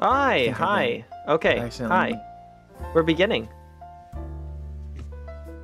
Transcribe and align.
Hi, 0.00 0.48
hi. 0.48 1.04
Okay, 1.28 1.70
hi. 1.78 2.20
We're 2.94 3.04
beginning. 3.04 3.48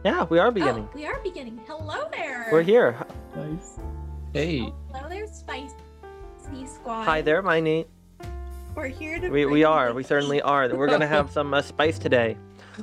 Yeah, 0.04 0.24
we 0.30 0.38
are 0.38 0.52
beginning. 0.52 0.88
Oh, 0.88 0.94
we 0.94 1.04
are 1.04 1.20
beginning. 1.20 1.60
Hello 1.66 2.08
there. 2.12 2.48
We're 2.52 2.62
here. 2.62 2.96
Nice. 3.34 3.78
Hey, 4.32 4.72
Hello 4.92 5.08
there, 5.08 5.26
Spicy 5.26 5.74
Squad. 6.64 7.04
Hi 7.04 7.20
there, 7.20 7.42
my 7.42 7.58
name. 7.58 7.86
We're 8.76 8.86
here 8.86 9.18
to. 9.18 9.28
We, 9.30 9.46
we 9.46 9.64
are. 9.64 9.92
We 9.92 10.04
certainly 10.04 10.40
are. 10.40 10.74
We're 10.74 10.86
gonna 10.86 11.08
have 11.08 11.30
some 11.32 11.52
uh, 11.52 11.60
spice 11.60 11.98
today. 11.98 12.36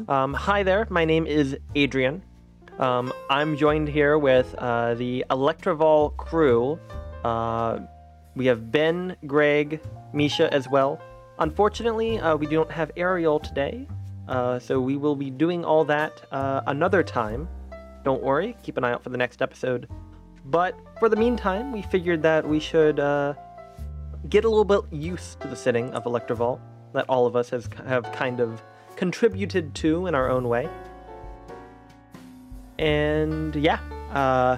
Um, 0.09 0.33
hi 0.33 0.63
there. 0.63 0.85
My 0.89 1.05
name 1.05 1.25
is 1.25 1.57
Adrian. 1.75 2.21
Um, 2.77 3.13
I'm 3.29 3.55
joined 3.55 3.87
here 3.87 4.17
with 4.17 4.53
uh, 4.57 4.95
the 4.95 5.25
Electrival 5.31 6.09
crew. 6.17 6.77
Uh, 7.23 7.79
we 8.35 8.45
have 8.47 8.69
Ben, 8.71 9.15
Greg, 9.25 9.81
Misha 10.13 10.53
as 10.53 10.67
well. 10.69 11.01
Unfortunately, 11.39 12.19
uh, 12.19 12.35
we 12.35 12.47
don't 12.47 12.71
have 12.71 12.91
Ariel 12.97 13.39
today, 13.39 13.87
uh, 14.27 14.59
so 14.59 14.79
we 14.79 14.97
will 14.97 15.15
be 15.15 15.29
doing 15.29 15.63
all 15.63 15.85
that 15.85 16.21
uh, 16.31 16.61
another 16.67 17.03
time. 17.03 17.47
Don't 18.03 18.23
worry. 18.23 18.57
Keep 18.63 18.77
an 18.77 18.83
eye 18.83 18.91
out 18.91 19.03
for 19.03 19.09
the 19.09 19.17
next 19.17 19.41
episode. 19.41 19.87
But 20.45 20.75
for 20.99 21.09
the 21.09 21.15
meantime, 21.15 21.71
we 21.71 21.81
figured 21.81 22.21
that 22.23 22.47
we 22.47 22.59
should 22.59 22.99
uh, 22.99 23.33
get 24.29 24.45
a 24.45 24.49
little 24.49 24.65
bit 24.65 24.81
used 24.91 25.39
to 25.41 25.47
the 25.47 25.55
setting 25.55 25.93
of 25.93 26.05
Electrival 26.05 26.59
that 26.93 27.05
all 27.09 27.27
of 27.27 27.35
us 27.35 27.49
has 27.49 27.69
have 27.85 28.11
kind 28.13 28.39
of 28.39 28.61
contributed 28.95 29.75
to 29.75 30.07
in 30.07 30.15
our 30.15 30.29
own 30.29 30.47
way. 30.47 30.67
And 32.79 33.55
yeah, 33.55 33.79
uh, 34.13 34.57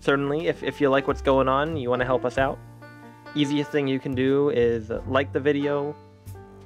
certainly, 0.00 0.46
if, 0.46 0.62
if 0.62 0.80
you 0.80 0.88
like 0.90 1.08
what's 1.08 1.22
going 1.22 1.48
on, 1.48 1.76
you 1.76 1.90
want 1.90 2.00
to 2.00 2.06
help 2.06 2.24
us 2.24 2.38
out, 2.38 2.58
easiest 3.36 3.70
thing 3.70 3.86
you 3.86 4.00
can 4.00 4.14
do 4.14 4.50
is 4.50 4.90
like 5.06 5.32
the 5.32 5.40
video, 5.40 5.94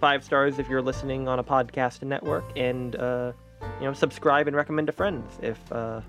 five 0.00 0.24
stars 0.24 0.58
if 0.58 0.68
you're 0.68 0.82
listening 0.82 1.28
on 1.28 1.38
a 1.38 1.44
podcast 1.44 2.02
network, 2.02 2.44
and 2.56 2.96
uh, 2.96 3.32
you 3.80 3.86
know 3.86 3.92
subscribe 3.92 4.46
and 4.46 4.56
recommend 4.56 4.86
to 4.86 4.92
friends 4.92 5.38
if 5.42 5.58
uh, 5.72 6.00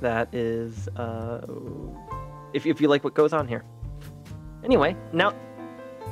that 0.00 0.32
is 0.34 0.88
uh, 0.96 1.46
if 2.52 2.66
if 2.66 2.80
you 2.80 2.88
like 2.88 3.04
what 3.04 3.14
goes 3.14 3.32
on 3.32 3.46
here. 3.48 3.64
Anyway, 4.64 4.96
now 5.12 5.32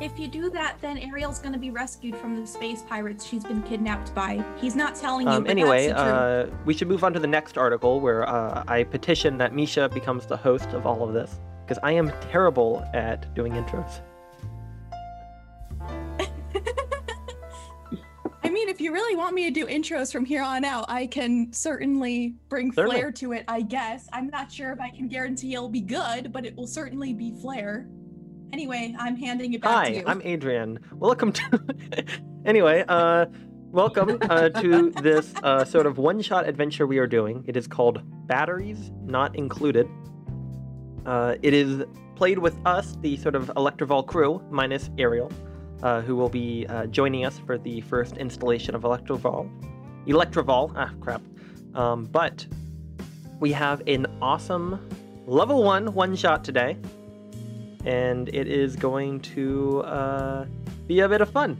If 0.00 0.18
you 0.18 0.28
do 0.28 0.50
that, 0.50 0.76
then 0.80 0.98
Ariel's 0.98 1.38
gonna 1.38 1.58
be 1.58 1.70
rescued 1.70 2.16
from 2.16 2.38
the 2.38 2.46
space 2.46 2.82
pirates 2.82 3.24
she's 3.26 3.44
been 3.44 3.62
kidnapped 3.62 4.14
by. 4.14 4.44
He's 4.60 4.76
not 4.76 4.94
telling 4.94 5.26
you. 5.26 5.32
Um, 5.32 5.42
but 5.44 5.50
anyway, 5.50 5.88
that's 5.88 5.98
the 5.98 6.04
truth. 6.04 6.54
uh, 6.54 6.64
we 6.66 6.74
should 6.74 6.88
move 6.88 7.02
on 7.02 7.12
to 7.14 7.18
the 7.18 7.26
next 7.26 7.56
article 7.58 8.00
where 8.00 8.28
uh, 8.28 8.62
I 8.68 8.84
petition 8.84 9.38
that 9.38 9.54
Misha 9.54 9.88
becomes 9.88 10.26
the 10.26 10.36
host 10.36 10.68
of 10.70 10.86
all 10.86 11.02
of 11.02 11.14
this 11.14 11.40
because 11.66 11.80
I 11.82 11.92
am 11.92 12.12
terrible 12.30 12.88
at 12.94 13.34
doing 13.34 13.52
intros. 13.52 14.00
I 18.44 18.50
mean, 18.50 18.68
if 18.68 18.80
you 18.80 18.92
really 18.92 19.16
want 19.16 19.34
me 19.34 19.44
to 19.46 19.50
do 19.50 19.66
intros 19.66 20.12
from 20.12 20.24
here 20.24 20.42
on 20.42 20.64
out, 20.64 20.84
I 20.88 21.08
can 21.08 21.52
certainly 21.52 22.36
bring 22.48 22.72
Certainly. 22.72 22.96
flair 22.96 23.10
to 23.10 23.32
it, 23.32 23.44
I 23.48 23.62
guess. 23.62 24.08
I'm 24.12 24.28
not 24.28 24.52
sure 24.52 24.70
if 24.72 24.80
I 24.80 24.90
can 24.90 25.08
guarantee 25.08 25.54
it'll 25.54 25.68
be 25.68 25.80
good, 25.80 26.32
but 26.32 26.46
it 26.46 26.54
will 26.54 26.68
certainly 26.68 27.12
be 27.12 27.32
flair. 27.40 27.88
Anyway, 28.52 28.94
I'm 29.00 29.16
handing 29.16 29.54
it 29.54 29.62
back 29.62 29.86
to 29.86 29.92
you. 29.92 30.04
Hi. 30.06 30.12
I'm 30.12 30.22
Adrian. 30.22 30.78
Welcome 30.92 31.32
to. 31.32 31.60
anyway, 32.46 32.84
uh, 32.86 33.26
welcome 33.72 34.18
uh, 34.22 34.50
to 34.50 34.90
this 35.02 35.34
uh, 35.42 35.64
sort 35.64 35.86
of 35.86 35.98
one-shot 35.98 36.48
adventure 36.48 36.86
we 36.86 36.98
are 36.98 37.08
doing. 37.08 37.42
It 37.48 37.56
is 37.56 37.66
called 37.66 38.00
Batteries 38.28 38.92
Not 39.02 39.34
Included. 39.34 39.88
Uh, 41.06 41.36
it 41.40 41.54
is 41.54 41.84
played 42.16 42.38
with 42.38 42.58
us, 42.66 42.96
the 43.00 43.16
sort 43.16 43.36
of 43.36 43.50
Electrival 43.56 44.02
crew, 44.02 44.42
minus 44.50 44.90
Ariel, 44.98 45.30
uh, 45.82 46.00
who 46.00 46.16
will 46.16 46.28
be 46.28 46.66
uh, 46.68 46.86
joining 46.86 47.24
us 47.24 47.38
for 47.38 47.56
the 47.56 47.80
first 47.82 48.16
installation 48.16 48.74
of 48.74 48.82
Electrival. 48.82 49.48
Electrival, 50.06 50.72
ah, 50.74 50.90
crap. 51.00 51.22
Um, 51.74 52.04
but 52.04 52.44
we 53.38 53.52
have 53.52 53.82
an 53.86 54.06
awesome 54.20 54.80
level 55.26 55.62
one 55.62 55.92
one-shot 55.92 56.42
today 56.42 56.76
and 57.84 58.28
it 58.30 58.48
is 58.48 58.74
going 58.74 59.20
to 59.20 59.80
uh, 59.82 60.46
be 60.86 61.00
a 61.00 61.08
bit 61.08 61.20
of 61.20 61.30
fun. 61.30 61.56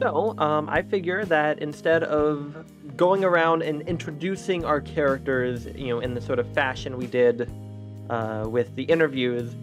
So, 0.00 0.36
um, 0.38 0.68
I 0.68 0.82
figure 0.82 1.24
that 1.24 1.60
instead 1.60 2.04
of 2.04 2.64
going 2.96 3.24
around 3.24 3.62
and 3.62 3.82
introducing 3.82 4.64
our 4.64 4.80
characters, 4.80 5.66
you 5.74 5.88
know, 5.88 6.00
in 6.00 6.14
the 6.14 6.20
sort 6.20 6.38
of 6.38 6.52
fashion 6.54 6.96
we 6.96 7.06
did 7.06 7.50
uh, 8.10 8.46
with 8.48 8.74
the 8.76 8.84
interviews, 8.84 9.54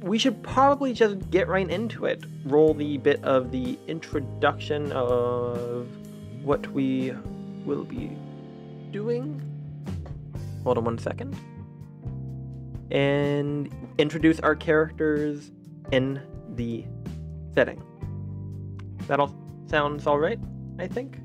we 0.00 0.18
should 0.18 0.42
probably 0.42 0.92
just 0.92 1.30
get 1.30 1.48
right 1.48 1.68
into 1.68 2.04
it. 2.04 2.24
Roll 2.44 2.74
the 2.74 2.98
bit 2.98 3.22
of 3.24 3.50
the 3.50 3.78
introduction 3.86 4.92
of 4.92 5.88
what 6.42 6.66
we 6.72 7.14
will 7.64 7.84
be 7.84 8.16
doing. 8.90 9.40
Hold 10.62 10.78
on 10.78 10.84
one 10.84 10.98
second 10.98 11.36
and 12.90 13.68
introduce 13.98 14.40
our 14.40 14.54
characters 14.54 15.50
in 15.90 16.20
the 16.54 16.84
setting. 17.54 17.82
That 19.08 19.20
all 19.20 19.34
sounds 19.66 20.06
all 20.06 20.18
right, 20.18 20.38
I 20.78 20.86
think. 20.86 21.18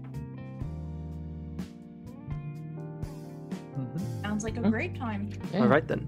Mhm. 3.77 4.08
Sounds 4.29 4.43
like 4.43 4.57
a 4.57 4.61
Hmm? 4.61 4.69
great 4.69 4.95
time. 4.95 5.27
Yeah. 5.51 5.61
All 5.61 5.67
right 5.67 5.87
then. 5.87 6.07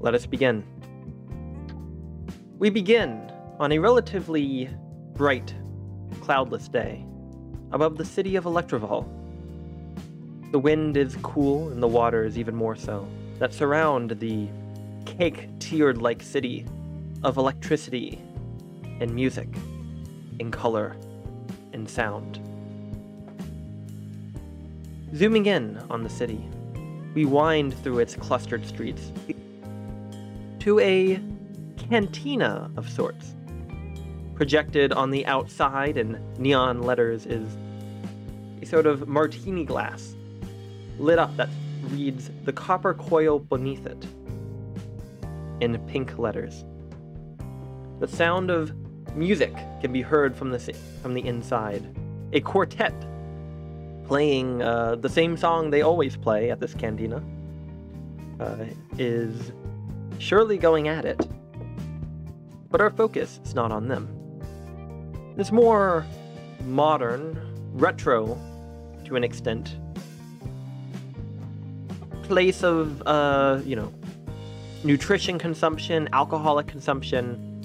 Let 0.00 0.14
us 0.14 0.26
begin. 0.26 0.64
We 2.58 2.70
begin 2.70 3.30
on 3.60 3.70
a 3.70 3.78
relatively 3.78 4.68
bright, 5.14 5.54
cloudless 6.22 6.66
day 6.66 7.06
above 7.70 7.96
the 7.96 8.04
city 8.04 8.34
of 8.34 8.46
Electrival. 8.46 9.06
The 10.50 10.58
wind 10.58 10.96
is 10.96 11.16
cool 11.22 11.68
and 11.68 11.80
the 11.80 11.86
water 11.86 12.24
is 12.24 12.36
even 12.36 12.56
more 12.56 12.74
so, 12.74 13.06
that 13.38 13.54
surround 13.54 14.10
the 14.18 14.48
cake 15.04 15.48
tiered 15.60 16.02
like 16.02 16.22
city 16.22 16.66
of 17.22 17.36
electricity 17.36 18.20
and 18.98 19.14
music 19.14 19.48
and 20.40 20.52
color 20.52 20.96
and 21.72 21.88
sound. 21.88 22.40
Zooming 25.14 25.46
in 25.46 25.78
on 25.88 26.02
the 26.02 26.10
city, 26.10 26.48
we 27.14 27.24
wind 27.24 27.74
through 27.82 27.98
its 27.98 28.14
clustered 28.14 28.66
streets 28.66 29.12
to 30.60 30.78
a 30.80 31.20
cantina 31.76 32.70
of 32.76 32.88
sorts. 32.88 33.34
Projected 34.34 34.92
on 34.92 35.10
the 35.10 35.26
outside 35.26 35.96
in 35.96 36.22
neon 36.38 36.82
letters 36.82 37.26
is 37.26 37.56
a 38.62 38.66
sort 38.66 38.86
of 38.86 39.08
martini 39.08 39.64
glass 39.64 40.14
lit 40.98 41.18
up 41.18 41.34
that 41.36 41.48
reads 41.90 42.30
the 42.44 42.52
copper 42.52 42.94
coil 42.94 43.38
beneath 43.38 43.86
it 43.86 44.06
in 45.60 45.78
pink 45.86 46.18
letters. 46.18 46.64
The 48.00 48.08
sound 48.08 48.50
of 48.50 48.72
music 49.14 49.54
can 49.80 49.92
be 49.92 50.02
heard 50.02 50.36
from 50.36 50.50
the 50.50 50.58
from 51.02 51.14
the 51.14 51.26
inside. 51.26 51.84
A 52.32 52.40
quartet 52.40 52.94
playing 54.10 54.60
uh, 54.60 54.96
the 54.96 55.08
same 55.08 55.36
song 55.36 55.70
they 55.70 55.82
always 55.82 56.16
play 56.16 56.50
at 56.50 56.58
this 56.58 56.74
cantina 56.74 57.22
uh, 58.40 58.64
is 58.98 59.52
surely 60.18 60.58
going 60.58 60.88
at 60.88 61.04
it. 61.04 61.28
But 62.72 62.80
our 62.80 62.90
focus 62.90 63.38
is 63.44 63.54
not 63.54 63.70
on 63.70 63.86
them. 63.86 64.08
This 65.36 65.52
more 65.52 66.04
modern, 66.64 67.38
retro 67.72 68.36
to 69.04 69.14
an 69.14 69.22
extent, 69.22 69.76
place 72.22 72.64
of, 72.64 73.00
uh, 73.06 73.60
you 73.64 73.76
know, 73.76 73.94
nutrition 74.82 75.38
consumption, 75.38 76.08
alcoholic 76.12 76.66
consumption 76.66 77.62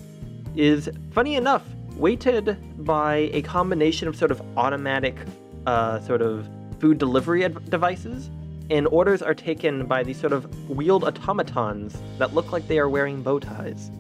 is, 0.55 0.91
funny 1.09 1.33
enough, 1.33 1.63
weighted 1.95 2.55
by 2.85 3.31
a 3.33 3.41
combination 3.41 4.07
of 4.07 4.15
sort 4.15 4.29
of 4.29 4.43
automatic, 4.55 5.17
uh, 5.65 5.99
sort 6.01 6.21
of 6.21 6.47
food 6.79 6.97
delivery 6.97 7.45
ad- 7.45 7.69
devices, 7.69 8.29
and 8.69 8.87
orders 8.87 9.21
are 9.21 9.33
taken 9.33 9.85
by 9.85 10.03
these 10.03 10.19
sort 10.19 10.33
of 10.33 10.69
wheeled 10.69 11.03
automatons 11.03 12.01
that 12.17 12.33
look 12.33 12.51
like 12.51 12.67
they 12.67 12.79
are 12.79 12.89
wearing 12.89 13.21
bow 13.21 13.39
ties. 13.39 13.91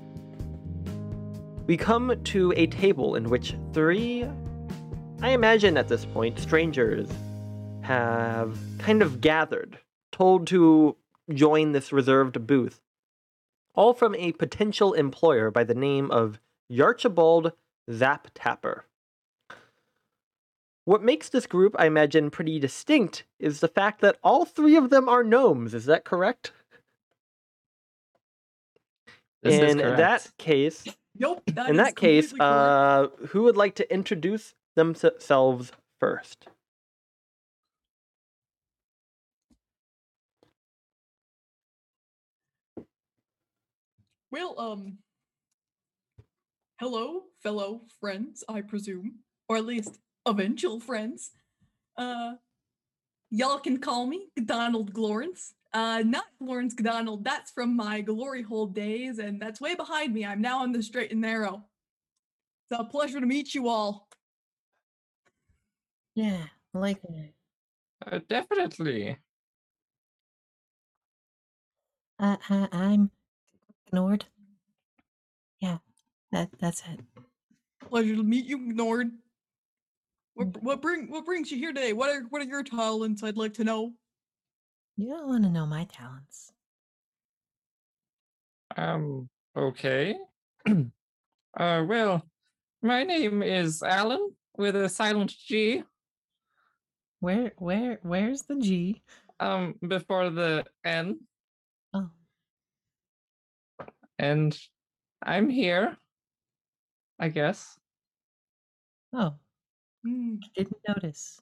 We 1.67 1.77
come 1.77 2.19
to 2.23 2.53
a 2.55 2.67
table 2.67 3.15
in 3.15 3.29
which 3.29 3.55
three, 3.73 4.25
I 5.21 5.29
imagine 5.29 5.77
at 5.77 5.87
this 5.87 6.05
point, 6.05 6.39
strangers 6.39 7.09
have 7.81 8.57
kind 8.79 9.01
of 9.01 9.21
gathered, 9.21 9.79
told 10.11 10.47
to 10.47 10.95
join 11.33 11.71
this 11.71 11.91
reserved 11.91 12.45
booth, 12.45 12.81
all 13.73 13.93
from 13.93 14.15
a 14.15 14.31
potential 14.33 14.93
employer 14.93 15.51
by 15.51 15.63
the 15.63 15.73
name 15.73 16.11
of 16.11 16.39
Yarchibald 16.71 17.51
Zap 17.91 18.27
Tapper. 18.33 18.85
What 20.85 21.01
makes 21.01 21.29
this 21.29 21.47
group, 21.47 21.75
I 21.79 21.87
imagine, 21.87 22.29
pretty 22.29 22.59
distinct 22.59 23.25
is 23.39 23.59
the 23.59 23.67
fact 23.67 24.01
that 24.01 24.17
all 24.23 24.45
three 24.45 24.75
of 24.75 24.91
them 24.91 25.09
are 25.09 25.23
gnomes. 25.23 25.73
Is 25.73 25.85
that 25.85 26.05
correct? 26.05 26.51
This 29.41 29.55
is 29.55 29.71
In 29.73 29.79
correct. 29.79 29.97
that 29.97 30.31
case, 30.37 30.85
Nope. 31.17 31.41
that 31.47 31.69
In 31.69 31.77
that 31.77 31.95
case, 31.95 32.33
uh, 32.39 33.07
who 33.29 33.43
would 33.43 33.57
like 33.57 33.75
to 33.75 33.93
introduce 33.93 34.53
themselves 34.75 35.71
first? 35.99 36.47
Well, 44.31 44.59
um, 44.59 44.97
hello, 46.79 47.23
fellow 47.41 47.81
friends, 47.99 48.43
I 48.49 48.61
presume, 48.61 49.19
or 49.47 49.57
at 49.57 49.65
least 49.65 49.99
eventual 50.25 50.79
friends. 50.79 51.31
Uh, 51.97 52.33
y'all 53.31 53.59
can 53.59 53.77
call 53.77 54.07
me 54.07 54.27
Donald 54.45 54.93
Glorance. 54.93 55.53
Uh, 55.73 56.01
not 56.05 56.25
Lawrence 56.39 56.73
Donald. 56.73 57.25
That's 57.25 57.51
from 57.51 57.75
my 57.75 58.01
glory 58.01 58.41
hole 58.41 58.67
days, 58.67 59.19
and 59.19 59.41
that's 59.41 59.59
way 59.59 59.75
behind 59.75 60.13
me. 60.13 60.25
I'm 60.25 60.41
now 60.41 60.61
on 60.61 60.71
the 60.71 60.81
straight 60.81 61.11
and 61.11 61.21
narrow. 61.21 61.65
It's 62.71 62.79
a 62.79 62.85
pleasure 62.85 63.19
to 63.19 63.25
meet 63.25 63.53
you 63.53 63.67
all. 63.67 64.07
Yeah, 66.15 66.43
like 66.73 67.01
Uh, 68.05 68.19
definitely. 68.29 69.17
uh, 72.19 72.37
uh, 72.49 72.67
I'm 72.71 73.11
ignored. 73.87 74.25
Yeah, 75.59 75.79
that 76.31 76.49
that's 76.59 76.83
it. 76.87 77.01
Pleasure 77.81 78.15
to 78.15 78.23
meet 78.23 78.45
you, 78.45 78.57
Gnord. 78.59 79.11
What 80.35 80.61
what 80.61 80.81
bring 80.81 81.09
what 81.09 81.25
brings 81.25 81.49
you 81.51 81.57
here 81.57 81.73
today? 81.73 81.93
What 81.93 82.09
are 82.09 82.21
what 82.29 82.41
are 82.41 82.45
your 82.45 82.63
talents? 82.63 83.23
I'd 83.23 83.37
like 83.37 83.53
to 83.53 83.63
know. 83.63 83.93
You 84.97 85.09
don't 85.09 85.27
want 85.27 85.43
to 85.45 85.49
know 85.49 85.65
my 85.65 85.85
talents. 85.85 86.51
Um, 88.77 89.29
okay. 89.55 90.15
uh, 90.67 90.83
well, 91.57 92.25
my 92.81 93.03
name 93.03 93.41
is 93.41 93.81
Alan 93.81 94.31
with 94.57 94.75
a 94.75 94.89
silent 94.89 95.33
G 95.37 95.83
Where 97.21 97.53
where 97.57 97.99
where's 98.03 98.43
the 98.43 98.57
G? 98.57 99.01
um 99.39 99.75
before 99.85 100.29
the 100.29 100.65
N, 100.83 101.19
Oh, 101.93 102.09
and 104.19 104.57
I'm 105.23 105.49
here. 105.49 105.97
I 107.19 107.29
guess. 107.29 107.77
oh, 109.13 109.35
Hmm. 110.05 110.35
didn't 110.55 110.77
notice. 110.87 111.39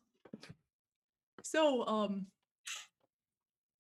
So, 1.44 1.86
um, 1.86 2.26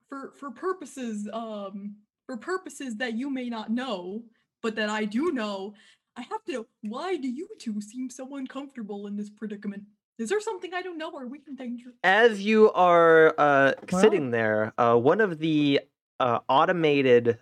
for 0.09 0.31
for 0.37 0.51
purposes, 0.51 1.29
um, 1.31 1.95
for 2.25 2.35
purposes 2.37 2.97
that 2.97 3.13
you 3.13 3.29
may 3.29 3.49
not 3.49 3.71
know, 3.71 4.23
but 4.61 4.75
that 4.75 4.89
I 4.89 5.05
do 5.05 5.31
know, 5.31 5.73
I 6.17 6.21
have 6.23 6.43
to 6.45 6.51
know 6.51 6.65
why 6.81 7.15
do 7.15 7.29
you 7.29 7.47
two 7.59 7.79
seem 7.79 8.09
so 8.09 8.35
uncomfortable 8.35 9.07
in 9.07 9.15
this 9.15 9.29
predicament? 9.29 9.83
Is 10.19 10.29
there 10.29 10.41
something 10.41 10.73
I 10.73 10.81
don't 10.81 10.97
know? 10.97 11.15
Are 11.17 11.27
we 11.27 11.39
in 11.47 11.55
danger? 11.55 11.93
As 12.03 12.43
you 12.43 12.71
are 12.73 13.33
uh, 13.37 13.73
Well- 13.91 14.01
sitting 14.01 14.31
there, 14.31 14.73
uh, 14.77 14.95
one 14.97 15.21
of 15.21 15.39
the 15.39 15.79
uh, 16.19 16.39
automated 16.49 17.39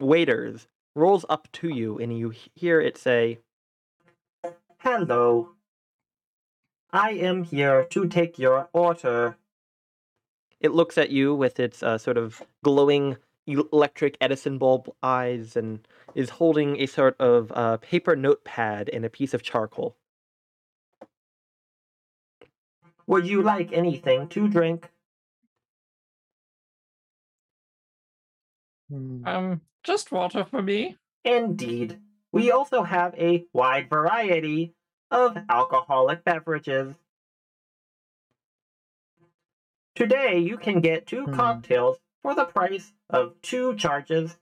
waiters 0.00 0.66
rolls 0.94 1.24
up 1.28 1.50
to 1.52 1.68
you, 1.68 1.98
and 1.98 2.16
you 2.16 2.32
hear 2.54 2.80
it 2.80 2.96
say, 2.96 3.40
"Hello, 4.78 5.54
I 6.92 7.10
am 7.12 7.44
here 7.44 7.84
to 7.90 8.08
take 8.08 8.38
your 8.38 8.68
order." 8.72 9.36
It 10.60 10.72
looks 10.72 10.98
at 10.98 11.10
you 11.10 11.34
with 11.34 11.60
its 11.60 11.82
uh, 11.82 11.98
sort 11.98 12.16
of 12.18 12.42
glowing 12.64 13.16
electric 13.46 14.16
Edison 14.20 14.58
bulb 14.58 14.94
eyes, 15.02 15.56
and 15.56 15.86
is 16.14 16.30
holding 16.30 16.80
a 16.80 16.86
sort 16.86 17.16
of 17.20 17.52
uh, 17.54 17.76
paper 17.78 18.16
notepad 18.16 18.88
and 18.90 19.04
a 19.04 19.10
piece 19.10 19.34
of 19.34 19.42
charcoal. 19.42 19.96
Would 23.06 23.26
you 23.26 23.40
like 23.42 23.72
anything 23.72 24.28
to 24.28 24.48
drink? 24.48 24.90
Hmm, 28.90 29.26
Um, 29.26 29.60
just 29.82 30.12
water 30.12 30.44
for 30.44 30.60
me. 30.62 30.98
Indeed. 31.24 32.00
We 32.32 32.50
also 32.50 32.82
have 32.82 33.14
a 33.14 33.46
wide 33.54 33.88
variety 33.88 34.74
of 35.10 35.36
alcoholic 35.48 36.24
beverages. 36.24 36.96
Today, 39.94 40.38
you 40.38 40.56
can 40.58 40.80
get 40.80 41.06
two 41.06 41.24
Hmm. 41.26 41.32
cocktails 41.34 41.98
for 42.22 42.34
the 42.34 42.44
price 42.44 42.92
of 43.10 43.40
two 43.42 43.74
charges. 43.76 44.36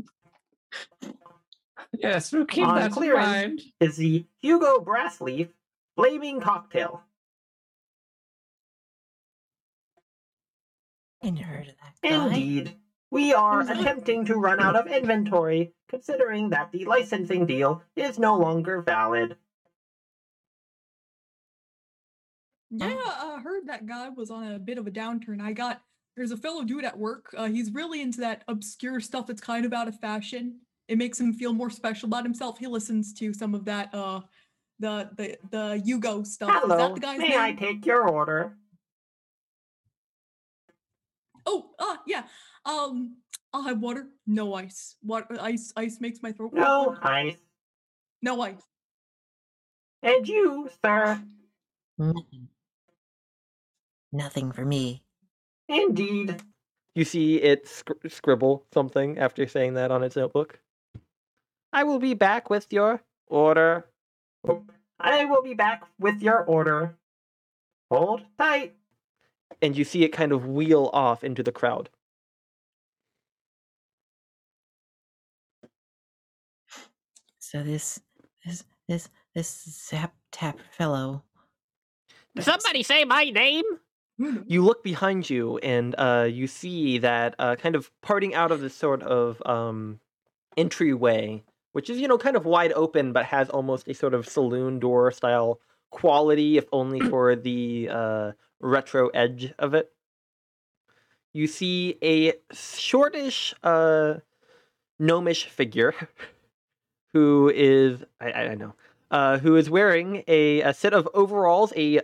Yes, 1.99 2.33
we'll 2.33 2.47
keep 2.47 2.67
On 2.67 2.75
that 2.77 2.87
in 2.87 2.93
clearance. 2.93 3.23
mind. 3.33 3.63
Is 3.81 3.97
the 3.97 4.27
Hugo 4.41 4.79
Brassleaf 4.79 5.51
Flaming 5.97 6.41
Cocktail. 6.41 7.05
ain't 11.23 11.39
heard 11.39 11.69
of 11.69 11.75
that 11.77 11.95
guy. 12.03 12.25
Indeed. 12.27 12.77
We 13.13 13.35
are 13.35 13.61
attempting 13.61 14.25
to 14.25 14.37
run 14.37 14.59
out 14.59 14.75
of 14.75 14.87
inventory, 14.87 15.75
considering 15.87 16.49
that 16.49 16.73
the 16.73 16.87
licensing 16.87 17.45
deal 17.45 17.83
is 17.95 18.19
no 18.19 18.39
longer 18.39 18.81
valid. 18.81 19.37
Yeah, 22.71 22.97
I 22.97 23.39
heard 23.45 23.67
that 23.67 23.85
guy 23.85 24.09
was 24.09 24.31
on 24.31 24.53
a 24.53 24.59
bit 24.59 24.79
of 24.79 24.87
a 24.87 24.91
downturn. 24.91 25.43
I 25.43 25.53
got 25.53 25.83
there's 26.17 26.31
a 26.31 26.39
fellow 26.39 26.65
dude 26.65 26.87
at 26.87 26.99
work. 26.99 27.27
Uh, 27.37 27.49
he's 27.49 27.71
really 27.71 28.01
into 28.01 28.21
that 28.21 28.45
obscure 28.49 28.99
stuff 28.99 29.27
that's 29.27 29.43
kind 29.43 29.67
of 29.67 29.75
out 29.75 29.89
of 29.89 30.01
fashion. 30.01 30.61
It 30.89 30.97
makes 30.97 31.21
him 31.21 31.35
feel 31.35 31.53
more 31.53 31.69
special 31.69 32.07
about 32.07 32.25
himself. 32.25 32.59
He 32.59 32.67
listens 32.67 33.13
to 33.15 33.35
some 33.35 33.55
of 33.55 33.67
that 33.67 33.95
uh 33.95 34.23
the 34.81 35.11
the 35.19 35.37
the 35.51 35.83
Yugo 35.87 36.27
stuff. 36.27 36.49
Is 36.49 36.63
Hello, 36.63 36.79
that 36.79 36.95
the 36.95 37.01
guy's 37.01 37.19
may 37.19 37.29
name? 37.29 37.39
I 37.39 37.53
take 37.53 37.85
your 37.85 38.09
order? 38.09 38.57
Oh, 41.45 41.71
ah, 41.79 42.01
yeah. 42.07 42.23
Um, 42.65 43.17
I'll 43.53 43.63
have 43.63 43.81
water. 43.81 44.07
No 44.27 44.55
ice. 44.55 44.97
Water, 45.03 45.37
ice, 45.41 45.73
ice 45.77 46.01
makes 46.01 46.23
my 46.23 46.33
throat. 46.33 46.53
No 46.53 46.85
water. 46.89 46.99
ice. 47.03 47.37
no 48.23 48.41
ice. 48.41 48.63
And 50.03 50.27
you, 50.27 50.69
sir? 50.85 51.21
Nothing. 51.99 52.49
Nothing 54.13 54.53
for 54.53 54.65
me. 54.65 55.03
Indeed. 55.69 56.43
You 56.95 57.05
see 57.05 57.37
it 57.37 57.67
scr- 57.67 58.09
scribble 58.09 58.67
something 58.75 59.19
after 59.19 59.47
saying 59.47 59.75
that 59.75 59.91
on 59.91 60.03
its 60.03 60.17
notebook. 60.17 60.59
I 61.73 61.85
will 61.85 61.99
be 61.99 62.15
back 62.15 62.51
with 62.51 62.71
your 62.73 63.03
order. 63.29 63.87
Oh, 64.47 64.65
I 65.01 65.25
will 65.25 65.43
be 65.43 65.55
back 65.55 65.85
with 65.99 66.21
your 66.21 66.45
order. 66.45 66.97
Hold 67.91 68.23
tight. 68.39 68.75
And 69.63 69.77
you 69.77 69.85
see 69.85 70.03
it 70.05 70.09
kind 70.09 70.33
of 70.33 70.47
wheel 70.47 70.91
off 70.93 71.25
into 71.25 71.43
the 71.43 71.53
crowd. 71.53 71.89
So 77.53 77.63
this 77.63 78.01
this 78.47 78.65
this 78.89 79.11
this 79.35 79.87
zap 79.87 80.15
tap 80.31 80.59
fellow. 80.71 81.23
Did 82.35 82.45
somebody 82.45 82.83
say 82.83 83.05
my 83.05 83.25
name? 83.25 83.65
You 84.47 84.65
look 84.65 84.83
behind 84.83 85.29
you 85.29 85.59
and 85.59 85.95
uh, 85.99 86.27
you 86.31 86.47
see 86.47 86.97
that 86.99 87.35
uh, 87.39 87.57
kind 87.57 87.77
of 87.77 87.91
parting 88.01 88.35
out 88.35 88.53
of 88.53 88.63
this 88.63 88.75
sort 88.75 89.03
of 89.03 89.43
um, 89.45 90.01
entryway, 90.57 91.45
which 91.73 91.91
is, 91.91 92.01
you 92.01 92.09
know, 92.09 92.17
kind 92.17 92.37
of 92.37 92.47
wide 92.47 92.73
open 92.73 93.13
but 93.13 93.27
has 93.27 93.51
almost 93.51 93.87
a 93.87 93.93
sort 93.93 94.15
of 94.15 94.27
saloon 94.27 94.79
door 94.79 95.11
style 95.11 95.61
quality, 95.91 96.57
if 96.57 96.65
only 96.73 97.01
for 97.11 97.37
the 97.37 97.91
uh, 97.93 98.33
retro 98.61 99.09
edge 99.09 99.53
of 99.59 99.75
it. 99.75 99.93
You 101.35 101.47
see 101.47 101.99
a 102.03 102.33
shortish, 102.51 103.53
uh, 103.63 104.21
gnomish 104.99 105.45
figure 105.49 105.95
who 107.13 107.51
is, 107.55 108.05
I, 108.21 108.33
I 108.33 108.55
know, 108.55 108.75
uh, 109.11 109.39
who 109.39 109.57
is 109.57 109.69
wearing 109.69 110.25
a, 110.27 110.63
a 110.63 110.73
set 110.73 110.95
of 110.95 111.09
overalls, 111.15 111.73
a 111.77 112.01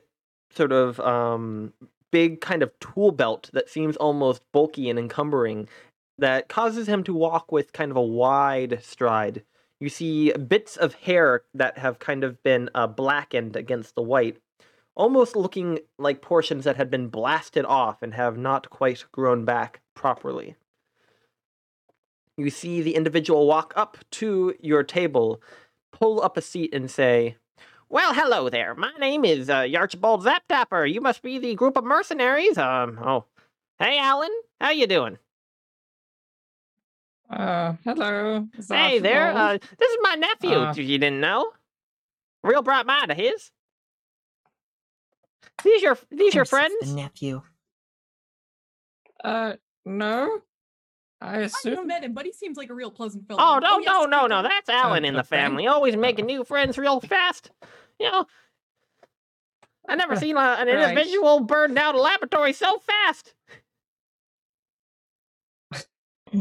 sort 0.50 0.72
of 0.72 1.00
um, 1.00 1.72
big 2.10 2.40
kind 2.40 2.62
of 2.62 2.78
tool 2.80 3.12
belt 3.12 3.50
that 3.52 3.68
seems 3.68 3.96
almost 3.96 4.42
bulky 4.52 4.88
and 4.90 4.98
encumbering 4.98 5.68
that 6.18 6.48
causes 6.48 6.88
him 6.88 7.04
to 7.04 7.14
walk 7.14 7.52
with 7.52 7.72
kind 7.72 7.90
of 7.90 7.96
a 7.96 8.02
wide 8.02 8.80
stride. 8.82 9.42
You 9.80 9.88
see 9.88 10.32
bits 10.32 10.76
of 10.76 10.94
hair 10.94 11.42
that 11.54 11.78
have 11.78 12.00
kind 12.00 12.24
of 12.24 12.42
been 12.42 12.68
uh, 12.74 12.88
blackened 12.88 13.54
against 13.54 13.94
the 13.94 14.02
white, 14.02 14.38
almost 14.96 15.36
looking 15.36 15.78
like 15.98 16.20
portions 16.20 16.64
that 16.64 16.76
had 16.76 16.90
been 16.90 17.08
blasted 17.08 17.64
off 17.64 18.02
and 18.02 18.14
have 18.14 18.36
not 18.36 18.68
quite 18.70 19.04
grown 19.12 19.44
back 19.44 19.80
properly. 19.94 20.56
You 22.38 22.50
see 22.50 22.82
the 22.82 22.94
individual 22.94 23.48
walk 23.48 23.72
up 23.74 23.98
to 24.12 24.54
your 24.60 24.84
table, 24.84 25.42
pull 25.90 26.22
up 26.22 26.36
a 26.36 26.40
seat, 26.40 26.72
and 26.72 26.88
say, 26.88 27.36
well, 27.88 28.14
hello 28.14 28.48
there. 28.48 28.76
My 28.76 28.92
name 29.00 29.24
is 29.24 29.50
uh, 29.50 29.62
Yarchibald 29.62 30.22
Zaptapper. 30.22 30.90
You 30.90 31.00
must 31.00 31.20
be 31.20 31.40
the 31.40 31.56
group 31.56 31.76
of 31.76 31.82
mercenaries. 31.82 32.56
Um, 32.56 33.00
oh, 33.04 33.24
hey, 33.80 33.98
Alan, 33.98 34.30
how 34.60 34.70
you 34.70 34.86
doing? 34.86 35.18
Uh, 37.28 37.74
hello. 37.82 38.46
Hey 38.70 39.00
there, 39.00 39.36
uh, 39.36 39.58
this 39.58 39.90
is 39.90 39.98
my 40.02 40.14
nephew. 40.14 40.56
Uh, 40.56 40.72
you 40.76 40.96
didn't 40.96 41.20
know, 41.20 41.50
real 42.44 42.62
bright 42.62 42.86
mind 42.86 43.10
of 43.10 43.16
his. 43.16 43.50
These 45.64 45.82
your 45.82 45.98
these 46.10 46.34
your 46.34 46.42
Of 46.42 46.50
course 46.50 46.62
it's 46.62 46.72
friends? 46.78 46.94
The 46.94 47.02
nephew. 47.02 47.42
Uh, 49.24 49.54
no. 49.84 50.40
I 51.20 51.38
I 51.38 51.42
just 51.42 51.56
assume. 51.56 51.86
met 51.88 52.04
him, 52.04 52.12
but 52.12 52.24
he 52.26 52.32
seems 52.32 52.56
like 52.56 52.70
a 52.70 52.74
real 52.74 52.90
pleasant 52.90 53.26
fellow. 53.26 53.40
Oh 53.42 53.58
no 53.58 53.78
yes, 53.78 53.88
no 53.88 54.04
no 54.06 54.22
we 54.24 54.28
no! 54.28 54.42
That's 54.42 54.68
Alan 54.68 55.04
in 55.04 55.14
uh, 55.16 55.18
the 55.22 55.24
thank- 55.24 55.42
family. 55.42 55.66
Always 55.66 55.96
making 55.96 56.26
new 56.26 56.44
friends 56.44 56.78
real 56.78 57.00
fast. 57.00 57.50
You 57.98 58.10
know, 58.10 58.26
I 59.88 59.96
never 59.96 60.12
Uh, 60.12 60.16
seen 60.16 60.36
a, 60.36 60.40
an 60.40 60.68
right. 60.68 60.90
individual 60.90 61.40
burn 61.40 61.74
down 61.74 61.94
a 61.96 61.98
laboratory 61.98 62.52
so 62.52 62.78
fast. 62.78 63.34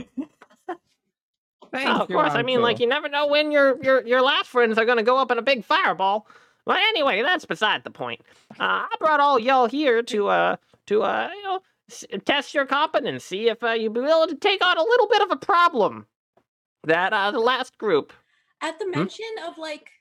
Thank 1.72 1.90
Oh, 1.90 2.04
of 2.04 2.10
you, 2.10 2.16
course, 2.16 2.32
I 2.34 2.44
mean, 2.44 2.62
like 2.62 2.80
you 2.80 2.88
never 2.88 3.10
know 3.10 3.28
when 3.28 3.52
your 3.52 3.82
your 3.84 4.06
your 4.08 4.22
last 4.22 4.48
friends 4.50 4.78
are 4.78 4.86
gonna 4.86 5.04
go 5.04 5.18
up 5.18 5.32
in 5.32 5.38
a 5.38 5.42
big 5.42 5.66
fireball. 5.66 6.28
But 6.66 6.78
anyway, 6.78 7.22
that's 7.24 7.46
beside 7.46 7.84
the 7.84 7.92
point. 7.92 8.22
Uh, 8.60 8.86
I 8.90 8.96
brought 9.00 9.20
all 9.20 9.40
y'all 9.40 9.68
here 9.68 10.02
to 10.04 10.28
uh 10.28 10.56
to 10.88 11.04
uh 11.04 11.30
you 11.36 11.44
know 11.44 11.56
s- 11.56 11.62
test 12.26 12.54
your 12.54 12.66
competence, 12.66 13.24
see 13.26 13.50
if 13.50 13.64
uh, 13.64 13.72
you'd 13.72 13.94
be 13.94 14.02
willing 14.02 14.30
to 14.30 14.36
take 14.36 14.64
on 14.66 14.78
a 14.78 14.84
little 14.84 15.08
bit 15.08 15.22
of 15.22 15.32
a 15.32 15.38
problem 15.38 16.08
that 16.84 17.14
uh 17.14 17.32
the 17.32 17.40
last 17.40 17.78
group. 17.78 18.14
At 18.62 18.80
the 18.80 18.86
Hmm? 18.94 19.08
mention 19.08 19.26
of 19.48 19.58
like, 19.58 19.92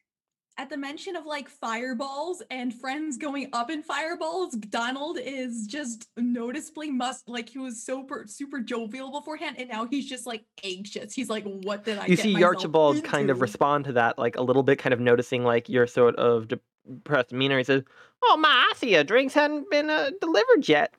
at 0.58 0.70
the 0.70 0.76
mention 0.76 1.16
of 1.16 1.26
like 1.26 1.48
fireballs 1.48 2.42
and 2.50 2.72
friends 2.74 3.18
going 3.18 3.50
up 3.52 3.70
in 3.70 3.82
fireballs, 3.82 4.54
Donald 4.54 5.18
is 5.20 5.66
just 5.66 6.08
noticeably 6.16 6.90
must 6.90 7.28
like 7.28 7.48
he 7.50 7.58
was 7.58 7.84
super 7.84 8.24
super 8.26 8.60
jovial 8.60 9.10
beforehand, 9.12 9.56
and 9.58 9.68
now 9.68 9.86
he's 9.86 10.08
just 10.08 10.26
like 10.26 10.44
anxious. 10.64 11.14
He's 11.14 11.28
like, 11.28 11.44
"What 11.44 11.84
did 11.84 11.98
I?" 11.98 12.06
you 12.06 12.16
see 12.16 12.42
Archibald 12.42 13.04
kind 13.04 13.30
of 13.30 13.40
respond 13.40 13.84
to 13.86 13.92
that, 13.92 14.18
like 14.18 14.36
a 14.36 14.42
little 14.42 14.62
bit, 14.62 14.78
kind 14.78 14.92
of 14.94 15.00
noticing 15.00 15.44
like 15.44 15.68
your 15.68 15.86
sort 15.86 16.16
of 16.16 16.48
depressed 16.48 17.30
demeanor. 17.30 17.58
He 17.58 17.64
says, 17.64 17.82
"Oh 18.22 18.36
my, 18.36 18.48
I 18.48 18.72
see. 18.76 18.96
Uh, 18.96 19.02
drinks 19.02 19.34
hadn't 19.34 19.70
been 19.70 19.90
uh, 19.90 20.10
delivered 20.20 20.68
yet. 20.68 20.94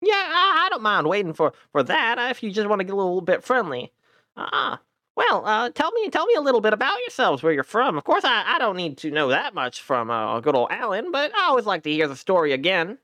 Yeah, 0.00 0.14
I, 0.14 0.66
I 0.66 0.68
don't 0.70 0.82
mind 0.82 1.08
waiting 1.08 1.32
for 1.32 1.52
for 1.72 1.82
that 1.82 2.18
uh, 2.18 2.28
if 2.30 2.42
you 2.42 2.50
just 2.50 2.68
want 2.68 2.80
to 2.80 2.84
get 2.84 2.94
a 2.94 2.96
little 2.96 3.20
bit 3.20 3.42
friendly. 3.44 3.92
Ah, 4.36 4.80
well, 5.16 5.44
uh, 5.44 5.70
tell 5.70 5.90
me 5.92 6.08
tell 6.10 6.26
me 6.26 6.34
a 6.34 6.40
little 6.40 6.60
bit 6.60 6.72
about 6.72 7.00
yourselves, 7.00 7.42
where 7.42 7.52
you're 7.52 7.64
from. 7.64 7.98
Of 7.98 8.04
course, 8.04 8.24
I, 8.24 8.54
I 8.54 8.58
don't 8.58 8.76
need 8.76 8.98
to 8.98 9.10
know 9.10 9.28
that 9.28 9.54
much 9.54 9.82
from 9.82 10.10
uh, 10.10 10.38
good 10.40 10.54
old 10.54 10.70
Alan, 10.70 11.10
but 11.10 11.34
I 11.34 11.46
always 11.46 11.66
like 11.66 11.82
to 11.82 11.90
hear 11.90 12.06
the 12.06 12.14
story 12.16 12.52
again. 12.52 12.98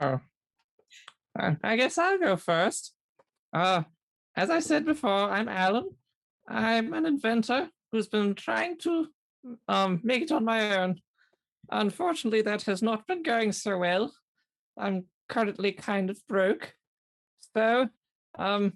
Oh. 0.00 0.20
Uh, 1.38 1.54
I 1.64 1.76
guess 1.76 1.96
I'll 1.96 2.18
go 2.18 2.36
first. 2.36 2.92
Uh, 3.52 3.84
as 4.36 4.50
I 4.50 4.60
said 4.60 4.84
before, 4.84 5.30
I'm 5.30 5.48
Alan. 5.48 5.90
I'm 6.46 6.92
an 6.92 7.06
inventor 7.06 7.70
who's 7.90 8.08
been 8.08 8.34
trying 8.34 8.78
to 8.80 9.08
um 9.68 10.00
make 10.04 10.22
it 10.22 10.32
on 10.32 10.44
my 10.44 10.76
own. 10.76 11.00
Unfortunately, 11.72 12.42
that 12.42 12.62
has 12.64 12.82
not 12.82 13.06
been 13.06 13.22
going 13.22 13.50
so 13.50 13.78
well. 13.78 14.12
I'm 14.76 15.06
currently 15.28 15.72
kind 15.72 16.10
of 16.10 16.20
broke. 16.28 16.74
So, 17.56 17.88
um, 18.38 18.74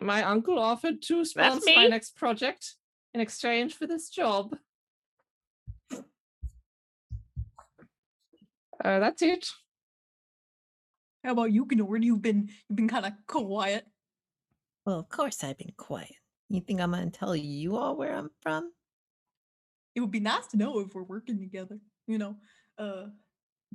my 0.00 0.24
uncle 0.24 0.58
offered 0.58 1.00
to 1.02 1.24
sponsor 1.24 1.70
my 1.76 1.86
next 1.86 2.16
project 2.16 2.74
in 3.14 3.20
exchange 3.20 3.74
for 3.74 3.86
this 3.86 4.08
job. 4.08 4.56
Uh, 5.92 6.02
that's 8.98 9.22
it. 9.22 9.48
How 11.22 11.32
about 11.32 11.52
you, 11.52 11.64
Gnord? 11.64 12.02
You've 12.02 12.20
been 12.20 12.50
you've 12.68 12.76
been 12.76 12.88
kind 12.88 13.06
of 13.06 13.12
quiet. 13.28 13.86
Well, 14.84 14.98
of 14.98 15.08
course 15.08 15.42
I've 15.44 15.56
been 15.56 15.72
quiet. 15.76 16.16
You 16.50 16.60
think 16.60 16.80
I'm 16.80 16.90
gonna 16.90 17.10
tell 17.10 17.36
you 17.36 17.76
all 17.76 17.96
where 17.96 18.14
I'm 18.14 18.30
from? 18.42 18.72
It 19.94 20.00
would 20.00 20.10
be 20.10 20.20
nice 20.20 20.48
to 20.48 20.56
know 20.56 20.80
if 20.80 20.94
we're 20.94 21.04
working 21.04 21.38
together. 21.38 21.78
You 22.06 22.18
know, 22.18 22.36
uh, 22.78 23.06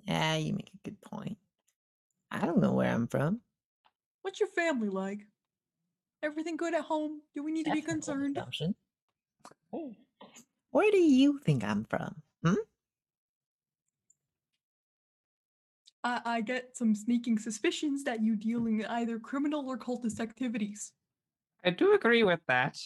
Yeah, 0.06 0.36
you 0.36 0.54
make 0.54 0.72
a 0.74 0.78
good 0.90 1.02
point. 1.02 1.38
I 2.32 2.46
don't 2.46 2.62
know 2.62 2.74
where 2.74 2.92
I'm 2.92 3.08
from. 3.08 3.42
what's 4.22 4.40
your 4.40 4.50
family 4.50 4.90
like? 4.90 5.26
Everything 6.22 6.58
good 6.58 6.74
at 6.76 6.84
home? 6.84 7.22
Do 7.34 7.44
we 7.44 7.52
need 7.52 7.66
to 7.66 7.72
be 7.72 7.82
That's 7.82 7.86
a 7.86 7.88
bold 7.88 7.96
concerned? 7.96 8.38
assumption. 8.38 8.76
Where 10.72 10.92
do 10.92 10.98
you 10.98 11.40
think 11.40 11.64
I'm 11.64 11.86
from? 11.86 12.22
Hmm? 12.46 12.54
I, 16.04 16.22
I 16.26 16.42
get 16.42 16.78
some 16.78 16.94
sneaking 16.94 17.40
suspicions 17.40 18.04
that 18.04 18.22
you 18.22 18.36
deal 18.36 18.68
in 18.68 18.86
either 18.86 19.18
criminal 19.20 19.68
or 19.68 19.78
cultist 19.78 20.20
activities. 20.20 20.92
I 21.66 21.72
do 21.72 21.94
agree 21.94 22.24
with 22.24 22.40
that. 22.48 22.78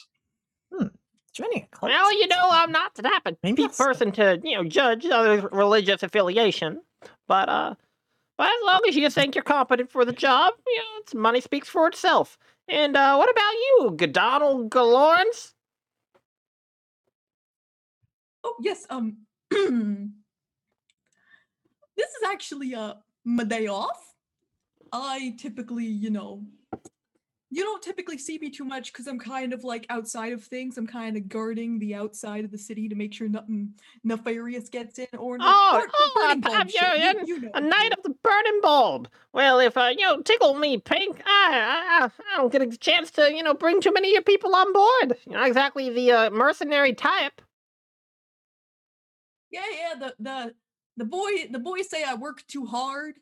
Joining? 1.34 1.68
Well, 1.82 2.14
you 2.14 2.28
know, 2.28 2.48
I'm 2.52 2.72
not 2.72 2.94
the 2.94 3.02
type 3.02 3.26
of 3.26 3.38
Maybe 3.42 3.68
person 3.68 4.12
to, 4.14 4.40
you 4.44 4.56
know, 4.56 4.64
judge 4.64 5.06
other 5.08 5.50
religious 5.52 6.04
affiliation. 6.04 6.82
But 7.28 7.50
uh 7.50 7.74
but 8.38 8.48
as 8.48 8.64
long 8.66 8.82
as 8.88 8.96
you 8.96 9.10
think 9.10 9.36
you're 9.36 9.44
competent 9.44 9.92
for 9.92 10.06
the 10.06 10.12
job, 10.12 10.54
you 10.68 10.78
know, 10.78 11.00
it's 11.00 11.16
money 11.16 11.42
speaks 11.42 11.68
for 11.68 11.88
itself. 11.88 12.38
And 12.68 12.96
uh 12.96 13.16
what 13.16 13.32
about 13.32 13.54
you, 13.54 14.08
Donald 14.12 14.70
Galorns? 14.70 15.54
Oh 18.44 18.56
yes, 18.62 18.86
um, 18.90 19.18
this 19.50 19.64
is 21.98 22.24
actually 22.28 22.76
uh 22.76 22.94
my 23.24 23.44
day 23.44 23.66
off. 23.68 24.14
I 24.92 25.36
typically, 25.40 25.86
you 25.86 26.12
know, 26.12 26.44
you 27.56 27.64
don't 27.64 27.84
typically 27.84 28.18
see 28.18 28.40
me 28.40 28.50
too 28.50 28.66
much 28.66 28.92
because 28.92 29.06
I'm 29.06 29.20
kind 29.20 29.54
of 29.54 29.64
like 29.64 29.86
outside 29.92 30.34
of 30.34 30.44
things. 30.44 30.76
I'm 30.78 30.88
kind 30.88 31.16
of 31.16 31.30
guarding 31.30 31.78
the 31.78 31.94
outside 31.94 32.46
of 32.46 32.52
the 32.52 32.58
city 32.58 32.90
to 32.90 32.96
make 32.96 33.14
sure 33.14 33.30
nothing 33.30 33.76
nefarious 34.04 34.70
gets 34.70 34.98
in 34.98 35.08
or 35.20 35.38
no- 35.38 35.46
Oh, 35.48 35.86
oh, 35.94 36.36
you're 36.74 36.96
you- 36.96 37.42
know, 37.42 37.50
A 37.54 37.62
you 37.62 37.68
knight 37.68 37.92
of 37.96 38.02
the 38.04 38.16
burning 38.24 38.60
bulb. 38.64 39.08
Well, 39.34 39.60
if 39.60 39.78
uh, 39.78 39.92
you 39.96 40.04
know, 40.04 40.22
tickle 40.22 40.56
me 40.56 40.80
pink, 40.80 41.22
I, 41.26 41.50
I, 42.02 42.06
I 42.06 42.10
I 42.34 42.38
don't 42.38 42.52
get 42.52 42.64
a 42.64 42.76
chance 42.76 43.12
to, 43.12 43.32
you 43.32 43.44
know, 43.44 43.54
bring 43.54 43.82
too 43.82 43.94
many 43.94 44.10
of 44.10 44.14
your 44.14 44.22
people 44.24 44.56
on 44.56 44.74
board. 44.74 45.18
You're 45.28 45.38
not 45.40 45.48
exactly 45.48 45.92
the 45.92 46.12
uh, 46.12 46.30
mercenary 46.32 46.94
type. 46.94 47.40
Yeah, 49.52 49.62
yeah. 49.72 50.00
The 50.00 50.16
the 50.20 50.56
the 50.98 51.06
boy 51.06 51.30
the 51.52 51.60
boys 51.60 51.90
say 51.90 52.04
I 52.04 52.16
work 52.16 52.46
too 52.48 52.66
hard, 52.66 53.16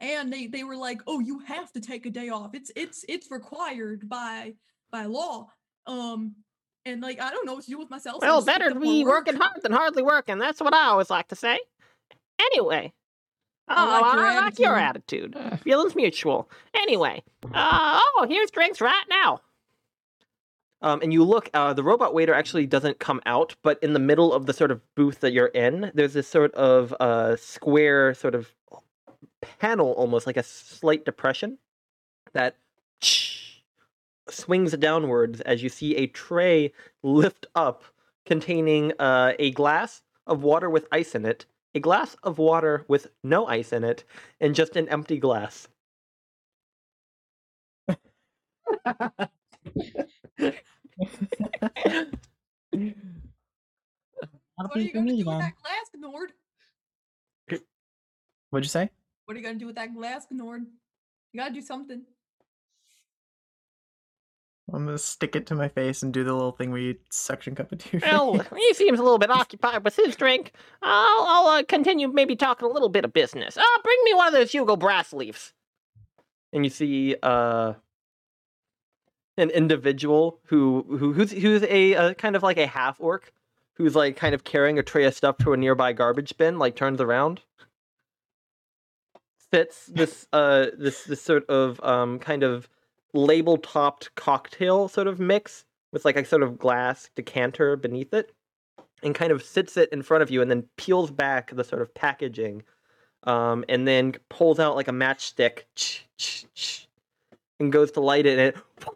and 0.00 0.32
they 0.32 0.46
they 0.46 0.64
were 0.64 0.76
like, 0.76 1.00
"Oh, 1.06 1.20
you 1.20 1.40
have 1.40 1.72
to 1.72 1.80
take 1.80 2.06
a 2.06 2.10
day 2.10 2.28
off. 2.28 2.54
It's 2.54 2.70
it's 2.76 3.04
it's 3.08 3.30
required 3.30 4.08
by 4.08 4.54
by 4.90 5.04
law." 5.04 5.48
Um, 5.86 6.36
and 6.86 7.00
like 7.00 7.20
I 7.20 7.30
don't 7.30 7.46
know 7.46 7.54
what 7.54 7.64
to 7.64 7.70
do 7.70 7.78
with 7.78 7.90
myself. 7.90 8.22
Well, 8.22 8.38
just 8.38 8.46
better 8.46 8.70
to 8.70 8.80
be 8.80 9.04
work. 9.04 9.26
working 9.26 9.40
hard 9.40 9.62
than 9.62 9.72
hardly 9.72 10.02
working. 10.02 10.38
That's 10.38 10.60
what 10.60 10.74
I 10.74 10.86
always 10.86 11.10
like 11.10 11.28
to 11.28 11.36
say. 11.36 11.58
Anyway. 12.40 12.92
Oh, 13.66 13.74
I 13.76 14.00
like 14.00 14.14
your 14.14 14.26
I 14.26 14.40
like 14.40 14.58
your 14.58 14.76
attitude. 14.76 15.36
Uh, 15.36 15.56
Feelings 15.56 15.96
mutual. 15.96 16.50
Anyway. 16.74 17.22
Uh, 17.44 17.98
oh, 18.02 18.26
here's 18.28 18.50
drinks 18.50 18.80
right 18.80 19.04
now. 19.08 19.40
Um, 20.82 21.00
and 21.00 21.14
you 21.14 21.24
look, 21.24 21.48
uh, 21.54 21.72
the 21.72 21.82
robot 21.82 22.12
waiter 22.12 22.34
actually 22.34 22.66
doesn't 22.66 22.98
come 22.98 23.22
out, 23.24 23.56
but 23.62 23.82
in 23.82 23.94
the 23.94 23.98
middle 23.98 24.34
of 24.34 24.44
the 24.44 24.52
sort 24.52 24.70
of 24.70 24.82
booth 24.94 25.20
that 25.20 25.32
you're 25.32 25.46
in, 25.46 25.90
there's 25.94 26.12
this 26.12 26.28
sort 26.28 26.52
of 26.52 26.92
uh, 27.00 27.36
square 27.36 28.12
sort 28.12 28.34
of 28.34 28.52
panel, 29.44 29.92
almost 29.92 30.26
like 30.26 30.36
a 30.36 30.42
slight 30.42 31.04
depression, 31.04 31.58
that 32.32 32.56
swings 34.28 34.72
downwards 34.76 35.40
as 35.42 35.62
you 35.62 35.68
see 35.68 35.96
a 35.96 36.06
tray 36.06 36.72
lift 37.02 37.46
up 37.54 37.84
containing 38.24 38.92
uh, 38.98 39.32
a 39.38 39.50
glass 39.52 40.02
of 40.26 40.42
water 40.42 40.70
with 40.70 40.86
ice 40.90 41.14
in 41.14 41.26
it, 41.26 41.46
a 41.74 41.80
glass 41.80 42.16
of 42.22 42.38
water 42.38 42.84
with 42.88 43.08
no 43.22 43.46
ice 43.46 43.72
in 43.72 43.84
it, 43.84 44.04
and 44.40 44.54
just 44.54 44.76
an 44.76 44.88
empty 44.88 45.18
glass. 45.18 45.68
What 54.56 54.76
are 54.76 54.80
you 54.80 54.92
gonna 54.92 55.10
do 55.10 55.16
with 55.16 55.38
that 55.38 55.54
glass, 55.62 55.90
Gnord? 55.98 56.32
What'd 58.50 58.64
you 58.64 58.68
say? 58.68 58.90
What 59.26 59.34
are 59.34 59.40
you 59.40 59.44
gonna 59.44 59.58
do 59.58 59.66
with 59.66 59.76
that 59.76 59.94
glass, 59.94 60.26
Gnord? 60.32 60.64
You 61.32 61.40
gotta 61.40 61.54
do 61.54 61.62
something. 61.62 62.02
I'm 64.72 64.86
gonna 64.86 64.98
stick 64.98 65.36
it 65.36 65.46
to 65.48 65.54
my 65.54 65.68
face 65.68 66.02
and 66.02 66.12
do 66.12 66.24
the 66.24 66.32
little 66.32 66.52
thing 66.52 66.70
where 66.70 66.80
you 66.80 66.96
suction 67.10 67.54
cup 67.54 67.72
it 67.72 67.80
to 67.80 67.98
your 67.98 68.00
Well, 68.02 68.38
face. 68.38 68.48
he 68.56 68.74
seems 68.74 68.98
a 68.98 69.02
little 69.02 69.18
bit 69.18 69.30
occupied 69.30 69.84
with 69.84 69.96
his 69.96 70.16
drink. 70.16 70.52
I'll, 70.82 71.26
I'll 71.26 71.58
uh, 71.58 71.62
continue 71.64 72.08
maybe 72.08 72.34
talking 72.34 72.68
a 72.68 72.72
little 72.72 72.88
bit 72.88 73.04
of 73.04 73.12
business. 73.12 73.58
Ah, 73.58 73.80
bring 73.82 73.98
me 74.04 74.14
one 74.14 74.28
of 74.28 74.32
those 74.32 74.52
Hugo 74.52 74.76
Brass 74.76 75.12
leaves. 75.12 75.52
And 76.52 76.64
you 76.64 76.70
see 76.70 77.16
uh, 77.22 77.74
an 79.36 79.50
individual 79.50 80.40
who, 80.46 80.84
who 80.88 81.12
who's 81.12 81.32
who's 81.32 81.62
a 81.64 81.94
uh, 81.94 82.14
kind 82.14 82.36
of 82.36 82.42
like 82.42 82.56
a 82.56 82.66
half 82.66 82.96
orc, 83.00 83.32
who's 83.74 83.94
like 83.94 84.16
kind 84.16 84.34
of 84.34 84.44
carrying 84.44 84.78
a 84.78 84.82
tray 84.82 85.04
of 85.04 85.14
stuff 85.14 85.36
to 85.38 85.52
a 85.52 85.56
nearby 85.56 85.92
garbage 85.92 86.36
bin, 86.38 86.58
like 86.58 86.74
turns 86.76 87.00
around. 87.00 87.40
Fits 89.54 89.86
this 89.86 90.26
uh 90.32 90.66
this 90.76 91.04
this 91.04 91.22
sort 91.22 91.48
of 91.48 91.80
um 91.84 92.18
kind 92.18 92.42
of 92.42 92.68
label 93.12 93.56
topped 93.56 94.12
cocktail 94.16 94.88
sort 94.88 95.06
of 95.06 95.20
mix 95.20 95.64
with 95.92 96.04
like 96.04 96.16
a 96.16 96.24
sort 96.24 96.42
of 96.42 96.58
glass 96.58 97.08
decanter 97.14 97.76
beneath 97.76 98.12
it 98.12 98.32
and 99.04 99.14
kind 99.14 99.30
of 99.30 99.44
sits 99.44 99.76
it 99.76 99.88
in 99.92 100.02
front 100.02 100.24
of 100.24 100.30
you 100.32 100.42
and 100.42 100.50
then 100.50 100.64
peels 100.76 101.12
back 101.12 101.54
the 101.54 101.62
sort 101.62 101.80
of 101.80 101.94
packaging 101.94 102.64
um, 103.22 103.64
and 103.68 103.86
then 103.86 104.14
pulls 104.28 104.58
out 104.58 104.74
like 104.74 104.88
a 104.88 104.92
matchstick 104.92 105.62
and 107.60 107.72
goes 107.72 107.92
to 107.92 108.00
light 108.00 108.26
it 108.26 108.36
and 108.36 108.48
it 108.48 108.56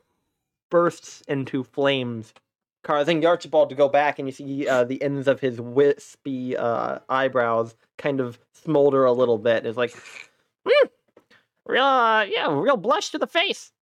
bursts 0.70 1.22
into 1.28 1.62
flames 1.62 2.34
causing 2.82 3.24
Archibald 3.24 3.68
to 3.68 3.76
go 3.76 3.88
back 3.88 4.18
and 4.18 4.26
you 4.26 4.32
see 4.32 4.66
uh, 4.66 4.82
the 4.82 5.00
ends 5.02 5.28
of 5.28 5.38
his 5.38 5.60
wispy 5.60 6.56
uh, 6.56 6.98
eyebrows 7.08 7.76
kind 7.96 8.18
of 8.18 8.40
smolder 8.54 9.04
a 9.04 9.12
little 9.12 9.38
bit 9.38 9.64
it's 9.64 9.78
like 9.78 9.94
"Hmm, 10.68 10.86
real 11.66 11.84
uh, 11.84 12.22
yeah 12.24 12.52
real 12.52 12.76
blush 12.76 13.10
to 13.10 13.18
the 13.18 13.26
face 13.26 13.72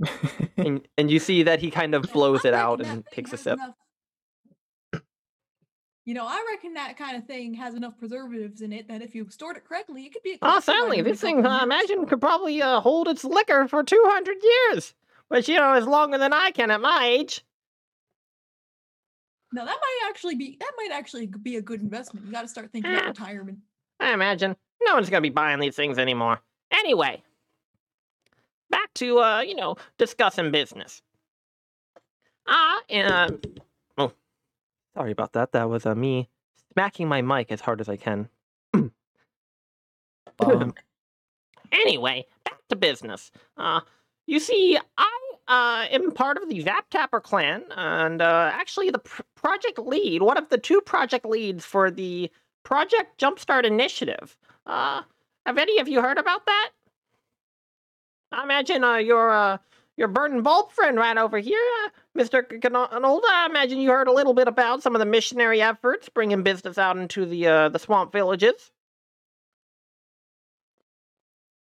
and 0.56 0.86
and 0.98 1.10
you 1.10 1.18
see 1.18 1.42
that 1.44 1.60
he 1.60 1.70
kind 1.70 1.94
of 1.94 2.02
blows 2.12 2.44
it 2.44 2.54
out 2.54 2.80
and 2.80 3.04
takes 3.12 3.32
a 3.32 3.36
sip 3.36 3.54
enough- 3.58 3.74
You 6.06 6.12
know, 6.12 6.26
I 6.26 6.44
reckon 6.50 6.74
that 6.74 6.98
kind 6.98 7.16
of 7.16 7.24
thing 7.26 7.54
has 7.54 7.74
enough 7.74 7.96
preservatives 7.96 8.60
in 8.60 8.74
it 8.74 8.88
that 8.88 9.00
if 9.00 9.14
you 9.14 9.26
stored 9.30 9.56
it 9.56 9.64
correctly, 9.64 10.04
it 10.04 10.12
could 10.12 10.22
be. 10.22 10.32
A 10.34 10.38
Oh, 10.42 10.60
certainly. 10.60 10.98
item 10.98 11.06
in 11.06 11.10
a 11.10 11.12
This 11.14 11.20
thing, 11.22 11.46
I 11.46 11.62
imagine, 11.62 12.04
could 12.06 12.20
probably 12.20 12.60
uh, 12.60 12.80
hold 12.80 13.08
its 13.08 13.24
liquor 13.24 13.66
for 13.68 13.82
200 13.82 14.36
years, 14.42 14.92
which, 15.28 15.48
you 15.48 15.56
know, 15.56 15.72
is 15.74 15.86
longer 15.86 16.18
than 16.18 16.34
I 16.34 16.50
can 16.50 16.70
at 16.70 16.82
my 16.82 17.06
age. 17.06 17.42
Now 19.52 19.64
that 19.64 19.78
might 19.80 20.08
actually 20.10 20.34
be 20.34 20.56
that 20.60 20.72
might 20.76 20.90
actually 20.92 21.26
be 21.26 21.56
a 21.56 21.62
good 21.62 21.80
investment. 21.80 22.26
You 22.26 22.32
got 22.32 22.42
to 22.42 22.48
start 22.48 22.70
thinking 22.70 22.92
about 22.92 23.06
retirement. 23.06 23.60
I 24.04 24.12
imagine. 24.12 24.54
No 24.82 24.94
one's 24.94 25.08
going 25.08 25.22
to 25.22 25.28
be 25.28 25.32
buying 25.32 25.60
these 25.60 25.74
things 25.74 25.98
anymore. 25.98 26.40
Anyway, 26.70 27.22
back 28.68 28.92
to, 28.94 29.18
uh, 29.18 29.40
you 29.40 29.54
know, 29.54 29.76
discussing 29.96 30.50
business. 30.50 31.00
Ah, 32.46 32.80
uh, 32.92 33.30
oh, 33.96 34.12
sorry 34.94 35.12
about 35.12 35.32
that. 35.32 35.52
That 35.52 35.70
was 35.70 35.86
uh, 35.86 35.94
me 35.94 36.28
smacking 36.72 37.08
my 37.08 37.22
mic 37.22 37.50
as 37.50 37.62
hard 37.62 37.80
as 37.80 37.88
I 37.88 37.96
can. 37.96 38.28
Bonk. 40.38 40.76
Anyway, 41.72 42.24
back 42.44 42.60
to 42.68 42.76
business. 42.76 43.32
Uh, 43.56 43.80
you 44.28 44.38
see, 44.38 44.78
I 44.96 45.20
uh, 45.48 45.86
am 45.90 46.12
part 46.12 46.36
of 46.36 46.48
the 46.48 46.60
Zap 46.60 46.88
Tapper 46.88 47.20
clan, 47.20 47.64
and 47.76 48.22
uh, 48.22 48.50
actually 48.52 48.90
the 48.90 49.00
pr- 49.00 49.22
project 49.34 49.80
lead, 49.80 50.22
one 50.22 50.38
of 50.38 50.48
the 50.50 50.58
two 50.58 50.80
project 50.82 51.26
leads 51.26 51.64
for 51.64 51.90
the 51.90 52.30
Project 52.64 53.20
Jumpstart 53.20 53.64
Initiative. 53.64 54.36
Uh, 54.66 55.02
have 55.46 55.58
any 55.58 55.78
of 55.78 55.88
you 55.88 56.02
heard 56.02 56.18
about 56.18 56.46
that? 56.46 56.70
I 58.32 58.42
imagine 58.42 58.82
uh, 58.82 58.96
your 58.96 59.30
uh, 59.30 59.58
your 59.96 60.08
Burton 60.08 60.42
Bulb 60.42 60.72
friend 60.72 60.96
right 60.96 61.16
over 61.16 61.38
here, 61.38 61.60
uh, 61.84 61.90
Mr. 62.18 62.42
Ganold. 62.42 63.20
I 63.30 63.46
imagine 63.48 63.78
you 63.78 63.90
heard 63.90 64.08
a 64.08 64.12
little 64.12 64.34
bit 64.34 64.48
about 64.48 64.82
some 64.82 64.96
of 64.96 64.98
the 64.98 65.06
missionary 65.06 65.62
efforts 65.62 66.08
bringing 66.08 66.42
business 66.42 66.78
out 66.78 66.96
into 66.96 67.26
the 67.26 67.46
uh, 67.46 67.68
the 67.68 67.78
swamp 67.78 68.12
villages. 68.12 68.72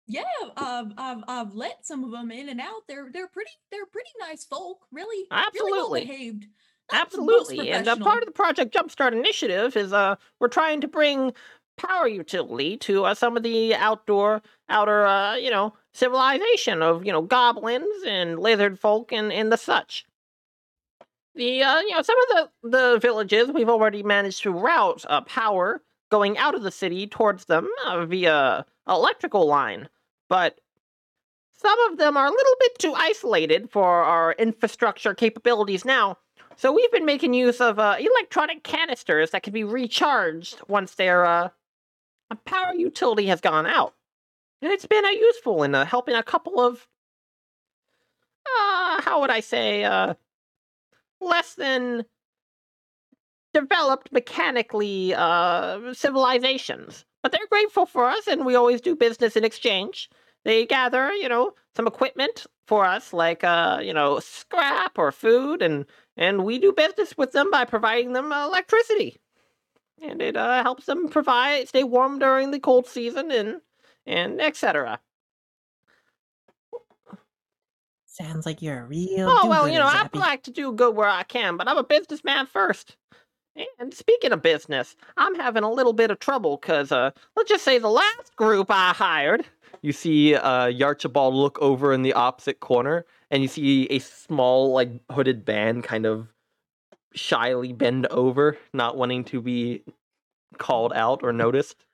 Yeah, 0.06 0.22
I've, 0.56 0.92
I've 0.96 1.24
I've 1.28 1.54
let 1.54 1.86
some 1.86 2.04
of 2.04 2.10
them 2.10 2.30
in 2.30 2.48
and 2.48 2.60
out. 2.60 2.86
They're 2.88 3.08
they're 3.12 3.28
pretty 3.28 3.50
they're 3.70 3.86
pretty 3.86 4.10
nice 4.20 4.44
folk. 4.44 4.86
Really, 4.90 5.08
really 5.08 5.26
Absolutely. 5.30 5.78
well 5.78 6.06
behaved. 6.06 6.46
Not 6.92 7.10
the 7.10 7.18
most 7.18 7.50
Absolutely. 7.50 7.70
And 7.70 7.88
uh, 7.88 7.96
part 7.96 8.22
of 8.22 8.26
the 8.26 8.32
Project 8.32 8.74
Jumpstart 8.74 9.12
initiative 9.12 9.76
is 9.76 9.92
uh 9.92 10.16
we're 10.40 10.48
trying 10.48 10.80
to 10.82 10.88
bring 10.88 11.32
power 11.78 12.06
utility 12.06 12.76
to 12.76 13.04
uh, 13.04 13.14
some 13.14 13.36
of 13.36 13.42
the 13.42 13.74
outdoor 13.74 14.42
outer 14.68 15.06
uh 15.06 15.34
you 15.36 15.50
know 15.50 15.74
civilization 15.94 16.82
of 16.82 17.04
you 17.04 17.12
know 17.12 17.22
goblins 17.22 18.04
and 18.06 18.38
lizard 18.38 18.78
folk 18.78 19.12
and 19.12 19.32
and 19.32 19.52
the 19.52 19.56
such. 19.56 20.04
The 21.34 21.62
uh 21.62 21.80
you 21.80 21.90
know 21.94 22.02
some 22.02 22.16
of 22.22 22.28
the 22.62 22.68
the 22.68 22.98
villages 22.98 23.50
we've 23.52 23.68
already 23.70 24.02
managed 24.02 24.42
to 24.42 24.52
route 24.52 25.04
uh, 25.08 25.22
power 25.22 25.82
going 26.10 26.36
out 26.36 26.54
of 26.54 26.62
the 26.62 26.70
city 26.70 27.06
towards 27.06 27.46
them 27.46 27.68
uh, 27.86 28.04
via 28.04 28.66
electrical 28.86 29.46
line, 29.46 29.88
but 30.28 30.60
some 31.52 31.78
of 31.90 31.96
them 31.98 32.16
are 32.16 32.26
a 32.26 32.30
little 32.30 32.56
bit 32.60 32.78
too 32.78 32.92
isolated 32.94 33.70
for 33.70 34.02
our 34.02 34.32
infrastructure 34.32 35.14
capabilities 35.14 35.84
now. 35.84 36.18
So 36.62 36.70
we've 36.70 36.92
been 36.92 37.04
making 37.04 37.34
use 37.34 37.60
of 37.60 37.80
uh, 37.80 37.96
electronic 37.98 38.62
canisters 38.62 39.32
that 39.32 39.42
can 39.42 39.52
be 39.52 39.64
recharged 39.64 40.60
once 40.68 40.94
their 40.94 41.26
uh, 41.26 41.48
power 42.44 42.72
utility 42.72 43.26
has 43.26 43.40
gone 43.40 43.66
out, 43.66 43.94
and 44.62 44.70
it's 44.70 44.86
been 44.86 45.04
uh, 45.04 45.08
useful 45.08 45.64
in 45.64 45.74
uh, 45.74 45.84
helping 45.84 46.14
a 46.14 46.22
couple 46.22 46.60
of, 46.60 46.86
uh, 48.46 49.02
how 49.02 49.20
would 49.20 49.30
I 49.30 49.40
say, 49.40 49.82
uh, 49.82 50.14
less 51.20 51.56
than 51.56 52.04
developed 53.52 54.12
mechanically 54.12 55.08
civilizations. 55.94 57.04
But 57.24 57.32
they're 57.32 57.40
grateful 57.50 57.86
for 57.86 58.04
us, 58.04 58.28
and 58.28 58.46
we 58.46 58.54
always 58.54 58.80
do 58.80 58.94
business 58.94 59.36
in 59.36 59.44
exchange. 59.44 60.08
They 60.44 60.66
gather, 60.66 61.12
you 61.12 61.28
know, 61.28 61.54
some 61.76 61.86
equipment 61.86 62.46
for 62.66 62.84
us, 62.84 63.12
like 63.12 63.44
uh, 63.44 63.80
you 63.82 63.92
know, 63.92 64.18
scrap 64.18 64.98
or 64.98 65.12
food, 65.12 65.62
and 65.62 65.86
and 66.16 66.44
we 66.44 66.58
do 66.58 66.72
business 66.72 67.16
with 67.16 67.32
them 67.32 67.50
by 67.50 67.64
providing 67.64 68.12
them 68.12 68.32
uh, 68.32 68.46
electricity, 68.46 69.18
and 70.00 70.20
it 70.20 70.36
uh, 70.36 70.62
helps 70.62 70.86
them 70.86 71.08
provide 71.08 71.68
stay 71.68 71.84
warm 71.84 72.18
during 72.18 72.50
the 72.50 72.60
cold 72.60 72.86
season 72.86 73.30
and 73.30 73.60
and 74.06 74.40
etc. 74.40 75.00
Sounds 78.06 78.44
like 78.44 78.60
you're 78.60 78.80
a 78.80 78.84
real. 78.84 79.26
Oh 79.28 79.48
well, 79.48 79.68
you 79.68 79.78
know, 79.78 79.86
I 79.86 80.06
like 80.12 80.42
to 80.42 80.50
do 80.50 80.72
good 80.72 80.94
where 80.94 81.08
I 81.08 81.22
can, 81.22 81.56
but 81.56 81.66
I'm 81.66 81.78
a 81.78 81.84
businessman 81.84 82.46
first. 82.46 82.96
And 83.78 83.92
speaking 83.92 84.32
of 84.32 84.42
business, 84.42 84.96
I'm 85.16 85.34
having 85.34 85.62
a 85.62 85.70
little 85.70 85.92
bit 85.92 86.10
of 86.10 86.18
trouble 86.18 86.56
because, 86.56 86.90
uh, 86.90 87.10
let's 87.36 87.50
just 87.50 87.64
say 87.64 87.78
the 87.78 87.88
last 87.88 88.34
group 88.36 88.70
I 88.70 88.92
hired. 88.92 89.44
You 89.82 89.92
see, 89.92 90.34
uh, 90.34 90.66
Yarchibald 90.66 91.34
look 91.34 91.58
over 91.60 91.92
in 91.92 92.02
the 92.02 92.12
opposite 92.12 92.60
corner, 92.60 93.04
and 93.30 93.42
you 93.42 93.48
see 93.48 93.86
a 93.86 93.98
small, 93.98 94.72
like, 94.72 94.90
hooded 95.10 95.44
band 95.44 95.84
kind 95.84 96.06
of 96.06 96.28
shyly 97.14 97.72
bend 97.72 98.06
over, 98.06 98.56
not 98.72 98.96
wanting 98.96 99.24
to 99.24 99.40
be 99.40 99.82
called 100.58 100.92
out 100.94 101.20
or 101.22 101.32
noticed. 101.32 101.84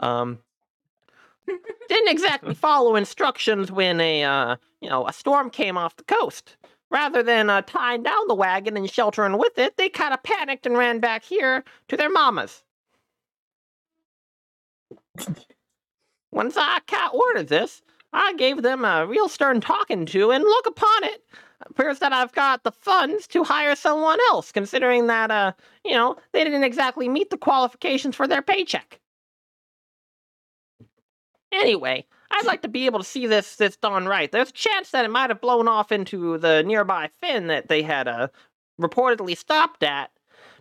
Um, 0.00 0.38
didn't 1.88 2.08
exactly 2.08 2.54
follow 2.54 2.96
instructions 2.96 3.70
when 3.70 4.00
a, 4.00 4.22
uh, 4.22 4.56
you 4.80 4.88
know, 4.88 5.06
a 5.06 5.12
storm 5.12 5.50
came 5.50 5.76
off 5.76 5.96
the 5.96 6.04
coast 6.04 6.56
rather 6.94 7.22
than 7.24 7.50
uh, 7.50 7.60
tying 7.62 8.04
down 8.04 8.28
the 8.28 8.34
wagon 8.34 8.76
and 8.76 8.88
sheltering 8.88 9.36
with 9.36 9.58
it, 9.58 9.76
they 9.76 9.88
kind 9.88 10.14
of 10.14 10.22
panicked 10.22 10.64
and 10.64 10.78
ran 10.78 11.00
back 11.00 11.24
here 11.24 11.64
to 11.88 11.96
their 11.96 12.08
mamas. 12.08 12.62
Once 16.34 16.56
I 16.58 16.80
word 17.14 17.40
of 17.40 17.48
this, 17.48 17.80
I 18.12 18.34
gave 18.34 18.62
them 18.62 18.84
a 18.84 19.06
real 19.06 19.28
stern 19.28 19.60
talking 19.60 20.04
to, 20.06 20.30
and 20.32 20.42
look 20.42 20.66
upon 20.66 21.04
it. 21.04 21.22
Appears 21.66 22.00
that 22.00 22.12
I've 22.12 22.32
got 22.32 22.64
the 22.64 22.72
funds 22.72 23.26
to 23.28 23.44
hire 23.44 23.76
someone 23.76 24.18
else, 24.30 24.52
considering 24.52 25.06
that, 25.06 25.30
uh, 25.30 25.52
you 25.84 25.92
know, 25.92 26.16
they 26.32 26.44
didn't 26.44 26.64
exactly 26.64 27.08
meet 27.08 27.30
the 27.30 27.38
qualifications 27.38 28.16
for 28.16 28.26
their 28.26 28.42
paycheck. 28.42 29.00
Anyway, 31.52 32.04
I'd 32.30 32.46
like 32.46 32.62
to 32.62 32.68
be 32.68 32.86
able 32.86 32.98
to 32.98 33.04
see 33.04 33.26
this 33.26 33.56
this 33.56 33.76
done 33.76 34.06
right. 34.06 34.30
There's 34.30 34.50
a 34.50 34.52
chance 34.52 34.90
that 34.90 35.04
it 35.04 35.10
might 35.10 35.30
have 35.30 35.40
blown 35.40 35.68
off 35.68 35.92
into 35.92 36.36
the 36.38 36.62
nearby 36.64 37.10
fin 37.20 37.46
that 37.46 37.68
they 37.68 37.82
had 37.82 38.08
uh, 38.08 38.28
reportedly 38.80 39.38
stopped 39.38 39.84
at 39.84 40.10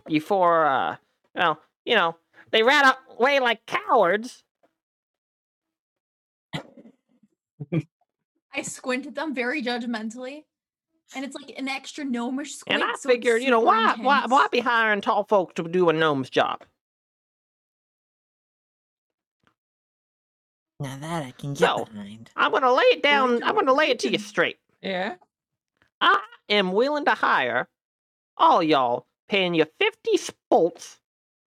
before, 0.05 0.65
uh, 0.67 0.97
well, 1.35 1.59
you 1.83 1.95
know, 1.95 2.15
they 2.51 2.61
ran 2.61 2.93
away 3.17 3.39
like 3.39 3.65
cowards. 3.65 4.43
I 8.53 8.61
squint 8.61 9.05
at 9.07 9.15
them 9.15 9.33
very 9.33 9.61
judgmentally, 9.63 10.43
and 11.15 11.25
it's 11.25 11.35
like 11.35 11.53
an 11.57 11.67
extra 11.67 12.05
gnomish 12.05 12.55
squint. 12.55 12.81
And 12.81 12.91
I 12.91 12.95
so 12.95 13.09
figured, 13.09 13.41
you 13.41 13.49
know, 13.49 13.59
why, 13.59 13.95
why, 13.99 14.17
intense. 14.17 14.31
why 14.31 14.47
be 14.51 14.59
hiring 14.59 15.01
tall 15.01 15.23
folk 15.23 15.55
to 15.55 15.63
do 15.63 15.89
a 15.89 15.93
gnome's 15.93 16.29
job? 16.29 16.63
Now 20.79 20.97
that 20.99 21.23
I 21.23 21.31
can 21.31 21.53
get 21.53 21.59
So, 21.59 21.85
behind. 21.85 22.29
I'm 22.35 22.51
gonna 22.51 22.73
lay 22.73 22.83
it 22.83 23.03
down. 23.03 23.41
I'm 23.43 23.55
gonna 23.55 23.73
lay 23.73 23.89
it 23.89 23.99
to 23.99 24.11
you 24.11 24.17
straight. 24.19 24.57
Yeah. 24.81 25.15
I 26.01 26.19
am 26.49 26.73
willing 26.73 27.05
to 27.05 27.11
hire 27.11 27.69
all 28.37 28.61
y'all, 28.61 29.05
paying 29.29 29.53
you 29.53 29.65
50 29.79 30.33
bolts, 30.49 30.99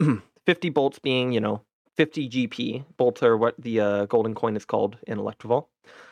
50 0.46 0.70
bolts 0.70 0.98
being, 0.98 1.32
you 1.32 1.40
know, 1.40 1.62
50 2.00 2.30
GP. 2.30 2.84
Bolts 2.96 3.22
are 3.22 3.36
what 3.36 3.60
the 3.60 3.78
uh, 3.78 4.06
golden 4.06 4.34
coin 4.34 4.56
is 4.56 4.64
called 4.64 4.96
in 5.06 5.18
Electrival. 5.18 5.68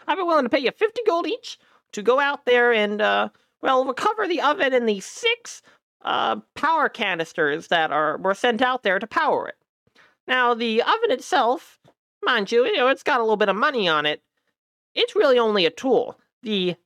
I'd 0.07 0.17
be 0.17 0.23
willing 0.23 0.45
to 0.45 0.51
pay 0.51 0.59
you 0.59 0.71
50 0.71 1.01
gold 1.07 1.27
each 1.27 1.59
to 1.93 2.03
go 2.03 2.21
out 2.21 2.45
there 2.45 2.75
and, 2.75 3.01
uh, 3.01 3.31
well, 3.63 3.87
recover 3.87 4.29
the 4.29 4.43
oven 4.43 4.75
and 4.75 4.87
the 4.87 5.01
six 5.01 5.63
uh, 6.05 6.41
power 6.55 6.91
canisters 6.91 7.69
that 7.69 7.91
are 7.91 8.19
were 8.19 8.35
sent 8.35 8.61
out 8.61 8.83
there 8.83 8.99
to 8.99 9.07
power 9.07 9.49
it. 9.49 9.57
Now, 10.27 10.53
the 10.53 10.83
oven 10.83 11.11
itself, 11.11 11.79
mind 12.23 12.53
you, 12.53 12.67
you 12.67 12.77
know, 12.77 12.89
it's 12.89 13.03
got 13.03 13.21
a 13.21 13.23
little 13.23 13.39
bit 13.39 13.49
of 13.49 13.57
money 13.57 13.89
on 13.89 14.05
it. 14.05 14.21
it's 14.95 15.17
really 15.17 15.39
only 15.39 15.65
a 15.65 15.71
tool. 15.71 16.21
The 16.43 16.77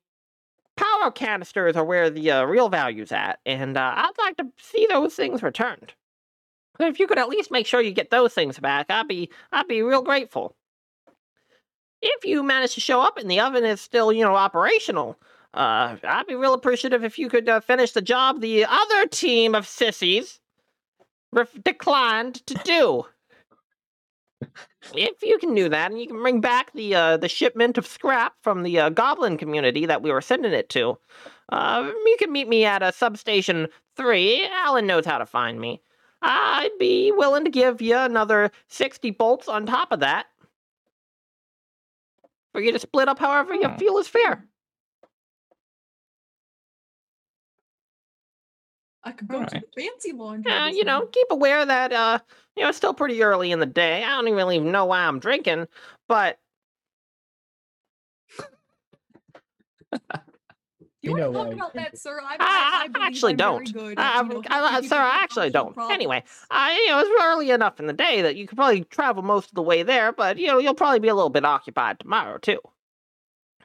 power 0.77 1.11
canisters 1.11 1.75
are 1.75 1.85
where 1.85 2.09
the 2.09 2.31
uh, 2.31 2.45
real 2.45 2.69
value's 2.69 3.11
at, 3.11 3.41
and 3.45 3.77
uh, 3.77 3.95
I'd 3.97 4.12
like 4.19 4.37
to 4.37 4.47
see 4.59 4.87
those 4.88 5.17
things 5.17 5.43
returned. 5.43 5.95
So 6.78 6.87
if 6.87 6.98
you 6.98 7.06
could 7.06 7.18
at 7.18 7.28
least 7.28 7.50
make 7.50 7.66
sure 7.66 7.80
you 7.80 7.92
get 7.92 8.11
those 8.11 8.32
things 8.32 8.58
back, 8.58 8.87
I'd 8.90 9.08
be 9.08 9.30
I'd 9.52 9.68
be 9.68 9.82
real 9.82 10.02
grateful. 10.02 10.56
If 12.00 12.24
you 12.24 12.42
manage 12.42 12.74
to 12.74 12.80
show 12.80 13.00
up 13.00 13.18
and 13.18 13.30
the 13.30 13.40
oven 13.40 13.64
is 13.64 13.80
still, 13.80 14.12
you 14.12 14.24
know, 14.24 14.35
operational, 14.35 15.18
uh, 15.54 15.96
I'd 16.02 16.26
be 16.26 16.35
real 16.35 16.54
appreciative 16.54 17.04
if 17.04 17.18
you 17.18 17.28
could 17.28 17.48
uh, 17.48 17.61
finish 17.61 17.92
the 17.92 18.02
job 18.02 18.40
the 18.40 18.64
other 18.64 19.06
team 19.06 19.54
of 19.54 19.66
sissies 19.66 20.40
ref- 21.32 21.62
declined 21.62 22.44
to 22.46 22.54
do. 22.64 23.04
if 24.94 25.22
you 25.22 25.38
can 25.38 25.54
do 25.54 25.68
that, 25.68 25.90
and 25.90 26.00
you 26.00 26.06
can 26.06 26.20
bring 26.20 26.40
back 26.40 26.72
the 26.72 26.94
uh, 26.94 27.16
the 27.16 27.28
shipment 27.28 27.78
of 27.78 27.87
scrap 27.87 28.35
from 28.42 28.62
the 28.62 28.78
uh, 28.78 28.88
goblin 28.88 29.37
community 29.37 29.87
that 29.87 30.02
we 30.02 30.11
were 30.11 30.20
sending 30.20 30.52
it 30.52 30.68
to, 30.70 30.98
uh, 31.50 31.90
you 32.06 32.16
can 32.18 32.32
meet 32.32 32.48
me 32.48 32.64
at 32.64 32.82
a 32.82 32.92
substation 32.92 33.68
three. 33.96 34.48
Alan 34.52 34.87
knows 34.87 35.06
how 35.06 35.18
to 35.18 35.26
find 35.26 35.61
me. 35.61 35.80
I'd 36.22 36.70
be 36.78 37.12
willing 37.12 37.44
to 37.44 37.50
give 37.50 37.82
you 37.82 37.96
another 37.96 38.50
sixty 38.68 39.11
bolts 39.11 39.48
on 39.48 39.66
top 39.66 39.92
of 39.92 40.00
that 40.00 40.26
for 42.52 42.61
you 42.61 42.72
to 42.72 42.78
split 42.78 43.08
up 43.08 43.18
however 43.18 43.54
you 43.54 43.68
Hmm. 43.68 43.76
feel 43.76 43.98
is 43.98 44.08
fair. 44.08 44.46
I 49.04 49.11
could 49.12 49.26
go 49.28 49.44
to 49.44 49.54
the 49.58 49.66
fancy 49.76 50.12
laundry. 50.12 50.52
Uh, 50.52 50.68
you 50.68 50.85
know, 50.85 51.06
keep 51.06 51.26
aware 51.30 51.66
that 51.66 51.92
uh, 51.92 52.18
you 52.56 52.62
know, 52.62 52.68
it's 52.68 52.78
still 52.78 52.94
pretty 52.94 53.22
early 53.22 53.50
in 53.50 53.58
the 53.58 53.66
day. 53.66 54.04
I 54.04 54.11
don't 54.11 54.28
even 54.28 54.37
really 54.37 54.61
know 54.61 54.85
why 54.85 55.00
I'm 55.00 55.18
drinking, 55.18 55.66
but 56.08 56.38
You 61.03 61.15
We 61.15 61.21
want 61.21 61.33
know 61.33 61.43
to 61.43 61.51
talk 61.51 61.55
about 61.55 61.75
that, 61.75 61.99
sir? 61.99 62.21
I, 62.23 62.37
I- 62.38 62.88
I, 62.95 63.01
I 63.03 63.07
actually 63.07 63.33
I'm 63.33 63.37
don't. 63.38 63.73
good 63.73 63.99
I- 63.99 64.03
at, 64.03 64.17
I'm- 64.17 64.29
you 64.31 64.35
know, 64.35 64.43
I- 64.49 64.77
I- 64.77 64.81
sir, 64.83 64.97
I 64.97 65.19
actually 65.23 65.51
don't. 65.51 65.77
Anyway, 65.91 66.21
problems. 66.21 66.47
I, 66.51 66.75
you 66.75 66.87
know, 66.91 67.01
it's 67.01 67.23
early 67.25 67.51
enough 67.51 67.81
in 67.81 67.87
the 67.88 67.93
day 67.93 68.23
that 68.23 68.37
you 68.37 68.47
could 68.47 68.57
probably 68.57 68.85
travel 68.85 69.23
most 69.25 69.49
of 69.49 69.55
the 69.57 69.62
way 69.62 69.83
there, 69.83 70.12
but 70.12 70.38
you 70.38 70.47
know, 70.47 70.59
you'll 70.59 70.75
probably 70.75 71.01
be 71.01 71.09
a 71.09 71.15
little 71.15 71.29
bit 71.31 71.45
occupied 71.45 71.99
tomorrow 71.99 72.38
too. 72.38 72.61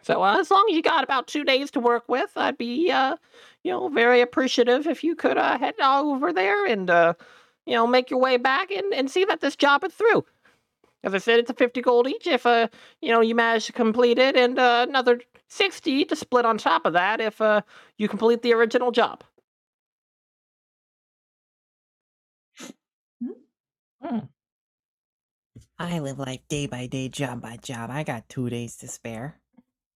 So 0.02 0.24
uh, 0.24 0.40
as 0.40 0.50
long 0.50 0.66
as 0.70 0.76
you 0.76 0.82
got 0.82 1.04
about 1.04 1.28
two 1.28 1.44
days 1.44 1.70
to 1.72 1.80
work 1.80 2.06
with, 2.08 2.32
I'd 2.36 2.58
be, 2.58 2.90
uh, 2.92 3.18
you 3.64 3.72
know, 3.72 3.90
very 3.90 4.22
appreciative 4.22 4.88
if 4.88 5.04
you 5.04 5.16
could 5.16 5.38
uh, 5.38 5.58
head 5.60 5.76
over 5.80 6.34
there 6.34 6.66
and, 6.66 6.90
uh, 6.90 7.14
you 7.66 7.74
know, 7.74 7.86
make 7.86 8.10
your 8.10 8.20
way 8.20 8.38
back 8.38 8.72
and, 8.72 8.94
and 8.94 9.12
see 9.12 9.26
that 9.26 9.42
this 9.42 9.56
job 9.56 9.84
is 9.84 9.94
through. 9.94 10.26
As 11.04 11.14
I 11.14 11.20
said, 11.20 11.40
it's 11.40 11.52
a 11.52 11.54
fifty 11.54 11.82
gold 11.82 12.08
each 12.08 12.26
if, 12.26 12.46
uh, 12.48 12.68
you 13.02 13.12
know, 13.12 13.22
you 13.22 13.36
manage 13.36 13.68
to 13.68 13.74
complete 13.74 14.18
it, 14.18 14.36
and 14.36 14.58
uh, 14.58 14.86
another 14.88 15.22
sixty 15.48 16.06
to 16.06 16.16
split 16.16 16.46
on 16.46 16.58
top 16.58 16.86
of 16.86 16.94
that 16.94 17.20
if 17.22 17.42
uh, 17.42 17.62
you 17.98 18.08
complete 18.08 18.42
the 18.42 18.54
original 18.54 18.92
job. 18.92 19.24
Hmm. 24.02 24.20
I 25.80 26.00
live 26.00 26.20
life 26.20 26.42
day 26.50 26.66
by 26.66 26.88
day, 26.88 27.10
job 27.10 27.42
by 27.42 27.58
job. 27.58 27.90
I 27.92 28.04
got 28.04 28.30
two 28.30 28.50
days 28.50 28.78
to 28.78 28.88
spare. 28.88 29.40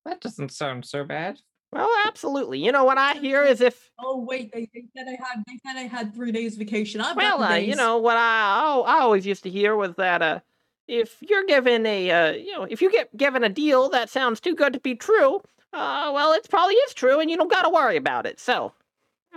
That 0.06 0.22
doesn't 0.22 0.52
sound 0.52 0.86
so 0.86 1.04
bad. 1.04 1.40
Well, 1.72 1.90
absolutely. 2.06 2.60
You 2.60 2.72
know 2.72 2.84
what 2.84 2.98
I 2.98 3.14
hear 3.14 3.44
is 3.44 3.62
if 3.62 3.92
Oh 3.98 4.26
wait, 4.28 4.52
they, 4.52 4.70
they 4.74 4.86
said 4.96 5.08
I 5.08 5.12
had 5.12 5.44
they 5.48 5.58
said 5.66 5.78
I 5.78 5.88
had 5.88 6.14
three 6.14 6.32
days 6.32 6.58
vacation. 6.58 7.00
I've 7.00 7.16
well, 7.16 7.40
got 7.40 7.50
the 7.50 7.56
uh, 7.56 7.58
you 7.58 7.76
know 7.76 7.98
what 7.98 8.18
I 8.18 8.62
oh, 8.64 8.84
I 8.84 9.00
always 9.00 9.26
used 9.26 9.44
to 9.44 9.50
hear 9.50 9.76
was 9.76 9.96
that 9.96 10.22
uh, 10.22 10.40
if 10.88 11.18
you're 11.22 11.46
given 11.46 11.86
a 11.86 12.12
uh, 12.12 12.32
you 12.32 12.52
know 12.52 12.64
if 12.64 12.82
you 12.82 12.92
get 12.92 13.16
given 13.16 13.44
a 13.44 13.50
deal 13.50 13.90
that 13.90 14.10
sounds 14.10 14.40
too 14.40 14.56
good 14.56 14.74
to 14.74 14.80
be 14.80 14.96
true, 14.96 15.42
uh, 15.74 16.12
well, 16.14 16.34
it 16.34 16.48
probably 16.50 16.76
is 16.76 16.94
true, 16.94 17.20
and 17.20 17.30
you 17.30 17.38
don't 17.38 17.52
got 17.52 17.64
to 17.64 17.70
worry 17.70 17.98
about 17.98 18.26
it. 18.26 18.40
So, 18.40 18.74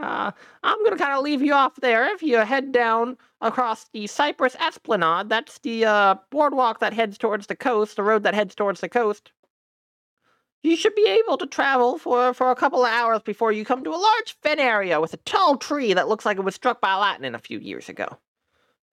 uh, 0.01 0.33
I'm 0.63 0.85
gonna 0.85 0.97
kind 0.97 1.13
of 1.13 1.23
leave 1.23 1.43
you 1.43 1.55
off 1.55 1.77
there. 1.77 2.13
If 2.13 2.23
you 2.23 2.39
head 2.39 2.73
down 2.73 3.17
across 3.41 3.89
the 3.93 4.07
Cypress 4.07 4.57
Esplanade, 4.57 5.29
that's 5.29 5.59
the 5.61 5.85
uh, 5.85 6.15
boardwalk 6.31 6.81
that 6.81 6.93
heads 6.93 7.19
towards 7.19 7.47
the 7.47 7.57
coast, 7.57 7.97
the 7.97 8.03
road 8.03 8.25
that 8.25 8.35
heads 8.35 8.55
towards 8.55 8.81
the 8.81 8.89
coast. 8.89 9.33
You 10.65 10.77
should 10.77 10.95
be 10.95 11.07
able 11.07 11.37
to 11.37 11.47
travel 11.47 11.99
for, 11.99 12.33
for 12.33 12.51
a 12.51 12.57
couple 12.57 12.87
of 12.87 12.91
hours 12.91 13.21
before 13.23 13.53
you 13.53 13.67
come 13.67 13.85
to 13.85 13.91
a 13.91 14.01
large 14.01 14.35
fen 14.43 14.59
area 14.59 14.99
with 14.99 15.13
a 15.13 15.19
tall 15.19 15.59
tree 15.59 15.93
that 15.93 16.09
looks 16.09 16.25
like 16.25 16.39
it 16.39 16.45
was 16.45 16.55
struck 16.55 16.81
by 16.81 16.95
lightning 16.95 17.35
a 17.35 17.39
few 17.39 17.59
years 17.59 17.91
ago. 17.91 18.19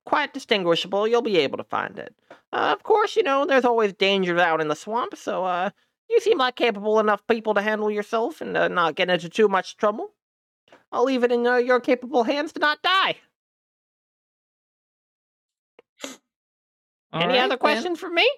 Quite 0.06 0.34
distinguishable, 0.34 1.08
you'll 1.08 1.22
be 1.22 1.38
able 1.38 1.58
to 1.58 1.64
find 1.64 2.00
it. 2.00 2.16
Uh, 2.52 2.74
of 2.74 2.84
course, 2.84 3.16
you 3.16 3.24
know, 3.24 3.46
there's 3.46 3.66
always 3.66 3.94
dangers 3.94 4.42
out 4.42 4.60
in 4.60 4.68
the 4.68 4.76
swamp, 4.76 5.16
so 5.16 5.46
uh, 5.46 5.70
you 6.10 6.20
seem 6.20 6.38
like 6.38 6.56
capable 6.56 7.00
enough 7.00 7.26
people 7.28 7.54
to 7.54 7.62
handle 7.62 7.90
yourself 7.90 8.42
and 8.42 8.58
uh, 8.58 8.68
not 8.68 8.96
get 8.96 9.10
into 9.10 9.30
too 9.30 9.48
much 9.48 9.78
trouble. 9.78 10.14
I'll 10.92 11.06
leave 11.06 11.24
it 11.24 11.32
in 11.32 11.46
uh, 11.48 11.58
your 11.58 11.80
capable 11.80 12.24
hands 12.24 12.52
to 12.54 12.60
not 12.60 12.82
die. 12.82 13.16
All 17.14 17.22
Any 17.22 17.34
right, 17.34 17.40
other 17.40 17.50
then. 17.50 17.58
questions 17.60 18.00
for 18.00 18.10
me? 18.10 18.30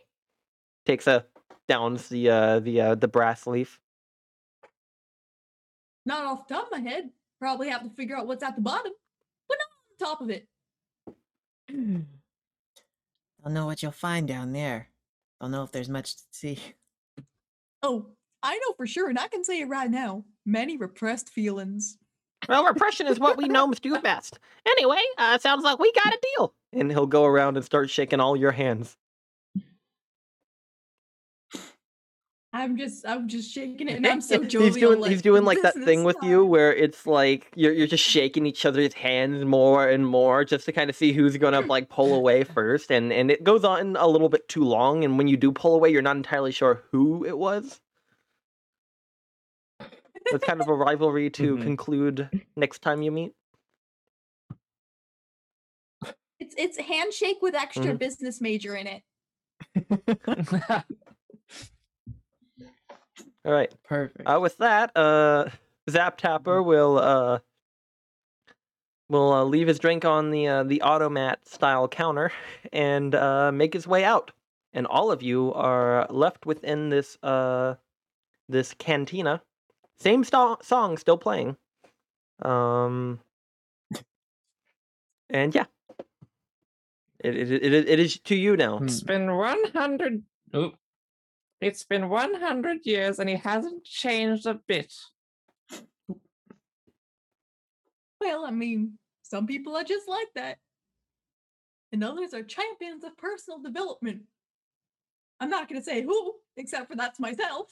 Takes 0.86 1.08
a 1.08 1.26
downs 1.68 2.10
the 2.10 2.30
uh, 2.30 2.60
the 2.60 2.82
uh, 2.82 2.96
the 2.96 3.08
brass 3.08 3.48
leaf. 3.48 3.80
Not 6.06 6.26
off 6.26 6.48
the 6.48 6.56
top 6.56 6.66
of 6.66 6.72
my 6.72 6.80
head. 6.90 7.10
Probably 7.40 7.70
have 7.70 7.84
to 7.84 7.90
figure 7.90 8.18
out 8.18 8.28
what's 8.28 8.44
at 8.44 8.56
the 8.56 8.62
bottom, 8.62 8.92
but 9.48 9.58
not 9.58 10.08
on 10.10 10.16
top 10.16 10.22
of 10.22 10.30
it. 10.30 10.48
I 11.70 12.06
don't 13.44 13.54
know 13.54 13.66
what 13.66 13.82
you'll 13.84 13.92
find 13.92 14.28
down 14.28 14.54
there. 14.54 14.90
I 15.40 15.46
don't 15.46 15.52
know 15.52 15.64
if 15.64 15.72
there's 15.72 15.90
much 15.90 16.16
to 16.16 16.24
see. 16.32 16.60
Oh, 17.86 18.06
I 18.42 18.54
know 18.54 18.74
for 18.78 18.88
sure, 18.88 19.10
and 19.10 19.20
I 19.20 19.28
can 19.28 19.44
say 19.44 19.60
it 19.60 19.66
right 19.66 19.92
now. 19.92 20.24
Many 20.46 20.78
repressed 20.78 21.28
feelings. 21.28 21.98
Well, 22.48 22.66
repression 22.66 23.08
is 23.08 23.20
what 23.20 23.36
we 23.36 23.50
gnomes 23.50 23.82
do 23.82 24.00
best. 24.02 24.40
Anyway, 24.66 25.02
uh, 25.18 25.38
sounds 25.38 25.66
like 25.66 25.80
we 25.80 25.92
got 25.92 26.14
a 26.14 26.20
deal. 26.38 26.54
And 26.72 26.90
he'll 26.90 27.06
go 27.06 27.26
around 27.26 27.58
and 27.58 27.66
start 27.66 27.90
shaking 27.90 28.22
all 28.22 28.38
your 28.38 28.52
hands. 28.52 28.96
I'm 32.56 32.78
just, 32.78 33.06
I'm 33.08 33.28
just 33.28 33.52
shaking 33.52 33.90
it, 33.90 33.96
and 33.98 34.06
I'm 34.06 34.22
so 34.22 34.44
jovial. 34.44 34.68
he's 34.68 34.78
doing 34.78 35.00
like, 35.00 35.12
he's 35.12 35.22
doing 35.24 35.44
like 35.44 35.62
that 35.64 35.74
thing 35.74 36.04
with 36.04 36.22
you 36.22 36.46
where 36.46 36.72
it's 36.74 37.08
like 37.08 37.52
you're 37.56 37.74
you're 37.74 37.88
just 37.88 38.04
shaking 38.04 38.46
each 38.46 38.64
other's 38.66 38.94
hands 38.94 39.44
more 39.44 39.90
and 39.90 40.06
more 40.06 40.46
just 40.46 40.66
to 40.66 40.72
kind 40.72 40.90
of 40.90 40.96
see 40.96 41.14
who's 41.14 41.36
gonna 41.38 41.62
like 41.68 41.90
pull 41.90 42.14
away 42.14 42.44
first 42.44 42.92
and 42.92 43.12
and 43.12 43.32
it 43.32 43.44
goes 43.44 43.64
on 43.64 43.96
a 43.96 44.08
little 44.08 44.30
bit 44.30 44.48
too 44.50 44.64
long 44.64 45.04
and 45.04 45.18
when 45.18 45.28
you 45.28 45.36
do 45.36 45.52
pull 45.52 45.74
away 45.74 45.90
you're 45.90 46.04
not 46.04 46.16
entirely 46.16 46.52
sure 46.52 46.84
who 46.92 47.26
it 47.26 47.38
was. 47.38 47.82
It's 50.32 50.46
kind 50.46 50.62
of 50.62 50.68
a 50.68 50.74
rivalry 50.76 51.30
to 51.42 51.58
Mhm. 51.58 51.64
conclude 51.64 52.30
next 52.56 52.82
time 52.84 53.02
you 53.02 53.12
meet. 53.12 53.34
It's 56.40 56.56
it's 56.58 56.78
handshake 56.78 57.38
with 57.42 57.56
extra 57.56 57.94
Mhm. 57.94 58.00
business 58.00 58.42
major 58.42 58.76
in 58.76 58.88
it. 58.88 59.02
All 63.46 63.52
right. 63.52 63.74
Perfect. 63.84 64.28
Uh, 64.28 64.40
with 64.42 64.58
that, 64.58 64.96
uh, 64.96 65.50
Zap 65.90 66.18
Tapper 66.18 66.64
will 66.64 66.98
uh, 66.98 67.40
will 69.10 69.34
uh, 69.34 69.44
leave 69.44 69.68
his 69.68 69.80
drink 69.80 70.06
on 70.06 70.32
the 70.32 70.48
uh, 70.48 70.64
the 70.64 70.82
automat 70.82 71.48
style 71.48 71.88
counter 71.88 72.32
and 72.74 73.14
uh, 73.16 73.52
make 73.52 73.74
his 73.74 73.88
way 73.88 74.04
out. 74.04 74.32
And 74.76 74.88
all 74.88 75.12
of 75.12 75.22
you 75.22 75.54
are 75.54 76.08
left 76.10 76.46
within 76.46 76.90
this 76.90 77.18
uh, 77.22 77.76
this 78.50 78.74
cantina. 78.74 79.42
Same 79.98 80.24
sto- 80.24 80.58
song 80.62 80.98
still 80.98 81.18
playing. 81.18 81.56
Um, 82.42 83.20
and 85.30 85.54
yeah, 85.54 85.66
it 87.20 87.36
it, 87.36 87.52
it, 87.52 87.74
it 87.90 88.00
is 88.00 88.20
to 88.22 88.36
you 88.36 88.58
now. 88.58 88.80
It's 88.80 89.02
been 89.02 89.36
100. 89.36 90.24
Oop. 90.56 90.76
It's 91.62 91.84
been 91.84 92.10
100 92.10 92.80
years 92.86 93.20
and 93.20 93.30
he 93.30 93.36
hasn't 93.36 93.84
changed 93.84 94.46
a 94.46 94.60
bit. 94.68 94.94
Well, 98.20 98.46
I 98.46 98.52
mean, 98.52 98.98
some 99.22 99.48
people 99.48 99.76
are 99.76 99.84
just 99.84 100.08
like 100.08 100.28
that. 100.36 100.58
And 101.92 102.04
others 102.04 102.34
are 102.34 102.44
champions 102.44 103.04
of 103.04 103.18
personal 103.18 103.60
development. 103.60 104.24
I'm 105.40 105.50
not 105.50 105.70
going 105.70 105.80
to 105.80 105.86
say 105.86 106.02
who, 106.02 106.34
except 106.58 106.90
for 106.90 106.96
that's 106.96 107.20
myself. 107.20 107.68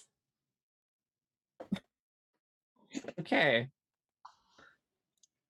Okay. 3.20 3.70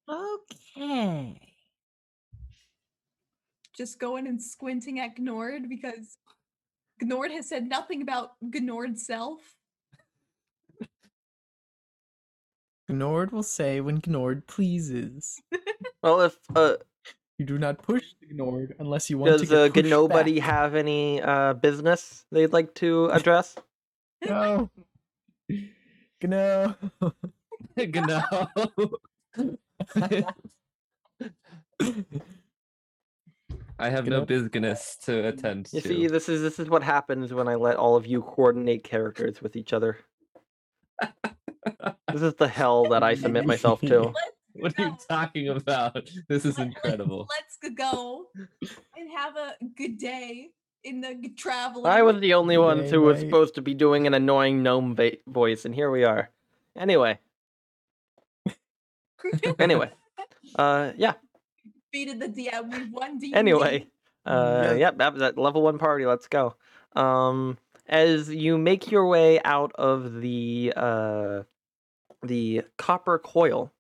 Okay. 0.10 1.39
Just 3.76 4.00
going 4.00 4.28
and 4.28 4.41
squinting 4.41 5.00
at 5.00 5.17
Gnord 5.17 5.67
because 5.70 6.17
Gnord 7.04 7.32
has 7.32 7.48
said 7.50 7.68
nothing 7.68 8.02
about 8.02 8.32
Gnord's 8.44 9.06
self. 9.06 9.40
Gnord 12.90 13.32
will 13.32 13.44
say 13.44 13.80
when 13.82 14.02
Gnord 14.02 14.48
pleases. 14.48 15.42
Well, 16.04 16.22
if 16.22 16.36
uh, 16.56 16.78
You 17.38 17.46
do 17.46 17.60
not 17.60 17.82
push 17.84 18.04
the 18.22 18.34
Gnord 18.36 18.74
unless 18.80 19.10
you 19.10 19.20
want 19.20 19.34
to 19.34 19.38
does 19.40 19.50
get 19.50 19.58
uh, 19.58 19.70
pushed 19.70 19.90
nobody 19.90 20.40
back. 20.40 20.50
have 20.50 20.76
any 20.76 21.22
uh 21.22 21.54
business 21.54 22.26
they'd 22.32 22.52
like 22.54 22.74
to 22.76 23.08
address? 23.12 23.56
No. 24.28 24.70
No. 26.24 26.76
no. 27.78 28.24
I 33.82 33.89
have 33.89 34.06
no 34.06 34.17
Gonna- 34.24 34.26
business 34.28 34.98
to 35.06 35.28
attend 35.28 35.70
You 35.74 35.82
to. 35.82 35.88
see, 35.88 36.08
this 36.08 36.30
is 36.30 36.41
this 36.41 36.60
is 36.60 36.70
what 36.70 36.84
happens 36.84 37.34
when 37.34 37.48
I 37.48 37.56
let 37.56 37.76
all 37.78 37.96
of 37.96 38.06
you 38.06 38.22
coordinate 38.22 38.84
characters 38.84 39.41
with 39.41 39.56
each 39.56 39.74
other. 39.74 39.98
This 42.12 42.24
is 42.24 42.34
the 42.36 42.48
hell 42.48 42.89
that 42.89 43.04
I 43.04 43.13
submit 43.15 43.46
myself 43.46 43.80
to. 43.91 44.13
what 44.54 44.78
are 44.78 44.84
you 44.86 44.98
talking 45.08 45.48
about? 45.50 46.10
This 46.28 46.44
is 46.44 46.58
incredible. 46.60 47.28
Let's 47.30 47.76
go 47.76 48.26
and 48.98 49.10
have 49.15 49.38
a 49.38 49.54
good 49.78 49.98
day 49.98 50.50
in 50.84 51.00
the 51.02 51.13
g- 51.15 51.30
traveling. 51.30 51.86
I 51.86 52.02
was 52.02 52.20
the 52.20 52.34
only 52.34 52.58
one 52.58 52.84
who 52.84 53.02
was 53.02 53.20
supposed 53.20 53.56
to 53.56 53.62
be 53.62 53.74
doing 53.74 54.08
an 54.08 54.13
annoying 54.13 54.62
gnome 54.63 54.96
va- 54.96 55.17
voice, 55.28 55.63
and 55.63 55.74
here 55.74 55.89
we 55.89 56.04
are. 56.04 56.30
Anyway, 56.78 57.20
anyway, 59.60 59.91
uh, 60.56 60.91
yeah. 60.98 61.13
Defeated 61.91 62.19
the 62.19 62.27
DM. 62.27 62.71
We 62.75 62.89
won 62.89 63.17
D. 63.19 63.34
Anyway, 63.34 63.88
uh, 64.25 64.62
Yeah. 64.71 64.73
yep, 64.73 64.97
that 64.97 65.15
that 65.17 65.38
level 65.38 65.62
one 65.62 65.77
party. 65.77 66.06
Let's 66.06 66.27
go. 66.27 66.56
Um, 66.95 67.58
as 67.88 68.30
you 68.30 68.58
make 68.58 68.91
your 68.91 69.08
way 69.08 69.41
out 69.43 69.71
of 69.75 70.21
the 70.21 70.73
uh, 70.75 71.43
the 72.23 72.63
copper 72.77 73.19
coil, 73.19 73.71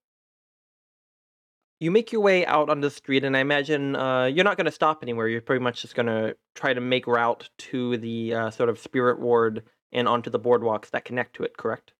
you 1.79 1.91
make 1.91 2.11
your 2.11 2.21
way 2.21 2.45
out 2.45 2.69
on 2.69 2.81
the 2.81 2.89
street, 2.89 3.23
and 3.23 3.35
I 3.35 3.39
imagine 3.39 3.95
uh, 3.95 4.25
you're 4.25 4.43
not 4.43 4.57
going 4.57 4.65
to 4.65 4.71
stop 4.71 4.99
anywhere. 5.01 5.27
You're 5.27 5.41
pretty 5.41 5.63
much 5.63 5.81
just 5.81 5.95
going 5.95 6.07
to 6.07 6.35
try 6.55 6.73
to 6.73 6.81
make 6.81 7.07
route 7.07 7.49
to 7.59 7.97
the 7.97 8.33
uh, 8.33 8.49
sort 8.51 8.69
of 8.69 8.79
spirit 8.79 9.19
ward 9.19 9.63
and 9.91 10.07
onto 10.07 10.29
the 10.29 10.39
boardwalks 10.39 10.89
that 10.91 11.05
connect 11.05 11.35
to 11.35 11.43
it. 11.43 11.57
Correct? 11.57 11.93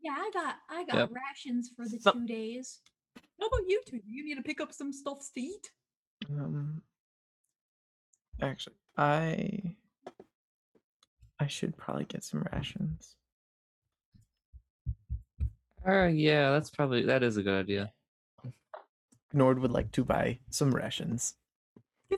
Yeah, 0.00 0.14
I 0.16 0.30
got 0.32 0.54
I 0.70 0.84
got 0.84 0.96
Yep. 0.96 1.10
rations 1.14 1.70
for 1.76 1.84
the 1.84 1.98
So- 1.98 2.12
two 2.12 2.26
days. 2.26 2.80
How 3.40 3.46
about 3.46 3.68
you 3.68 3.82
two? 3.86 3.98
Do 3.98 4.04
You 4.06 4.24
need 4.24 4.36
to 4.36 4.42
pick 4.42 4.60
up 4.60 4.72
some 4.72 4.92
stuff 4.92 5.18
to 5.34 5.40
eat. 5.40 5.70
Um, 6.30 6.82
actually, 8.40 8.76
I 8.96 9.76
I 11.38 11.46
should 11.46 11.76
probably 11.76 12.04
get 12.04 12.24
some 12.24 12.46
rations. 12.52 13.16
Uh, 15.86 16.06
yeah, 16.06 16.50
that's 16.50 16.70
probably 16.70 17.02
that 17.02 17.22
is 17.22 17.36
a 17.36 17.42
good 17.42 17.60
idea. 17.60 17.92
Gnord 19.34 19.60
would 19.60 19.70
like 19.70 19.92
to 19.92 20.04
buy 20.04 20.38
some 20.50 20.74
rations. 20.74 21.34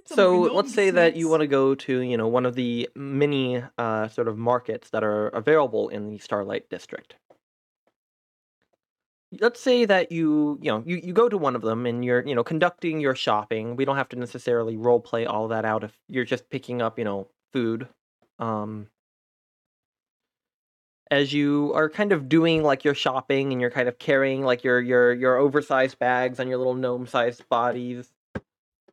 So 0.04 0.42
let's 0.42 0.72
say 0.74 0.90
that 0.90 1.16
you 1.16 1.28
want 1.28 1.40
to 1.40 1.46
go 1.46 1.74
to, 1.74 2.00
you 2.00 2.16
know, 2.16 2.28
one 2.28 2.44
of 2.44 2.54
the 2.54 2.88
many 2.94 3.62
uh, 3.78 4.09
sort 4.09 4.28
of 4.28 4.37
markets 4.37 4.90
that 4.90 5.02
are 5.02 5.28
available 5.28 5.88
in 5.88 6.11
the 6.11 6.18
Starlight 6.18 6.68
District. 6.68 7.14
Let's 9.41 9.61
say 9.61 9.85
that 9.85 10.11
you, 10.11 10.59
you 10.62 10.71
know, 10.71 10.83
you, 10.87 10.97
you 10.97 11.12
go 11.12 11.29
to 11.29 11.37
one 11.37 11.55
of 11.55 11.62
them 11.62 11.85
and 11.85 12.03
you're, 12.05 12.27
you 12.27 12.35
know, 12.35 12.45
conducting 12.45 12.99
your 12.99 13.14
shopping. 13.14 13.77
We 13.77 13.85
don't 13.85 13.97
have 13.97 14.09
to 14.11 14.17
necessarily 14.17 14.77
role 14.77 15.01
play 15.01 15.27
all 15.27 15.49
that 15.49 15.67
out 15.67 15.85
if 15.85 15.93
you're 16.09 16.25
just 16.25 16.49
picking 16.49 16.81
up, 16.81 16.99
you 16.99 17.05
know, 17.05 17.29
food. 17.53 17.88
Um, 18.38 18.87
as 21.11 21.33
you 21.33 21.73
are 21.75 21.88
kind 21.88 22.12
of 22.12 22.29
doing 22.29 22.62
like 22.62 22.85
your 22.85 22.95
shopping 22.95 23.53
and 23.53 23.61
you're 23.61 23.71
kind 23.71 23.88
of 23.88 23.99
carrying 23.99 24.43
like 24.43 24.62
your 24.64 24.81
your 24.81 25.12
your 25.12 25.37
oversized 25.37 25.99
bags 25.99 26.38
on 26.38 26.49
your 26.49 26.59
little 26.59 26.75
gnome-sized 26.75 27.49
bodies 27.49 28.11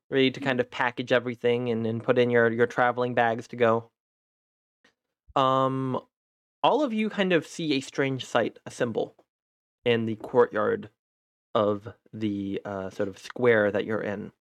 ready 0.09 0.31
to 0.31 0.39
kind 0.39 0.59
of 0.59 0.69
package 0.71 1.11
everything 1.11 1.69
and, 1.69 1.85
and 1.85 2.03
put 2.03 2.17
in 2.17 2.29
your 2.29 2.51
your 2.51 2.67
traveling 2.67 3.13
bags 3.13 3.47
to 3.49 3.55
go. 3.55 3.89
Um, 5.35 5.99
all 6.63 6.83
of 6.83 6.93
you 6.93 7.09
kind 7.09 7.33
of 7.33 7.45
see 7.45 7.73
a 7.73 7.81
strange 7.81 8.25
sight 8.25 8.57
assemble 8.65 9.15
in 9.85 10.05
the 10.05 10.15
courtyard 10.15 10.89
of 11.53 11.87
the 12.11 12.61
uh, 12.65 12.89
sort 12.89 13.07
of 13.07 13.17
square 13.17 13.71
that 13.71 13.85
you're 13.85 14.01
in. 14.01 14.31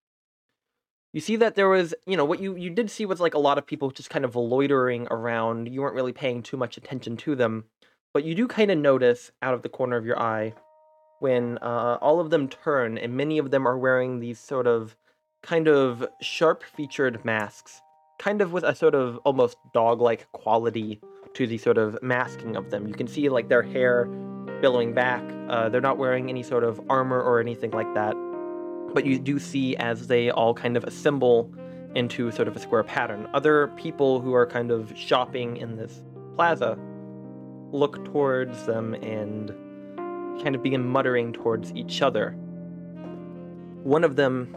You 1.13 1.21
see 1.21 1.37
that 1.37 1.55
there 1.55 1.69
was, 1.69 1.93
you 2.05 2.17
know, 2.17 2.25
what 2.25 2.41
you 2.41 2.57
you 2.57 2.69
did 2.69 2.91
see 2.91 3.05
was 3.05 3.21
like 3.21 3.35
a 3.35 3.39
lot 3.39 3.57
of 3.57 3.65
people 3.65 3.89
just 3.89 4.09
kind 4.09 4.25
of 4.25 4.35
loitering 4.35 5.07
around. 5.09 5.69
You 5.69 5.81
weren't 5.81 5.95
really 5.95 6.11
paying 6.11 6.43
too 6.43 6.57
much 6.57 6.75
attention 6.75 7.15
to 7.17 7.35
them, 7.35 7.63
but 8.13 8.25
you 8.25 8.35
do 8.35 8.49
kind 8.49 8.69
of 8.69 8.77
notice 8.77 9.31
out 9.41 9.53
of 9.53 9.61
the 9.61 9.69
corner 9.69 9.95
of 9.95 10.05
your 10.05 10.19
eye 10.19 10.53
when 11.19 11.57
uh, 11.61 11.97
all 12.01 12.19
of 12.19 12.31
them 12.31 12.49
turn, 12.49 12.97
and 12.97 13.15
many 13.15 13.37
of 13.37 13.49
them 13.49 13.65
are 13.65 13.77
wearing 13.77 14.19
these 14.19 14.39
sort 14.39 14.67
of 14.67 14.97
kind 15.41 15.69
of 15.69 16.05
sharp 16.21 16.63
featured 16.63 17.23
masks, 17.23 17.81
kind 18.19 18.41
of 18.41 18.51
with 18.51 18.65
a 18.65 18.75
sort 18.75 18.93
of 18.93 19.17
almost 19.19 19.55
dog 19.73 20.01
like 20.01 20.29
quality 20.33 20.99
to 21.33 21.47
the 21.47 21.57
sort 21.57 21.77
of 21.77 21.97
masking 22.01 22.57
of 22.57 22.71
them. 22.71 22.87
You 22.87 22.93
can 22.93 23.07
see 23.07 23.29
like 23.29 23.47
their 23.47 23.63
hair 23.63 24.09
billowing 24.61 24.93
back. 24.93 25.23
Uh, 25.49 25.69
they're 25.69 25.81
not 25.81 25.97
wearing 25.97 26.29
any 26.29 26.43
sort 26.43 26.63
of 26.63 26.79
armor 26.89 27.21
or 27.21 27.39
anything 27.39 27.71
like 27.71 27.93
that. 27.93 28.15
But 28.93 29.05
you 29.05 29.19
do 29.19 29.39
see 29.39 29.75
as 29.77 30.07
they 30.07 30.29
all 30.29 30.53
kind 30.53 30.77
of 30.77 30.83
assemble 30.83 31.51
into 31.95 32.31
sort 32.31 32.47
of 32.47 32.55
a 32.55 32.59
square 32.59 32.83
pattern. 32.83 33.27
Other 33.33 33.67
people 33.77 34.19
who 34.19 34.33
are 34.33 34.45
kind 34.45 34.71
of 34.71 34.93
shopping 34.95 35.57
in 35.57 35.77
this 35.77 36.03
plaza 36.35 36.77
look 37.71 38.03
towards 38.05 38.65
them 38.65 38.93
and 38.95 39.49
kind 40.41 40.55
of 40.55 40.61
begin 40.61 40.85
muttering 40.85 41.33
towards 41.33 41.71
each 41.73 42.01
other. 42.01 42.31
One 43.83 44.03
of 44.03 44.15
them 44.15 44.55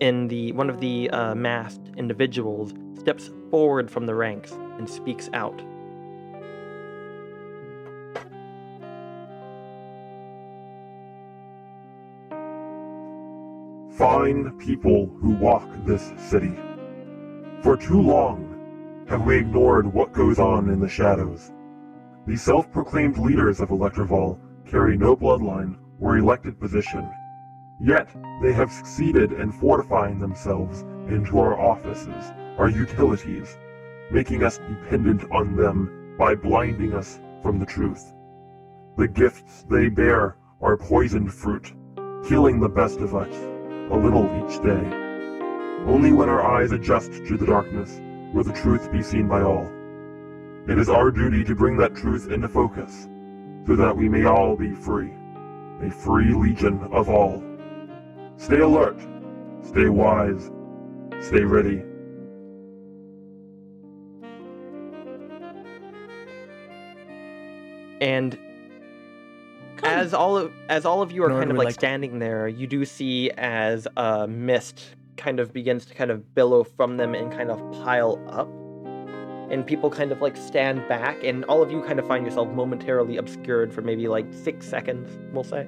in 0.00 0.28
the 0.28 0.52
one 0.52 0.70
of 0.70 0.80
the 0.80 1.10
uh, 1.10 1.34
masked 1.34 1.90
individuals 1.96 2.72
steps 2.98 3.30
forward 3.50 3.90
from 3.90 4.06
the 4.06 4.14
ranks 4.14 4.52
and 4.78 4.88
speaks 4.88 5.28
out. 5.32 5.62
Fine 14.00 14.58
people 14.58 15.14
who 15.20 15.32
walk 15.32 15.68
this 15.84 16.14
city. 16.16 16.54
For 17.62 17.76
too 17.76 18.00
long 18.00 19.04
have 19.10 19.26
we 19.26 19.36
ignored 19.36 19.92
what 19.92 20.14
goes 20.14 20.38
on 20.38 20.70
in 20.70 20.80
the 20.80 20.88
shadows. 20.88 21.52
The 22.26 22.34
self-proclaimed 22.34 23.18
leaders 23.18 23.60
of 23.60 23.68
Electrival 23.68 24.40
carry 24.66 24.96
no 24.96 25.14
bloodline 25.14 25.76
or 26.00 26.16
elected 26.16 26.58
position. 26.58 27.10
Yet 27.78 28.08
they 28.40 28.54
have 28.54 28.72
succeeded 28.72 29.32
in 29.32 29.52
fortifying 29.52 30.18
themselves 30.18 30.80
into 31.12 31.38
our 31.38 31.60
offices, 31.60 32.32
our 32.56 32.70
utilities, 32.70 33.58
making 34.10 34.42
us 34.42 34.56
dependent 34.66 35.30
on 35.30 35.54
them 35.54 36.16
by 36.18 36.34
blinding 36.34 36.94
us 36.94 37.20
from 37.42 37.58
the 37.58 37.66
truth. 37.66 38.14
The 38.96 39.08
gifts 39.08 39.66
they 39.68 39.90
bear 39.90 40.38
are 40.62 40.78
poisoned 40.78 41.34
fruit, 41.34 41.74
killing 42.26 42.60
the 42.60 42.68
best 42.70 43.00
of 43.00 43.14
us, 43.14 43.49
a 43.90 43.96
little 43.96 44.24
each 44.38 44.62
day. 44.62 44.96
Only 45.86 46.12
when 46.12 46.28
our 46.28 46.42
eyes 46.44 46.72
adjust 46.72 47.12
to 47.12 47.36
the 47.36 47.46
darkness 47.46 48.00
will 48.32 48.44
the 48.44 48.52
truth 48.52 48.90
be 48.92 49.02
seen 49.02 49.26
by 49.26 49.42
all. 49.42 49.68
It 50.68 50.78
is 50.78 50.88
our 50.88 51.10
duty 51.10 51.42
to 51.44 51.54
bring 51.54 51.76
that 51.78 51.96
truth 51.96 52.30
into 52.30 52.48
focus, 52.48 53.08
so 53.66 53.74
that 53.76 53.96
we 53.96 54.08
may 54.08 54.24
all 54.24 54.56
be 54.56 54.72
free, 54.74 55.10
a 55.82 55.90
free 55.90 56.32
legion 56.32 56.78
of 56.92 57.08
all. 57.08 57.42
Stay 58.36 58.60
alert, 58.60 59.00
stay 59.62 59.88
wise, 59.88 60.50
stay 61.20 61.42
ready. 61.42 61.82
And 68.00 68.38
as 69.84 70.14
all 70.14 70.36
of 70.36 70.52
as 70.68 70.84
all 70.84 71.02
of 71.02 71.12
you 71.12 71.24
are 71.24 71.28
kind 71.30 71.50
of 71.50 71.56
like, 71.56 71.66
like 71.66 71.74
standing 71.74 72.18
there, 72.18 72.48
you 72.48 72.66
do 72.66 72.84
see 72.84 73.30
as 73.32 73.86
a 73.96 74.26
mist 74.26 74.94
kind 75.16 75.38
of 75.38 75.52
begins 75.52 75.84
to 75.86 75.94
kind 75.94 76.10
of 76.10 76.34
billow 76.34 76.64
from 76.64 76.96
them 76.96 77.14
and 77.14 77.30
kind 77.32 77.50
of 77.50 77.58
pile 77.84 78.22
up. 78.28 78.48
And 79.50 79.66
people 79.66 79.90
kind 79.90 80.12
of 80.12 80.20
like 80.20 80.36
stand 80.36 80.86
back, 80.88 81.24
and 81.24 81.44
all 81.46 81.60
of 81.60 81.72
you 81.72 81.82
kind 81.82 81.98
of 81.98 82.06
find 82.06 82.24
yourself 82.24 82.48
momentarily 82.50 83.16
obscured 83.16 83.72
for 83.72 83.82
maybe 83.82 84.06
like 84.06 84.26
six 84.32 84.66
seconds, 84.66 85.18
we'll 85.32 85.42
say. 85.42 85.66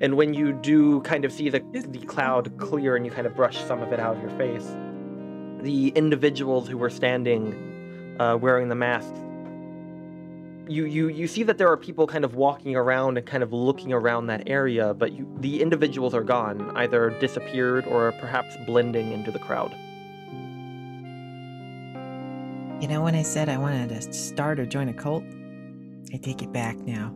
And 0.00 0.16
when 0.16 0.34
you 0.34 0.52
do 0.52 1.00
kind 1.02 1.24
of 1.24 1.32
see 1.32 1.48
the, 1.50 1.60
the 1.72 2.00
cloud 2.06 2.56
clear 2.58 2.96
and 2.96 3.04
you 3.04 3.12
kind 3.12 3.26
of 3.26 3.34
brush 3.34 3.58
some 3.64 3.82
of 3.82 3.92
it 3.92 4.00
out 4.00 4.16
of 4.16 4.22
your 4.22 4.30
face, 4.38 4.74
the 5.62 5.88
individuals 5.88 6.68
who 6.68 6.78
were 6.78 6.90
standing 6.90 8.16
uh, 8.20 8.36
wearing 8.36 8.68
the 8.68 8.74
masks 8.74 9.18
you 10.68 10.84
you 10.86 11.08
you 11.08 11.26
see 11.26 11.42
that 11.44 11.58
there 11.58 11.68
are 11.68 11.76
people 11.76 12.06
kind 12.06 12.24
of 12.24 12.34
walking 12.34 12.76
around 12.76 13.16
and 13.18 13.26
kind 13.26 13.42
of 13.42 13.52
looking 13.52 13.92
around 13.92 14.26
that 14.26 14.48
area, 14.48 14.94
but 14.94 15.12
you, 15.12 15.32
the 15.40 15.62
individuals 15.62 16.14
are 16.14 16.24
gone, 16.24 16.76
either 16.76 17.10
disappeared 17.20 17.86
or 17.86 18.12
perhaps 18.12 18.56
blending 18.66 19.12
into 19.12 19.30
the 19.30 19.38
crowd. 19.38 19.72
You 22.82 22.88
know 22.88 23.02
when 23.02 23.14
I 23.14 23.22
said 23.22 23.48
I 23.48 23.56
wanted 23.56 23.88
to 23.88 24.12
start 24.12 24.60
or 24.60 24.66
join 24.66 24.88
a 24.88 24.94
cult? 24.94 25.24
I 26.12 26.18
take 26.18 26.42
it 26.42 26.52
back 26.52 26.76
now. 26.78 27.12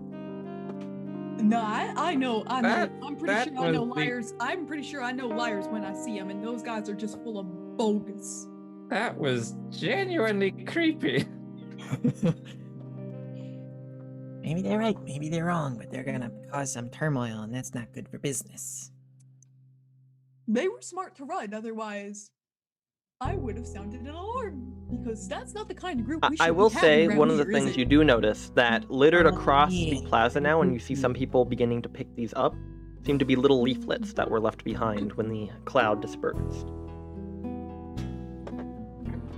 No, 1.43 1.61
I, 1.61 1.93
I 1.97 2.15
know, 2.15 2.45
I 2.47 2.61
know. 2.61 2.69
That- 2.69 2.93
I'm 3.03 3.17
pretty 3.17 3.51
sure 3.51 3.59
I 3.59 3.71
know 3.71 3.83
was 3.83 3.95
the- 3.95 4.01
liars. 4.01 4.35
I'm 4.41 4.67
pretty 4.67 4.83
sure 4.83 5.03
I 5.03 5.13
know 5.13 5.27
liars 5.29 5.69
when 5.69 5.85
I 5.85 5.95
see 5.95 6.19
them, 6.19 6.31
and 6.31 6.45
those 6.45 6.63
guys 6.63 6.89
are 6.89 6.95
just 6.95 7.23
full 7.23 7.39
of 7.39 7.77
bogus. 7.77 8.47
That 8.89 9.17
was 9.17 9.55
genuinely 9.71 10.51
creepy. 10.51 11.27
Maybe 14.41 14.63
they're 14.63 14.79
right, 14.79 14.97
maybe 15.05 15.29
they're 15.29 15.45
wrong, 15.45 15.77
but 15.77 15.91
they're 15.91 16.05
gonna 16.05 16.31
cause 16.51 16.73
some 16.73 16.89
turmoil, 16.89 17.43
and 17.43 17.55
that's 17.55 17.75
not 17.75 17.93
good 17.93 18.09
for 18.09 18.19
business. 18.19 18.91
They 20.49 20.69
were 20.69 20.83
smart 20.83 21.17
to 21.17 21.25
run, 21.25 21.55
otherwise, 21.55 22.31
I 23.21 23.37
would 23.37 23.57
have 23.57 23.67
sounded 23.67 24.01
an 24.01 24.09
alarm 24.09 24.73
because 24.91 25.29
that's 25.29 25.53
not 25.53 25.69
the 25.69 25.75
kind 25.75 26.01
of 26.01 26.07
group 26.07 26.25
I, 26.25 26.31
we 26.31 26.37
should 26.37 26.47
I 26.47 26.51
will 26.51 26.71
be 26.71 26.77
say 26.77 27.09
one 27.09 27.31
of 27.31 27.37
the 27.37 27.45
here, 27.45 27.53
is 27.53 27.65
things 27.65 27.77
you 27.77 27.85
do 27.85 28.03
notice 28.03 28.51
that 28.55 28.91
littered 28.91 29.27
Oh, 29.27 29.29
across 29.29 29.71
the 29.71 30.03
plaza 30.07 30.41
now, 30.41 30.63
and 30.63 30.73
you 30.73 30.79
see 30.79 30.95
some 30.95 31.13
mm-hmm. 31.13 31.19
people 31.19 31.45
beginning 31.45 31.83
to 31.83 31.89
pick 31.91 32.15
these 32.17 32.33
up, 32.35 32.55
seem 33.05 33.19
to 33.19 33.27
be 33.27 33.37
little 33.37 33.61
leaflets 33.61 34.15
that 34.15 34.25
mm-hmm. 34.25 34.33
were 34.33 34.41
left 34.41 34.65
behind 34.65 35.13
when 35.13 35.29
the 35.29 35.51
cloud 35.67 36.01
dispersed. 36.01 36.67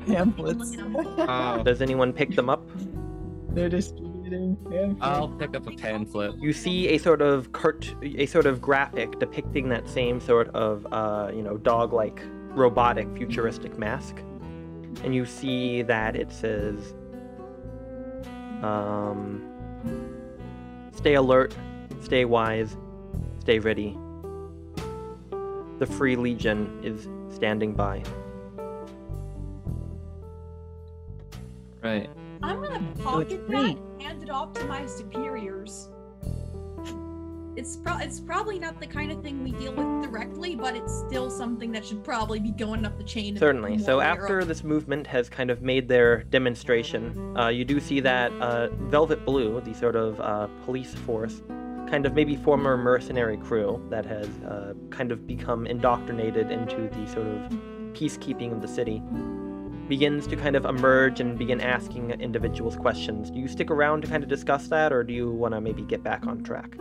Pamphlets. 0.06 0.76
Oh, 0.78 1.62
Does 1.64 1.82
anyone 1.82 2.12
pick 2.12 2.36
them 2.36 2.48
up? 2.48 2.64
They're 3.50 3.68
distributing 4.32 4.56
pamphlets. 4.70 4.98
I'll 5.00 5.28
pick 5.28 5.56
up 5.56 5.66
a 5.66 5.70
pamphlet. 5.70 6.36
You 6.38 6.52
see 6.52 6.88
a 6.88 6.98
sort 6.98 7.22
of 7.22 7.52
cart, 7.52 7.94
a 8.02 8.26
sort 8.26 8.46
of 8.46 8.60
graphic 8.60 9.18
depicting 9.18 9.68
that 9.70 9.88
same 9.88 10.20
sort 10.20 10.48
of, 10.48 10.86
uh, 10.92 11.30
you 11.34 11.42
know, 11.42 11.56
dog-like, 11.58 12.22
robotic, 12.50 13.08
futuristic 13.16 13.78
mask, 13.78 14.18
and 15.04 15.14
you 15.14 15.24
see 15.24 15.82
that 15.82 16.16
it 16.16 16.32
says, 16.32 16.94
um, 18.62 19.42
"Stay 20.92 21.14
alert, 21.14 21.54
stay 22.00 22.24
wise, 22.24 22.76
stay 23.40 23.58
ready. 23.58 23.96
The 25.78 25.86
Free 25.86 26.16
Legion 26.16 26.80
is 26.82 27.08
standing 27.34 27.74
by." 27.74 28.02
Right. 31.82 32.08
I'm 32.42 32.62
gonna 32.62 32.88
it's 32.90 33.00
pocket 33.00 33.48
that 33.48 33.60
free. 33.60 33.70
and 33.70 33.91
hand 34.02 34.22
it 34.22 34.30
off 34.30 34.52
to 34.54 34.64
my 34.64 34.86
superiors. 34.86 35.88
It's 37.54 37.76
pro- 37.76 37.98
it's 37.98 38.18
probably 38.18 38.58
not 38.58 38.80
the 38.80 38.86
kind 38.86 39.12
of 39.12 39.22
thing 39.22 39.44
we 39.44 39.52
deal 39.52 39.74
with 39.74 40.10
directly, 40.10 40.56
but 40.56 40.74
it's 40.74 41.04
still 41.06 41.30
something 41.30 41.70
that 41.72 41.84
should 41.84 42.02
probably 42.02 42.40
be 42.40 42.50
going 42.50 42.86
up 42.86 42.96
the 42.96 43.04
chain. 43.04 43.36
Certainly. 43.36 43.78
So 43.78 44.00
after 44.00 44.38
of. 44.38 44.48
this 44.48 44.64
movement 44.64 45.06
has 45.06 45.28
kind 45.28 45.50
of 45.50 45.60
made 45.60 45.86
their 45.86 46.22
demonstration, 46.24 47.36
uh, 47.36 47.48
you 47.48 47.66
do 47.66 47.78
see 47.78 48.00
that 48.00 48.32
uh, 48.40 48.68
Velvet 48.88 49.26
Blue, 49.26 49.60
the 49.60 49.74
sort 49.74 49.96
of 49.96 50.18
uh, 50.20 50.46
police 50.64 50.94
force, 50.94 51.42
kind 51.90 52.06
of 52.06 52.14
maybe 52.14 52.36
former 52.36 52.78
mercenary 52.78 53.36
crew 53.36 53.84
that 53.90 54.06
has 54.06 54.26
uh, 54.48 54.72
kind 54.88 55.12
of 55.12 55.26
become 55.26 55.66
indoctrinated 55.66 56.50
into 56.50 56.88
the 56.88 57.06
sort 57.06 57.26
of 57.26 57.52
peacekeeping 57.92 58.50
of 58.50 58.62
the 58.62 58.68
city, 58.68 59.02
begins 59.88 60.26
to 60.28 60.36
kind 60.36 60.56
of 60.56 60.64
emerge 60.64 61.20
and 61.20 61.38
begin 61.38 61.60
asking 61.60 62.10
individuals 62.10 62.76
questions. 62.76 63.30
Do 63.30 63.38
you 63.38 63.48
stick 63.48 63.70
around 63.70 64.02
to 64.02 64.08
kind 64.08 64.22
of 64.22 64.28
discuss 64.28 64.68
that, 64.68 64.92
or 64.92 65.02
do 65.04 65.12
you 65.12 65.30
want 65.30 65.54
to 65.54 65.60
maybe 65.60 65.82
get 65.82 66.02
back 66.02 66.26
on 66.26 66.42
track? 66.42 66.76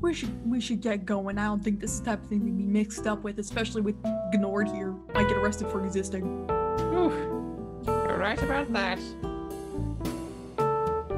We 0.00 0.14
should 0.14 0.48
we 0.48 0.60
should 0.60 0.80
get 0.80 1.04
going. 1.04 1.38
I 1.38 1.46
don't 1.46 1.64
think 1.64 1.80
this 1.80 1.92
is 1.92 2.00
the 2.00 2.06
type 2.10 2.22
of 2.22 2.28
thing 2.28 2.44
we'd 2.44 2.56
be 2.56 2.66
mixed 2.66 3.06
up 3.06 3.22
with, 3.24 3.38
especially 3.38 3.82
with 3.82 4.00
Gnord 4.34 4.72
here. 4.72 4.92
Might 5.14 5.28
get 5.28 5.36
arrested 5.38 5.68
for 5.68 5.84
existing. 5.84 6.46
Whew. 6.90 7.82
You're 7.86 8.18
right 8.18 8.40
about 8.40 8.72
that. 8.72 9.00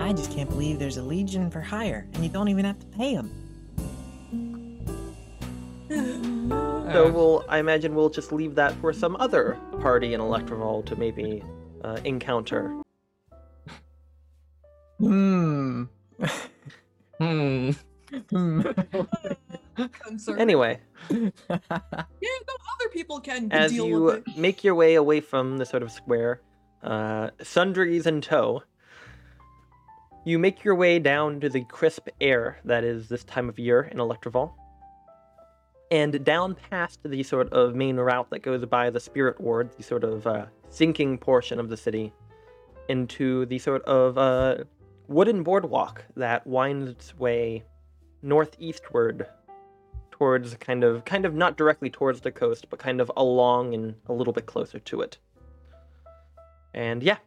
I 0.00 0.12
just 0.12 0.32
can't 0.32 0.48
believe 0.48 0.78
there's 0.78 0.96
a 0.96 1.02
legion 1.02 1.50
for 1.50 1.60
hire, 1.60 2.06
and 2.14 2.24
you 2.24 2.30
don't 2.30 2.48
even 2.48 2.64
have 2.64 2.78
to 2.78 2.86
pay 2.86 3.14
them. 3.14 3.30
So 6.92 7.06
Uh, 7.06 7.10
we'll, 7.12 7.44
I 7.48 7.58
imagine 7.58 7.94
we'll 7.94 8.08
just 8.08 8.32
leave 8.32 8.54
that 8.54 8.72
for 8.80 8.92
some 8.92 9.16
other 9.16 9.58
party 9.80 10.14
in 10.14 10.20
Electrival 10.20 10.82
to 10.84 10.96
maybe 10.96 11.42
uh, 11.84 11.98
encounter. 12.04 12.74
Hmm. 14.98 15.84
Hmm. 17.20 17.70
Hmm. 18.30 18.60
Concern. 20.04 20.40
Anyway, 20.40 20.78
yeah, 21.10 21.18
no 21.18 21.30
other 22.20 22.88
people 22.92 23.18
can 23.20 23.50
as 23.50 23.72
deal 23.72 23.86
you 23.88 24.02
with 24.02 24.28
it. 24.28 24.36
make 24.36 24.62
your 24.62 24.76
way 24.76 24.94
away 24.94 25.20
from 25.20 25.58
the 25.58 25.66
sort 25.66 25.82
of 25.82 25.90
square, 25.90 26.42
uh, 26.84 27.30
sundries 27.42 28.06
in 28.06 28.20
tow, 28.20 28.62
you 30.24 30.38
make 30.38 30.62
your 30.62 30.76
way 30.76 31.00
down 31.00 31.40
to 31.40 31.48
the 31.48 31.64
crisp 31.64 32.06
air 32.20 32.60
that 32.64 32.84
is 32.84 33.08
this 33.08 33.24
time 33.24 33.48
of 33.48 33.58
year 33.58 33.82
in 33.90 33.98
Electrival, 33.98 34.54
and 35.90 36.22
down 36.24 36.56
past 36.70 37.00
the 37.04 37.22
sort 37.22 37.52
of 37.52 37.74
main 37.74 37.96
route 37.96 38.28
that 38.30 38.40
goes 38.40 38.64
by 38.66 38.90
the 38.90 39.00
Spirit 39.00 39.40
Ward, 39.40 39.70
the 39.76 39.82
sort 39.82 40.04
of 40.04 40.26
uh, 40.26 40.46
sinking 40.70 41.18
portion 41.18 41.58
of 41.58 41.68
the 41.68 41.76
city, 41.76 42.12
into 42.88 43.46
the 43.46 43.58
sort 43.58 43.82
of 43.84 44.18
uh, 44.18 44.64
wooden 45.06 45.42
boardwalk 45.42 46.04
that 46.16 46.46
winds 46.46 46.90
its 46.90 47.16
way 47.18 47.64
northeastward 48.22 49.26
towards 50.10 50.54
kind 50.56 50.82
of 50.82 51.04
kind 51.04 51.24
of 51.24 51.34
not 51.34 51.56
directly 51.56 51.88
towards 51.88 52.20
the 52.20 52.32
coast, 52.32 52.66
but 52.68 52.78
kind 52.78 53.00
of 53.00 53.10
along 53.16 53.74
and 53.74 53.94
a 54.06 54.12
little 54.12 54.32
bit 54.32 54.46
closer 54.46 54.78
to 54.80 55.00
it. 55.00 55.16
And 56.74 57.02
yeah, 57.02 57.18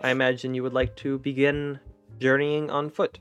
I 0.00 0.10
imagine 0.10 0.54
you 0.54 0.62
would 0.62 0.74
like 0.74 0.94
to 0.96 1.18
begin 1.18 1.80
journeying 2.20 2.70
on 2.70 2.90
foot. 2.90 3.18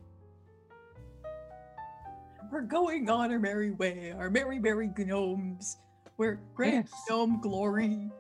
We're 2.54 2.62
going 2.62 3.10
on 3.10 3.32
our 3.32 3.40
merry 3.40 3.72
way, 3.72 4.14
our 4.16 4.30
merry, 4.30 4.60
merry 4.60 4.88
gnomes. 4.96 5.80
We're 6.18 6.40
great 6.54 6.74
Yes. 6.74 6.92
gnome 7.10 7.42
glory 7.42 8.12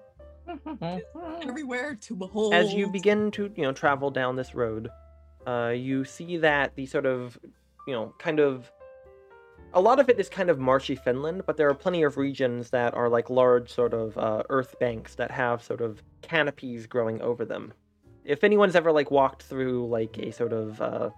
everywhere 1.43 1.93
to 1.93 2.15
behold. 2.15 2.51
As 2.51 2.73
you 2.73 2.87
begin 2.87 3.29
to, 3.29 3.53
you 3.55 3.61
know, 3.61 3.71
travel 3.71 4.09
down 4.09 4.35
this 4.35 4.55
road, 4.55 4.89
uh, 5.45 5.71
you 5.75 6.03
see 6.03 6.37
that 6.37 6.73
the 6.73 6.87
sort 6.87 7.05
of, 7.05 7.37
you 7.85 7.93
know, 7.93 8.11
kind 8.17 8.39
of 8.39 8.71
a 9.75 9.79
lot 9.79 9.99
of 9.99 10.09
it 10.09 10.19
is 10.19 10.29
kind 10.29 10.49
of 10.49 10.57
marshy 10.57 10.95
fenland, 10.95 11.43
but 11.45 11.55
there 11.55 11.69
are 11.69 11.75
plenty 11.75 12.01
of 12.01 12.17
regions 12.17 12.71
that 12.71 12.95
are 12.95 13.09
like 13.09 13.29
large 13.29 13.71
sort 13.71 13.93
of 13.93 14.17
uh, 14.17 14.41
earth 14.49 14.79
banks 14.79 15.13
that 15.13 15.29
have 15.29 15.61
sort 15.61 15.79
of 15.79 16.01
canopies 16.23 16.87
growing 16.87 17.21
over 17.21 17.45
them. 17.45 17.71
If 18.25 18.43
anyone's 18.43 18.75
ever 18.75 18.91
like 18.91 19.11
walked 19.11 19.43
through 19.43 19.89
like 19.89 20.17
a 20.17 20.31
sort 20.31 20.53
of, 20.53 20.81
uh, 20.81 21.11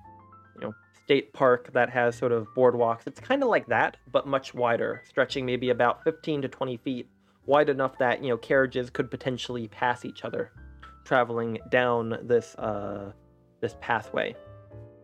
you 0.55 0.61
know, 0.67 0.73
state 1.05 1.31
park 1.33 1.71
that 1.73 1.87
has 1.87 2.17
sort 2.17 2.31
of 2.31 2.47
boardwalks, 2.55 3.05
it's 3.05 3.19
kind 3.19 3.43
of 3.43 3.49
like 3.49 3.67
that, 3.67 3.97
but 4.11 4.25
much 4.25 4.55
wider, 4.55 5.03
stretching 5.07 5.45
maybe 5.45 5.69
about 5.69 6.03
15 6.03 6.41
to 6.41 6.47
20 6.47 6.77
feet, 6.77 7.07
wide 7.45 7.69
enough 7.69 7.95
that 7.99 8.23
you 8.23 8.29
know 8.29 8.37
carriages 8.37 8.89
could 8.89 9.11
potentially 9.11 9.67
pass 9.67 10.03
each 10.03 10.25
other, 10.25 10.51
traveling 11.03 11.59
down 11.69 12.17
this 12.23 12.55
uh, 12.55 13.11
this 13.61 13.75
pathway. 13.79 14.35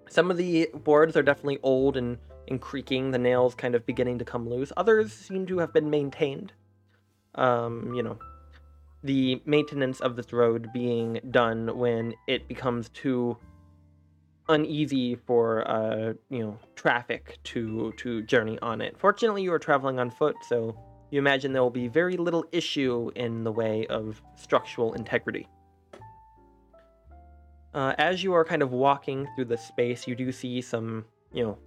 Some 0.09 0.31
of 0.31 0.37
the 0.37 0.69
boards 0.73 1.15
are 1.15 1.21
definitely 1.21 1.59
old 1.61 1.95
and, 1.97 2.17
and 2.47 2.59
creaking, 2.59 3.11
the 3.11 3.19
nails 3.19 3.53
kind 3.53 3.75
of 3.75 3.85
beginning 3.85 4.17
to 4.17 4.25
come 4.25 4.49
loose. 4.49 4.73
Others 4.75 5.13
seem 5.13 5.45
to 5.45 5.59
have 5.59 5.71
been 5.71 5.91
maintained. 5.91 6.51
Um, 7.35 7.93
you 7.93 8.01
know, 8.01 8.17
the 9.03 9.39
maintenance 9.45 10.01
of 10.01 10.15
this 10.15 10.33
road 10.33 10.67
being 10.73 11.19
done 11.29 11.77
when 11.77 12.15
it 12.27 12.47
becomes 12.47 12.89
too 12.89 13.37
uneasy 14.49 15.15
for 15.15 15.67
uh, 15.69 16.13
you 16.29 16.39
know 16.39 16.57
traffic 16.75 17.39
to 17.45 17.93
to 17.97 18.21
journey 18.23 18.57
on 18.61 18.81
it. 18.81 18.97
Fortunately, 18.97 19.43
you 19.43 19.53
are 19.53 19.59
traveling 19.59 19.99
on 19.99 20.09
foot, 20.09 20.35
so 20.47 20.75
you 21.11 21.19
imagine 21.19 21.51
there 21.53 21.61
will 21.61 21.69
be 21.69 21.87
very 21.87 22.17
little 22.17 22.45
issue 22.51 23.11
in 23.15 23.43
the 23.43 23.51
way 23.51 23.85
of 23.87 24.21
structural 24.35 24.93
integrity. 24.93 25.47
Uh, 27.73 27.93
as 27.97 28.23
you 28.23 28.33
are 28.33 28.43
kind 28.43 28.61
of 28.61 28.71
walking 28.71 29.27
through 29.35 29.45
the 29.45 29.57
space, 29.57 30.07
you 30.07 30.15
do 30.15 30.31
see 30.31 30.61
some, 30.61 31.05
you 31.33 31.43
know, 31.43 31.57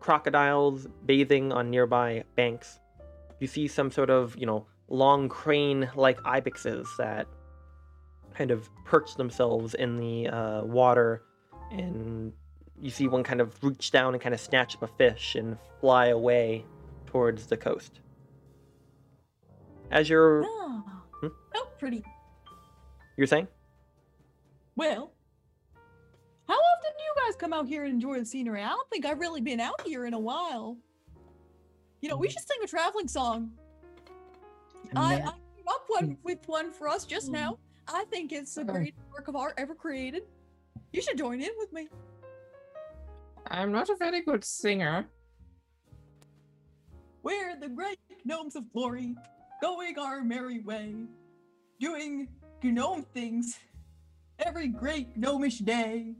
crocodiles 0.00 0.86
bathing 1.06 1.52
on 1.52 1.70
nearby 1.70 2.22
banks. 2.34 2.80
You 3.40 3.46
see 3.46 3.66
some 3.68 3.90
sort 3.90 4.10
of, 4.10 4.36
you 4.36 4.46
know, 4.46 4.66
long 4.88 5.28
crane 5.28 5.90
like 5.94 6.20
ibexes 6.22 6.86
that 6.98 7.26
kind 8.34 8.50
of 8.50 8.68
perch 8.84 9.14
themselves 9.16 9.74
in 9.74 9.96
the 9.96 10.28
uh, 10.28 10.64
water, 10.64 11.22
and 11.70 12.32
mm, 12.32 12.32
you 12.80 12.90
see 12.90 13.08
one 13.08 13.22
kind 13.22 13.40
of 13.40 13.62
reach 13.62 13.90
down 13.90 14.14
and 14.14 14.22
kind 14.22 14.34
of 14.34 14.40
snatch 14.40 14.74
up 14.76 14.82
a 14.82 14.86
fish 14.86 15.34
and 15.34 15.56
fly 15.80 16.06
away 16.06 16.64
towards 17.06 17.46
the 17.46 17.56
coast. 17.56 18.00
As 19.90 20.08
you're, 20.08 20.44
Ah, 20.44 21.02
Hmm? 21.20 21.28
how 21.54 21.64
pretty. 21.78 22.04
you're 23.16 23.26
saying? 23.26 23.48
Well, 24.74 25.12
how 26.48 26.54
often 26.54 26.90
do 26.98 27.02
you 27.04 27.14
guys 27.24 27.36
come 27.36 27.52
out 27.52 27.66
here 27.66 27.84
and 27.84 27.94
enjoy 27.94 28.18
the 28.18 28.26
scenery? 28.26 28.62
I 28.62 28.68
don't 28.68 28.90
think 28.90 29.06
I've 29.06 29.20
really 29.20 29.40
been 29.40 29.60
out 29.60 29.80
here 29.82 30.04
in 30.06 30.12
a 30.14 30.18
while. 30.18 30.76
You 32.00 32.08
know, 32.10 32.16
we 32.16 32.28
mm. 32.28 32.32
should 32.32 32.46
sing 32.46 32.58
a 32.62 32.66
traveling 32.66 33.08
song. 33.08 33.52
I, 34.94 35.14
I 35.14 35.18
came 35.20 35.68
up 35.68 35.84
one 35.88 36.08
mm. 36.10 36.16
with 36.22 36.46
one 36.46 36.70
for 36.70 36.88
us 36.88 37.04
just 37.04 37.30
now. 37.30 37.58
I 37.88 38.04
think 38.04 38.32
it's 38.32 38.54
the 38.54 38.62
uh-huh. 38.62 38.70
Oh. 38.70 38.74
greatest 38.74 39.00
work 39.12 39.28
of 39.28 39.36
art 39.36 39.54
ever 39.56 39.74
created. 39.74 40.24
You 40.92 41.02
should 41.02 41.18
join 41.18 41.40
in 41.40 41.50
with 41.58 41.72
me. 41.72 41.88
I'm 43.50 43.72
not 43.72 43.88
a 43.88 43.96
very 43.96 44.22
good 44.22 44.44
singer. 44.44 45.06
We're 47.22 47.58
the 47.58 47.68
great 47.68 47.98
gnomes 48.24 48.56
of 48.56 48.72
glory, 48.72 49.14
going 49.60 49.98
our 49.98 50.22
merry 50.22 50.60
way, 50.60 50.94
doing 51.80 52.28
gnome 52.62 53.04
things 53.14 53.58
every 54.38 54.68
great 54.68 55.16
gnomish 55.16 55.58
day. 55.58 56.14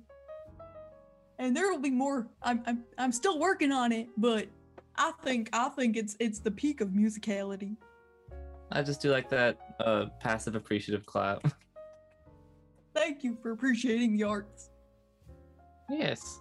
And 1.39 1.57
there 1.57 1.71
will 1.71 1.81
be 1.81 1.91
more. 1.91 2.29
I'm 2.43 2.63
I'm 2.67 2.85
I'm 2.99 3.13
still 3.13 3.39
working 3.39 3.73
on 3.73 3.93
it, 3.93 4.09
but 4.17 4.49
I 4.97 5.13
think 5.23 5.51
I 5.53 5.69
think 5.69 5.97
it's 5.97 6.17
it's 6.19 6.39
the 6.39 6.51
peak 6.51 6.81
of 6.81 6.89
musicality. 6.89 7.77
I 8.73 8.83
just 8.83 9.01
do 9.01 9.11
like 9.11 9.29
that 9.31 9.59
uh 9.81 10.07
passive 10.21 10.55
appreciative 10.55 11.05
clap. 11.07 11.53
Thank 12.97 13.23
you 13.23 13.37
for 13.43 13.53
appreciating 13.53 14.17
the 14.17 14.25
arts. 14.25 14.71
yes. 15.91 16.41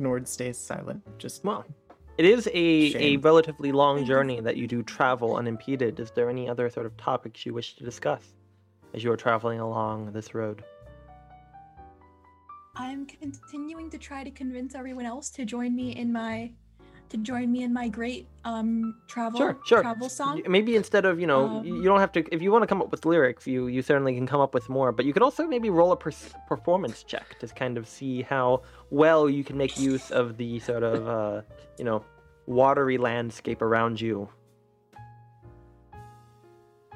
Gnord 0.00 0.26
stays 0.26 0.56
silent. 0.56 1.02
Just 1.18 1.44
Well, 1.44 1.66
it 2.16 2.24
is 2.24 2.48
a, 2.48 2.94
a 2.96 3.16
relatively 3.18 3.72
long 3.72 4.06
journey 4.06 4.40
that 4.40 4.56
you 4.56 4.66
do 4.66 4.82
travel 4.82 5.36
unimpeded. 5.36 6.00
Is 6.00 6.10
there 6.12 6.30
any 6.30 6.48
other 6.48 6.70
sort 6.70 6.86
of 6.86 6.96
topics 6.96 7.44
you 7.44 7.52
wish 7.52 7.74
to 7.76 7.84
discuss 7.84 8.22
as 8.94 9.04
you 9.04 9.12
are 9.12 9.16
traveling 9.16 9.60
along 9.60 10.12
this 10.12 10.34
road? 10.34 10.64
I'm 12.74 13.06
continuing 13.06 13.90
to 13.90 13.98
try 13.98 14.24
to 14.24 14.30
convince 14.30 14.74
everyone 14.74 15.04
else 15.04 15.28
to 15.30 15.44
join 15.44 15.76
me 15.76 15.94
in 15.94 16.10
my 16.10 16.52
to 17.10 17.16
join 17.16 17.50
me 17.50 17.62
in 17.62 17.72
my 17.72 17.88
great 17.88 18.26
um 18.44 18.94
travel 19.08 19.38
Sure, 19.38 19.58
sure. 19.64 19.82
travel 19.82 20.08
song. 20.08 20.42
Maybe 20.48 20.76
instead 20.76 21.04
of 21.04 21.18
you 21.20 21.26
know, 21.26 21.46
Um, 21.46 21.64
you 21.66 21.82
don't 21.84 22.00
have 22.00 22.12
to. 22.12 22.24
If 22.34 22.40
you 22.42 22.50
want 22.52 22.62
to 22.62 22.66
come 22.66 22.80
up 22.82 22.90
with 22.90 23.04
lyrics, 23.06 23.46
you 23.46 23.66
you 23.66 23.82
certainly 23.82 24.14
can 24.14 24.26
come 24.26 24.40
up 24.40 24.54
with 24.54 24.68
more. 24.68 24.92
But 24.92 25.04
you 25.06 25.12
could 25.12 25.22
also 25.22 25.46
maybe 25.46 25.70
roll 25.70 25.92
a 25.92 25.96
pers- 25.96 26.34
performance 26.46 27.02
check 27.04 27.38
to 27.40 27.46
kind 27.48 27.78
of 27.78 27.88
see 27.88 28.22
how 28.22 28.62
well 28.90 29.28
you 29.30 29.44
can 29.44 29.56
make 29.56 29.78
use 29.78 30.10
of 30.10 30.36
the 30.36 30.58
sort 30.60 30.82
of 30.82 31.06
uh, 31.08 31.42
you 31.78 31.84
know 31.84 32.04
watery 32.46 32.98
landscape 32.98 33.62
around 33.62 34.00
you. 34.00 34.28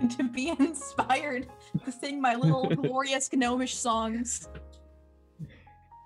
to 0.16 0.24
be 0.24 0.48
inspired 0.48 1.46
to 1.84 1.92
sing 1.92 2.20
my 2.20 2.34
little 2.34 2.66
glorious 2.74 3.30
gnomish 3.32 3.74
songs. 3.76 4.48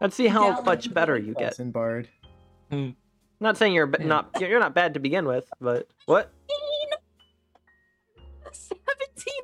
Let's 0.00 0.14
see 0.16 0.26
how 0.26 0.48
Yeah. 0.48 0.60
much 0.64 0.92
better 0.92 1.16
you 1.16 1.32
get. 1.34 1.58
and 1.58 1.72
Bard. 1.72 2.08
Not 3.40 3.56
saying 3.56 3.74
you're 3.74 3.86
b- 3.86 3.98
Yeah. 4.00 4.06
not 4.06 4.30
you're 4.40 4.60
not 4.60 4.74
bad 4.74 4.94
to 4.94 5.00
begin 5.00 5.26
with, 5.26 5.50
but 5.60 5.88
what? 6.06 6.32
17 8.52 8.78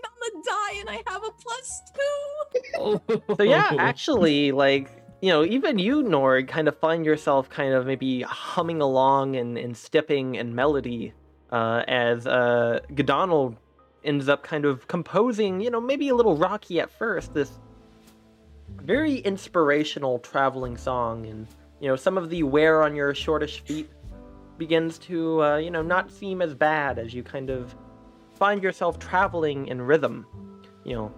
on 0.04 0.10
the 0.20 0.42
die, 0.44 0.80
and 0.80 0.88
I 0.88 1.02
have 1.10 1.22
a 1.24 1.30
plus 1.32 1.82
two. 1.94 3.34
So 3.36 3.42
yeah, 3.42 3.70
actually, 3.78 4.52
like 4.52 4.90
you 5.20 5.28
know, 5.30 5.44
even 5.44 5.78
you, 5.78 6.02
Gnord, 6.02 6.48
kind 6.48 6.66
of 6.68 6.76
find 6.78 7.04
yourself 7.04 7.48
kind 7.50 7.74
of 7.74 7.86
maybe 7.86 8.22
humming 8.22 8.80
along 8.80 9.36
and, 9.36 9.56
and 9.56 9.76
stepping 9.76 10.34
in 10.36 10.54
melody 10.54 11.12
uh, 11.52 11.82
as 11.86 12.26
uh, 12.26 12.80
Godonald 12.94 13.56
ends 14.04 14.28
up 14.28 14.42
kind 14.42 14.64
of 14.64 14.88
composing, 14.88 15.60
you 15.60 15.70
know, 15.70 15.80
maybe 15.80 16.08
a 16.08 16.14
little 16.14 16.36
rocky 16.36 16.80
at 16.80 16.90
first, 16.90 17.34
this 17.34 17.52
very 18.80 19.16
inspirational 19.18 20.18
traveling 20.18 20.76
song, 20.76 21.26
and 21.26 21.46
you 21.82 21.88
know, 21.88 21.96
some 21.96 22.16
of 22.16 22.30
the 22.30 22.44
wear 22.44 22.84
on 22.84 22.94
your 22.94 23.12
shortish 23.12 23.60
feet 23.64 23.90
begins 24.56 24.98
to, 24.98 25.42
uh, 25.42 25.56
you 25.56 25.68
know, 25.68 25.82
not 25.82 26.12
seem 26.12 26.40
as 26.40 26.54
bad 26.54 26.96
as 26.96 27.12
you 27.12 27.24
kind 27.24 27.50
of 27.50 27.74
find 28.38 28.62
yourself 28.62 29.00
traveling 29.00 29.66
in 29.66 29.82
rhythm, 29.82 30.24
you 30.84 30.94
know. 30.94 31.12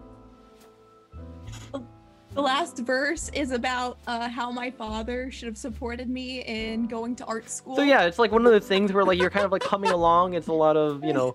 The 2.32 2.40
last 2.40 2.78
verse 2.78 3.30
is 3.34 3.50
about 3.50 3.98
uh, 4.06 4.26
how 4.30 4.50
my 4.50 4.70
father 4.70 5.30
should 5.30 5.48
have 5.48 5.58
supported 5.58 6.08
me 6.08 6.40
in 6.40 6.86
going 6.86 7.14
to 7.16 7.24
art 7.26 7.50
school. 7.50 7.76
So 7.76 7.82
yeah, 7.82 8.04
it's 8.04 8.18
like 8.18 8.32
one 8.32 8.46
of 8.46 8.50
those 8.50 8.66
things 8.66 8.90
where 8.90 9.04
like 9.04 9.18
you're 9.18 9.30
kind 9.30 9.44
of 9.44 9.52
like 9.52 9.62
humming 9.62 9.90
along. 9.90 10.32
It's 10.32 10.48
a 10.48 10.52
lot 10.52 10.78
of 10.78 11.04
you 11.04 11.12
know, 11.12 11.34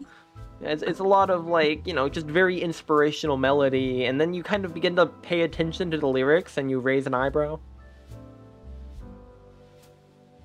it's, 0.59 0.82
it's 0.82 0.99
a 0.99 1.05
lot 1.05 1.30
of 1.30 1.45
like 1.45 1.86
you 1.86 1.93
know 1.93 2.09
just 2.09 2.25
very 2.25 2.59
inspirational 2.59 3.38
melody, 3.38 4.05
and 4.05 4.19
then 4.19 4.34
you 4.34 4.41
kind 4.41 4.65
of 4.65 4.73
begin 4.73 4.95
to 4.95 5.05
pay 5.05 5.41
attention 5.41 5.91
to 5.91 5.99
the 5.99 6.07
lyrics 6.07 6.57
and 6.57 6.71
you 6.71 6.80
raise 6.80 7.05
an 7.05 7.13
eyebrow. 7.13 7.59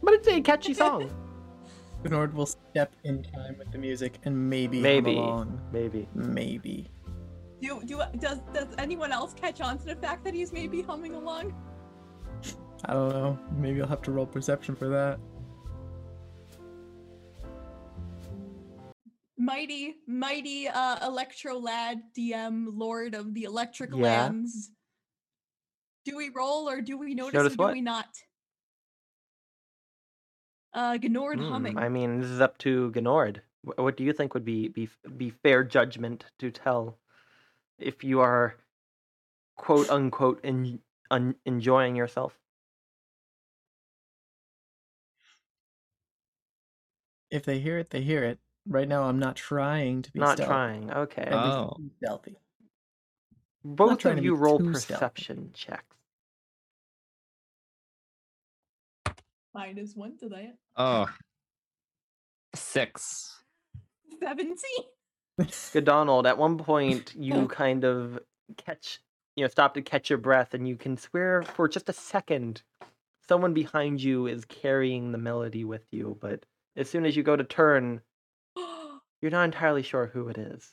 But 0.05 0.15
it's 0.15 0.29
a 0.29 0.41
catchy 0.41 0.75
song. 0.75 1.11
Gnord 2.05 2.35
will 2.35 2.45
step 2.47 2.95
in 3.05 3.23
time 3.23 3.57
with 3.59 3.73
the 3.73 3.79
music 3.79 4.19
and 4.25 4.51
maybe 4.51 4.77
hum 4.77 4.83
Maybe, 4.83 5.17
along. 5.17 5.61
maybe. 5.73 6.07
Maybe. 6.15 6.91
Do, 7.63 7.81
do 7.87 8.03
does 8.19 8.41
does 8.53 8.69
anyone 8.77 9.11
else 9.11 9.33
catch 9.33 9.63
on 9.63 9.79
to 9.79 9.87
the 9.87 9.97
fact 9.97 10.23
that 10.25 10.35
he's 10.35 10.53
maybe 10.53 10.83
humming 10.83 11.15
along? 11.15 11.55
I 12.85 12.93
don't 12.93 13.09
know. 13.09 13.39
Maybe 13.57 13.81
I'll 13.81 13.89
have 13.89 14.03
to 14.03 14.11
roll 14.13 14.27
perception 14.27 14.77
for 14.77 14.89
that. 14.91 15.19
Mighty, 19.39 19.97
mighty 20.07 20.69
uh 20.69 21.07
Electro 21.07 21.59
Lad 21.59 22.03
DM 22.17 22.67
Lord 22.73 23.15
of 23.15 23.35
the 23.35 23.45
Electric 23.45 23.91
Yeah. 23.91 24.03
Lands. 24.03 24.71
Do 26.05 26.17
we 26.19 26.29
roll 26.29 26.69
or 26.69 26.83
do 26.83 26.99
we 26.99 27.15
notice, 27.15 27.35
Notice 27.35 27.55
or 27.55 27.57
do 27.57 27.63
what? 27.63 27.73
we 27.73 27.81
not? 27.81 28.09
Uh 30.75 30.99
Gnord 30.99 31.37
Hmm, 31.37 31.51
humming. 31.51 31.79
I 31.79 31.89
mean, 31.89 32.21
this 32.21 32.31
is 32.31 32.41
up 32.41 32.59
to 32.59 32.91
Gnord. 32.93 33.41
What 33.63 33.97
do 33.97 34.05
you 34.05 34.13
think 34.13 34.35
would 34.35 34.45
be 34.45 34.69
be 34.69 34.89
be 35.17 35.31
fair 35.31 35.65
judgment 35.65 36.27
to 36.41 36.51
tell 36.51 36.99
if 37.79 38.05
you 38.05 38.21
are 38.21 38.57
quote 39.57 39.89
unquote 39.91 40.41
en- 40.45 40.81
un- 41.11 41.37
enjoying 41.47 41.97
yourself? 41.97 42.39
If 47.31 47.45
they 47.45 47.59
hear 47.61 47.79
it, 47.79 47.91
they 47.91 48.03
hear 48.03 48.25
it. 48.25 48.39
Right 48.67 48.89
now, 48.89 49.05
I'm 49.05 49.19
not 49.19 49.37
trying 49.37 50.03
to 50.03 50.13
be 50.13 50.21
Not 50.21 50.37
stealthy. 50.37 50.49
trying. 50.49 50.91
Okay. 50.93 51.29
Oh. 51.31 51.77
stealthy. 52.03 52.37
Both 53.65 54.05
of 54.05 54.23
you 54.23 54.35
roll 54.35 54.59
too 54.59 54.75
stealthy. 54.75 54.95
perception 54.97 55.51
checks. 55.55 55.97
Minus 59.55 59.95
one 59.95 60.17
to 60.19 60.29
that. 60.31 60.57
Oh. 60.77 61.09
Six. 62.55 63.41
Seventeen. 64.21 64.59
Godonald, 65.73 66.27
at 66.27 66.39
one 66.39 66.59
point 66.59 67.15
you 67.17 67.49
kind 67.49 67.85
of 67.85 68.19
catch 68.57 69.01
you 69.37 69.45
know, 69.45 69.49
stop 69.49 69.75
to 69.75 69.83
catch 69.83 70.11
your 70.11 70.19
breath 70.19 70.55
and 70.55 70.69
you 70.69 70.77
can 70.77 70.97
swear 70.97 71.43
for 71.43 71.67
just 71.69 71.89
a 71.89 71.93
second 71.93 72.63
someone 73.29 73.53
behind 73.53 74.01
you 74.01 74.27
is 74.29 74.45
carrying 74.45 75.11
the 75.11 75.19
melody 75.19 75.65
with 75.65 75.85
you, 75.91 76.17
but 76.21 76.45
as 76.77 76.89
soon 76.89 77.05
as 77.05 77.17
you 77.17 77.23
go 77.23 77.35
to 77.35 77.43
turn, 77.43 78.01
you're 79.21 79.31
not 79.33 79.45
entirely 79.45 79.83
sure 79.83 80.07
who 80.07 80.29
it 80.29 80.39
is. 80.39 80.73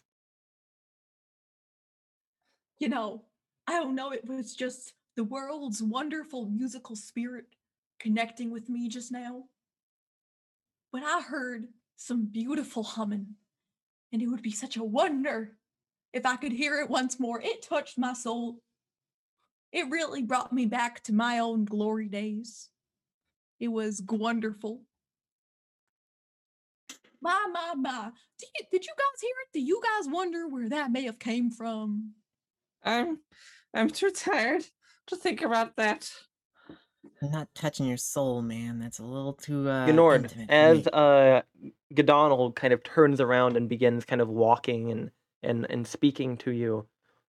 you 2.81 2.89
know, 2.89 3.21
I 3.67 3.73
don't 3.73 3.95
know, 3.95 4.11
it 4.11 4.25
was 4.27 4.55
just 4.55 4.93
the 5.15 5.23
world's 5.23 5.83
wonderful 5.83 6.47
musical 6.47 6.95
spirit 6.95 7.45
connecting 8.01 8.51
with 8.51 8.67
me 8.67 8.89
just 8.89 9.11
now. 9.11 9.43
But 10.91 11.03
I 11.03 11.21
heard 11.21 11.67
some 11.95 12.25
beautiful 12.25 12.83
humming, 12.83 13.35
and 14.11 14.21
it 14.21 14.27
would 14.27 14.41
be 14.41 14.51
such 14.51 14.75
a 14.75 14.83
wonder 14.83 15.51
if 16.11 16.25
I 16.25 16.35
could 16.35 16.51
hear 16.51 16.79
it 16.79 16.89
once 16.89 17.19
more. 17.19 17.39
It 17.41 17.61
touched 17.61 17.97
my 17.97 18.13
soul. 18.13 18.59
It 19.71 19.89
really 19.89 20.23
brought 20.23 20.51
me 20.51 20.65
back 20.65 21.01
to 21.03 21.13
my 21.13 21.39
own 21.39 21.63
glory 21.63 22.09
days. 22.09 22.69
It 23.59 23.69
was 23.69 24.01
wonderful. 24.09 24.81
My, 27.21 27.47
my, 27.53 27.75
my. 27.75 28.09
Did 28.39 28.49
you, 28.57 28.65
did 28.71 28.85
you 28.85 28.93
guys 28.97 29.21
hear 29.21 29.35
it? 29.45 29.53
Do 29.53 29.61
you 29.61 29.81
guys 29.81 30.11
wonder 30.11 30.47
where 30.47 30.69
that 30.69 30.91
may 30.91 31.03
have 31.03 31.19
came 31.19 31.51
from? 31.51 32.13
I'm 32.83 33.19
I'm 33.73 33.89
too 33.89 34.09
tired 34.09 34.65
to 35.07 35.15
think 35.15 35.41
about 35.41 35.75
that. 35.77 36.11
I'm 37.21 37.31
not 37.31 37.53
touching 37.53 37.85
your 37.85 37.97
soul, 37.97 38.41
man. 38.41 38.79
That's 38.79 38.99
a 38.99 39.03
little 39.03 39.33
too 39.33 39.69
uh, 39.69 39.87
Gnord, 39.87 40.23
intimate 40.23 40.47
for 40.47 40.53
as 40.53 40.77
me. 40.85 40.91
uh 40.91 41.41
Godonald 41.93 42.55
kind 42.55 42.73
of 42.73 42.83
turns 42.83 43.21
around 43.21 43.57
and 43.57 43.69
begins 43.69 44.05
kind 44.05 44.21
of 44.21 44.29
walking 44.29 44.91
and 44.91 45.11
and 45.43 45.67
and 45.69 45.85
speaking 45.85 46.37
to 46.37 46.51
you, 46.51 46.87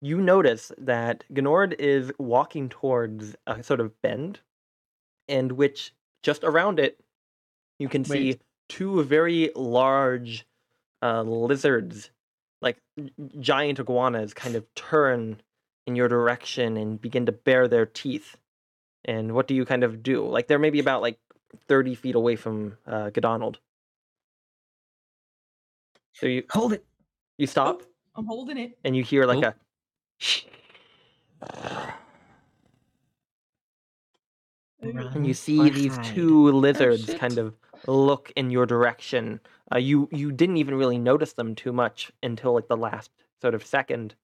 you 0.02 0.20
notice 0.20 0.72
that 0.78 1.24
Gnord 1.32 1.76
is 1.80 2.12
walking 2.18 2.70
towards 2.70 3.36
a 3.48 3.64
sort 3.64 3.80
of 3.80 4.02
bend, 4.02 4.40
and 5.28 5.52
which 5.54 5.94
just 6.24 6.44
around 6.44 6.80
it, 6.80 7.00
you 7.80 7.90
can 7.90 8.04
see 8.04 8.32
Wait. 8.32 8.42
two 8.70 9.04
very 9.04 9.52
large 9.56 10.46
uh, 11.02 11.22
lizards, 11.22 12.10
like 12.62 12.78
giant 13.40 13.80
iguanas, 13.80 14.34
kind 14.34 14.56
of 14.56 14.66
turn 14.74 15.42
in 15.86 15.96
your 15.96 16.08
direction 16.08 16.78
and 16.78 17.00
begin 17.00 17.28
to 17.28 17.32
bare 17.32 17.68
their 17.68 17.86
teeth. 17.86 18.38
And 19.06 19.34
what 19.34 19.48
do 19.48 19.54
you 19.56 19.66
kind 19.66 19.84
of 19.84 20.02
do? 20.04 20.26
Like 20.28 20.48
they're 20.48 20.60
maybe 20.60 20.80
about 20.80 21.02
like 21.02 21.20
30 21.68 21.96
feet 21.96 22.16
away 22.16 22.36
from 22.36 22.78
uh, 22.88 23.12
Godonald. 23.12 23.60
So 26.14 26.26
you 26.28 26.44
Hold 26.52 26.74
it. 26.74 26.86
you 27.38 27.48
stop 27.48 27.82
Oh, 27.84 27.88
I'm 28.22 28.26
holding 28.26 28.58
it. 28.58 28.78
and 28.84 28.96
you 28.96 29.04
hear 29.04 29.26
like 29.26 29.44
Oh. 29.44 29.50
a 29.50 29.56
and 34.82 35.26
you 35.26 35.34
see 35.34 35.70
these 35.70 35.98
two 36.00 36.52
lizards 36.52 37.06
shit. 37.06 37.20
kind 37.20 37.38
of 37.38 37.54
look 37.88 38.32
in 38.36 38.50
your 38.50 38.66
direction. 38.66 39.40
Uh, 39.74 39.78
you 39.78 40.08
you 40.12 40.32
didn't 40.32 40.58
even 40.58 40.76
really 40.76 40.98
notice 40.98 41.34
them 41.34 41.56
too 41.56 41.74
much 41.74 42.12
until 42.24 42.54
like 42.54 42.68
the 42.68 42.78
last 42.78 43.12
sort 43.42 43.56
of 43.56 43.66
second, 43.66 44.16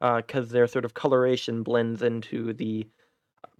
because 0.00 0.50
their 0.50 0.66
sort 0.66 0.84
of 0.84 0.94
coloration 0.94 1.62
blends 1.62 2.02
into 2.02 2.52
the 2.52 2.86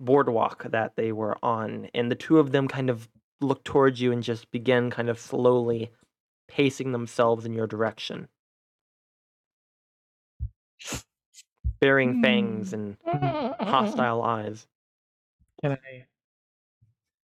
boardwalk 0.01 0.65
that 0.71 0.97
they 0.97 1.13
were 1.13 1.37
on, 1.43 1.89
and 1.95 2.11
the 2.11 2.15
two 2.17 2.39
of 2.39 2.53
them 2.53 2.69
kind 2.69 2.91
of 2.91 3.09
look 3.41 3.65
towards 3.65 4.01
you 4.01 4.13
and 4.13 4.23
just 4.23 4.51
begin 4.51 4.91
kind 4.91 5.09
of 5.09 5.19
slowly 5.19 5.91
pacing 6.49 6.93
themselves 6.93 7.45
in 7.45 7.53
your 7.53 7.67
direction, 7.67 8.29
bearing 11.81 12.23
fangs 12.23 12.73
and 12.73 12.97
hostile 13.61 14.23
eyes. 14.23 14.67
Can 15.61 15.73
I? 15.73 16.07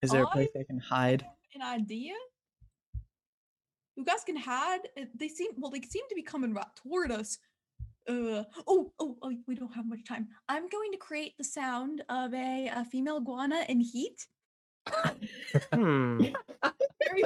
Is 0.02 0.12
there 0.12 0.24
a 0.24 0.28
place 0.28 0.50
I 0.60 0.64
can 0.64 0.80
hide? 0.80 1.26
An 1.56 1.62
idea? 1.62 2.14
You 3.96 4.04
guys 4.04 4.24
can 4.26 4.36
hide. 4.36 4.82
uh, 5.00 5.06
They 5.16 5.28
seem 5.28 5.52
well. 5.58 5.70
They 5.72 5.82
seem 5.82 6.04
to 6.10 6.16
be 6.16 6.24
coming 6.24 6.54
right 6.54 6.66
toward 6.76 7.12
us. 7.12 7.38
Uh 8.08 8.44
oh 8.68 8.92
oh 9.00 9.18
oh. 9.22 9.34
We 9.48 9.56
don't 9.56 9.74
have 9.74 9.86
much 9.86 10.04
time. 10.06 10.28
I'm 10.50 10.68
going 10.70 10.92
to 10.92 10.98
create 10.98 11.38
the 11.38 11.44
sound 11.44 12.04
of 12.10 12.34
a, 12.34 12.70
a 12.76 12.86
female 12.86 13.18
iguana 13.18 13.66
in 13.70 13.80
heat. 13.80 14.28
Hmm. 15.74 16.24
Very 17.08 17.24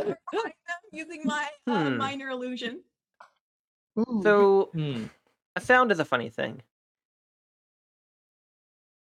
using 0.91 1.25
my 1.25 1.47
uh, 1.67 1.89
Hmm. 1.89 1.97
minor 1.97 2.29
illusion. 2.29 2.81
So 4.21 4.69
Hmm. 4.73 5.05
a 5.55 5.61
sound 5.61 5.91
is 5.91 5.99
a 5.99 6.05
funny 6.05 6.29
thing. 6.29 6.61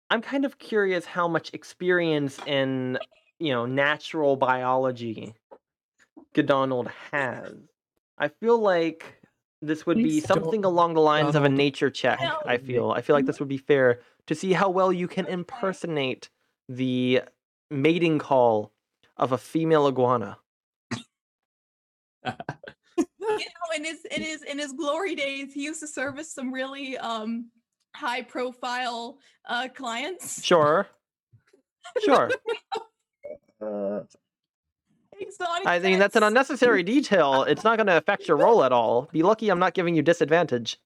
I'm 0.10 0.22
kind 0.22 0.44
of 0.44 0.60
curious 0.60 1.06
how 1.06 1.28
much 1.30 1.54
experience 1.54 2.40
in, 2.46 2.98
you 3.40 3.54
know, 3.54 3.66
natural 3.66 4.36
biology 4.36 5.34
Godonald 6.34 6.90
has. 7.12 7.56
I 8.18 8.28
feel 8.28 8.60
like 8.60 9.21
this 9.62 9.86
would 9.86 9.98
be 9.98 10.04
Please 10.04 10.24
don't, 10.24 10.42
something 10.42 10.66
along 10.66 10.96
the 10.96 11.02
lines 11.02 11.36
of 11.36 11.44
a 11.44 11.50
nature 11.50 11.90
check. 11.90 12.20
I 12.46 12.58
feel. 12.58 12.92
I 12.92 13.02
feel 13.02 13.16
like 13.16 13.26
this 13.26 13.40
would 13.40 13.50
be 13.50 13.58
fair 13.58 14.00
to 14.28 14.36
see 14.36 14.54
how 14.54 14.70
well 14.70 14.92
you 14.92 15.08
can 15.08 15.28
impersonate 15.28 16.30
the 16.68 17.22
mating 17.70 18.20
call 18.20 18.72
of 19.18 19.32
a 19.32 19.38
female 19.38 19.88
iguana. 19.88 20.38
you 22.26 22.32
know, 23.28 23.76
in 23.76 23.84
his 23.84 24.06
in 24.06 24.22
his 24.22 24.42
in 24.44 24.58
his 24.60 24.74
glory 24.74 25.16
days, 25.16 25.54
he 25.54 25.64
used 25.64 25.80
to 25.82 25.88
service 25.88 26.34
some 26.34 26.54
really 26.54 26.98
um 26.98 27.50
high 27.96 28.22
profile 28.22 29.18
uh 29.48 29.68
clients. 29.74 30.44
Sure. 30.44 30.88
Sure. 32.06 32.30
Uh, 33.62 34.02
Exotic 35.22 35.68
I 35.68 35.78
mean, 35.80 36.00
that's 36.00 36.16
an 36.16 36.24
unnecessary 36.24 36.82
detail. 36.96 37.44
It's 37.44 37.64
not 37.64 37.78
going 37.78 37.88
to 37.88 37.96
affect 37.98 38.28
your 38.28 38.38
roll 38.38 38.64
at 38.64 38.72
all. 38.72 39.08
Be 39.12 39.22
lucky 39.22 39.50
I'm 39.50 39.60
not 39.60 39.76
giving 39.76 39.96
you 39.96 40.02
disadvantage. 40.02 40.80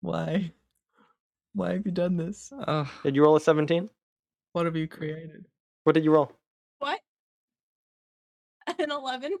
why? 0.00 0.52
Why 1.54 1.72
have 1.72 1.86
you 1.86 1.92
done 1.92 2.16
this? 2.16 2.52
Ugh. 2.66 2.86
Did 3.02 3.16
you 3.16 3.22
roll 3.24 3.34
a 3.36 3.40
17? 3.40 3.90
What 4.52 4.66
have 4.66 4.76
you 4.76 4.86
created? 4.86 5.46
What 5.84 5.94
did 5.94 6.04
you 6.04 6.12
roll? 6.12 6.30
What? 6.78 7.00
An 8.78 8.90
eleven. 8.90 9.32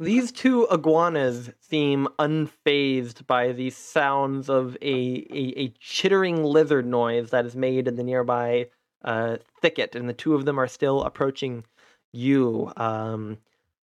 These 0.00 0.30
two 0.30 0.66
iguanas 0.70 1.50
seem 1.60 2.06
unfazed 2.18 3.26
by 3.26 3.52
the 3.52 3.70
sounds 3.70 4.48
of 4.48 4.76
a, 4.80 4.86
a, 4.86 5.54
a 5.56 5.68
chittering 5.80 6.44
lizard 6.44 6.86
noise 6.86 7.30
that 7.30 7.44
is 7.44 7.56
made 7.56 7.88
in 7.88 7.96
the 7.96 8.04
nearby 8.04 8.68
uh, 9.04 9.38
thicket, 9.60 9.96
and 9.96 10.08
the 10.08 10.12
two 10.12 10.34
of 10.34 10.44
them 10.44 10.58
are 10.58 10.68
still 10.68 11.02
approaching 11.02 11.64
you, 12.12 12.72
um, 12.76 13.38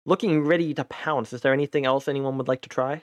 looking 0.05 0.45
ready 0.45 0.75
to 0.75 0.85
pounce. 0.85 1.33
Is 1.33 1.41
there 1.41 1.53
anything 1.53 1.87
else 1.87 2.09
anyone 2.09 2.37
would 2.37 2.49
like 2.49 2.63
to 2.63 2.69
try? 2.69 3.03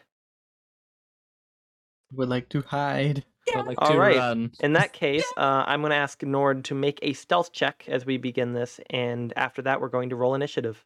Would 2.14 2.30
like 2.30 2.50
to 2.50 2.62
hide. 2.62 3.26
I'd 3.56 3.66
like 3.66 3.78
All 3.82 3.94
to 3.94 3.98
right. 3.98 4.18
run. 4.18 4.52
In 4.60 4.74
that 4.74 4.94
case, 4.94 5.26
uh, 5.38 5.64
I'm 5.66 5.82
going 5.82 5.92
to 5.92 5.96
ask 5.96 6.20
Gnord 6.22 6.64
to 6.66 6.76
make 6.76 7.00
a 7.02 7.14
stealth 7.14 7.52
check 7.52 7.86
as 7.88 8.06
we 8.06 8.18
begin 8.18 8.54
this, 8.54 8.80
and 8.90 9.34
after 9.36 9.62
that, 9.64 9.82
we're 9.82 9.90
going 9.90 10.10
to 10.10 10.16
roll 10.16 10.36
initiative. 10.36 10.86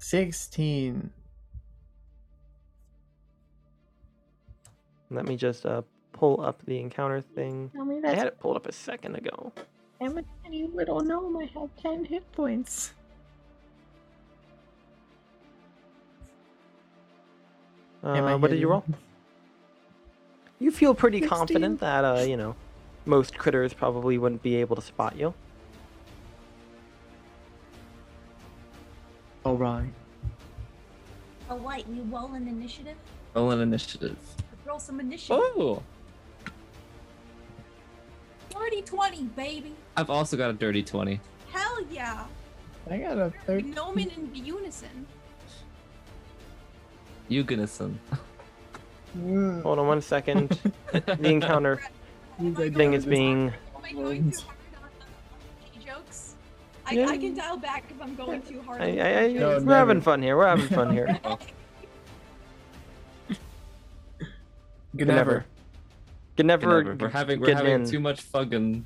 Sixteen. 0.00 1.10
Let 5.10 5.26
me 5.26 5.36
just 5.36 5.66
uh, 5.66 5.82
pull 6.12 6.40
up 6.40 6.62
the 6.64 6.78
encounter 6.80 7.20
thing. 7.20 7.70
Tell 7.74 7.84
me 7.84 7.98
I 7.98 8.00
that's 8.00 8.14
had 8.16 8.26
it 8.28 8.40
pulled 8.40 8.56
up 8.56 8.66
a 8.66 8.72
second 8.72 9.16
ago. 9.16 9.52
I'm 10.00 10.16
a 10.16 10.22
tiny 10.42 10.66
little 10.68 11.00
gnome. 11.00 11.36
I 11.36 11.44
have 11.54 11.68
ten 11.82 12.06
hit 12.06 12.24
points. 12.32 12.94
Am 18.02 18.24
I 18.24 18.32
Uh, 18.32 18.38
what 18.38 18.50
did 18.50 18.58
you 18.58 18.68
roll? 18.70 18.80
hidden? 18.80 18.96
You 20.60 20.70
feel 20.70 20.94
pretty 20.94 21.18
16. 21.20 21.28
confident 21.38 21.80
that, 21.80 22.04
uh, 22.06 22.20
you 22.26 22.38
know, 22.38 22.54
most 23.04 23.36
critters 23.36 23.74
probably 23.74 24.16
wouldn't 24.16 24.42
be 24.42 24.56
able 24.56 24.76
to 24.76 24.82
spot 24.82 25.16
you. 25.16 25.34
All 29.44 29.56
right. 29.56 29.90
Oh, 31.48 31.56
what? 31.56 31.88
You 31.88 32.02
roll 32.02 32.34
an 32.34 32.46
initiative? 32.46 32.96
Roll 33.34 33.50
an 33.50 33.60
initiative. 33.60 34.16
Roll 34.66 34.78
some 34.78 35.00
initiative. 35.00 35.42
Oh, 35.56 35.82
30 38.50 38.82
20, 38.82 39.22
baby. 39.24 39.74
I've 39.96 40.10
also 40.10 40.36
got 40.36 40.50
a 40.50 40.52
dirty 40.52 40.82
20. 40.82 41.20
Hell 41.50 41.78
yeah. 41.90 42.24
I 42.90 42.98
got 42.98 43.18
a 43.18 43.32
third. 43.46 43.64
Gnomon 43.64 44.10
in 44.10 44.30
unison. 44.34 45.06
Eugenison. 47.30 47.94
Hold 49.62 49.78
on 49.78 49.86
one 49.86 50.02
second. 50.02 50.58
the 50.92 51.28
encounter 51.28 51.80
oh 52.40 52.52
thing 52.52 52.92
is 52.92 53.06
being. 53.06 53.52
Oh 53.74 54.22
I, 56.90 56.94
Yeah. 56.94 57.08
I 57.08 57.18
can 57.18 57.34
dial 57.34 57.56
back 57.56 57.84
if 57.90 58.02
I'm 58.02 58.14
going 58.16 58.42
too 58.42 58.60
hard. 58.62 58.82
I, 58.82 58.96
I, 58.98 59.24
I, 59.24 59.32
No, 59.32 59.60
we're 59.60 59.74
having 59.74 60.00
fun 60.00 60.20
here. 60.22 60.36
We're 60.36 60.48
having 60.48 60.68
fun 60.68 60.92
here. 60.92 61.18
Good 64.96 65.06
Never. 65.06 65.30
never. 65.30 65.44
Can 66.36 66.46
never. 66.48 66.82
Never. 66.82 66.96
We're 66.96 67.08
having 67.10 67.38
we're 67.40 67.54
having 67.54 67.72
in. 67.72 67.84
too 67.88 68.00
much 68.00 68.22
fucking. 68.22 68.84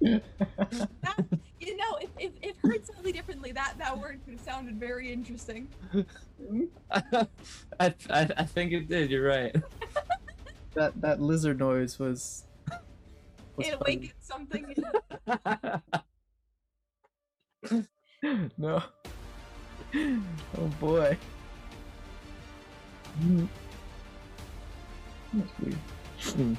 You 0.00 1.76
know, 1.76 1.96
if, 2.00 2.10
if, 2.18 2.32
if 2.42 2.56
heard 2.62 2.84
slightly 2.86 3.12
differently, 3.12 3.52
that, 3.52 3.74
that 3.78 3.98
word 3.98 4.20
could 4.24 4.34
have 4.34 4.42
sounded 4.42 4.78
very 4.78 5.10
interesting. 5.10 5.68
I, 6.90 7.26
I 7.80 7.94
I 8.10 8.44
think 8.44 8.72
it 8.72 8.88
did. 8.88 9.10
You're 9.10 9.26
right. 9.26 9.54
That 10.74 11.00
that 11.00 11.20
lizard 11.20 11.58
noise 11.58 11.98
was. 11.98 12.44
Was 13.58 13.66
It 13.66 13.74
awakened 13.74 14.12
something. 14.20 14.74
No. 18.56 18.82
Oh 19.94 20.66
boy. 20.80 21.16
That's 25.32 25.50
weird. 25.60 26.56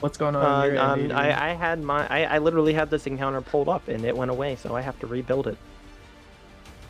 What's 0.00 0.16
going 0.16 0.34
on? 0.34 0.44
Uh, 0.44 0.64
in 0.64 1.10
um, 1.10 1.16
I, 1.16 1.50
I 1.50 1.52
had 1.52 1.82
my. 1.82 2.06
I, 2.08 2.24
I 2.24 2.38
literally 2.38 2.72
had 2.72 2.88
this 2.88 3.06
encounter 3.06 3.42
pulled 3.42 3.68
up 3.68 3.88
and 3.88 4.04
it 4.06 4.16
went 4.16 4.30
away, 4.30 4.56
so 4.56 4.74
I 4.74 4.80
have 4.80 4.98
to 5.00 5.06
rebuild 5.06 5.48
it. 5.48 5.58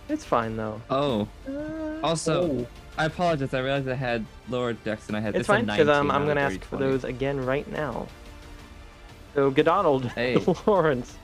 It's 0.08 0.24
fine 0.24 0.56
though. 0.56 0.80
oh, 0.88 1.28
Uh, 1.48 2.00
also, 2.04 2.50
oh. 2.50 2.66
I 2.98 3.06
apologize. 3.06 3.54
I 3.54 3.60
realized 3.60 3.88
I 3.88 3.94
had 3.94 4.24
lower 4.48 4.72
dex 4.72 5.06
than 5.06 5.16
I 5.16 5.20
had. 5.20 5.30
It's 5.34 5.40
this 5.40 5.46
fine 5.48 5.66
because 5.66 5.88
um, 5.88 6.10
I'm 6.10 6.26
gonna 6.26 6.42
ask 6.42 6.62
for 6.64 6.76
those 6.76 7.04
again 7.04 7.44
right 7.44 7.70
now. 7.72 8.06
So 9.34 9.50
Godonald, 9.50 10.04
Hey. 10.14 10.36
Lawrence, 10.66 11.16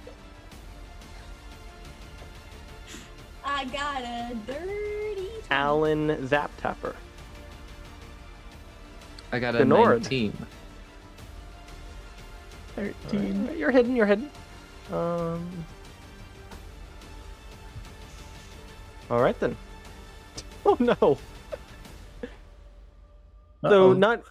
I 3.45 3.65
got 3.67 4.03
a 4.03 4.35
dirty. 4.47 5.27
20. 5.27 5.31
Alan 5.51 6.27
Zap 6.27 6.51
Tapper, 6.59 6.95
I 9.33 9.39
got 9.39 9.55
a 9.55 9.59
Denord. 9.59 10.01
19. 10.03 10.33
Thirteen. 12.77 13.51
You're 13.59 13.71
hidden. 13.73 13.97
You're 13.97 14.07
hidden. 14.07 14.31
Um. 14.93 15.49
All 19.11 19.21
right 19.21 19.39
then. 19.41 19.57
Oh 20.67 20.77
no. 20.81 20.97
So 23.63 23.91
Uh-oh. 23.91 23.93
not. 23.95 24.23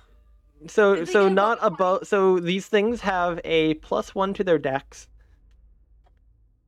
So 0.65 1.05
so 1.05 1.29
not 1.29 1.59
above 1.61 1.73
above. 1.73 2.07
So 2.07 2.39
these 2.39 2.67
things 2.67 3.01
have 3.01 3.39
a 3.45 3.75
plus 3.75 4.15
one 4.15 4.33
to 4.33 4.43
their 4.43 4.57
dex. 4.57 5.07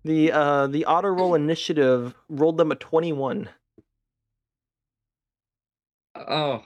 The 0.04 0.32
uh 0.32 0.68
the 0.68 0.86
auto 0.86 1.10
roll 1.10 1.34
initiative 1.36 2.14
rolled 2.30 2.58
them 2.58 2.72
a 2.72 2.76
twenty 2.76 3.12
one. 3.12 3.50
Oh. 6.16 6.64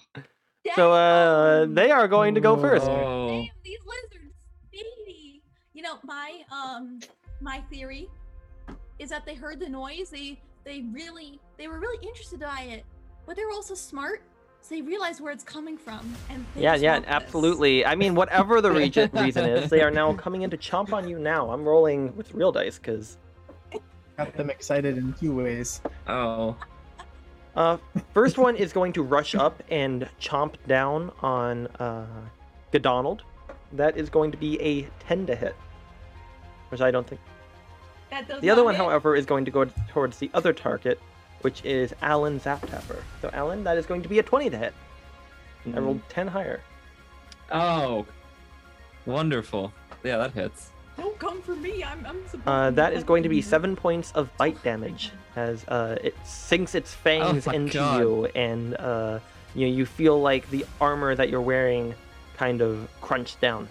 So 0.76 0.94
uh, 0.94 1.66
they 1.66 1.92
are 1.92 2.08
going 2.08 2.36
to 2.36 2.42
go 2.42 2.56
first. 2.56 2.88
Oh. 2.88 3.28
Damn, 3.28 3.50
these 3.64 3.80
lizards, 3.86 4.34
baby. 4.72 5.42
You 5.74 5.84
know, 5.84 6.00
my 6.04 6.42
um, 6.52 7.00
my 7.42 7.60
theory 7.70 8.10
is 8.98 9.10
that 9.10 9.26
they 9.26 9.36
heard 9.36 9.60
the 9.60 9.68
noise. 9.68 10.10
They 10.10 10.42
they 10.64 10.86
really 10.92 11.40
they 11.58 11.68
were 11.68 11.80
really 11.80 12.06
interested 12.06 12.40
by 12.40 12.62
it, 12.62 12.86
but 13.26 13.36
they 13.36 13.44
were 13.44 13.52
also 13.52 13.76
smart, 13.76 14.24
so 14.64 14.76
they 14.76 14.82
realized 14.82 15.20
where 15.22 15.32
it's 15.34 15.44
coming 15.44 15.78
from. 15.78 16.14
And 16.30 16.46
Yeah, 16.56 16.76
yeah, 16.76 16.94
want 16.94 17.06
this. 17.06 17.14
absolutely. 17.14 17.86
I 17.86 17.96
mean, 17.96 18.16
whatever 18.16 18.62
the 18.62 18.72
region, 18.72 19.10
reason 19.14 19.46
is, 19.46 19.70
they 19.70 19.82
are 19.82 19.92
now 19.92 20.14
coming 20.14 20.42
in 20.44 20.50
to 20.52 20.58
chomp 20.58 20.94
on 20.94 21.08
you 21.08 21.20
now. 21.20 21.52
I'm 21.52 21.64
rolling 21.66 22.16
with 22.16 22.34
real 22.34 22.52
dice 22.52 22.78
because 22.80 23.18
Got 24.18 24.34
them 24.38 24.50
excited 24.50 24.98
in 24.98 25.14
two 25.14 25.36
ways. 25.36 25.82
Oh. 26.08 26.56
uh, 27.56 27.78
first 28.14 28.38
one 28.38 28.56
is 28.56 28.72
going 28.72 28.94
to 28.94 29.02
rush 29.04 29.34
up 29.36 29.62
and 29.70 30.08
chomp 30.22 30.54
down 30.68 31.12
on 31.22 31.68
uh, 31.80 32.06
Godonald. 32.72 33.24
That 33.74 33.98
is 33.98 34.10
going 34.10 34.32
to 34.32 34.38
be 34.38 34.62
a 34.62 34.88
10 35.00 35.26
to 35.28 35.36
hit, 35.36 35.56
which 36.70 36.80
I 36.80 36.92
don't 36.92 37.08
think. 37.08 37.20
That 38.12 38.40
The 38.40 38.52
other 38.52 38.64
one, 38.64 38.76
hit. 38.76 38.84
however, 38.84 39.16
is 39.16 39.26
going 39.26 39.46
to 39.46 39.52
go 39.52 39.66
towards 39.90 40.20
the 40.20 40.30
other 40.36 40.54
target, 40.54 41.00
which 41.44 41.64
is 41.66 41.94
Alan 42.02 42.40
Zaptapper. 42.40 43.02
So, 43.22 43.30
Alan, 43.34 43.64
that 43.66 43.78
is 43.78 43.86
going 43.86 44.02
to 44.02 44.10
be 44.10 44.20
a 44.20 44.24
20 44.24 44.50
to 44.50 44.58
hit. 44.58 44.74
I 45.74 45.80
rolled 45.80 46.02
10 46.10 46.28
higher. 46.28 46.62
Oh. 47.52 48.06
Wonderful. 49.06 49.72
Yeah, 50.04 50.18
that 50.18 50.32
hits. 50.34 50.72
Don't 50.98 51.18
come 51.20 51.42
for 51.42 51.56
me. 51.56 51.84
I'm 51.84 52.06
I'm 52.06 52.28
supposed 52.28 52.48
Uh, 52.48 52.72
that 52.72 52.94
is 52.94 53.04
going 53.04 53.24
to 53.24 53.30
be 53.30 53.42
seven 53.42 53.76
points 53.76 54.12
of 54.14 54.30
bite 54.38 54.62
damage 54.64 55.12
as 55.36 55.66
uh, 55.68 55.98
it 56.04 56.16
sinks 56.26 56.76
its 56.76 56.94
fangs 56.94 57.48
Oh 57.48 57.52
into 57.52 57.74
God. 57.74 58.00
you, 58.00 58.26
and 58.36 58.76
uh, 58.76 59.20
you 59.56 59.68
know, 59.68 59.74
you 59.76 59.86
feel 59.86 60.22
like 60.22 60.50
the 60.52 60.66
armor 60.80 61.16
that 61.16 61.30
you're 61.30 61.42
wearing 61.42 61.96
kind 62.38 62.62
of 62.62 62.88
crunched 63.02 63.42
down. 63.42 63.68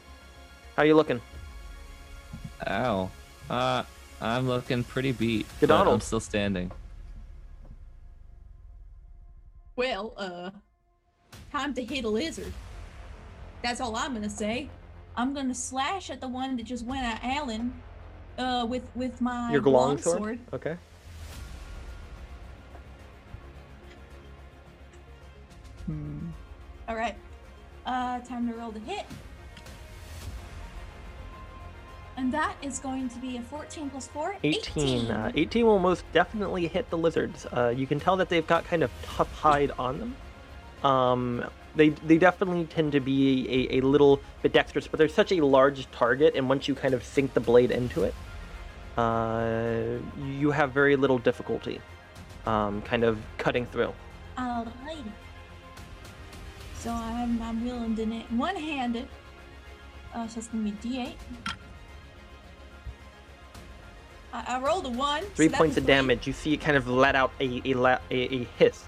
How 0.76 0.82
are 0.82 0.86
you 0.86 0.94
looking? 0.96 1.20
Ow. 2.66 3.10
Uh, 3.48 3.82
I'm 4.20 4.48
looking 4.48 4.82
pretty 4.84 5.12
beat. 5.12 5.46
Good 5.60 5.68
but 5.68 5.86
I'm 5.86 6.00
still 6.00 6.20
standing. 6.20 6.70
Well, 9.76 10.12
uh, 10.16 10.50
time 11.50 11.74
to 11.74 11.84
hit 11.84 12.04
a 12.04 12.08
lizard. 12.08 12.52
That's 13.62 13.80
all 13.80 13.96
I'm 13.96 14.12
gonna 14.12 14.28
say. 14.28 14.68
I'm 15.16 15.34
gonna 15.34 15.54
slash 15.54 16.10
at 16.10 16.20
the 16.20 16.28
one 16.28 16.56
that 16.56 16.64
just 16.64 16.84
went 16.84 17.04
at 17.04 17.20
Alan, 17.22 17.72
uh, 18.38 18.66
with 18.68 18.88
with 18.94 19.20
my 19.20 19.50
Your 19.52 19.62
long 19.62 19.98
sword. 19.98 20.40
Okay. 20.52 20.76
Hmm. 25.86 26.28
All 26.88 26.96
right. 26.96 27.16
Uh, 27.86 28.20
time 28.20 28.48
to 28.48 28.54
roll 28.54 28.70
the 28.70 28.80
hit. 28.80 29.06
And 32.16 32.32
that 32.32 32.56
is 32.62 32.78
going 32.78 33.08
to 33.08 33.18
be 33.18 33.36
a 33.38 33.42
14 33.42 33.90
plus 33.90 34.06
4. 34.08 34.36
18. 34.42 35.10
Uh, 35.10 35.32
18 35.34 35.64
will 35.64 35.78
most 35.78 36.04
definitely 36.12 36.66
hit 36.68 36.90
the 36.90 36.98
lizards. 36.98 37.46
Uh, 37.46 37.72
you 37.74 37.86
can 37.86 37.98
tell 37.98 38.16
that 38.16 38.28
they've 38.28 38.46
got 38.46 38.64
kind 38.64 38.82
of 38.82 38.90
tough 39.02 39.32
hide 39.32 39.70
on 39.78 39.98
them. 39.98 40.16
Um, 40.84 41.44
they, 41.74 41.90
they 41.90 42.18
definitely 42.18 42.64
tend 42.66 42.92
to 42.92 43.00
be 43.00 43.68
a, 43.70 43.78
a 43.78 43.80
little 43.80 44.20
bit 44.42 44.52
dexterous, 44.52 44.86
but 44.86 44.98
they're 44.98 45.08
such 45.08 45.32
a 45.32 45.44
large 45.44 45.90
target, 45.90 46.34
and 46.36 46.48
once 46.48 46.68
you 46.68 46.74
kind 46.74 46.92
of 46.92 47.02
sink 47.02 47.32
the 47.32 47.40
blade 47.40 47.70
into 47.70 48.02
it, 48.02 48.14
uh, 48.98 49.98
you 50.22 50.50
have 50.50 50.72
very 50.72 50.96
little 50.96 51.18
difficulty 51.18 51.80
um, 52.46 52.82
kind 52.82 53.04
of 53.04 53.18
cutting 53.38 53.64
through. 53.66 53.92
Alrighty. 54.36 55.12
So 56.74 56.90
I'm 56.90 57.40
I'm 57.40 57.64
willing 57.64 57.94
to 57.96 58.04
one-handed. 58.36 59.08
Uh, 60.14 60.26
so 60.26 60.38
it's 60.38 60.48
gonna 60.48 60.64
be 60.64 60.72
D8. 60.72 61.14
I, 64.32 64.56
I 64.56 64.60
rolled 64.60 64.86
a 64.86 64.90
one. 64.90 65.24
Three 65.34 65.48
so 65.48 65.56
points 65.56 65.76
of 65.76 65.84
three. 65.84 65.92
damage. 65.94 66.26
You 66.26 66.32
see 66.32 66.54
it 66.54 66.58
kind 66.60 66.76
of 66.76 66.88
let 66.88 67.14
out 67.14 67.32
a, 67.40 67.60
a, 67.64 67.74
a, 67.74 67.98
a 68.10 68.44
hiss 68.58 68.84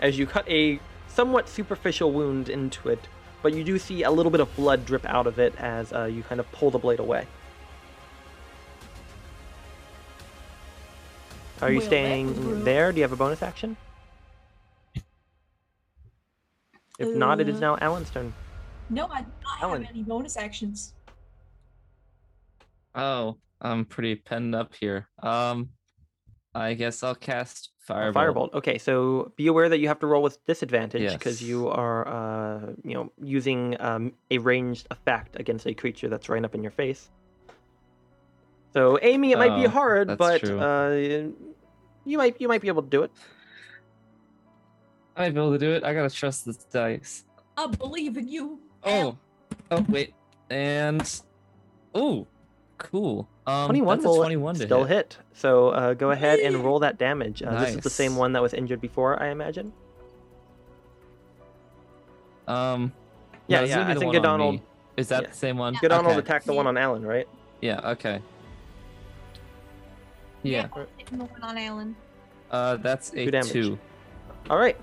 as 0.00 0.18
you 0.18 0.26
cut 0.26 0.48
a 0.48 0.80
somewhat 1.08 1.48
superficial 1.48 2.12
wound 2.12 2.48
into 2.48 2.88
it, 2.88 3.00
but 3.42 3.52
you 3.52 3.64
do 3.64 3.78
see 3.78 4.02
a 4.04 4.10
little 4.10 4.30
bit 4.30 4.40
of 4.40 4.54
blood 4.56 4.86
drip 4.86 5.04
out 5.06 5.26
of 5.26 5.38
it 5.38 5.54
as 5.58 5.92
uh, 5.92 6.04
you 6.04 6.22
kind 6.22 6.40
of 6.40 6.50
pull 6.52 6.70
the 6.70 6.78
blade 6.78 7.00
away. 7.00 7.26
Are 11.60 11.70
you 11.70 11.80
Well, 11.80 11.90
that 11.90 12.24
was 12.26 12.36
staying 12.36 12.64
there? 12.64 12.90
Do 12.92 12.98
you 12.98 13.02
have 13.02 13.12
a 13.12 13.16
bonus 13.16 13.42
action? 13.42 13.76
If 16.98 17.14
not, 17.14 17.40
it 17.40 17.48
is 17.48 17.56
Uh, 17.56 17.60
now 17.60 17.78
Alan's 17.80 18.10
turn. 18.10 18.32
No, 18.88 19.06
I 19.08 19.22
do 19.22 19.28
not 19.44 19.62
Ellen. 19.62 19.82
have 19.84 19.94
any 19.94 20.02
bonus 20.02 20.36
actions. 20.36 20.94
Oh, 22.94 23.36
I'm 23.60 23.84
pretty 23.84 24.16
penned 24.16 24.54
up 24.54 24.74
here. 24.74 25.08
Um, 25.22 25.70
I 26.54 26.74
guess 26.74 27.02
I'll 27.02 27.14
cast 27.14 27.70
A 27.88 27.92
firebolt. 27.92 28.14
Firebolt. 28.14 28.54
Okay, 28.54 28.78
so 28.78 29.32
be 29.36 29.46
aware 29.46 29.68
that 29.68 29.78
you 29.78 29.88
have 29.88 30.00
to 30.00 30.06
roll 30.06 30.22
with 30.22 30.44
disadvantage 30.46 31.12
because 31.12 31.40
Yes. 31.40 31.48
you 31.48 31.68
are, 31.68 32.08
uh, 32.08 32.72
you 32.82 32.94
know, 32.94 33.12
using 33.22 33.76
um, 33.80 34.12
a 34.30 34.38
ranged 34.38 34.86
effect 34.90 35.38
against 35.38 35.66
a 35.66 35.74
creature 35.74 36.08
that's 36.08 36.28
right 36.28 36.44
up 36.44 36.54
in 36.54 36.62
your 36.62 36.72
face. 36.72 37.10
So 38.72 38.98
aiming 39.02 39.30
it 39.30 39.38
might 39.38 39.56
be 39.56 39.66
Oh, 39.66 39.70
hard, 39.70 40.16
but 40.16 40.42
uh, 40.48 40.90
you 42.04 42.16
might 42.18 42.40
you 42.40 42.48
might 42.48 42.62
be 42.62 42.68
able 42.68 42.82
to 42.82 42.88
do 42.88 43.02
it. 43.02 43.10
I 45.16 45.22
might 45.24 45.34
be 45.34 45.40
able 45.40 45.52
to 45.52 45.58
do 45.58 45.72
it. 45.72 45.84
I 45.84 45.92
gotta 45.92 46.10
trust 46.10 46.46
this 46.46 46.56
dice. 46.56 47.24
I 47.56 47.66
believe 47.66 48.16
in 48.16 48.28
you. 48.28 48.60
Oh, 48.84 49.18
oh 49.70 49.84
wait, 49.88 50.14
and 50.50 51.20
oh, 51.94 52.26
cool. 52.80 53.28
Um, 53.46 53.66
Twenty-one 53.66 53.98
that's 53.98 54.06
a 54.06 54.08
will 54.08 54.16
twenty-one 54.16 54.54
to 54.56 54.64
still 54.64 54.84
hit. 54.84 55.14
hit. 55.14 55.18
So 55.34 55.68
uh, 55.70 55.94
go 55.94 56.10
ahead 56.10 56.40
and 56.40 56.56
roll 56.64 56.78
that 56.80 56.98
damage. 56.98 57.42
Uh, 57.42 57.60
This 57.60 57.76
is 57.76 57.82
the 57.82 57.90
same 57.90 58.16
one 58.16 58.32
that 58.32 58.42
was 58.42 58.54
injured 58.54 58.80
before, 58.80 59.22
I 59.22 59.28
imagine. 59.28 59.72
Um, 62.48 62.92
Yeah, 63.46 63.58
no, 63.58 63.62
it's 63.64 63.70
yeah, 63.70 63.76
gonna 63.76 63.86
be 63.86 63.90
I 63.90 63.94
the 63.94 64.00
think 64.00 64.06
one 64.08 64.16
on 64.16 64.22
Godonald- 64.22 64.54
me. 64.56 64.62
Is 64.96 65.08
that 65.08 65.22
yeah. 65.22 65.28
the 65.30 65.36
same 65.36 65.56
one? 65.58 65.76
Godonald 65.80 66.12
okay. 66.16 66.18
attacked 66.18 66.46
the 66.46 66.52
one 66.52 66.66
on 66.66 66.76
Alan, 66.76 67.02
right? 67.06 67.26
Yeah. 67.60 67.90
Okay. 67.92 68.20
Yeah. 70.42 70.68
Hitting 70.98 71.18
the 71.18 71.24
one 71.24 71.42
on 71.42 71.56
Alan. 71.58 71.96
Uh, 72.50 72.76
that's 72.76 73.12
a 73.14 73.24
Two 73.26 73.30
damage. 73.30 73.52
two. 73.52 73.78
All 74.50 74.58
right. 74.58 74.76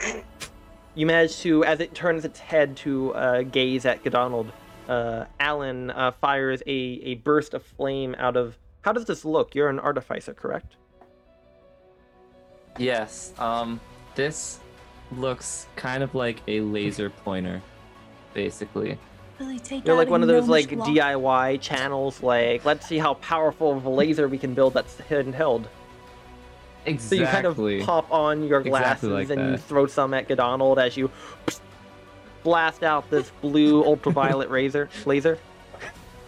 You 0.96 1.06
manage 1.06 1.38
to, 1.40 1.64
as 1.66 1.80
it 1.82 1.94
turns 1.94 2.26
its 2.26 2.40
head 2.40 2.76
to 2.78 3.14
uh, 3.14 3.42
gaze 3.44 3.86
at 3.86 4.04
Godonald, 4.04 4.52
uh, 4.88 5.26
Alan 5.40 5.92
uh, 5.92 6.12
fires 6.12 6.62
a, 6.66 6.72
a 6.72 7.16
burst 7.16 7.54
of 7.54 7.64
flame 7.64 8.16
out 8.18 8.38
of. 8.38 8.58
How 8.82 8.94
does 8.94 9.06
this 9.06 9.26
look? 9.26 9.56
You're 9.56 9.70
an 9.70 9.80
artificer, 9.80 10.34
correct? 10.34 10.76
Yes. 12.78 13.34
Um, 13.38 13.80
this 14.16 14.60
looks 15.12 15.68
kind 15.76 16.04
of 16.04 16.16
like 16.16 16.42
a 16.48 16.62
laser 16.62 17.10
pointer, 17.10 17.62
basically. 18.34 18.98
Really 19.40 19.60
You're 19.86 19.96
like 19.96 20.10
one 20.10 20.22
of 20.24 20.28
those 20.28 20.48
like 20.48 20.70
block. 20.70 20.88
DIY 20.88 21.62
channels. 21.62 22.24
Like, 22.24 22.66
let's 22.66 22.88
see 22.88 22.98
how 22.98 23.16
powerful 23.16 23.78
of 23.78 23.86
a 23.86 23.90
laser 23.90 24.28
we 24.28 24.38
can 24.38 24.54
build 24.54 24.74
that's 24.74 24.96
handheld. 24.96 25.66
So 25.66 25.70
Exactly. 26.86 27.18
So 27.18 27.22
you 27.22 27.26
kind 27.26 27.82
of 27.82 27.86
pop 27.86 28.12
on 28.12 28.48
your 28.48 28.62
glasses 28.62 29.10
Exactly 29.10 29.26
like 29.26 29.38
and 29.38 29.52
you 29.52 29.58
throw 29.58 29.88
some 29.88 30.14
at 30.14 30.30
Godonald 30.30 30.80
as 30.80 30.96
you 30.96 31.12
blast 32.48 32.82
out 32.82 33.10
this 33.10 33.30
blue 33.42 33.84
ultraviolet 33.84 34.50
razor 34.50 34.88
laser. 35.06 35.38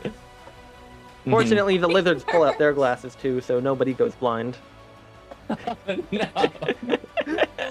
Mhm. 0.03 0.11
Fortunately, 1.31 1.77
the 1.77 1.87
lizards 1.87 2.25
pull 2.25 2.43
out 2.43 2.57
their 2.57 2.73
glasses 2.73 3.15
too, 3.15 3.39
so 3.39 3.61
nobody 3.61 3.93
goes 3.93 4.13
blind. 4.15 4.57
no. 5.47 5.55
The 6.11 6.99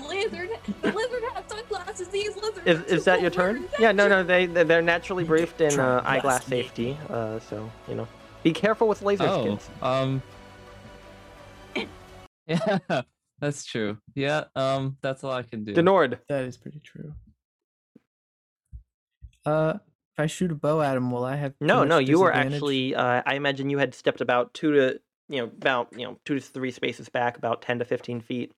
lizard, 0.08 0.50
the 0.80 0.92
lizard 0.92 1.22
has 1.34 1.44
sunglasses. 1.46 2.08
These 2.08 2.36
lizards. 2.36 2.66
Is, 2.66 2.80
is 2.84 3.04
that 3.04 3.20
your 3.20 3.30
turn? 3.30 3.68
Yeah, 3.78 3.92
no, 3.92 4.08
no, 4.08 4.22
they 4.22 4.46
they- 4.46 4.64
they're 4.64 4.80
naturally 4.80 5.24
briefed 5.24 5.60
in 5.60 5.78
uh, 5.78 6.00
eyeglass 6.06 6.46
safety, 6.46 6.96
uh, 7.10 7.38
so 7.40 7.70
you 7.86 7.96
know, 7.96 8.08
be 8.42 8.52
careful 8.54 8.88
with 8.88 9.02
laser 9.02 9.24
Oh, 9.28 9.42
skins. 9.42 9.68
um. 9.82 10.22
Yeah, 12.46 13.02
that's 13.40 13.66
true. 13.66 13.98
Yeah, 14.14 14.44
um, 14.56 14.96
that's 15.02 15.22
all 15.22 15.32
I 15.32 15.42
can 15.42 15.64
do. 15.64 15.74
Denord, 15.74 16.18
That 16.30 16.44
is 16.44 16.56
pretty 16.56 16.80
true. 16.80 17.12
Uh, 19.44 19.74
if 20.14 20.20
I 20.20 20.26
shoot 20.26 20.50
a 20.50 20.54
bow 20.54 20.80
at 20.82 20.96
him, 20.96 21.10
will 21.10 21.24
I 21.24 21.36
have? 21.36 21.54
no, 21.60 21.84
no, 21.84 21.98
you 21.98 22.18
were 22.20 22.32
actually. 22.32 22.94
Uh, 22.94 23.22
I 23.24 23.34
imagine 23.34 23.70
you 23.70 23.78
had 23.78 23.94
stepped 23.94 24.20
about 24.20 24.54
two 24.54 24.72
to 24.72 25.00
you 25.28 25.38
know 25.38 25.44
about 25.44 25.88
you 25.96 26.04
know 26.04 26.18
two 26.24 26.34
to 26.34 26.40
three 26.40 26.70
spaces 26.70 27.08
back, 27.08 27.36
about 27.38 27.62
ten 27.62 27.78
to 27.78 27.84
fifteen 27.84 28.20
feet, 28.20 28.52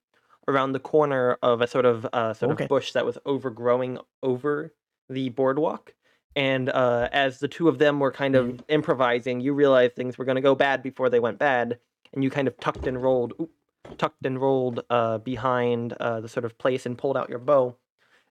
around 0.49 0.72
the 0.72 0.81
corner 0.81 1.39
of 1.43 1.61
a 1.61 1.66
sort 1.66 1.85
of 1.87 2.07
uh, 2.12 2.33
sort 2.35 2.53
Okay. 2.53 2.64
of 2.64 2.68
bush 2.68 2.93
that 2.93 3.05
was 3.05 3.18
overgrowing 3.26 3.99
over 4.22 4.72
the 5.09 5.28
boardwalk. 5.31 5.95
And 6.37 6.68
uh, 6.70 7.09
as 7.12 7.41
the 7.41 7.49
two 7.49 7.68
of 7.68 7.78
them 7.78 7.99
were 7.99 8.12
kind 8.12 8.37
of 8.37 8.47
Mm. 8.47 8.61
improvising, 8.68 9.41
you 9.41 9.53
realized 9.53 9.97
things 9.97 10.16
were 10.16 10.24
going 10.24 10.37
to 10.37 10.41
go 10.41 10.55
bad 10.55 10.83
before 10.83 11.11
they 11.11 11.18
went 11.20 11.39
bad, 11.41 11.78
and 12.14 12.22
you 12.22 12.31
kind 12.31 12.47
of 12.47 12.57
tucked 12.61 12.87
and 12.87 13.03
rolled, 13.03 13.33
oop, 13.41 13.51
tucked 13.99 14.24
and 14.24 14.41
rolled 14.41 14.85
uh, 14.91 15.18
behind 15.18 15.93
uh, 15.95 16.20
the 16.20 16.28
sort 16.28 16.45
of 16.45 16.57
place 16.57 16.87
and 16.87 16.97
pulled 16.97 17.16
out 17.16 17.28
your 17.28 17.41
bow. 17.41 17.76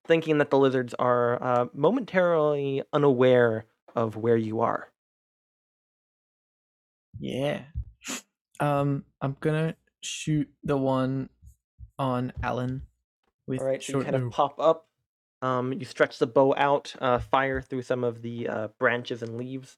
Thinking 0.06 0.38
that 0.40 0.50
the 0.50 0.58
lizards 0.58 0.94
are 0.96 1.42
uh, 1.42 1.66
momentarily 1.74 2.84
unaware 2.94 3.66
of 3.96 4.16
where 4.16 4.38
you 4.38 4.62
are. 4.62 4.92
Yeah. 7.20 7.64
Um, 8.60 9.06
I'm 9.22 9.38
gonna 9.40 9.76
shoot 10.02 10.50
the 10.64 10.78
one 10.78 11.30
on 11.98 12.34
Alan 12.44 12.84
with 13.48 13.62
All 13.62 13.68
right, 13.68 13.82
so 13.84 14.00
you 14.00 14.04
kind 14.04 14.16
of 14.16 14.32
pop 14.32 14.60
up. 14.60 14.88
Um, 15.42 15.72
you 15.74 15.86
stretch 15.86 16.20
the 16.20 16.28
bow 16.28 16.54
out, 16.58 16.96
uh, 17.00 17.20
fire 17.20 17.62
through 17.62 17.84
some 17.84 18.04
of 18.04 18.22
the 18.22 18.48
uh, 18.50 18.68
branches 18.80 19.24
and 19.24 19.38
leaves, 19.38 19.78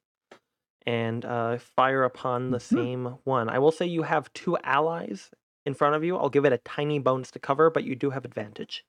and 0.86 1.24
uh, 1.24 1.58
fire 1.58 2.02
upon 2.04 2.50
the 2.50 2.58
Mhm. 2.58 2.60
same 2.60 3.04
one. 3.24 3.48
I 3.48 3.58
will 3.60 3.70
say 3.72 3.86
you 3.86 4.02
have 4.02 4.32
two 4.32 4.58
allies 4.58 5.30
in 5.64 5.74
front 5.74 5.94
of 5.94 6.02
you. 6.04 6.16
I'll 6.16 6.30
give 6.30 6.44
it 6.44 6.52
a 6.52 6.58
tiny 6.58 6.98
bonus 6.98 7.30
to 7.32 7.38
cover, 7.38 7.70
but 7.70 7.84
you 7.84 7.94
do 7.94 8.10
have 8.10 8.24
advantage. 8.24 8.84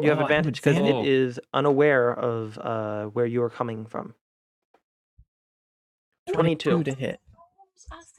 You 0.00 0.10
have 0.10 0.18
Oh, 0.20 0.22
advantage 0.22 0.56
because 0.56 0.76
it 0.76 0.80
advantage. 0.86 1.06
is 1.08 1.40
unaware 1.52 2.12
of 2.12 2.58
uh, 2.58 3.06
where 3.06 3.26
you 3.26 3.42
are 3.42 3.50
coming 3.50 3.86
from. 3.86 4.14
22. 6.32 6.84
to 6.84 6.92
hit, 6.94 7.20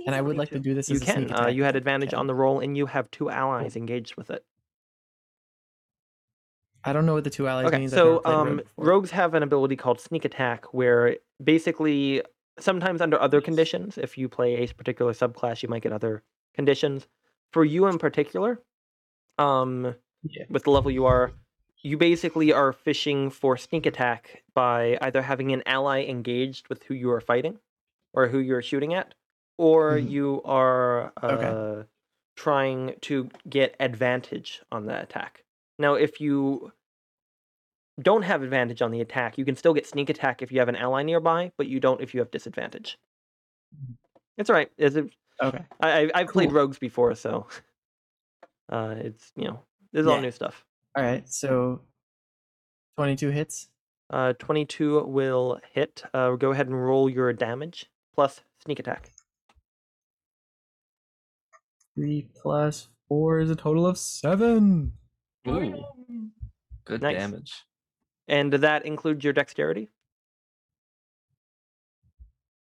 and 0.07 0.15
I 0.15 0.22
would 0.22 0.36
like 0.36 0.49
to 0.49 0.59
do 0.59 0.74
this. 0.74 0.89
You 0.89 0.95
as 0.95 1.03
a 1.03 1.05
can. 1.05 1.15
sneak 1.28 1.32
Uh, 1.32 1.34
attack 1.43 1.55
you 1.55 1.63
had 1.63 1.76
advantage 1.76 2.09
can. 2.09 2.20
on 2.20 2.28
the 2.28 2.34
roll, 2.34 2.59
and 2.59 2.76
you 2.76 2.88
have 2.88 3.09
two 3.11 3.30
allies 3.30 3.76
engaged 3.76 4.15
with 4.17 4.32
it. 4.32 4.43
I 6.84 6.91
don't 6.93 7.05
know 7.05 7.13
what 7.13 7.24
the 7.24 7.30
two 7.30 7.47
allies 7.47 7.67
Okay, 7.67 7.78
means. 7.78 7.93
I've 7.93 7.97
so 7.97 8.05
never 8.05 8.20
played 8.22 8.34
um, 8.34 8.47
Rogue 8.47 8.57
before. 8.63 8.86
rogues 8.86 9.11
have 9.11 9.34
an 9.36 9.43
ability 9.43 9.76
called 9.76 9.99
Sneak 9.99 10.26
Attack, 10.26 10.74
where 10.74 11.17
basically, 11.43 12.24
sometimes 12.59 12.99
under 12.99 13.20
other 13.22 13.41
conditions, 13.41 13.97
if 13.99 14.17
you 14.17 14.28
play 14.28 14.55
a 14.55 14.67
particular 14.74 15.13
subclass, 15.13 15.61
you 15.61 15.70
might 15.70 15.84
get 15.84 15.91
other 15.91 16.24
conditions. 16.55 17.07
For 17.51 17.63
you 17.63 17.86
in 17.88 17.99
particular, 17.99 18.59
um, 19.38 19.95
Yeah. 20.24 20.45
with 20.49 20.63
the 20.63 20.72
level 20.72 20.89
you 20.89 21.05
are, 21.05 21.32
you 21.84 21.97
basically 21.97 22.51
are 22.51 22.73
fishing 22.73 23.30
for 23.30 23.57
Sneak 23.57 23.86
Attack 23.86 24.43
by 24.53 24.97
either 25.01 25.21
having 25.21 25.51
an 25.51 25.63
ally 25.65 26.03
engaged 26.03 26.67
with 26.69 26.84
who 26.84 26.93
you 26.93 27.09
are 27.11 27.21
fighting, 27.21 27.59
or 28.13 28.27
who 28.27 28.39
you're 28.39 28.61
shooting 28.61 28.93
at, 28.93 29.13
or 29.57 29.97
Mhm. 29.97 30.09
you 30.09 30.41
are 30.43 31.13
uh, 31.21 31.27
Okay. 31.32 31.88
trying 32.36 32.97
to 33.01 33.30
get 33.47 33.75
advantage 33.80 34.61
on 34.71 34.86
the 34.86 35.01
attack. 35.01 35.45
Now, 35.77 35.93
if 35.95 36.19
you 36.21 36.73
don't 38.01 38.21
have 38.23 38.43
advantage 38.43 38.82
on 38.82 38.91
the 38.91 39.01
attack, 39.01 39.38
you 39.38 39.45
can 39.45 39.55
still 39.55 39.73
get 39.73 39.86
sneak 39.86 40.09
attack 40.09 40.41
if 40.41 40.51
you 40.51 40.59
have 40.59 40.69
an 40.69 40.75
ally 40.75 41.03
nearby, 41.03 41.51
but 41.57 41.67
you 41.67 41.80
don't 41.80 42.01
if 42.01 42.13
you 42.13 42.19
have 42.21 42.32
disadvantage. 42.32 42.97
It's 44.38 44.49
all 44.49 44.55
right. 44.55 44.71
It's 44.77 44.95
a, 44.95 45.09
Okay. 45.41 45.65
I, 45.82 46.05
I- 46.05 46.11
I've 46.15 46.27
played 46.30 46.51
rogues 46.51 46.80
before, 46.80 47.15
so 47.15 47.47
uh, 48.69 48.95
it's 48.97 49.32
you 49.36 49.45
know 49.45 49.63
this 49.93 50.01
is 50.01 50.07
all 50.07 50.19
new 50.21 50.32
stuff. 50.32 50.65
All 50.95 51.03
right. 51.03 51.27
So, 51.29 51.81
twenty-two 52.97 53.29
hits. 53.29 53.67
Uh, 54.09 54.33
Twenty-two 54.33 55.03
will 55.03 55.59
hit. 55.71 56.03
Uh, 56.13 56.31
go 56.31 56.51
ahead 56.51 56.67
and 56.67 56.81
roll 56.83 57.09
your 57.09 57.31
damage 57.33 57.85
plus 58.15 58.41
sneak 58.63 58.79
attack. 58.79 59.11
Three 61.95 62.27
plus 62.41 62.87
four 63.07 63.39
is 63.39 63.49
a 63.51 63.55
total 63.55 63.85
of 63.85 63.97
seven. 63.97 64.93
Ooh, 65.47 65.83
good 66.85 67.01
Nice. 67.01 67.17
damage. 67.17 67.53
And 68.27 68.51
does 68.51 68.61
that 68.61 68.85
include 68.85 69.23
your 69.23 69.33
dexterity? 69.33 69.89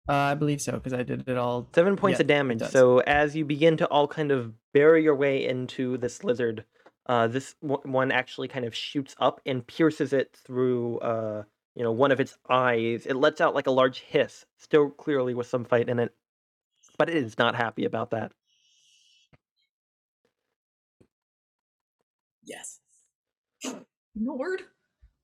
Uh, 0.09 0.13
I 0.13 0.33
believe 0.33 0.61
so 0.61 0.73
because 0.73 0.93
I 0.93 1.03
did 1.03 1.27
it 1.27 1.37
all. 1.37 1.67
Seven 1.73 1.95
points 1.95 2.19
Yeah, 2.19 2.23
of 2.23 2.27
damage. 2.27 2.61
So 2.63 2.99
as 2.99 3.35
you 3.35 3.45
begin 3.45 3.77
to 3.77 3.87
all 3.87 4.07
kind 4.07 4.31
of 4.31 4.53
bury 4.73 5.03
your 5.03 5.15
way 5.15 5.47
into 5.47 5.97
this 5.97 6.23
lizard, 6.23 6.65
uh, 7.05 7.27
this 7.27 7.55
w- 7.61 7.81
one 7.83 8.11
actually 8.11 8.47
kind 8.47 8.65
of 8.65 8.75
shoots 8.75 9.15
up 9.19 9.41
and 9.45 9.65
pierces 9.65 10.13
it 10.13 10.37
through, 10.45 10.99
uh, 10.99 11.43
you 11.75 11.83
know, 11.83 11.91
one 11.91 12.11
of 12.11 12.19
its 12.19 12.37
eyes. 12.49 13.05
It 13.05 13.15
lets 13.15 13.41
out 13.41 13.55
like 13.55 13.67
a 13.67 13.71
large 13.71 13.99
hiss, 14.01 14.45
still 14.57 14.89
clearly 14.89 15.33
with 15.33 15.47
some 15.47 15.65
fight 15.65 15.89
in 15.89 15.99
it, 15.99 16.13
but 16.97 17.09
it 17.09 17.15
is 17.15 17.37
not 17.37 17.55
happy 17.55 17.85
about 17.85 18.11
that. 18.11 18.31
Yes. 22.43 22.79
Gnord? 23.65 24.61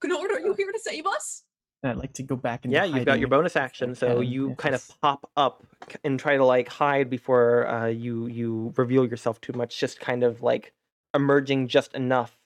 Gnord, 0.04 0.32
are 0.32 0.40
you 0.40 0.54
here 0.58 0.72
to 0.72 0.80
save 0.80 1.06
us? 1.06 1.44
And 1.84 1.92
I'd 1.92 1.98
like 1.98 2.14
to 2.14 2.24
go 2.24 2.36
back 2.36 2.66
and 2.66 2.74
Yeah, 2.74 2.86
you've 2.86 3.06
got 3.06 3.20
your 3.20 3.28
bonus 3.28 3.56
action, 3.56 3.94
so 3.94 4.16
can, 4.16 4.24
you 4.24 4.52
if 4.52 4.58
kind 4.58 4.76
of 4.76 4.88
pop 5.02 5.30
up 5.38 5.64
and 6.04 6.20
try 6.20 6.38
to 6.38 6.44
like 6.44 6.68
hide 6.68 7.10
before 7.10 7.68
uh, 7.68 7.88
you 7.88 8.28
you 8.28 8.74
reveal 8.78 9.06
yourself 9.06 9.40
too 9.42 9.54
much. 9.54 9.80
Just 9.80 10.00
kind 10.00 10.24
of 10.24 10.42
like 10.42 10.74
emerging 11.14 11.68
just 11.68 11.94
enough 11.94 12.38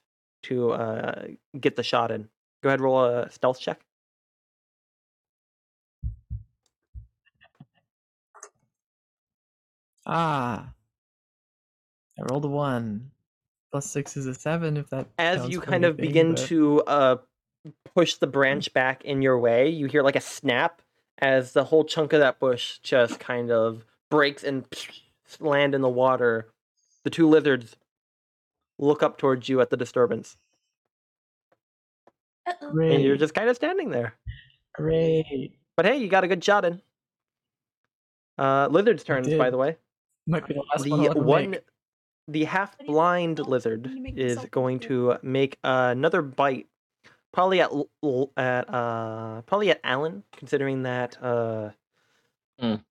to 0.43 0.71
uh, 0.71 1.27
get 1.59 1.75
the 1.75 1.83
shot 1.83 2.11
in. 2.11 2.29
Go 2.63 2.69
ahead, 2.69 2.81
roll 2.81 3.03
a 3.03 3.29
stealth 3.29 3.59
check. 3.59 3.81
Ah. 10.05 10.73
I 12.19 12.23
rolled 12.29 12.45
a 12.45 12.49
one. 12.49 13.11
Plus 13.71 13.89
six 13.89 14.17
is 14.17 14.27
a 14.27 14.33
seven. 14.33 14.77
If 14.77 14.89
that 14.89 15.07
As 15.17 15.47
you 15.49 15.61
kind 15.61 15.85
of 15.85 15.97
begin 15.97 16.35
but- 16.35 16.45
to 16.45 16.81
uh, 16.83 17.15
push 17.95 18.15
the 18.15 18.27
branch 18.27 18.73
back 18.73 19.05
in 19.05 19.21
your 19.21 19.39
way, 19.39 19.69
you 19.69 19.85
hear 19.87 20.03
like 20.03 20.15
a 20.15 20.21
snap 20.21 20.81
as 21.19 21.53
the 21.53 21.65
whole 21.65 21.85
chunk 21.85 22.13
of 22.13 22.19
that 22.19 22.39
bush 22.39 22.79
just 22.79 23.19
kind 23.19 23.51
of 23.51 23.85
breaks 24.09 24.43
and 24.43 24.65
land 25.39 25.73
in 25.75 25.81
the 25.81 25.89
water. 25.89 26.47
The 27.03 27.09
two 27.09 27.27
lizards 27.29 27.75
look 28.81 29.01
up 29.03 29.17
towards 29.17 29.47
you 29.47 29.61
at 29.61 29.69
the 29.69 29.77
disturbance, 29.77 30.35
Uh-oh. 32.45 32.79
and 32.79 33.01
you're 33.03 33.15
just 33.17 33.33
kind 33.33 33.47
of 33.49 33.55
standing 33.55 33.89
there. 33.91 34.15
Great. 34.73 35.53
But 35.77 35.85
hey, 35.85 35.97
you 35.97 36.07
got 36.09 36.23
a 36.23 36.27
good 36.27 36.43
shot 36.43 36.65
in. 36.65 36.81
Uh, 38.37 38.67
lizard's 38.71 39.03
turns, 39.03 39.33
by 39.35 39.49
the 39.49 39.57
way. 39.57 39.77
Might 40.27 40.47
be 40.47 40.53
the 40.55 40.63
last 40.71 40.83
the 40.83 40.89
one. 40.91 41.25
One, 41.25 41.49
make. 41.51 41.63
the 42.27 42.43
half 42.45 42.71
What 42.71 42.79
do 42.79 42.85
you 42.85 42.91
blind 42.91 43.39
lizard 43.39 43.83
Can 43.83 43.97
you 43.97 44.03
make 44.03 44.17
is 44.17 44.37
going 44.51 44.77
good? 44.79 44.87
to 44.87 45.17
make 45.21 45.57
another 45.63 46.21
bite, 46.21 46.67
probably 47.31 47.61
at 47.61 47.71
l- 47.71 47.89
l- 48.03 48.31
at 48.37 48.71
uh 48.73 49.41
probably 49.43 49.69
at 49.71 49.79
Alan, 49.83 50.23
considering 50.35 50.83
that 50.83 51.21
uh 51.23 51.71
Mm. 52.61 52.83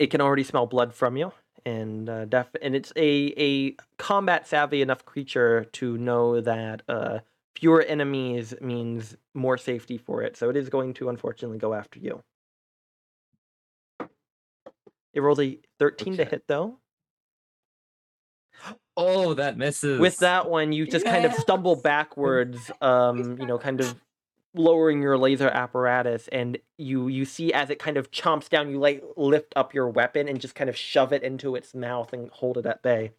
it 0.00 0.08
can 0.08 0.20
already 0.20 0.42
smell 0.42 0.66
blood 0.66 0.92
from 0.92 1.16
you, 1.16 1.30
and 1.66 2.08
uh, 2.08 2.24
def 2.26 2.48
and 2.62 2.74
it's 2.76 2.92
a 2.96 3.32
a 3.36 3.76
combat 3.98 4.46
savvy 4.46 4.82
enough 4.82 5.04
creature 5.04 5.64
to 5.72 5.96
know 5.98 6.40
that 6.40 6.82
uh 6.88 7.18
fewer 7.56 7.82
enemies 7.82 8.52
means 8.60 9.16
more 9.32 9.56
safety 9.56 9.96
for 9.96 10.22
it, 10.22 10.36
so 10.36 10.50
it 10.50 10.56
is 10.56 10.68
going 10.68 10.92
to 10.94 11.08
unfortunately 11.08 11.58
go 11.58 11.72
after 11.72 11.98
you. 11.98 12.22
It 15.12 15.20
rolled 15.20 15.40
a 15.40 15.58
13 15.78 16.16
to 16.16 16.24
hit 16.24 16.44
though. 16.48 16.78
Oh, 18.96 19.34
that 19.34 19.56
misses. 19.56 19.98
with 20.00 20.18
that 20.18 20.48
one 20.48 20.72
you 20.72 20.86
just 20.86 21.04
kind 21.04 21.24
of 21.24 21.34
stumble 21.34 21.74
backwards 21.76 22.70
um 22.80 23.36
you 23.40 23.46
know 23.46 23.58
kind 23.58 23.80
of 23.80 23.94
lowering 24.54 25.02
your 25.02 25.18
laser 25.18 25.48
apparatus 25.48 26.28
and 26.28 26.58
you 26.78 27.08
you 27.08 27.24
see 27.24 27.52
as 27.52 27.70
it 27.70 27.78
kind 27.78 27.96
of 27.96 28.10
chomps 28.10 28.48
down 28.48 28.70
you 28.70 28.78
like 28.78 29.02
lift 29.16 29.52
up 29.56 29.74
your 29.74 29.88
weapon 29.88 30.28
and 30.28 30.40
just 30.40 30.54
kind 30.54 30.70
of 30.70 30.76
shove 30.76 31.12
it 31.12 31.22
into 31.22 31.56
its 31.56 31.74
mouth 31.74 32.12
and 32.12 32.30
hold 32.30 32.56
it 32.58 32.66
at 32.66 32.82
bay 32.82 33.10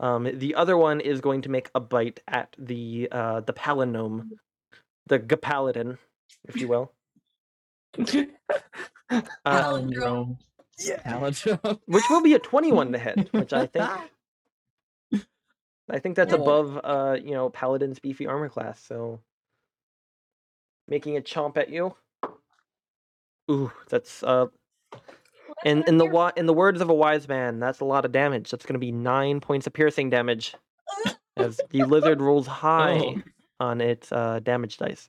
um 0.00 0.28
the 0.38 0.54
other 0.54 0.76
one 0.76 1.00
is 1.00 1.20
going 1.20 1.42
to 1.42 1.48
make 1.50 1.70
a 1.74 1.80
bite 1.80 2.20
at 2.28 2.54
the 2.58 3.08
uh 3.12 3.40
the 3.40 3.52
palinome 3.52 4.30
the 5.06 5.18
gapaladin 5.18 5.98
if 6.48 6.56
you 6.56 6.68
will 6.68 6.92
uh, 7.98 8.02
Palindrome. 9.46 10.36
Palindrome. 11.04 11.80
which 11.86 12.04
will 12.10 12.22
be 12.22 12.34
a 12.34 12.38
21 12.38 12.92
to 12.92 12.98
hit 12.98 13.32
which 13.32 13.52
i 13.52 13.66
think 13.66 13.88
I 15.90 15.98
think 16.00 16.16
that's 16.16 16.34
Oh. 16.34 16.36
above 16.36 16.78
uh, 16.84 17.16
you 17.18 17.30
know, 17.32 17.48
Paladin's 17.48 17.98
beefy 17.98 18.26
armor 18.26 18.50
class, 18.50 18.78
so 18.78 19.20
making 20.88 21.16
a 21.16 21.20
chomp 21.20 21.56
at 21.56 21.68
you. 21.70 21.94
Ooh, 23.50 23.70
that's 23.88 24.22
uh 24.22 24.46
Well, 25.48 25.56
in 25.64 25.84
in 25.86 25.98
the 25.98 26.04
here 26.04 26.12
wa- 26.12 26.32
in 26.36 26.46
the 26.46 26.52
words 26.54 26.80
of 26.80 26.90
a 26.90 26.94
wise 26.94 27.28
man, 27.28 27.60
that's 27.60 27.80
a 27.80 27.84
lot 27.84 28.04
of 28.04 28.12
damage. 28.12 28.50
That's 28.50 28.66
gonna 28.66 28.78
be 28.78 28.92
nine 28.92 29.40
points 29.40 29.66
of 29.66 29.72
piercing 29.72 30.10
damage. 30.10 30.54
As 31.36 31.60
the 31.70 31.84
lizard 31.84 32.20
rolls 32.20 32.46
high 32.46 32.98
Oh. 32.98 33.22
on 33.60 33.80
its 33.80 34.10
uh 34.12 34.40
damage 34.40 34.76
dice. 34.78 35.08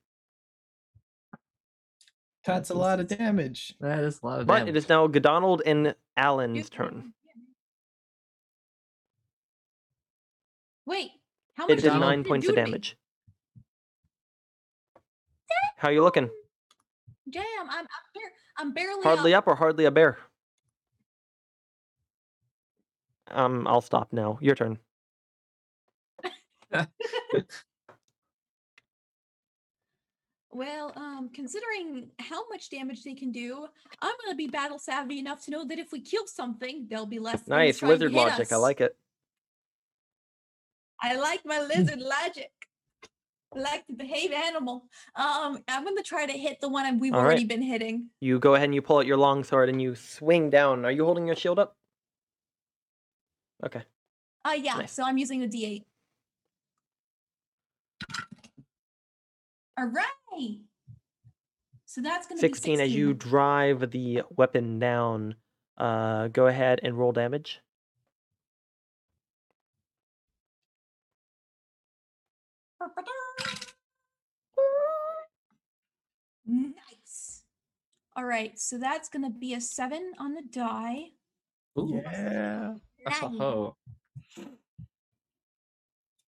That's 2.45 2.69
a 2.69 2.73
lot 2.75 2.99
of 2.99 3.07
damage. 3.07 3.75
That 3.79 3.99
is 3.99 4.21
a 4.23 4.25
lot 4.25 4.39
of 4.41 4.47
damage. 4.47 4.47
But 4.47 4.55
damage. 4.59 4.69
it 4.69 4.77
is 4.77 4.89
now 4.89 5.07
Godonald 5.07 5.61
and 5.65 5.85
You- 5.87 5.93
Alan's 6.17 6.69
turn. 6.69 7.13
Wait, 10.85 11.11
how 11.55 11.65
It 11.65 11.69
much 11.69 11.81
did 11.83 11.89
damage 11.89 12.01
nine 12.01 12.23
points 12.23 12.45
you 12.45 12.49
of 12.51 12.55
do 12.55 12.61
to 12.61 12.65
me? 12.65 12.71
damage. 12.71 12.97
How 15.79 15.89
you 15.89 16.03
looking? 16.03 16.29
Damn, 17.31 17.43
I'm 17.61 17.69
I'm, 17.69 17.85
bar- 18.13 18.33
I'm 18.57 18.73
barely 18.73 19.01
hardly 19.01 19.33
up. 19.33 19.43
up. 19.45 19.47
or 19.47 19.55
hardly 19.55 19.85
a 19.85 19.91
bear. 19.91 20.17
Um, 23.31 23.65
I'll 23.65 23.79
stop 23.79 24.11
now. 24.11 24.37
Your 24.41 24.55
turn. 24.55 24.77
well, 30.51 30.91
um, 30.97 31.29
considering 31.33 32.09
how 32.19 32.45
much 32.49 32.69
damage 32.69 33.03
they 33.03 33.13
can 33.13 33.31
do, 33.31 33.65
I'm 34.01 34.15
gonna 34.25 34.35
be 34.35 34.47
battle 34.47 34.79
savvy 34.79 35.19
enough 35.19 35.45
to 35.45 35.51
know 35.51 35.63
that 35.63 35.79
if 35.79 35.93
we 35.93 36.01
kill 36.01 36.27
something, 36.27 36.87
there'll 36.89 37.05
be 37.05 37.19
less. 37.19 37.47
Nice 37.47 37.81
wizard 37.81 38.11
logic. 38.11 38.47
Us. 38.47 38.51
I 38.51 38.57
like 38.57 38.81
it. 38.81 38.97
I 41.01 41.15
like 41.15 41.45
my 41.45 41.61
lizard 41.73 42.01
logic. 42.01 42.51
Like 43.55 43.87
to 43.87 43.93
behave 43.93 44.31
animal. 44.31 44.85
Um, 45.15 45.63
I'm 45.67 45.83
gonna 45.83 46.03
try 46.03 46.25
to 46.25 46.33
hit 46.33 46.61
the 46.61 46.69
one 46.69 46.99
we've 46.99 47.13
All 47.13 47.19
already 47.19 47.41
right. 47.41 47.47
been 47.47 47.61
hitting. 47.61 48.09
You 48.21 48.39
go 48.39 48.53
ahead 48.53 48.65
and 48.65 48.75
you 48.75 48.81
pull 48.81 48.99
out 48.99 49.07
your 49.07 49.17
long 49.17 49.43
sword 49.43 49.69
and 49.69 49.81
you 49.81 49.95
swing 49.95 50.49
down. 50.49 50.85
Are 50.85 50.91
you 50.91 51.03
holding 51.03 51.25
your 51.25 51.35
shield 51.35 51.57
up? 51.57 51.75
Okay. 53.65 53.81
Uh, 54.45 54.51
yeah. 54.51 54.75
Nice. 54.75 54.93
So 54.93 55.03
I'm 55.03 55.17
using 55.17 55.39
the 55.41 55.47
D8. 55.47 55.83
All 59.77 59.85
right. 59.85 60.59
So 61.85 62.01
that's 62.01 62.27
gonna 62.27 62.39
16, 62.39 62.77
be 62.77 62.83
as 62.83 62.93
you 62.93 63.13
drive 63.13 63.91
the 63.91 64.21
weapon 64.35 64.77
down. 64.77 65.35
Uh, 65.77 66.27
go 66.27 66.45
ahead 66.47 66.79
and 66.83 66.97
roll 66.97 67.11
damage. 67.11 67.61
Nice. 76.49 77.43
All 78.15 78.25
right, 78.25 78.57
so 78.59 78.77
that's 78.77 79.07
gonna 79.09 79.29
be 79.29 79.53
a 79.53 79.61
seven 79.61 80.13
on 80.17 80.33
the 80.33 80.41
die. 80.41 81.11
Ooh. 81.77 82.01
Yeah. 82.03 82.73
Nice. 83.05 83.23
Oh, 83.23 83.75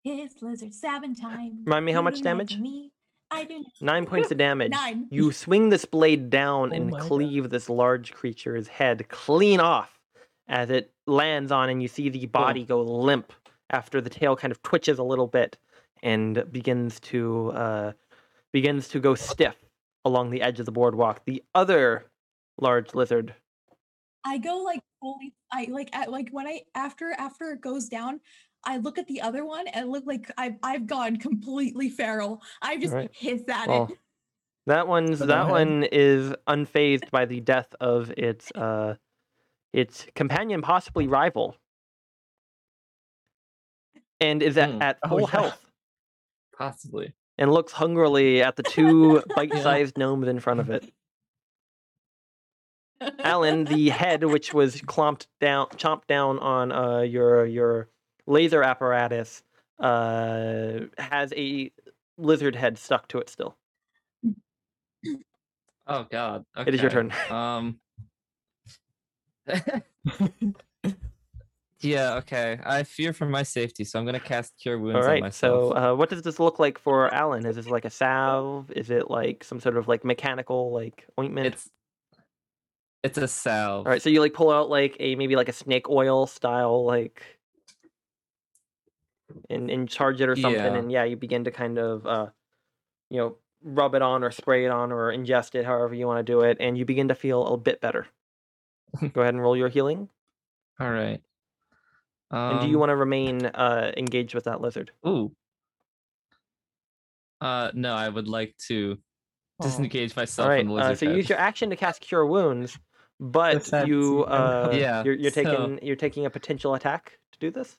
It's 0.05 0.41
lizard 0.41 0.73
seven 0.73 1.15
time. 1.15 1.63
Remind 1.65 1.85
me 1.85 1.91
how 1.91 2.01
much 2.01 2.21
damage? 2.21 2.57
Me. 2.57 2.91
I 3.29 3.45
do. 3.45 3.63
Nine 3.79 4.05
points 4.05 4.29
of 4.31 4.37
damage. 4.37 4.71
Nine. 4.71 5.07
You 5.09 5.31
swing 5.31 5.69
this 5.69 5.85
blade 5.85 6.29
down 6.29 6.71
Oh 6.71 6.75
and 6.75 6.89
my 6.91 6.99
God. 6.99 7.07
cleave 7.07 7.49
this 7.49 7.69
large 7.69 8.11
creature's 8.13 8.67
head 8.67 9.07
clean 9.09 9.59
off 9.59 9.97
as 10.47 10.69
it 10.69 10.91
lands 11.07 11.51
on, 11.51 11.69
and 11.69 11.81
you 11.81 11.87
see 11.87 12.09
the 12.09 12.25
body 12.25 12.63
go 12.65 12.81
limp 12.81 13.31
after 13.69 14.01
the 14.01 14.09
tail 14.09 14.35
kind 14.35 14.51
of 14.51 14.61
twitches 14.63 14.99
a 14.99 15.03
little 15.03 15.27
bit 15.27 15.57
and 16.03 16.43
begins 16.51 16.99
to 16.99 17.51
uh, 17.51 17.91
begins 18.51 18.87
to 18.89 18.99
go 18.99 19.15
stiff 19.15 19.55
along 20.05 20.29
the 20.31 20.41
edge 20.41 20.59
of 20.59 20.65
the 20.65 20.71
boardwalk. 20.71 21.23
The 21.25 21.43
other 21.55 22.05
large 22.59 22.93
lizard 22.93 23.35
I 24.23 24.37
go 24.37 24.57
like 24.57 24.81
fully. 24.99 25.33
I 25.51 25.65
like 25.69 25.89
at, 25.95 26.11
like 26.11 26.29
when 26.29 26.47
I 26.47 26.61
after 26.75 27.11
after 27.17 27.51
it 27.51 27.61
goes 27.61 27.89
down. 27.89 28.21
I 28.63 28.77
look 28.77 28.99
at 28.99 29.07
the 29.07 29.21
other 29.21 29.43
one 29.43 29.67
and 29.69 29.89
look 29.89 30.05
like 30.05 30.29
I've 30.37 30.57
I've 30.61 30.85
gone 30.85 31.17
completely 31.17 31.89
feral. 31.89 32.43
I 32.61 32.77
just 32.77 32.95
hiss 33.13 33.41
at 33.49 33.67
Well, 33.67 33.87
it. 33.91 33.97
That 34.67 34.87
one's 34.87 35.17
that 35.17 35.29
ahead. 35.29 35.51
one 35.51 35.83
is 35.91 36.35
unfazed 36.47 37.09
by 37.09 37.25
the 37.25 37.39
death 37.39 37.73
of 37.79 38.11
its 38.11 38.51
uh 38.55 38.95
its 39.73 40.05
companion, 40.13 40.61
possibly 40.61 41.07
rival, 41.07 41.55
and 44.19 44.43
is 44.43 44.57
at, 44.57 44.69
Hmm. 44.69 44.81
at 44.81 44.99
Oh, 45.03 45.09
full 45.09 45.21
yeah. 45.21 45.27
health 45.27 45.65
possibly. 46.57 47.13
And 47.41 47.51
looks 47.51 47.73
hungrily 47.73 48.43
at 48.43 48.55
the 48.55 48.61
two 48.61 49.23
bite-sized 49.35 49.97
gnomes 49.97 50.27
in 50.27 50.39
front 50.39 50.59
of 50.59 50.69
it. 50.69 50.93
Alan, 53.17 53.65
the 53.65 53.89
head 54.01 54.23
which 54.23 54.53
was 54.53 54.79
clomped 54.81 55.27
down, 55.41 55.65
chomped 55.69 56.05
down 56.05 56.37
on 56.37 56.71
uh, 56.71 56.99
your 56.99 57.47
your 57.47 57.89
laser 58.27 58.61
apparatus, 58.61 59.41
uh, 59.79 60.81
has 60.99 61.33
a 61.35 61.71
lizard 62.19 62.55
head 62.55 62.77
stuck 62.77 63.07
to 63.07 63.17
it 63.17 63.27
still. 63.27 63.57
Oh 65.87 66.05
God. 66.11 66.45
Okay. 66.55 66.69
It 66.69 66.75
is 66.75 66.81
your 66.81 66.91
turn. 66.91 67.11
Um. 67.31 67.79
yeah. 71.81 72.15
Okay. 72.15 72.59
I 72.63 72.83
fear 72.83 73.13
for 73.13 73.25
my 73.25 73.43
safety, 73.43 73.83
so 73.83 73.99
I'm 73.99 74.05
gonna 74.05 74.19
cast 74.19 74.57
Cure 74.61 74.79
Wounds 74.79 74.97
All 74.97 75.03
on 75.03 75.09
right. 75.09 75.21
myself. 75.21 75.73
So, 75.73 75.77
uh, 75.77 75.95
what 75.95 76.09
does 76.09 76.21
this 76.21 76.39
look 76.39 76.59
like 76.59 76.77
for 76.77 77.13
Alan? 77.13 77.45
Is 77.45 77.55
this 77.55 77.67
like 77.67 77.85
a 77.85 77.89
salve? 77.89 78.71
Is 78.71 78.89
it 78.89 79.09
like 79.09 79.43
some 79.43 79.59
sort 79.59 79.77
of 79.77 79.87
like 79.87 80.03
mechanical 80.05 80.71
like 80.71 81.07
ointment? 81.19 81.47
it's 81.47 81.69
it's 83.03 83.17
a 83.17 83.27
salve. 83.27 83.85
All 83.87 83.91
right. 83.91 84.01
So 84.01 84.09
you 84.09 84.19
like 84.21 84.33
pull 84.33 84.51
out 84.51 84.69
like 84.69 84.95
a 84.99 85.15
maybe 85.15 85.35
like 85.35 85.49
a 85.49 85.53
snake 85.53 85.89
oil 85.89 86.27
style 86.27 86.85
like, 86.85 87.23
and 89.49 89.69
and 89.69 89.89
charge 89.89 90.21
it 90.21 90.29
or 90.29 90.35
something, 90.35 90.73
Yeah. 90.73 90.77
and 90.77 90.91
yeah, 90.91 91.03
you 91.03 91.15
begin 91.15 91.43
to 91.45 91.51
kind 91.51 91.77
of 91.79 92.05
uh, 92.05 92.27
you 93.09 93.17
know, 93.17 93.37
rub 93.63 93.95
it 93.95 94.01
on 94.01 94.23
or 94.23 94.31
spray 94.31 94.65
it 94.65 94.69
on 94.71 94.91
or 94.91 95.11
ingest 95.11 95.55
it, 95.55 95.65
however 95.65 95.93
you 95.93 96.05
want 96.07 96.25
to 96.25 96.31
do 96.31 96.41
it, 96.41 96.57
and 96.59 96.77
you 96.77 96.85
begin 96.85 97.07
to 97.07 97.15
feel 97.15 97.45
a 97.47 97.57
bit 97.57 97.81
better. 97.81 98.07
Go 99.13 99.21
ahead 99.21 99.33
and 99.33 99.41
roll 99.41 99.55
your 99.55 99.69
healing. 99.69 100.09
All 100.79 100.89
right. 100.91 101.21
And 102.31 102.61
do 102.61 102.67
you 102.67 102.75
Um, 102.75 102.79
want 102.79 102.89
to 102.91 102.95
remain 102.95 103.45
uh 103.45 103.91
engaged 103.97 104.33
with 104.33 104.45
that 104.45 104.61
lizard? 104.61 104.91
Ooh. 105.07 105.31
Uh, 107.41 107.71
no, 107.73 107.93
I 107.93 108.07
would 108.07 108.27
like 108.27 108.55
to 108.67 108.97
Aw. 109.59 109.63
disengage 109.63 110.15
myself 110.15 110.45
All 110.45 110.49
right. 110.51 110.65
from 110.65 110.75
the 110.75 110.81
Uh, 110.81 110.95
so 110.95 111.07
head. 111.07 111.15
use 111.17 111.27
your 111.27 111.39
action 111.39 111.69
to 111.71 111.75
cast 111.75 111.99
Cure 112.01 112.25
Wounds, 112.25 112.77
but 113.19 113.65
sad 113.65 113.87
you 113.87 114.23
uh, 114.25 114.71
yeah. 114.73 115.03
you're, 115.03 115.15
you're 115.15 115.31
so- 115.31 115.43
taking 115.43 115.79
you're 115.81 115.95
taking 115.95 116.25
a 116.25 116.29
potential 116.29 116.73
attack 116.75 117.17
to 117.33 117.39
do 117.39 117.51
this. 117.51 117.75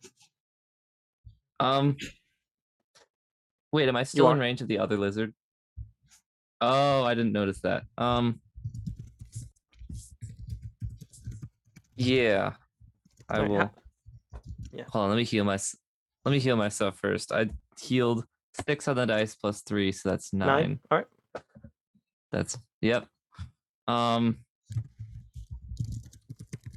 Um. 1.60 1.96
Wait, 3.72 3.88
am 3.88 3.96
I 3.96 4.02
still 4.02 4.30
in 4.32 4.38
range 4.38 4.60
of 4.60 4.68
the 4.68 4.78
other 4.80 4.98
lizard? 4.98 5.32
Oh, 6.60 7.04
I 7.04 7.14
didn't 7.14 7.32
notice 7.32 7.60
that. 7.60 7.84
Um. 7.96 8.40
Yeah, 11.96 12.54
I 13.28 13.34
Alright, 13.38 13.50
will. 13.50 13.70
Ha- 14.72 14.78
yeah. 14.78 14.84
Hold 14.90 15.04
on, 15.04 15.10
let 15.10 15.16
me 15.16 15.24
heal 15.24 15.44
my. 15.44 15.58
Let 16.24 16.32
me 16.32 16.38
heal 16.38 16.56
myself 16.56 16.98
first. 16.98 17.32
I 17.32 17.50
healed 17.80 18.24
six 18.66 18.86
on 18.88 18.96
the 18.96 19.06
dice 19.06 19.34
plus 19.34 19.62
three, 19.62 19.92
so 19.92 20.10
that's 20.10 20.32
nine. 20.32 20.46
Nine. 20.48 20.80
All 20.90 20.98
right. 20.98 21.06
That's 22.30 22.58
yep. 22.80 23.06
Um. 23.88 24.38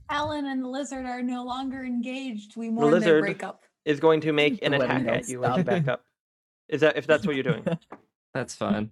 Alan 0.09 0.45
and 0.45 0.63
the 0.63 0.67
lizard 0.67 1.05
are 1.05 1.21
no 1.23 1.43
longer 1.43 1.83
engaged. 1.83 2.55
We 2.55 2.67
The 2.67 2.73
mourn 2.73 2.91
their 2.91 2.99
lizard 2.99 3.21
breakup. 3.23 3.63
is 3.85 3.99
going 3.99 4.21
to 4.21 4.31
make 4.33 4.59
an 4.63 4.73
attack 4.73 5.07
at 5.07 5.27
you 5.27 5.39
when 5.41 5.57
you 5.57 5.63
back 5.63 5.87
up. 5.87 6.03
Is 6.69 6.81
that 6.81 6.97
if 6.97 7.07
that's 7.07 7.25
what 7.25 7.35
you're 7.35 7.43
doing? 7.43 7.65
That's 8.33 8.53
fine. 8.53 8.91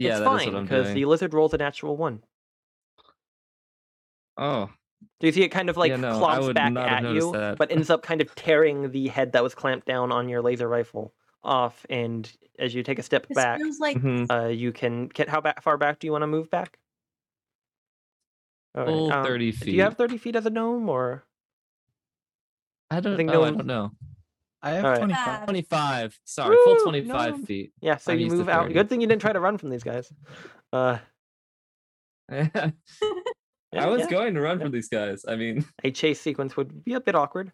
Yeah, 0.00 0.16
it's 0.16 0.20
that 0.20 0.34
is 0.34 0.44
fine 0.44 0.62
because 0.62 0.92
the 0.92 1.04
lizard 1.04 1.32
rolls 1.32 1.54
a 1.54 1.58
natural 1.58 1.96
one. 1.96 2.24
Oh, 4.36 4.70
Do 5.20 5.26
you 5.26 5.32
see 5.32 5.42
it 5.42 5.48
kind 5.48 5.68
of 5.68 5.76
like 5.76 5.90
Yeah, 5.90 5.96
no, 5.96 6.24
I 6.24 6.38
clomps 6.38 6.54
back 6.54 6.76
at 6.76 7.02
you, 7.12 7.32
that. 7.32 7.58
but 7.58 7.70
ends 7.70 7.90
up 7.90 8.02
kind 8.02 8.20
of 8.20 8.34
tearing 8.34 8.90
the 8.90 9.08
head 9.08 9.32
that 9.32 9.42
was 9.42 9.54
clamped 9.54 9.86
down 9.86 10.12
on 10.12 10.28
your 10.28 10.42
laser 10.42 10.68
rifle 10.68 11.12
off. 11.42 11.84
And 11.90 12.30
as 12.58 12.74
you 12.74 12.82
take 12.82 12.98
a 12.98 13.02
step 13.02 13.26
This 13.26 13.36
back, 13.36 13.58
feels 13.58 13.80
like 13.80 13.98
mhm. 13.98 14.30
uh, 14.30 14.48
you 14.48 14.72
can 14.72 15.08
get 15.08 15.28
how 15.28 15.40
back, 15.40 15.62
far 15.62 15.76
back 15.76 15.98
do 15.98 16.06
you 16.06 16.12
want 16.12 16.22
to 16.22 16.26
move 16.26 16.50
back? 16.50 16.78
All 18.74 18.84
right, 18.84 18.90
Full 18.90 19.12
um, 19.12 19.24
30 19.24 19.52
Do 19.52 19.70
you 19.72 19.82
have 19.82 19.96
30 19.96 20.18
feet 20.18 20.36
as 20.36 20.46
a 20.46 20.50
gnome, 20.50 20.88
or 20.88 21.24
I 22.90 23.00
don't. 23.00 23.16
think 23.16 23.30
oh, 23.30 23.42
I 23.42 23.50
don't 23.50 23.66
know. 23.66 23.92
I 24.62 24.70
have 24.70 24.84
Alright. 24.84 24.98
25. 24.98 25.44
Twenty-five. 25.44 26.20
Sorry, 26.24 26.56
full 26.64 26.76
twenty-five 26.76 27.38
no. 27.38 27.44
feet. 27.44 27.72
yeah? 27.80 27.96
So 27.96 28.12
I'm 28.12 28.18
you 28.18 28.28
move 28.28 28.48
out. 28.48 28.72
Good 28.72 28.88
thing 28.88 29.00
you 29.00 29.06
didn't 29.06 29.22
try 29.22 29.32
to 29.32 29.40
run 29.40 29.56
from 29.58 29.70
these 29.70 29.84
guys. 29.84 30.12
Uh, 30.72 30.98
I 33.76 33.86
was 33.86 34.00
yeah. 34.02 34.10
going 34.10 34.34
to 34.34 34.40
run 34.40 34.58
from 34.58 34.70
these 34.70 34.88
guys. 34.88 35.24
I 35.28 35.36
mean, 35.36 35.64
a 35.84 35.90
chase 35.90 36.20
sequence 36.20 36.56
would 36.56 36.84
be 36.84 36.94
a 36.94 37.00
bit 37.00 37.14
awkward. 37.14 37.52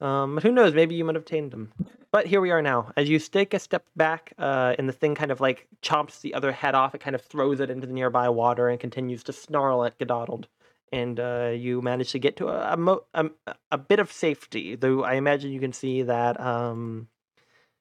Um, 0.00 0.34
but 0.34 0.42
who 0.42 0.52
knows? 0.52 0.74
Maybe 0.74 0.94
you 0.94 1.04
might 1.04 1.14
have 1.14 1.24
tamed 1.24 1.52
them. 1.52 1.72
But 2.12 2.26
here 2.26 2.40
we 2.40 2.50
are 2.50 2.60
now. 2.60 2.92
As 2.96 3.08
you 3.08 3.18
take 3.18 3.54
a 3.54 3.58
step 3.58 3.86
back, 3.96 4.34
uh, 4.38 4.74
and 4.78 4.88
the 4.88 4.92
thing 4.92 5.14
kind 5.14 5.30
of 5.30 5.40
like 5.40 5.66
chomps 5.82 6.20
the 6.20 6.34
other 6.34 6.52
head 6.52 6.74
off, 6.74 6.94
it 6.94 7.00
kind 7.00 7.14
of 7.14 7.22
throws 7.22 7.60
it 7.60 7.70
into 7.70 7.86
the 7.86 7.92
nearby 7.92 8.28
water 8.28 8.68
and 8.68 8.78
continues 8.78 9.22
to 9.24 9.32
snarl 9.32 9.84
at 9.84 9.98
Godottled. 9.98 10.46
And 10.92 11.18
uh, 11.18 11.52
you 11.56 11.80
manage 11.80 12.12
to 12.12 12.18
get 12.18 12.36
to 12.36 12.48
a, 12.48 12.74
a, 12.74 12.76
mo- 12.76 13.04
a, 13.14 13.30
a 13.70 13.78
bit 13.78 13.98
of 13.98 14.12
safety, 14.12 14.76
though 14.76 15.02
I 15.02 15.14
imagine 15.14 15.52
you 15.52 15.60
can 15.60 15.72
see 15.72 16.02
that 16.02 16.38
um, 16.38 17.08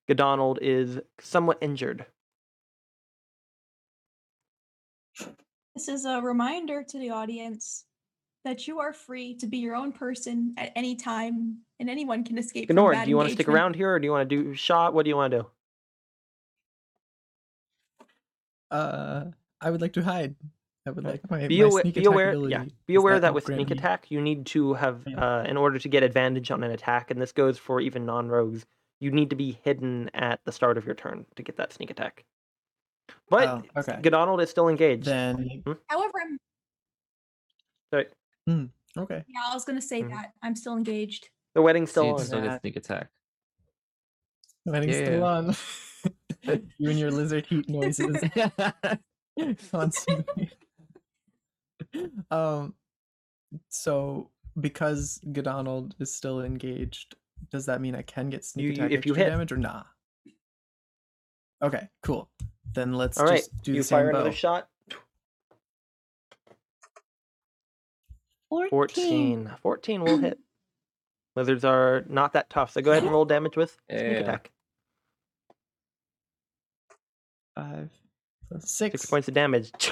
Godonald 0.08 0.60
is 0.62 1.00
somewhat 1.20 1.58
injured. 1.62 2.06
This 5.76 5.88
is 5.88 6.06
a 6.06 6.22
reminder 6.22 6.84
to 6.84 6.98
the 7.00 7.10
audience 7.10 7.86
that 8.46 8.68
you 8.68 8.80
are 8.80 8.94
free 8.94 9.36
to 9.36 9.48
be 9.48 9.58
your 9.58 9.76
own 9.76 9.92
person 9.92 10.54
at 10.58 10.72
any 10.76 10.96
time, 10.96 11.60
and 11.80 11.90
anyone 11.90 12.24
can 12.24 12.38
escape. 12.38 12.68
from 12.68 12.76
Gnord, 12.76 12.94
bad 12.94 13.06
do 13.06 13.10
you 13.10 13.18
want 13.18 13.30
to 13.30 13.36
stick 13.36 13.48
around 13.48 13.76
here, 13.76 13.94
or 13.94 14.00
do 14.00 14.06
you 14.06 14.12
want 14.12 14.30
to 14.30 14.36
do 14.44 14.54
shot? 14.54 14.94
What 14.94 15.04
do 15.04 15.10
you 15.10 15.16
want 15.16 15.32
to 15.32 15.38
do? 15.40 15.48
Uh, 18.70 19.26
I 19.62 19.72
would 19.72 19.82
like 19.82 19.94
to 19.94 20.04
hide. 20.04 20.36
I 20.86 20.92
would 20.92 21.06
like 21.06 21.22
my, 21.32 21.48
be 21.48 21.62
my 21.62 21.68
aware, 21.70 21.82
sneak 21.84 21.96
be 21.96 22.04
aware, 22.04 22.30
ability. 22.32 22.52
yeah, 22.52 22.66
be 22.88 22.96
aware 22.96 23.18
that, 23.18 23.28
help 23.28 23.36
with 23.36 23.46
sneak 23.46 23.70
me- 23.70 23.78
attack, 23.78 24.12
you 24.12 24.20
need 24.20 24.46
to 24.48 24.74
have, 24.74 25.04
Yeah. 25.08 25.18
uh, 25.40 25.44
in 25.44 25.56
order 25.56 25.80
to 25.80 25.88
get 25.88 26.04
advantage 26.04 26.52
on 26.52 26.62
an 26.62 26.72
attack, 26.72 27.10
and 27.10 27.22
this 27.22 27.32
goes 27.32 27.58
for 27.58 27.80
even 27.80 28.06
non-rogues, 28.06 28.66
you 29.00 29.10
need 29.10 29.30
to 29.30 29.38
be 29.38 29.58
hidden 29.64 30.12
at 30.14 30.42
the 30.44 30.52
start 30.52 30.78
of 30.78 30.86
your 30.86 30.96
turn 30.96 31.26
to 31.38 31.44
get 31.44 31.56
that 31.56 31.72
sneak 31.72 31.90
attack. 31.90 32.26
But 33.30 33.48
Oh, 33.48 33.64
okay. 33.80 34.00
Godonald 34.02 34.42
is 34.42 34.50
still 34.50 34.70
engaged. 34.70 35.06
Then 35.06 35.64
However, 35.88 36.14
I'm 36.22 36.38
Sorry, 37.92 38.08
okay. 38.98 39.24
yeah, 39.28 39.42
I 39.50 39.54
was 39.54 39.66
gonna 39.66 39.82
say 39.82 40.02
Mhm. 40.04 40.10
that 40.12 40.34
I'm 40.42 40.56
still 40.56 40.76
engaged. 40.78 41.30
the 41.56 41.62
wedding's 41.62 41.92
still 41.92 42.06
you 42.06 42.14
on. 42.14 42.20
still 42.20 42.42
get 42.42 42.62
sneak 42.62 42.76
attack. 42.76 43.10
Wedding's 44.66 44.96
still 44.96 45.24
on. 45.24 45.56
you 46.78 46.90
and 46.90 47.00
your 47.00 47.12
lizard 47.12 47.46
heat 47.46 47.70
noises 47.70 48.16
constantly. 49.72 50.52
um, 52.32 52.74
so 53.70 54.32
because 54.60 55.20
Godonald 55.32 55.96
is 56.00 56.14
still 56.14 56.42
engaged, 56.42 57.16
does 57.52 57.66
that 57.68 57.82
mean 57.82 57.96
I 57.96 58.02
can 58.02 58.30
get 58.30 58.44
sneak 58.46 58.64
You- 58.64 58.70
you- 58.70 58.74
attack 58.76 58.92
if 58.92 59.06
you 59.06 59.12
extra 59.14 59.24
hit- 59.26 59.30
damage 59.32 59.52
or 59.52 59.58
nah? 59.58 59.84
Okay, 61.62 61.88
cool. 62.02 62.30
Then 62.74 62.94
let's 62.94 63.20
All 63.20 63.26
right, 63.26 63.38
just 63.38 63.62
do 63.64 63.72
you 63.74 63.78
the 63.80 63.84
same 63.84 63.98
fire 63.98 64.10
another 64.10 64.32
shot. 64.32 64.68
14. 68.70 69.52
14 69.62 70.02
will 70.02 70.18
hit. 70.18 70.40
Lizards 71.36 71.66
are 71.66 72.04
not 72.10 72.34
that 72.34 72.50
tough, 72.50 72.72
so 72.72 72.82
go 72.82 72.92
ahead 72.92 73.04
and 73.04 73.12
roll 73.12 73.26
damage 73.26 73.58
with 73.58 73.78
sneak 73.90 74.02
Yeah. 74.02 74.20
attack. 74.20 74.52
Five 77.56 77.90
plus 78.50 78.70
six. 78.72 79.02
Six 79.02 79.10
points 79.10 79.28
of 79.28 79.34
damage. 79.34 79.72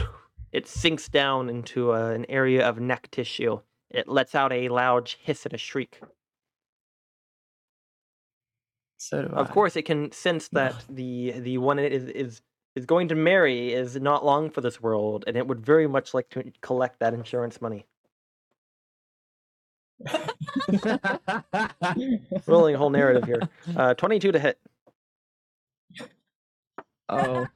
It 0.52 0.68
sinks 0.68 1.08
down 1.08 1.48
into 1.50 1.94
uh, 1.94 2.10
an 2.10 2.26
area 2.28 2.68
of 2.68 2.78
neck 2.78 3.08
tissue. 3.10 3.62
It 3.90 4.10
lets 4.10 4.36
out 4.36 4.52
a 4.52 4.68
loud 4.68 5.14
hiss 5.24 5.46
and 5.46 5.54
a 5.54 5.58
shriek. 5.58 6.02
So 8.98 9.22
do 9.22 9.34
Of 9.34 9.48
I. 9.48 9.54
course, 9.54 9.78
it 9.78 9.84
can 9.84 10.12
sense 10.12 10.50
that 10.50 10.84
the 10.90 11.32
the 11.40 11.58
one 11.58 11.80
it 11.80 11.94
is 11.94 12.04
is 12.10 12.42
is 12.76 12.86
going 12.86 13.10
to 13.10 13.16
marry 13.16 13.74
is 13.74 13.96
not 13.98 14.24
long 14.26 14.50
for 14.50 14.62
this 14.62 14.82
world, 14.82 15.24
and 15.28 15.36
it 15.36 15.46
would 15.48 15.66
very 15.66 15.88
much 15.88 16.14
like 16.14 16.30
to 16.30 16.52
collect 16.62 17.00
that 17.00 17.14
insurance 17.14 17.62
money. 17.62 17.86
Rolling 22.48 22.76
a 22.76 22.78
whole 22.78 22.90
narrative 22.90 23.24
here. 23.26 23.42
Uh, 23.76 23.94
Twenty-two 23.94 24.32
to 24.32 24.40
hit. 24.40 24.60
oh, 27.10 27.48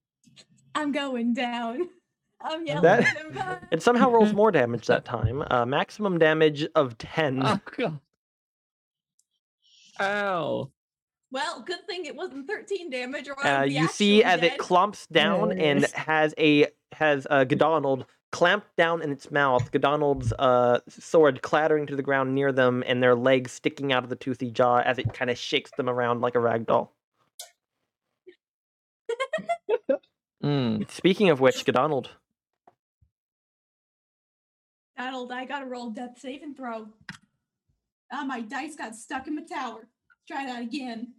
I'm 0.74 0.92
going 0.92 1.34
down. 1.34 1.88
I'm 2.40 2.66
yelling 2.66 2.82
That- 2.82 3.00
at 3.00 3.16
him. 3.16 3.58
It 3.70 3.82
somehow 3.82 4.10
rolls 4.10 4.32
more 4.34 4.50
damage 4.50 4.86
that 4.88 5.04
time. 5.04 5.42
Uh, 5.50 5.64
maximum 5.64 6.18
damage 6.18 6.66
of 6.74 6.98
ten. 6.98 7.40
oh 7.44 7.58
god. 7.76 7.98
Ow. 10.00 10.70
Well, 11.32 11.62
good 11.62 11.86
thing 11.86 12.04
it 12.04 12.14
wasn't 12.14 12.46
13 12.46 12.90
damage, 12.90 13.26
or 13.26 13.34
I 13.42 13.50
Uh, 13.50 13.62
would 13.62 13.72
you 13.72 13.88
see 13.88 14.22
as 14.22 14.40
dead. 14.40 14.52
it 14.52 14.58
clumps 14.58 15.06
down 15.06 15.58
and 15.58 15.84
has 15.94 16.34
a 16.38 16.66
has 16.92 17.26
uh, 17.30 17.44
Godonald 17.44 18.04
clamped 18.32 18.76
down 18.76 19.00
in 19.00 19.10
its 19.10 19.30
mouth. 19.30 19.70
Godonald's 19.72 20.34
uh, 20.38 20.80
sword 20.90 21.40
clattering 21.40 21.86
to 21.86 21.96
the 21.96 22.02
ground 22.02 22.34
near 22.34 22.52
them, 22.52 22.84
and 22.86 23.02
their 23.02 23.14
legs 23.14 23.50
sticking 23.52 23.94
out 23.94 24.04
of 24.04 24.10
the 24.10 24.16
toothy 24.16 24.50
jaw 24.50 24.80
as 24.80 24.98
it 24.98 25.14
kind 25.14 25.30
of 25.30 25.38
shakes 25.38 25.70
them 25.78 25.88
around 25.88 26.20
like 26.20 26.34
a 26.34 26.40
rag 26.40 26.66
doll. 26.66 26.94
Mm. 30.42 30.90
Speaking 30.90 31.30
of 31.30 31.38
which, 31.40 31.64
Godonald, 31.64 32.10
Donald, 34.98 35.30
I 35.30 35.44
gotta 35.44 35.66
roll 35.66 35.90
death 35.90 36.18
save 36.18 36.42
and 36.42 36.56
throw. 36.56 36.88
Ah, 38.12 38.24
my 38.24 38.40
dice 38.40 38.74
got 38.74 38.96
stuck 38.96 39.28
in 39.28 39.36
my 39.36 39.42
tower. 39.42 39.86
Try 40.26 40.44
that 40.46 40.62
again. 40.62 41.14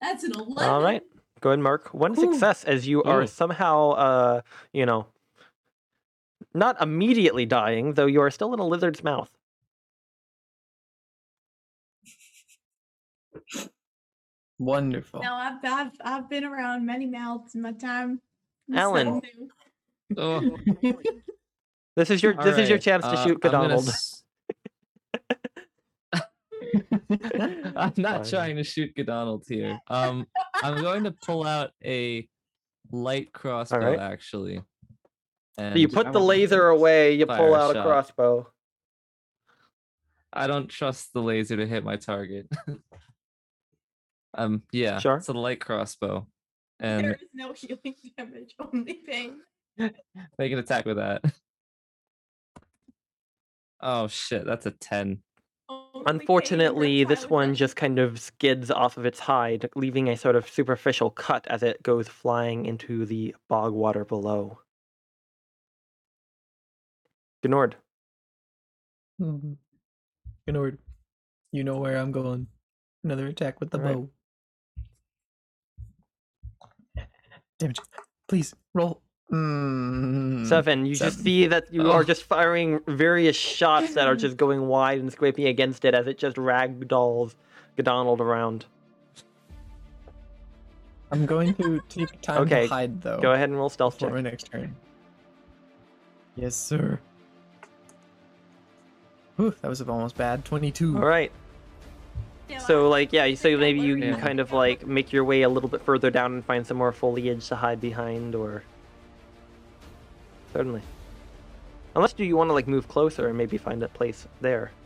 That's 0.00 0.24
an 0.24 0.32
11. 0.34 0.70
all 0.70 0.82
right, 0.82 1.02
go 1.40 1.50
ahead, 1.50 1.54
and 1.54 1.62
mark 1.62 1.92
one 1.92 2.12
Ooh. 2.12 2.32
success 2.32 2.64
as 2.64 2.88
you 2.88 3.02
are 3.02 3.22
Ooh. 3.22 3.26
somehow, 3.26 3.90
uh, 3.90 4.40
you 4.72 4.86
know, 4.86 5.06
not 6.54 6.80
immediately 6.80 7.46
dying, 7.46 7.94
though 7.94 8.06
you 8.06 8.20
are 8.22 8.30
still 8.30 8.54
in 8.54 8.60
a 8.60 8.66
lizard's 8.66 9.04
mouth. 9.04 9.30
Wonderful. 14.58 15.22
No, 15.22 15.32
I've, 15.32 15.64
I've 15.64 15.92
I've 16.04 16.28
been 16.28 16.44
around 16.44 16.84
many 16.84 17.06
mouths 17.06 17.54
in 17.54 17.62
my 17.62 17.72
time. 17.72 18.20
Alan. 18.74 19.06
nothing 19.14 19.48
new. 20.10 20.18
Oh. 20.82 20.92
This 21.96 22.10
is 22.10 22.22
your 22.22 22.34
this 22.34 22.56
is 22.56 22.68
your 22.68 22.78
chance 22.78 23.04
to 23.04 23.10
uh, 23.10 23.24
shoot 23.24 23.40
I'm 23.42 23.50
gonna 23.50 23.68
Godonald. 23.68 23.90
S- 27.10 27.72
I'm 27.76 27.92
not 27.96 28.22
Fine. 28.22 28.24
trying 28.30 28.56
to 28.56 28.64
shoot 28.64 28.94
Godonald 28.96 29.44
here. 29.48 29.78
Um, 29.88 30.26
I'm 30.54 30.80
going 30.80 31.04
to 31.04 31.12
pull 31.12 31.46
out 31.46 31.70
a 31.84 32.28
light 32.92 33.32
crossbow 33.32 33.76
Alright. 33.76 33.98
actually. 34.00 34.62
So 35.58 35.74
you 35.74 35.88
put 35.88 36.12
the 36.12 36.20
laser 36.20 36.68
away. 36.68 37.14
You 37.14 37.26
pull 37.26 37.54
a 37.54 37.58
out 37.58 37.76
a 37.76 37.82
crossbow. 37.82 38.46
I 40.32 40.46
don't 40.46 40.68
trust 40.68 41.12
the 41.12 41.20
laser 41.22 41.56
to 41.56 41.66
hit 41.66 41.84
my 41.84 41.96
target. 41.96 42.48
um, 44.34 44.62
yeah, 44.72 44.98
Sure. 44.98 45.16
it's 45.16 45.28
a 45.28 45.32
light 45.32 45.60
crossbow, 45.60 46.26
and 46.78 47.04
there 47.04 47.14
is 47.14 47.28
no 47.34 47.52
healing 47.52 47.94
damage, 48.16 48.54
only 48.60 48.94
pain. 48.94 49.38
make 49.76 50.52
an 50.52 50.58
attack 50.58 50.86
with 50.86 50.96
that. 50.98 51.22
Oh 53.80 54.06
shit, 54.08 54.46
that's 54.46 54.66
a 54.66 54.70
ten. 54.70 55.22
Only 55.94 56.04
pain 56.04 56.20
Unfortunately, 56.20 57.04
this 57.04 57.28
one 57.28 57.54
just 57.54 57.76
kind 57.76 57.98
of 57.98 58.20
skids 58.20 58.70
off 58.70 58.96
of 58.96 59.04
its 59.06 59.18
hide, 59.20 59.68
leaving 59.74 60.08
a 60.08 60.16
sort 60.16 60.36
of 60.36 60.48
superficial 60.48 61.10
cut 61.10 61.46
as 61.48 61.62
it 61.62 61.82
goes 61.82 62.08
flying 62.08 62.66
into 62.66 63.04
the 63.06 63.34
bog 63.48 63.72
water 63.72 64.04
below. 64.04 64.60
Gnord. 67.42 67.74
Mhm. 69.20 69.56
Gnord, 70.48 70.78
you 71.52 71.64
know 71.64 71.78
where 71.78 71.96
I'm 71.96 72.12
going. 72.12 72.46
Another 73.04 73.26
attack 73.28 73.60
with 73.60 73.70
the 73.70 73.78
Alright. 73.78 73.96
bow. 73.96 74.10
Damage. 77.58 77.80
Please 78.28 78.54
roll. 78.74 79.02
Mm, 79.30 80.46
Seven. 80.46 80.86
You 80.86 80.94
just 80.96 81.20
see 81.22 81.46
that 81.46 81.72
you 81.72 81.90
are 81.90 82.00
Oh. 82.00 82.04
just 82.04 82.24
firing 82.24 82.80
various 82.86 83.36
shots 83.36 83.94
that 83.94 84.06
are 84.08 84.16
just 84.16 84.36
going 84.36 84.66
wide 84.66 84.98
and 84.98 85.12
scraping 85.12 85.46
against 85.46 85.84
it 85.84 85.94
as 85.94 86.06
it 86.06 86.18
just 86.18 86.36
ragdolls 86.36 87.34
Godonald 87.76 88.20
around. 88.20 88.66
I'm 91.12 91.26
going 91.26 91.54
to 91.54 91.80
take 91.88 92.20
time 92.20 92.42
Okay, 92.42 92.62
to 92.68 92.72
hide 92.74 93.02
though. 93.02 93.20
Go 93.20 93.32
ahead 93.32 93.48
and 93.48 93.58
roll 93.58 93.68
stealth 93.68 93.98
For 93.98 94.10
my 94.10 94.20
next 94.20 94.50
turn. 94.50 94.74
Yes, 96.36 96.54
sir. 96.56 96.98
Whew, 99.36 99.54
that 99.62 99.68
was 99.68 99.80
almost 99.82 100.16
bad. 100.16 100.44
22. 100.44 100.96
All 100.96 101.04
right. 101.04 101.32
So 102.66 102.88
like 102.88 103.12
yeah, 103.12 103.32
so 103.36 103.56
maybe 103.56 103.78
you, 103.80 103.94
you 103.96 104.16
kind 104.16 104.40
of 104.40 104.50
like 104.52 104.84
make 104.84 105.12
your 105.12 105.22
way 105.24 105.42
a 105.42 105.48
little 105.48 105.68
bit 105.68 105.82
further 105.82 106.10
down 106.10 106.32
and 106.34 106.44
find 106.44 106.66
some 106.66 106.76
more 106.78 106.90
foliage 106.90 107.46
to 107.48 107.54
hide 107.56 107.80
behind 107.80 108.34
or 108.34 108.64
certainly. 110.52 110.82
Unless 111.94 112.12
do 112.14 112.24
you 112.24 112.36
want 112.36 112.48
to 112.50 112.54
like 112.54 112.68
move 112.68 112.88
closer 112.88 113.28
and 113.28 113.36
maybe 113.36 113.58
find 113.58 113.82
a 113.82 113.88
place 113.88 114.26
there. 114.40 114.70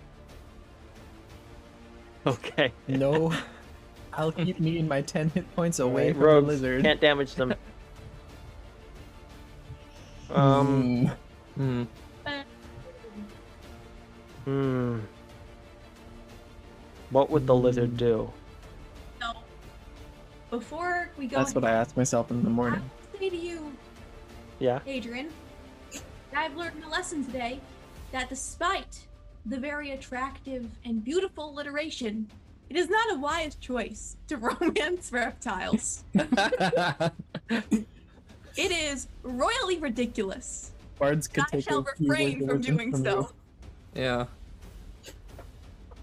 Okay. 2.26 2.72
No. 2.88 3.34
I'll 4.14 4.32
keep 4.32 4.58
me 4.58 4.78
and 4.78 4.88
my 4.88 5.02
10 5.02 5.28
hit 5.30 5.54
points 5.54 5.78
away 5.78 6.04
Alright, 6.04 6.14
from 6.14 6.22
rogues 6.24 6.46
the 6.46 6.52
lizard. 6.52 6.82
Can't 6.82 7.00
damage 7.00 7.34
them. 7.34 7.52
um 10.30 11.10
Mm, 11.56 11.56
Hmm. 11.56 11.84
hmm. 14.44 14.98
What 17.10 17.28
would 17.30 17.46
the 17.46 17.54
lizard 17.54 17.96
do? 17.98 18.32
No. 19.20 19.32
Before 20.50 21.10
we 21.18 21.26
go, 21.26 21.36
That's 21.36 21.54
what 21.54 21.64
I 21.64 21.70
asked 21.72 21.94
myself 21.96 22.30
in 22.30 22.42
the 22.42 22.50
morning. 22.50 22.82
I 23.14 23.18
say 23.18 23.30
to 23.30 23.36
you, 23.36 23.70
Yeah. 24.58 24.80
Adrian, 24.86 25.28
I've 26.34 26.56
learned 26.56 26.82
a 26.84 26.88
lesson 26.88 27.24
today 27.24 27.60
that 28.12 28.28
despite 28.28 29.06
the 29.46 29.58
very 29.58 29.92
attractive 29.92 30.66
and 30.84 31.04
beautiful 31.04 31.50
alliteration, 31.50 32.28
it 32.70 32.76
is 32.76 32.88
not 32.88 33.12
a 33.12 33.18
wise 33.18 33.54
choice 33.56 34.16
to 34.28 34.36
romance 34.60 35.12
reptiles. 35.12 36.04
It 38.56 38.70
is 38.70 39.08
royally 39.22 39.78
ridiculous. 39.78 40.70
Bards 40.98 41.26
could 41.26 41.44
I 41.44 41.56
take 41.56 41.64
shall 41.64 41.80
a 41.80 41.84
few 41.96 42.08
refrain 42.08 42.46
from 42.46 42.60
doing 42.60 42.92
wisdom 42.92 43.24
so. 43.24 43.30
you. 43.94 44.02
yeah. 44.02 44.26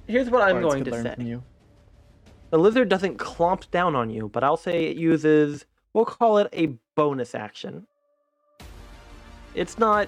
Here's 0.07 0.29
what 0.29 0.41
I'm 0.41 0.61
Bards 0.61 0.73
going 0.73 0.83
to 0.85 1.01
say. 1.01 1.15
you. 1.19 1.43
The 2.49 2.59
lizard 2.59 2.89
doesn't 2.89 3.17
clomp 3.17 3.71
down 3.71 3.95
on 3.95 4.09
you, 4.09 4.27
but 4.27 4.43
I'll 4.43 4.57
say 4.57 4.87
it 4.87 4.97
uses, 4.97 5.65
we'll 5.93 6.03
call 6.03 6.39
it 6.39 6.49
a 6.51 6.77
bonus 6.95 7.33
action. 7.33 7.87
It's 9.55 9.77
not 9.77 10.07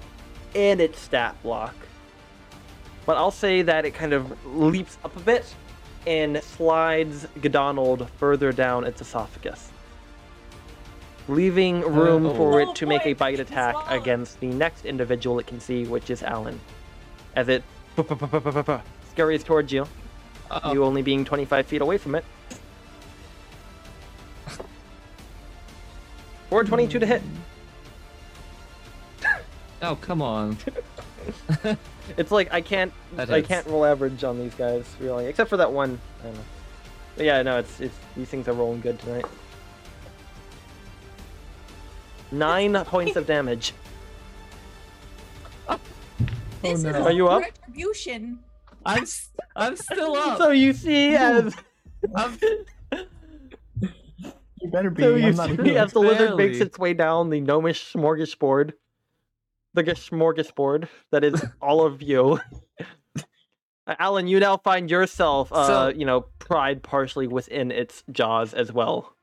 in 0.54 0.80
its 0.80 1.00
stat 1.00 1.36
block, 1.44 1.76
but 3.06 3.18
I'll 3.18 3.32
say 3.32 3.62
that 3.64 3.86
it 3.86 3.92
kind 3.94 4.14
of 4.14 4.32
leaps 4.56 4.98
up 5.04 5.16
a 5.18 5.20
bit 5.20 5.54
and 6.08 6.42
slides 6.44 7.28
Godonald 7.42 8.10
further 8.18 8.52
down 8.52 8.84
its 8.84 9.02
esophagus. 9.02 9.70
leaving 11.30 11.80
room 11.80 12.26
Oh. 12.26 12.34
for 12.36 12.54
Oh 12.62 12.70
it 12.70 12.76
to 12.76 12.86
make 12.86 13.06
a 13.06 13.14
bite 13.14 13.40
attack 13.40 13.76
against 13.90 14.42
the 14.42 14.48
next 14.48 14.84
individual 14.86 15.40
it 15.40 15.48
can 15.48 15.62
see, 15.62 15.86
which 15.86 16.10
is 16.10 16.22
Alan. 16.22 16.60
As 17.34 17.48
it 17.48 17.64
scurries 19.12 19.42
towards 19.46 19.72
you, 19.72 19.88
Uh-oh. 20.52 20.74
you 20.74 20.84
only 20.84 21.02
being 21.02 21.24
25 21.24 21.66
feet 21.66 21.82
away 21.82 21.98
from 21.98 22.16
it. 22.16 22.26
422 26.50 27.00
to 27.00 27.06
hit. 27.06 27.22
Oh, 29.84 29.96
come 29.98 30.22
on. 30.22 30.58
It's 32.18 32.32
like 32.32 32.52
I 32.54 32.60
can't 32.60 32.92
That 33.16 33.30
I 33.30 33.38
hits. 33.38 33.48
can't 33.48 33.66
roll 33.68 33.86
average 33.86 34.26
on 34.26 34.38
these 34.38 34.54
guys 34.56 34.86
really, 35.00 35.26
except 35.28 35.50
for 35.50 35.56
that 35.56 35.72
one. 35.72 35.98
I 36.20 36.26
don't 36.26 36.34
know. 36.36 36.42
But 37.16 37.26
yeah, 37.26 37.42
no, 37.44 37.60
it's 37.60 37.80
it's 37.80 37.96
these 38.18 38.28
things 38.28 38.48
are 38.50 38.54
rolling 38.54 38.82
good 38.82 39.00
tonight. 39.00 39.24
Nine 42.32 42.74
points 42.86 43.16
of 43.16 43.26
damage. 43.26 43.74
This 45.70 45.80
oh, 46.64 46.72
is 46.74 46.84
no. 46.84 47.04
Are 47.04 47.12
you 47.12 47.28
up? 47.30 47.42
Retribution. 47.42 48.40
I'm 48.86 49.04
s- 49.04 49.32
I'm 49.56 49.76
still 49.78 50.16
up. 50.18 50.38
So 50.38 50.52
you 50.52 50.74
see 50.74 51.16
as 51.16 51.56
I'm, 52.16 52.38
You 52.92 54.70
better 54.72 54.90
be. 54.90 55.04
so 55.04 55.16
you 55.16 55.28
I'm 55.28 55.36
not 55.36 55.50
see 55.50 55.56
healer. 55.56 55.80
as 55.80 55.94
the 55.94 56.00
lizard 56.00 56.36
makes 56.38 56.60
its 56.60 56.78
way 56.78 56.94
down 56.94 57.30
the 57.30 57.40
gnomish 57.42 57.94
smorgasbord, 57.94 58.74
the 59.74 59.84
smorgasbord 59.84 60.88
that 61.12 61.24
is 61.24 61.44
all 61.62 61.86
of 61.86 62.02
you. 62.02 62.40
Alan, 64.00 64.28
you 64.28 64.40
now 64.40 64.58
find 64.58 64.90
yourself, 64.90 65.52
uh, 65.52 65.68
So- 65.68 65.88
you 65.98 66.06
know, 66.06 66.22
pride 66.40 66.84
partially 66.84 67.28
within 67.28 67.72
its 67.72 68.04
jaws 68.12 68.54
as 68.54 68.72
well. 68.72 69.14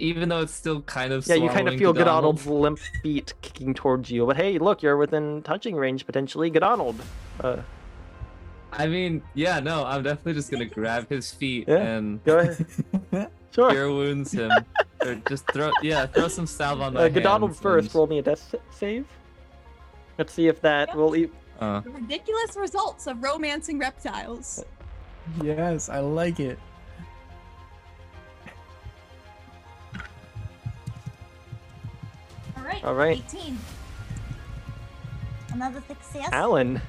even 0.00 0.28
though 0.28 0.40
it's 0.42 0.54
still 0.54 0.80
kind 0.82 1.12
of 1.12 1.26
Yeah, 1.26 1.34
you 1.34 1.48
kind 1.48 1.66
of 1.66 1.74
feel 1.76 1.92
Godonald. 1.92 2.36
Godonald's 2.36 2.46
limp 2.46 2.78
feet 3.02 3.34
kicking 3.42 3.74
towards 3.74 4.08
you. 4.12 4.26
But 4.26 4.36
hey, 4.36 4.58
look, 4.58 4.80
you're 4.80 4.96
within 4.96 5.42
touching 5.42 5.74
range 5.74 6.06
potentially. 6.06 6.50
Godonald. 6.50 6.94
Uh, 7.40 7.56
I 8.72 8.86
mean, 8.86 9.22
yeah, 9.34 9.58
no, 9.58 9.84
I'm 9.84 10.04
definitely 10.04 10.34
just 10.34 10.52
gonna 10.52 10.66
grab 10.66 11.08
his 11.08 11.32
feet 11.32 11.64
Yeah. 11.66 11.78
and 11.78 12.22
go 12.22 12.38
ahead. 12.38 12.66
Sure. 13.50 13.70
cure 13.70 13.90
wounds 13.90 14.30
him, 14.30 14.52
or 15.04 15.14
just 15.28 15.46
throw, 15.52 15.70
yeah, 15.82 16.06
throw 16.06 16.28
some 16.28 16.46
salve 16.46 16.80
on 16.80 16.94
my 16.94 17.04
Uh, 17.04 17.08
Godonald 17.08 17.50
hands 17.52 17.60
first. 17.60 17.86
and- 17.88 17.94
Roll 17.94 18.06
me 18.06 18.18
a 18.18 18.22
death 18.22 18.54
save. 18.70 19.06
Let's 20.18 20.32
see 20.32 20.48
if 20.48 20.60
that 20.62 20.94
will. 20.96 21.14
E- 21.16 21.30
Uh, 21.60 21.82
ridiculous 21.84 22.56
results 22.56 23.06
of 23.08 23.20
romancing 23.22 23.78
reptiles. 23.80 24.64
yes, 25.42 25.88
I 25.88 25.98
like 26.00 26.38
it. 26.40 26.58
All 32.56 32.64
right. 32.64 32.84
All 32.84 32.94
right. 32.94 33.22
18. 33.32 33.58
Another 35.52 35.82
success. 35.86 36.28
Alan. 36.32 36.80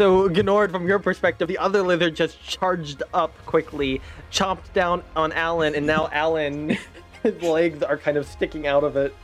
So, 0.00 0.30
Gnord, 0.30 0.70
from 0.70 0.88
your 0.88 0.98
perspective, 0.98 1.46
the 1.46 1.58
other 1.58 1.82
lizard 1.82 2.16
just 2.16 2.42
charged 2.42 3.02
up 3.12 3.36
quickly, 3.44 4.00
chomped 4.32 4.72
down 4.72 5.02
on 5.14 5.30
Alan, 5.32 5.74
and 5.74 5.86
now 5.86 6.08
Alan, 6.10 6.78
his 7.22 7.42
legs 7.42 7.82
are 7.82 7.98
kind 7.98 8.16
of 8.16 8.26
sticking 8.26 8.66
out 8.66 8.82
of 8.82 8.96
it. 8.96 9.14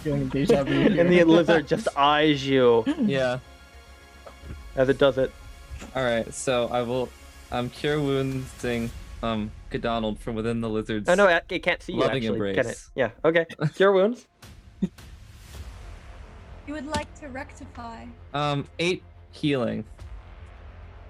Feeling 0.00 0.28
deja 0.30 0.64
vu 0.64 0.88
here. 0.88 1.00
And 1.00 1.08
the 1.08 1.22
lizard 1.22 1.68
just 1.68 1.86
eyes 1.96 2.44
you 2.44 2.82
yeah. 2.98 3.38
as 4.74 4.88
it 4.88 4.98
does 4.98 5.16
it. 5.16 5.30
All 5.94 6.02
right, 6.02 6.34
so 6.34 6.66
I 6.66 6.82
will. 6.82 7.08
I'm 7.52 7.70
cure 7.70 8.00
wounding 8.00 8.90
um 9.22 9.52
Godonald 9.70 10.18
from 10.18 10.34
within 10.34 10.60
the 10.62 10.68
lizard's. 10.68 11.08
Oh, 11.08 11.14
no, 11.14 11.28
it 11.28 11.44
it 11.48 11.60
can't 11.60 11.80
see 11.80 11.92
you, 11.92 12.00
Loving 12.00 12.24
actually. 12.24 12.54
Can 12.54 12.58
it? 12.58 12.58
embrace. 12.58 12.90
Yeah, 12.96 13.10
okay. 13.24 13.46
Cure 13.76 13.92
wounds. 13.92 14.26
You 16.66 16.74
would 16.74 16.86
like 16.86 17.12
to 17.20 17.28
rectify. 17.28 18.06
Um, 18.34 18.66
eight 18.78 19.02
healing. 19.32 19.84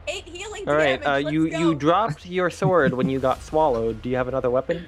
Eight 0.08 0.24
healing 0.24 0.68
All 0.68 0.74
right, 0.74 1.00
damage. 1.02 1.26
uh, 1.26 1.30
you 1.30 1.44
let's 1.44 1.58
you 1.58 1.72
go. 1.72 1.78
dropped 1.78 2.26
your 2.26 2.50
sword 2.50 2.94
when 2.94 3.08
you 3.08 3.20
got 3.20 3.42
swallowed. 3.50 4.02
Do 4.02 4.08
you 4.08 4.16
have 4.16 4.28
another 4.28 4.50
weapon? 4.50 4.86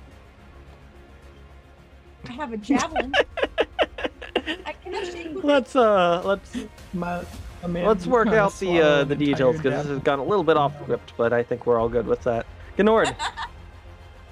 I 2.28 2.32
have 2.32 2.52
a 2.52 2.56
javelin. 2.56 3.12
I 4.66 4.72
can 4.82 4.94
actually. 4.94 5.34
let's 5.34 5.76
uh 5.76 6.22
let's 6.24 6.56
My, 6.92 7.24
my 7.62 7.68
man 7.68 7.86
let's 7.86 8.06
work 8.06 8.28
out 8.28 8.58
the 8.58 8.80
uh 8.80 9.04
the 9.04 9.14
details 9.16 9.56
because 9.56 9.84
this 9.84 9.86
has 9.92 9.98
gone 10.00 10.18
a 10.18 10.24
little 10.24 10.44
bit 10.44 10.56
off 10.56 10.80
script, 10.82 11.12
but 11.16 11.32
I 11.32 11.42
think 11.42 11.66
we're 11.66 11.78
all 11.78 11.88
good 11.88 12.06
with 12.06 12.22
that. 12.22 12.46
Gnord, 12.78 13.14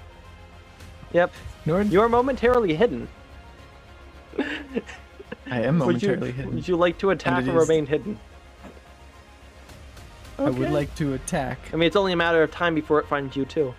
yep, 1.13 1.31
Gnord, 1.65 1.91
you 1.91 2.01
are 2.01 2.09
momentarily 2.09 2.73
hidden. 2.75 3.07
I 5.51 5.63
am 5.63 5.79
would 5.79 6.01
you 6.01 6.15
hidden. 6.15 6.55
would 6.55 6.67
you 6.67 6.77
like 6.77 6.97
to 6.99 7.09
attack 7.09 7.45
or 7.45 7.61
is- 7.61 7.67
remain 7.67 7.85
hidden? 7.85 8.17
I 10.39 10.49
would 10.49 10.71
like 10.71 10.95
to 10.95 11.13
attack. 11.13 11.59
I 11.71 11.75
mean, 11.75 11.85
it's 11.85 11.95
only 11.95 12.13
a 12.13 12.15
matter 12.15 12.41
of 12.41 12.49
time 12.49 12.73
before 12.73 12.99
it 12.99 13.07
finds 13.07 13.35
you 13.35 13.45
too. 13.45 13.75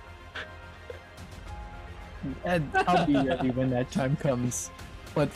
And 2.44 2.70
I'll 2.86 3.04
be 3.04 3.14
ready 3.14 3.50
when 3.50 3.70
that 3.70 3.90
time 3.90 4.14
comes. 4.16 4.70
But 5.14 5.28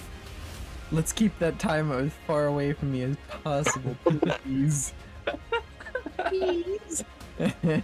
let's 0.93 1.13
keep 1.13 1.37
that 1.41 1.59
time 1.59 1.91
as 1.91 2.13
far 2.27 2.47
away 2.47 2.75
from 2.75 2.93
me 2.93 3.03
as 3.03 3.17
possible, 3.43 3.97
please. 4.05 4.93
Please. 6.29 7.05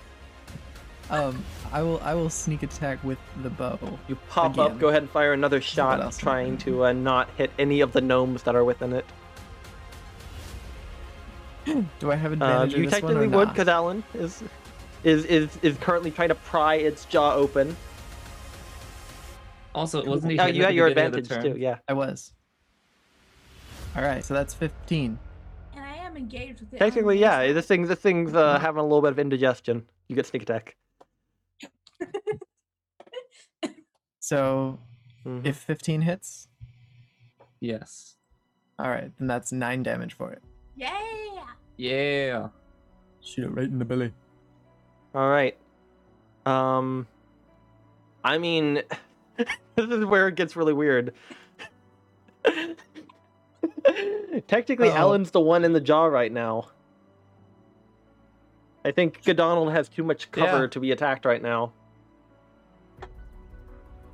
um, 1.10 1.42
I 1.72 1.82
will 1.82 2.00
I 2.02 2.14
will 2.14 2.30
sneak 2.30 2.62
attack 2.62 3.02
with 3.02 3.18
the 3.42 3.50
bow. 3.50 3.78
You 4.06 4.16
pop 4.28 4.58
up, 4.58 4.78
go 4.78 4.88
ahead 4.88 5.02
and 5.02 5.10
fire 5.10 5.32
another 5.32 5.60
shot, 5.60 6.00
else 6.00 6.22
am 6.22 6.28
I 6.28 6.32
trying 6.32 6.56
gonna 6.58 6.82
uh, 6.82 6.92
not 6.92 7.30
hit 7.36 7.50
any 7.58 7.80
of 7.80 7.92
the 7.92 8.00
gnomes 8.00 8.42
that 8.42 8.54
are 8.54 8.64
within 8.64 8.92
it. 8.92 9.06
Do 11.98 12.10
I 12.10 12.16
have 12.16 12.32
Uh, 12.32 12.34
advantage 12.34 12.72
you 12.74 12.84
in 12.84 12.90
this 12.90 13.02
one 13.02 13.12
or 13.12 13.14
technically 13.14 13.36
would, 13.36 13.48
because 13.48 13.68
Alan 13.68 14.04
is 14.14 14.42
is 15.04 15.24
is 15.24 15.58
is 15.62 15.78
currently 15.78 16.10
trying 16.10 16.28
to 16.28 16.34
pry 16.34 16.74
its 16.74 17.06
jaw 17.06 17.34
open. 17.34 17.74
Also, 19.74 20.04
wasn't 20.04 20.32
he? 20.32 20.38
Oh, 20.38 20.46
you 20.46 20.64
had 20.64 20.74
your 20.74 20.88
beginning 20.88 21.06
of 21.06 21.12
the 21.12 21.18
advantage 21.20 21.54
too. 21.54 21.58
Yeah. 21.58 21.78
I 21.88 21.94
was. 21.94 22.32
All 23.96 24.02
right, 24.02 24.24
so 24.24 24.32
that's 24.34 24.54
15. 24.54 25.18
And 25.74 25.84
I 25.84 25.96
am 25.96 26.16
engaged 26.16 26.60
with 26.60 26.72
it. 26.74 26.78
Technically, 26.78 27.18
yeah. 27.18 27.52
This 27.52 27.66
thing, 27.66 27.86
this 27.86 27.98
thing's 27.98 28.34
uh, 28.34 28.58
having 28.58 28.80
a 28.80 28.82
little 28.82 29.02
bit 29.02 29.12
of 29.12 29.18
indigestion. 29.18 29.86
You 30.08 30.16
get 30.16 30.26
sneak 30.26 30.42
attack. 30.42 30.76
So 34.32 34.78
Mhm. 35.26 35.44
if 35.44 35.56
15 35.56 36.02
hits, 36.02 36.46
Yes. 37.58 38.16
all 38.78 38.88
right, 38.88 39.10
then 39.18 39.26
that's 39.26 39.50
nine 39.52 39.82
damage 39.82 40.14
for 40.14 40.32
it. 40.32 40.40
Yeah. 40.76 40.96
Yeah. 41.76 42.48
Shoot 43.20 43.46
it 43.46 43.50
right 43.50 43.64
in 43.66 43.78
the 43.80 43.84
belly. 43.84 44.12
All 45.14 45.28
right. 45.28 45.58
Um, 46.46 47.08
I 48.24 48.38
mean, 48.38 48.82
this 49.36 49.88
is 49.90 50.04
where 50.04 50.28
it 50.28 50.36
gets 50.36 50.54
really 50.54 50.72
weird. 50.72 51.12
Technically, 54.46 54.88
Uh-oh. 54.90 54.96
Alan's 54.96 55.32
the 55.32 55.40
one 55.40 55.64
in 55.64 55.72
the 55.72 55.80
jaw 55.80 56.04
right 56.06 56.30
now. 56.32 56.68
I 58.84 58.92
think 58.92 59.24
Godonald 59.24 59.72
has 59.72 59.88
too 59.88 60.04
much 60.04 60.30
cover 60.30 60.62
Yeah. 60.62 60.66
to 60.68 60.80
be 60.80 60.90
attacked 60.92 61.24
right 61.24 61.42
now. 61.42 61.72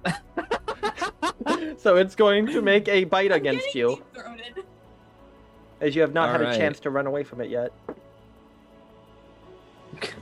so 1.79 1.97
it's 1.97 2.15
going 2.15 2.47
to 2.47 2.63
make 2.63 2.89
a 2.89 3.05
bite 3.05 3.33
I'm 3.33 3.39
against 3.39 3.75
you, 3.75 4.03
as 5.81 5.95
you 5.95 6.01
have 6.03 6.13
not 6.13 6.31
had 6.31 6.43
a 6.43 6.57
chance 6.57 6.81
to 6.81 6.91
run 6.91 7.07
away 7.07 7.25
from 7.25 7.41
it 7.41 7.51
yet. 7.51 7.73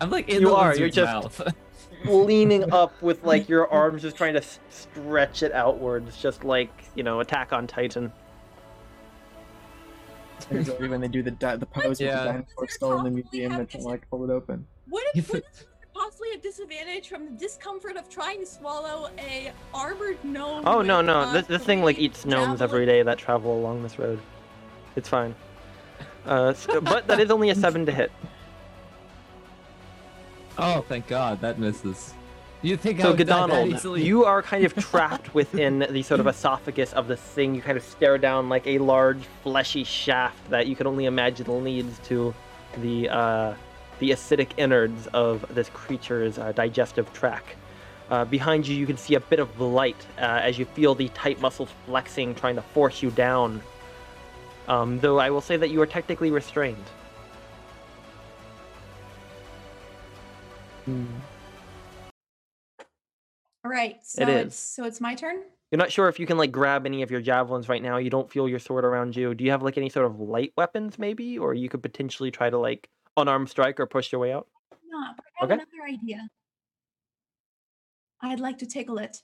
I'm 0.00 0.10
like 0.10 0.28
in 0.28 0.42
You 0.42 0.48
the 0.48 0.54
are, 0.54 0.76
you're 0.76 0.88
just- 0.88 1.12
mouth. 1.12 1.54
leaning 2.06 2.72
up 2.72 3.00
with 3.02 3.22
like 3.24 3.46
your 3.46 3.70
arms 3.70 4.00
just 4.00 4.16
trying 4.16 4.32
to 4.32 4.42
stretch 4.70 5.42
it 5.42 5.52
outwards, 5.52 6.16
just 6.16 6.44
like 6.44 6.70
you 6.94 7.02
know, 7.02 7.20
Attack 7.20 7.52
on 7.52 7.66
Titan. 7.66 8.10
There's 10.50 10.70
already 10.70 10.88
when 10.88 11.02
they 11.02 11.08
do 11.08 11.22
the 11.22 11.32
di- 11.32 11.56
the 11.56 11.66
pose 11.66 12.00
Yeah. 12.00 12.14
with 12.14 12.24
the 12.24 12.32
dinosaur 12.32 12.68
skull 12.68 12.98
in 12.98 13.04
the 13.04 13.10
museum, 13.10 13.56
they 13.58 13.66
can 13.66 13.82
like 13.82 14.08
pull 14.08 14.24
it 14.24 14.30
open. 14.32 14.66
Would 14.88 15.02
You 15.14 15.20
it, 15.20 15.32
would 15.32 15.44
think- 15.44 15.44
it 15.44 15.66
possibly 16.10 16.30
have 16.32 16.42
disadvantage 16.42 17.08
from 17.08 17.24
the 17.24 17.30
discomfort 17.32 17.96
of 17.96 18.08
trying 18.08 18.40
to 18.40 18.46
swallow 18.46 19.08
a 19.18 19.52
armored 19.72 20.18
gnome? 20.24 20.64
Oh 20.66 20.78
with, 20.78 20.86
no 20.88 21.00
no, 21.00 21.20
uh, 21.20 21.32
this, 21.32 21.46
this 21.46 21.62
thing 21.64 21.84
like 21.84 22.00
eats 22.00 22.24
gnomes 22.24 22.58
javelin- 22.58 22.62
every 22.62 22.86
day 22.86 23.02
that 23.02 23.16
travel 23.16 23.56
along 23.56 23.84
this 23.84 23.96
road. 23.96 24.18
It's 24.96 25.08
fine. 25.08 25.36
Uh, 26.26 26.46
s- 26.48 26.66
but 26.82 27.06
that 27.06 27.20
is 27.20 27.30
only 27.30 27.50
a 27.50 27.54
seven 27.54 27.86
to 27.86 27.92
hit. 27.92 28.10
oh, 30.58 30.84
thank 30.88 31.06
God, 31.06 31.40
that 31.42 31.60
misses. 31.60 32.12
You 32.62 32.76
think 32.76 33.00
So 33.00 33.10
would 33.10 33.18
die 33.18 33.24
Godonald, 33.24 33.98
you 33.98 34.24
are 34.24 34.42
kind 34.42 34.64
of 34.64 34.74
trapped 34.74 35.32
within 35.40 35.86
the 35.90 36.02
sort 36.02 36.18
of 36.18 36.26
esophagus 36.26 36.92
of 36.92 37.06
this 37.06 37.20
thing. 37.20 37.54
You 37.54 37.62
kind 37.62 37.78
of 37.78 37.84
stare 37.84 38.18
down 38.18 38.48
like 38.48 38.66
a 38.66 38.78
large 38.78 39.22
fleshy 39.44 39.84
shaft 39.84 40.50
that 40.50 40.66
you 40.66 40.74
can 40.74 40.88
only 40.88 41.04
imagine 41.04 41.62
leads 41.64 42.00
to 42.08 42.34
the 42.78 43.08
uh, 43.08 43.54
the 44.00 44.10
acidic 44.10 44.50
innards 44.56 45.06
of 45.08 45.44
this 45.54 45.70
creature's 45.70 46.38
uh, 46.38 46.52
digestive 46.52 47.12
tract. 47.12 47.54
Uh, 48.10 48.24
behind 48.24 48.66
you, 48.66 48.76
you 48.76 48.86
can 48.86 48.96
see 48.96 49.14
a 49.14 49.20
bit 49.20 49.38
of 49.38 49.60
light 49.60 50.04
uh, 50.18 50.40
as 50.42 50.58
you 50.58 50.64
feel 50.64 50.94
the 50.94 51.08
tight 51.10 51.40
muscles 51.40 51.68
flexing, 51.86 52.34
trying 52.34 52.56
to 52.56 52.62
force 52.62 53.02
you 53.02 53.10
down. 53.12 53.62
Um, 54.66 54.98
though 54.98 55.18
I 55.18 55.30
will 55.30 55.40
say 55.40 55.56
that 55.56 55.70
you 55.70 55.80
are 55.80 55.86
technically 55.86 56.30
restrained. 56.30 56.84
Hmm. 60.84 61.04
All 63.64 63.70
right. 63.70 63.96
So 64.02 64.22
It 64.22 64.28
it's 64.28 64.56
so 64.56 64.84
it's 64.84 65.00
my 65.00 65.14
turn. 65.14 65.42
You're 65.70 65.78
not 65.78 65.92
sure 65.92 66.08
if 66.08 66.18
you 66.18 66.26
can 66.26 66.36
like 66.36 66.50
grab 66.50 66.86
any 66.86 67.02
of 67.02 67.10
your 67.12 67.20
javelins 67.20 67.68
right 67.68 67.82
now. 67.82 67.98
You 67.98 68.10
don't 68.10 68.28
feel 68.28 68.48
your 68.48 68.58
sword 68.58 68.84
around 68.84 69.14
you. 69.14 69.34
Do 69.34 69.44
you 69.44 69.52
have 69.52 69.62
like 69.62 69.76
any 69.76 69.88
sort 69.88 70.06
of 70.06 70.18
light 70.18 70.52
weapons, 70.56 70.98
maybe, 70.98 71.38
or 71.38 71.54
you 71.54 71.68
could 71.68 71.82
potentially 71.82 72.32
try 72.32 72.50
to 72.50 72.58
like 72.58 72.88
unarmed 73.16 73.48
strike 73.50 73.80
or 73.80 73.86
push 73.86 74.12
your 74.12 74.20
way 74.20 74.32
out? 74.32 74.48
No, 74.88 75.00
but 75.16 75.24
I 75.38 75.40
have 75.40 75.50
Okay. 75.50 75.54
another 75.54 75.84
idea. 75.88 76.28
I'd 78.22 78.40
like 78.40 78.58
to 78.58 78.66
tickle 78.66 78.98
it. 78.98 79.22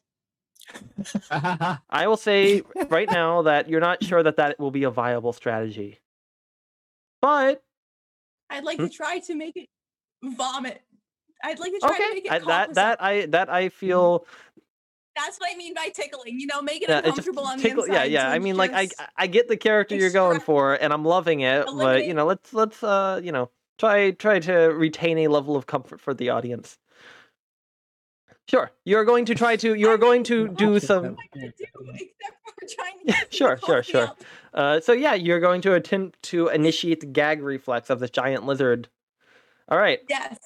I 1.30 2.06
will 2.06 2.16
say 2.16 2.62
right 2.90 3.08
now 3.10 3.42
that 3.42 3.68
you're 3.68 3.80
not 3.80 4.02
sure 4.02 4.22
that 4.22 4.36
that 4.36 4.58
will 4.58 4.70
be 4.70 4.84
a 4.84 4.90
viable 4.90 5.32
strategy. 5.32 6.00
But 7.20 7.62
I'd 8.50 8.64
like 8.64 8.78
Hmm? 8.78 8.86
to 8.86 8.90
try 8.90 9.18
to 9.20 9.34
make 9.34 9.56
it 9.56 9.68
vomit. 10.22 10.82
I'd 11.44 11.58
like 11.58 11.72
to 11.72 11.80
try 11.80 11.98
to 11.98 12.04
okay, 12.04 12.14
make 12.14 12.24
it 12.26 12.30
I, 12.32 12.38
that 12.40 12.74
that. 12.74 13.02
I 13.02 13.26
that 13.26 13.50
I 13.50 13.68
feel 13.68 14.26
That's 15.16 15.38
what 15.38 15.50
I 15.52 15.56
mean 15.56 15.74
by 15.74 15.88
tickling. 15.94 16.38
You 16.40 16.46
know, 16.46 16.62
make 16.62 16.82
it 16.82 16.88
yeah, 16.88 16.98
uncomfortable 16.98 17.44
on 17.46 17.58
tickle, 17.58 17.84
the 17.84 17.92
inside. 17.92 18.10
yeah. 18.12 18.22
so 18.24 18.34
I 18.34 18.38
mean, 18.38 18.56
like 18.56 18.72
I 18.74 18.88
I 19.16 19.26
get 19.26 19.48
the 19.48 19.56
character 19.56 19.94
you're 19.96 20.10
going 20.10 20.40
for, 20.40 20.74
and 20.74 20.92
I'm 20.92 21.04
loving 21.04 21.40
it. 21.40 21.66
But 21.74 22.04
you 22.04 22.14
know, 22.14 22.26
let's 22.26 22.52
let's 22.52 22.82
uh 22.82 23.20
you 23.22 23.32
know 23.32 23.50
try 23.78 24.10
try 24.12 24.38
to 24.40 24.54
retain 24.68 25.18
a 25.18 25.28
level 25.28 25.56
of 25.56 25.66
comfort 25.66 26.00
for 26.00 26.14
the 26.14 26.30
audience. 26.30 26.78
Sure, 28.48 28.70
you're 28.84 29.04
going 29.04 29.24
to 29.24 29.34
try 29.34 29.56
to 29.56 29.74
you're 29.74 29.94
I 29.94 29.96
going 29.96 30.22
to 30.24 30.48
do 30.48 30.78
some. 30.78 31.16
Do 31.16 31.16
except 31.34 31.72
for 31.74 32.66
trying 32.76 32.98
to 32.98 33.04
Yeah, 33.06 33.12
get 33.14 33.22
it 33.24 33.30
to 33.32 33.36
sure, 33.36 33.58
sure, 33.66 33.82
sure. 33.82 34.12
Uh, 34.54 34.80
so 34.80 34.92
yeah, 34.92 35.14
you're 35.14 35.40
going 35.40 35.60
to 35.62 35.74
attempt 35.74 36.22
to 36.24 36.48
initiate 36.48 37.00
the 37.00 37.06
gag 37.06 37.42
reflex 37.42 37.90
of 37.90 37.98
this 38.00 38.10
giant 38.10 38.46
lizard. 38.46 38.88
All 39.68 39.78
right. 39.78 40.00
Yes. 40.08 40.38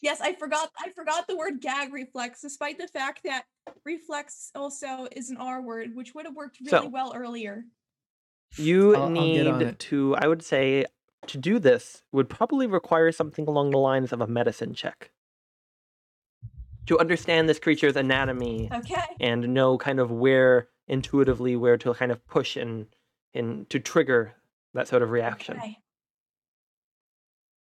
Yes, 0.00 0.20
I 0.20 0.32
forgot 0.34 0.70
I 0.78 0.90
forgot 0.90 1.26
the 1.28 1.36
word 1.36 1.60
gag 1.60 1.92
reflex, 1.92 2.40
despite 2.40 2.78
the 2.78 2.88
fact 2.88 3.20
that 3.24 3.44
reflex 3.84 4.50
also 4.54 5.06
is 5.12 5.28
an 5.30 5.36
R 5.36 5.60
word, 5.60 5.90
which 5.94 6.14
would 6.14 6.24
have 6.24 6.34
worked 6.36 6.58
really 6.60 6.70
So- 6.70 6.88
well 6.88 7.12
earlier. 7.14 7.64
You 8.56 8.94
I'll- 8.96 9.02
I'll 9.02 9.10
need 9.10 9.78
to, 9.80 10.16
I 10.16 10.26
would 10.26 10.42
say, 10.42 10.86
to 11.26 11.38
do 11.38 11.58
this 11.58 12.02
would 12.12 12.28
probably 12.28 12.66
require 12.66 13.12
something 13.12 13.46
along 13.46 13.70
the 13.70 13.78
lines 13.78 14.12
of 14.12 14.20
a 14.20 14.26
medicine 14.26 14.74
check. 14.74 15.10
To 16.86 16.98
understand 16.98 17.48
this 17.48 17.58
creature's 17.58 17.96
anatomy 17.96 18.70
Okay. 18.72 19.02
and 19.20 19.52
know 19.52 19.76
kind 19.76 20.00
of 20.00 20.10
where 20.10 20.68
intuitively 20.86 21.54
where 21.54 21.76
to 21.76 21.92
kind 21.92 22.10
of 22.10 22.26
push 22.26 22.56
and 22.56 22.86
and 23.34 23.68
to 23.68 23.78
trigger 23.78 24.34
that 24.72 24.88
sort 24.88 25.02
of 25.02 25.10
reaction. 25.10 25.58
Okay. 25.58 25.78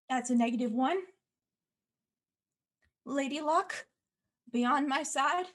That's 0.08 0.30
a 0.30 0.36
negative 0.36 0.72
one. 0.72 0.98
Lady 3.04 3.40
Luck, 3.40 3.86
be 4.52 4.64
on 4.64 4.88
my 4.88 5.02
side. 5.02 5.46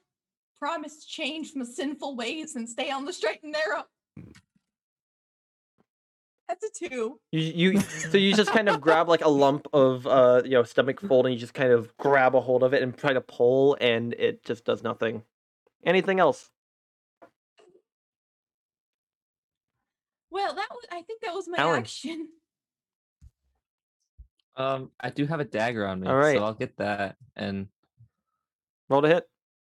Promise 0.59 1.03
to 1.05 1.07
change 1.07 1.53
my 1.55 1.65
sinful 1.65 2.15
ways 2.15 2.55
and 2.55 2.67
stay 2.69 2.91
on 2.91 3.05
the 3.05 3.13
straight 3.13 3.41
and 3.43 3.53
narrow. 3.53 3.85
Hmm. 4.17 4.31
That's 6.47 6.63
a 6.65 6.87
two. 6.89 7.19
You, 7.31 7.71
you 7.71 7.79
so 7.79 8.17
you 8.17 8.33
just 8.33 8.51
kind 8.51 8.69
of 8.69 8.79
grab 8.87 9.07
like 9.07 9.23
a 9.23 9.29
lump 9.29 9.67
of 9.73 10.05
uh 10.05 10.41
you 10.43 10.51
know 10.51 10.63
stomach 10.63 10.99
fold 10.99 11.25
and 11.25 11.33
you 11.33 11.39
just 11.39 11.53
kind 11.53 11.71
of 11.71 11.95
grab 11.97 12.35
a 12.35 12.41
hold 12.41 12.63
of 12.63 12.73
it 12.73 12.83
and 12.83 12.95
try 12.95 13.13
to 13.13 13.21
pull 13.21 13.77
and 13.81 14.13
it 14.13 14.43
just 14.43 14.65
does 14.65 14.83
nothing. 14.83 15.23
Anything 15.85 16.19
else? 16.19 16.49
Well, 20.29 20.53
that 20.55 20.67
was 20.71 20.85
I 20.91 21.01
think 21.03 21.21
that 21.21 21.33
was 21.33 21.47
my 21.47 21.57
Alan. 21.57 21.79
action. 21.81 22.27
um, 24.55 24.91
I 24.99 25.09
do 25.09 25.25
have 25.25 25.39
a 25.39 25.45
dagger 25.45 25.85
on 25.87 25.99
me, 25.99 26.07
All 26.07 26.15
right. 26.15 26.37
so 26.37 26.43
I'll 26.43 26.53
get 26.53 26.77
that. 26.77 27.15
And 27.35 27.67
Roll 28.89 29.01
to 29.01 29.07
hit. 29.07 29.27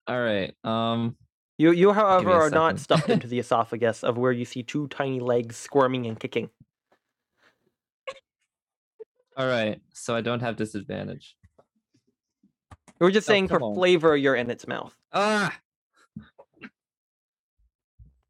all 0.08 0.20
right, 0.20 0.54
um, 0.64 1.16
You 1.58 1.72
you 1.72 1.94
however 1.94 2.38
a 2.38 2.42
are 2.42 2.52
not 2.52 2.80
stuffed 2.80 3.10
into 3.10 3.28
the 3.30 3.40
esophagus 3.40 4.04
of 4.04 4.18
where 4.18 4.34
you 4.34 4.46
see 4.46 4.64
two 4.64 4.88
tiny 4.90 5.22
legs 5.22 5.58
squirming 5.58 6.06
and 6.08 6.20
kicking. 6.20 6.52
all 9.38 9.48
right. 9.48 9.82
So 9.94 10.16
I 10.16 10.22
don't 10.22 10.42
have 10.42 10.58
disadvantage. 10.58 11.36
We 13.00 13.08
are 13.08 13.12
just 13.12 13.28
Oh, 13.28 13.34
saying 13.34 13.50
for 13.50 13.62
on. 13.62 13.76
flavor 13.76 14.18
you're 14.18 14.36
in 14.36 14.50
its 14.52 14.68
mouth. 14.68 14.96
Ah, 15.14 15.58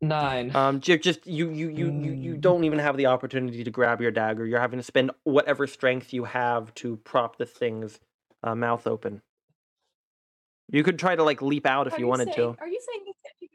nine. 0.01 0.51
Um 0.55 0.81
ju- 0.81 0.97
just 0.99 1.27
you 1.27 1.49
you 1.51 1.69
you 1.69 1.93
you 1.97 2.11
you 2.13 2.37
Mm. 2.37 2.41
don't 2.41 2.63
even 2.65 2.79
have 2.79 2.97
the 2.97 3.07
opportunity 3.07 3.63
to 3.63 3.71
grab 3.71 4.01
your 4.01 4.11
dagger. 4.11 4.45
You're 4.45 4.59
having 4.61 4.79
to 4.79 4.83
spend 4.83 5.11
whatever 5.23 5.67
strength 5.67 6.13
you 6.13 6.25
have 6.25 6.73
to 6.75 6.97
prop 6.97 7.37
the 7.37 7.45
thing's 7.45 7.99
uh, 8.43 8.55
mouth 8.55 8.87
open. 8.87 9.21
You 10.69 10.83
could 10.83 10.99
try 10.99 11.15
to 11.15 11.23
like 11.23 11.41
leap 11.41 11.65
out 11.65 11.87
if 11.87 11.93
Are 11.93 11.99
you 11.99 12.07
wanted 12.07 12.27
saying, 12.27 12.37
to. 12.37 12.57
Are 12.59 12.67
you 12.67 12.79
saying 12.81 12.99
this 12.99 13.02
you 13.02 13.02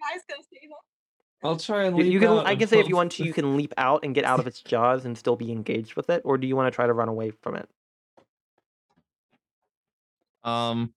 guys 0.01 0.23
gonna 0.29 0.43
say? 0.53 0.69
I'll 1.45 1.57
try 1.57 1.85
and 1.85 1.97
leap 1.97 2.13
you 2.13 2.21
can. 2.21 2.29
out 2.31 2.47
I 2.47 2.57
can 2.57 2.67
say 2.67 2.81
if 2.81 2.89
you 2.89 2.97
want 2.97 3.13
to, 3.13 3.25
you 3.25 3.33
can 3.33 3.57
leap 3.57 3.73
out 3.77 4.05
and 4.05 4.15
get 4.15 4.25
out 4.25 4.41
of 4.41 4.47
its 4.49 4.61
jaws 4.61 5.05
and 5.05 5.17
still 5.17 5.37
be 5.37 5.53
engaged 5.53 5.95
with 5.95 6.11
it, 6.11 6.23
or 6.25 6.39
do 6.39 6.47
you 6.47 6.57
want 6.57 6.73
to 6.73 6.75
try 6.75 6.87
to 6.87 6.93
run 6.93 7.09
away 7.09 7.31
from 7.31 7.57
it? 7.57 7.69
Um, 10.45 10.95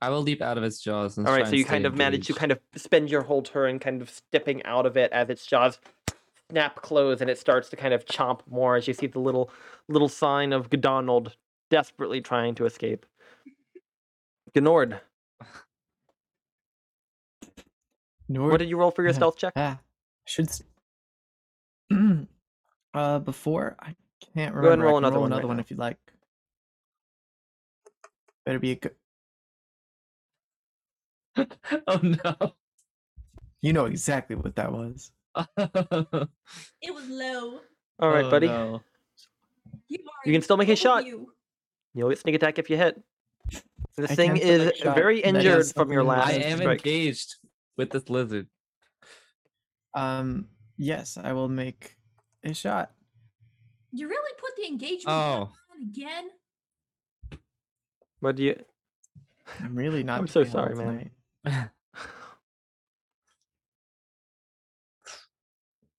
I 0.00 0.10
will 0.10 0.22
leap 0.22 0.42
out 0.42 0.58
of 0.58 0.64
its 0.64 0.80
jaws. 0.80 1.18
And 1.18 1.26
All 1.26 1.32
right, 1.32 1.42
try 1.42 1.50
so 1.50 1.56
you 1.56 1.64
kind 1.64 1.86
of 1.86 1.96
manage 1.96 2.26
to 2.28 2.34
kind 2.34 2.52
of 2.52 2.60
spend 2.76 3.10
your 3.10 3.22
whole 3.22 3.42
turn 3.42 3.78
kind 3.78 4.00
of 4.00 4.10
stepping 4.10 4.64
out 4.64 4.86
of 4.86 4.96
it 4.96 5.12
as 5.12 5.28
its 5.28 5.46
jaws 5.46 5.78
snap 6.50 6.76
close 6.76 7.20
and 7.20 7.28
it 7.28 7.38
starts 7.38 7.68
to 7.68 7.76
kind 7.76 7.92
of 7.92 8.06
chomp 8.06 8.40
more 8.48 8.76
as 8.76 8.88
you 8.88 8.94
see 8.94 9.06
the 9.06 9.18
little 9.18 9.50
little 9.88 10.08
sign 10.08 10.52
of 10.52 10.70
Donald 10.70 11.36
desperately 11.70 12.20
trying 12.20 12.54
to 12.54 12.64
escape. 12.64 13.04
Gnord, 14.54 15.00
Gnord, 18.30 18.50
what 18.50 18.58
did 18.58 18.68
you 18.68 18.76
roll 18.76 18.90
for 18.90 19.02
your 19.02 19.10
Yeah. 19.10 19.16
stealth 19.16 19.36
check? 19.36 19.52
Ah, 19.56 19.78
should. 20.26 20.48
uh, 22.94 23.18
before 23.20 23.76
I 23.80 23.94
can't 24.34 24.54
remember. 24.54 24.62
Go 24.62 24.66
ahead 24.68 24.78
and 24.78 24.82
I 24.82 24.84
roll 24.86 24.94
can 24.96 25.04
another 25.04 25.14
roll 25.14 25.22
one 25.22 25.32
another 25.32 25.42
right 25.42 25.48
one 25.48 25.56
now. 25.56 25.60
if 25.62 25.70
you'd 25.70 25.78
like. 25.78 25.96
Better 28.44 28.58
be 28.58 28.72
a 28.72 28.76
good. 28.76 28.94
oh 31.86 32.00
no. 32.02 32.54
You 33.62 33.72
know 33.72 33.86
exactly 33.86 34.36
what 34.36 34.54
that 34.56 34.72
was. 34.72 35.10
It 35.36 36.94
was 36.94 37.08
low. 37.08 37.60
All 38.00 38.10
right, 38.10 38.24
Oh, 38.24 38.30
buddy. 38.30 38.46
no. 38.46 38.82
You, 39.88 39.98
You 40.24 40.32
can 40.32 40.42
still 40.42 40.56
make 40.56 40.68
a 40.68 40.76
shot. 40.76 41.04
You. 41.06 41.32
You'll 41.94 42.08
get 42.10 42.18
sneak 42.18 42.34
attack 42.36 42.58
if 42.58 42.70
you 42.70 42.76
hit. 42.76 43.00
This 43.96 44.10
I 44.10 44.14
thing 44.14 44.36
is 44.36 44.66
make 44.66 44.74
a 44.74 44.76
shot. 44.78 44.96
very 44.96 45.22
That 45.22 45.36
is 45.36 45.44
injured 45.46 45.66
from 45.74 45.90
your 45.92 46.04
last 46.04 46.28
I 46.28 46.32
am 46.34 46.58
strike. 46.58 46.78
engaged 46.86 47.36
with 47.78 47.90
this 47.90 48.10
lizard. 48.10 48.48
Um. 49.94 50.48
Yes, 50.76 51.16
I 51.16 51.32
will 51.32 51.48
make 51.48 51.96
a 52.44 52.52
shot. 52.54 52.92
You 53.90 54.06
really 54.08 54.32
put 54.38 54.50
the 54.56 54.68
engagement 54.68 55.08
Oh. 55.08 55.50
on 55.72 55.82
again? 55.88 56.28
What 58.20 58.36
do 58.36 58.44
you? 58.44 58.62
I'm 59.60 59.74
really 59.74 60.02
not. 60.04 60.20
I'm 60.20 60.26
so 60.28 60.44
doing 60.44 60.54
well 60.54 60.64
sorry, 60.64 60.74
man. 60.76 61.10
tonight. 61.44 61.68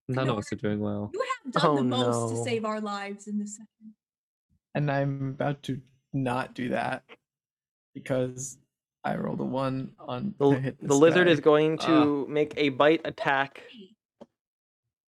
None 0.07 0.29
of 0.29 0.37
us 0.39 0.51
are 0.51 0.55
doing 0.55 0.79
well. 0.79 1.11
You 1.13 1.23
have 1.45 1.53
done 1.53 1.89
the 1.89 1.95
Oh, 1.97 1.99
most 2.13 2.35
to 2.35 2.43
save 2.43 2.65
our 2.65 2.81
lives 2.81 3.27
in 3.27 3.37
this 3.37 3.55
session. 3.57 3.93
And 4.73 4.89
I'm 4.89 5.29
about 5.29 5.61
to 5.63 5.81
not 6.13 6.55
do 6.55 6.69
that 6.69 7.03
because 7.93 8.57
I 9.03 9.15
rolled 9.15 9.39
a 9.39 9.45
one 9.45 9.91
on 9.99 10.35
The, 10.37 10.75
the 10.81 10.93
lizard 10.93 11.27
guy. 11.27 11.33
is 11.33 11.39
going 11.39 11.77
to 11.79 12.27
make 12.27 12.53
a 12.57 12.69
bite 12.69 13.01
attack 13.05 13.63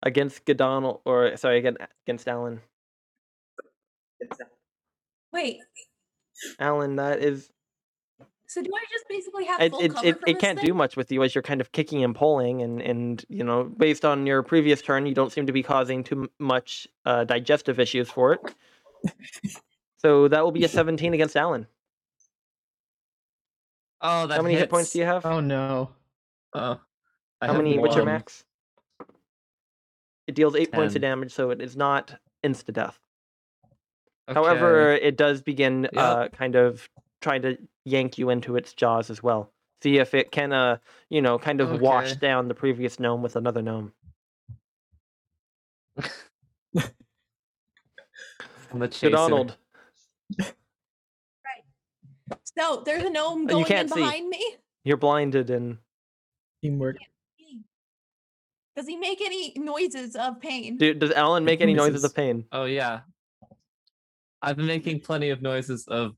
against 0.03 0.45
Godonald, 0.45 1.01
or 1.06 1.35
sorry, 1.38 1.60
again 1.60 1.77
against 2.06 2.27
Alan. 2.27 2.61
Wait, 5.31 5.60
Alan, 6.60 6.97
that 6.97 7.19
is 7.19 7.49
so 8.49 8.64
do 8.64 8.72
I 8.76 8.84
just 8.91 9.07
basically 9.07 9.45
have 9.45 9.61
it. 9.61 9.72
full 9.72 9.81
It, 9.81 9.93
cover 9.93 10.07
it, 10.07 10.14
from 10.14 10.23
it 10.26 10.34
this 10.34 10.41
can't 10.41 10.61
do 10.61 10.73
much 10.73 10.97
with 10.97 11.11
you 11.11 11.23
as 11.23 11.35
you're 11.35 11.43
kind 11.43 11.61
of 11.61 11.72
kicking 11.72 12.03
and 12.03 12.15
pulling, 12.15 12.64
and 12.64 12.81
and 12.81 13.23
you 13.30 13.43
know, 13.43 13.64
based 13.64 14.03
on 14.03 14.26
your 14.26 14.41
previous 14.41 14.81
turn, 14.81 15.06
you 15.06 15.14
don't 15.14 15.31
seem 15.31 15.45
to 15.45 15.53
be 15.53 15.61
causing 15.61 16.03
too 16.03 16.30
much 16.39 16.88
uh, 17.06 17.26
digestive 17.26 17.80
issues 17.80 18.10
for 18.10 18.34
it. 18.34 18.41
so 19.97 20.27
that 20.27 20.43
will 20.43 20.51
be 20.51 20.64
a 20.64 20.68
17 20.68 21.14
against 21.14 21.38
Alan. 21.38 21.68
Oh, 24.02 24.28
that 24.28 24.38
How 24.38 24.42
many 24.44 24.56
hit 24.56 24.70
points 24.70 24.92
do 24.94 25.00
you 25.00 25.06
have? 25.06 25.26
Oh 25.26 25.40
no. 25.40 25.90
Oh, 26.54 26.80
I 27.42 27.48
How 27.48 27.54
have 27.54 27.62
many? 27.62 27.78
What's 27.78 27.96
your 27.96 28.06
one. 28.06 28.14
max? 28.14 28.44
It 30.28 30.36
deals 30.36 30.56
eight 30.56 30.72
points 30.72 30.96
of 30.96 31.02
Ten. 31.02 31.10
damage, 31.12 31.32
so 31.34 31.50
it 31.50 31.62
is 31.62 31.76
not 31.76 32.20
insta 32.46 32.72
death. 32.72 33.00
However, 34.28 34.92
it 34.94 35.18
does 35.18 35.42
begin 35.42 35.84
Yep. 35.92 35.94
uh, 35.98 36.28
kind 36.30 36.56
of 36.56 36.88
trying 37.22 37.42
to 37.42 37.58
yank 37.84 38.18
you 38.18 38.30
into 38.30 38.56
its 38.56 38.74
jaws 38.74 39.10
as 39.10 39.24
well. 39.24 39.52
See 39.82 39.98
if 39.98 40.14
it 40.14 40.32
can, 40.32 40.54
uh, 40.54 40.78
you 41.10 41.22
know, 41.22 41.40
kind 41.40 41.62
of 41.62 41.82
wash 41.82 42.12
Okay. 42.12 42.20
down 42.20 42.48
the 42.48 42.54
previous 42.54 43.00
gnome 43.00 43.22
with 43.24 43.36
another 43.36 43.62
gnome. 43.62 43.94
I'm 48.72 48.80
the 48.80 48.86
So 48.88 49.10
chaser. 49.10 49.10
Donald, 49.10 49.58
So 52.60 52.84
there's 52.86 53.03
a 53.03 53.10
gnome 53.10 53.41
you 53.44 53.48
going 53.48 53.61
in 53.61 53.68
can't 53.68 53.90
see. 53.90 53.95
behind 54.02 54.27
me. 54.30 54.44
you're 54.84 54.98
blinded 54.98 55.49
and 55.49 55.77
Teamwork. 56.61 56.98
Does 58.76 58.86
he 58.88 58.98
make 58.98 59.22
any 59.22 59.53
noises 59.56 60.15
of 60.15 60.40
pain? 60.41 60.77
do, 60.77 60.94
does 60.94 61.11
Alan 61.11 61.45
make 61.45 61.61
any 61.61 61.73
noises 61.73 61.94
Noises. 62.02 62.03
of 62.06 62.15
pain? 62.15 62.45
Oh 62.52 62.65
yeah. 62.65 63.02
I've 64.41 64.57
been 64.57 64.68
making 64.68 65.02
plenty 65.02 65.30
of 65.30 65.41
noises 65.41 65.88
of 65.88 66.15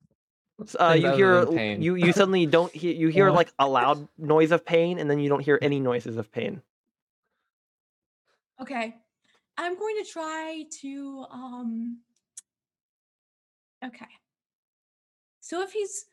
Uh, 0.79 0.95
you 0.99 1.11
hear 1.13 1.45
pain. 1.45 1.81
you 1.81 1.95
you 1.95 2.11
suddenly 2.11 2.45
don't 2.45 2.71
hear 2.73 2.93
you 2.93 3.07
hear 3.09 3.29
like 3.31 3.51
a 3.59 3.67
loud 3.67 4.07
noise 4.17 4.51
of 4.51 4.65
pain, 4.65 4.99
and 4.99 5.09
then 5.09 5.19
you 5.19 5.27
don't 5.29 5.41
hear 5.41 5.57
any 5.61 5.79
noises 5.79 6.17
of 6.17 6.31
pain. 6.31 6.61
Okay. 8.61 8.95
I'm 9.57 9.77
going 9.77 9.95
to 10.03 10.09
try 10.09 10.65
to 10.81 11.25
um 11.31 11.99
Okay. 13.83 14.05
So 15.39 15.61
if 15.63 15.71
he's 15.71 16.05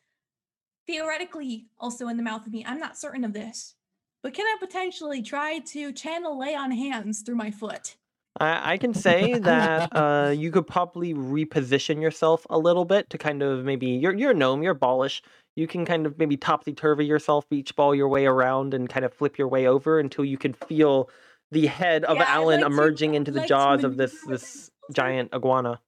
theoretically 0.88 1.66
also 1.78 2.08
in 2.08 2.16
the 2.16 2.22
mouth 2.22 2.46
of 2.46 2.52
me, 2.52 2.64
I'm 2.66 2.80
not 2.80 2.98
certain 2.98 3.22
of 3.24 3.32
this. 3.32 3.74
But 4.22 4.34
can 4.34 4.46
I 4.46 4.56
potentially 4.58 5.22
try 5.22 5.60
to 5.60 5.92
channel 5.92 6.36
lay 6.36 6.54
on 6.56 6.72
hands 6.72 7.20
through 7.20 7.36
my 7.36 7.52
foot? 7.52 7.94
I, 8.40 8.72
I 8.72 8.76
can 8.78 8.92
say 8.94 9.38
that 9.38 9.94
uh, 9.94 10.30
you 10.36 10.50
could 10.50 10.66
probably 10.66 11.14
reposition 11.14 12.02
yourself 12.02 12.44
a 12.50 12.58
little 12.58 12.84
bit 12.84 13.08
to 13.10 13.18
kind 13.18 13.42
of 13.42 13.64
maybe 13.64 13.86
you're 13.86 14.14
you're 14.14 14.32
a 14.32 14.34
gnome, 14.34 14.62
you're 14.64 14.74
ballish. 14.74 15.22
You 15.54 15.66
can 15.66 15.84
kind 15.84 16.06
of 16.06 16.18
maybe 16.18 16.36
topsy 16.36 16.72
turvy 16.72 17.04
yourself, 17.06 17.48
beach 17.48 17.74
ball 17.76 17.94
your 17.94 18.08
way 18.08 18.26
around, 18.26 18.74
and 18.74 18.88
kind 18.88 19.04
of 19.04 19.12
flip 19.12 19.38
your 19.38 19.48
way 19.48 19.66
over 19.66 20.00
until 20.00 20.24
you 20.24 20.38
can 20.38 20.52
feel 20.52 21.10
the 21.50 21.66
head 21.66 22.04
of 22.04 22.16
Yeah, 22.16 22.24
Alan 22.28 22.60
like 22.60 22.68
to- 22.68 22.74
emerging 22.74 23.14
into 23.14 23.30
the 23.30 23.40
like 23.40 23.48
jaws 23.48 23.84
of 23.84 23.96
this 23.96 24.16
this 24.26 24.70
giant 24.92 25.32
iguana. 25.34 25.80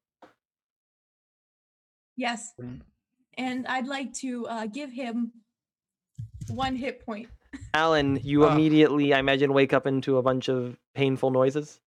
Yes. 2.16 2.52
And 3.40 3.66
I'd 3.66 3.86
like 3.86 4.12
to 4.16 4.46
uh, 4.48 4.66
give 4.66 4.92
him 4.92 5.32
one 6.48 6.76
hit 6.76 7.04
point. 7.06 7.28
Alan, 7.72 8.20
you 8.22 8.44
Ah. 8.44 8.52
immediately, 8.52 9.14
I 9.14 9.18
imagine, 9.18 9.54
wake 9.54 9.72
up 9.72 9.86
into 9.86 10.18
a 10.18 10.22
bunch 10.22 10.48
of 10.48 10.76
painful 10.94 11.30
noises. 11.30 11.80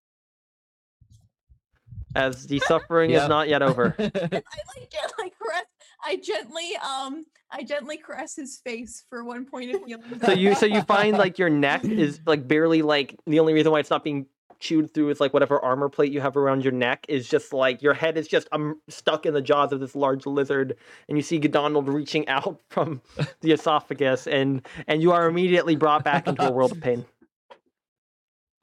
As 2.16 2.48
the 2.48 2.58
suffering 2.68 3.12
is 3.12 3.28
not 3.28 3.50
yet 3.50 3.62
over. 3.62 3.96
I 4.00 4.04
like 4.04 4.90
gently 4.90 5.32
caress. 5.40 5.66
I 6.06 6.16
gently 6.18 6.76
um 6.78 7.24
I 7.52 7.64
gently 7.64 7.98
caress 7.98 8.36
his 8.36 8.58
face 8.58 9.04
for 9.10 9.24
one 9.24 9.46
point 9.46 9.76
of 9.76 9.82
healing. 9.86 10.20
so 10.26 10.32
you 10.32 10.56
so 10.56 10.66
you 10.66 10.82
find 10.82 11.18
like 11.18 11.38
your 11.40 11.50
neck 11.50 11.86
is 11.86 12.20
like 12.26 12.48
barely 12.48 12.82
like 12.82 13.16
the 13.28 13.40
only 13.40 13.54
reason 13.54 13.72
why 13.72 13.80
it's 13.80 13.90
not 13.92 14.04
being 14.04 14.26
chewed 14.64 14.94
through 14.94 15.10
is 15.10 15.20
like 15.20 15.34
whatever 15.34 15.60
armor 15.64 15.90
plate 15.90 16.12
you 16.12 16.22
have 16.22 16.38
around 16.38 16.64
your 16.64 16.72
neck 16.72 17.06
is 17.10 17.28
just 17.28 17.52
like 17.52 17.82
your 17.82 17.94
head 17.94 18.18
is 18.18 18.28
just 18.28 18.48
um, 18.54 18.80
stuck 18.88 19.26
in 19.26 19.34
the 19.34 19.42
jaws 19.42 19.74
of 19.74 19.80
this 19.82 19.94
large 19.96 20.26
lizard 20.26 20.78
and 21.10 21.18
you 21.18 21.22
see 21.22 21.38
Donald 21.38 21.90
reaching 21.90 22.26
out 22.38 22.60
from 22.70 23.02
the 23.42 23.52
esophagus 23.52 24.26
and 24.26 24.66
and 24.88 25.02
you 25.02 25.12
are 25.12 25.28
immediately 25.28 25.76
brought 25.76 26.04
back 26.06 26.28
into 26.28 26.48
a 26.48 26.52
world 26.52 26.72
of 26.72 26.80
pain 26.80 27.06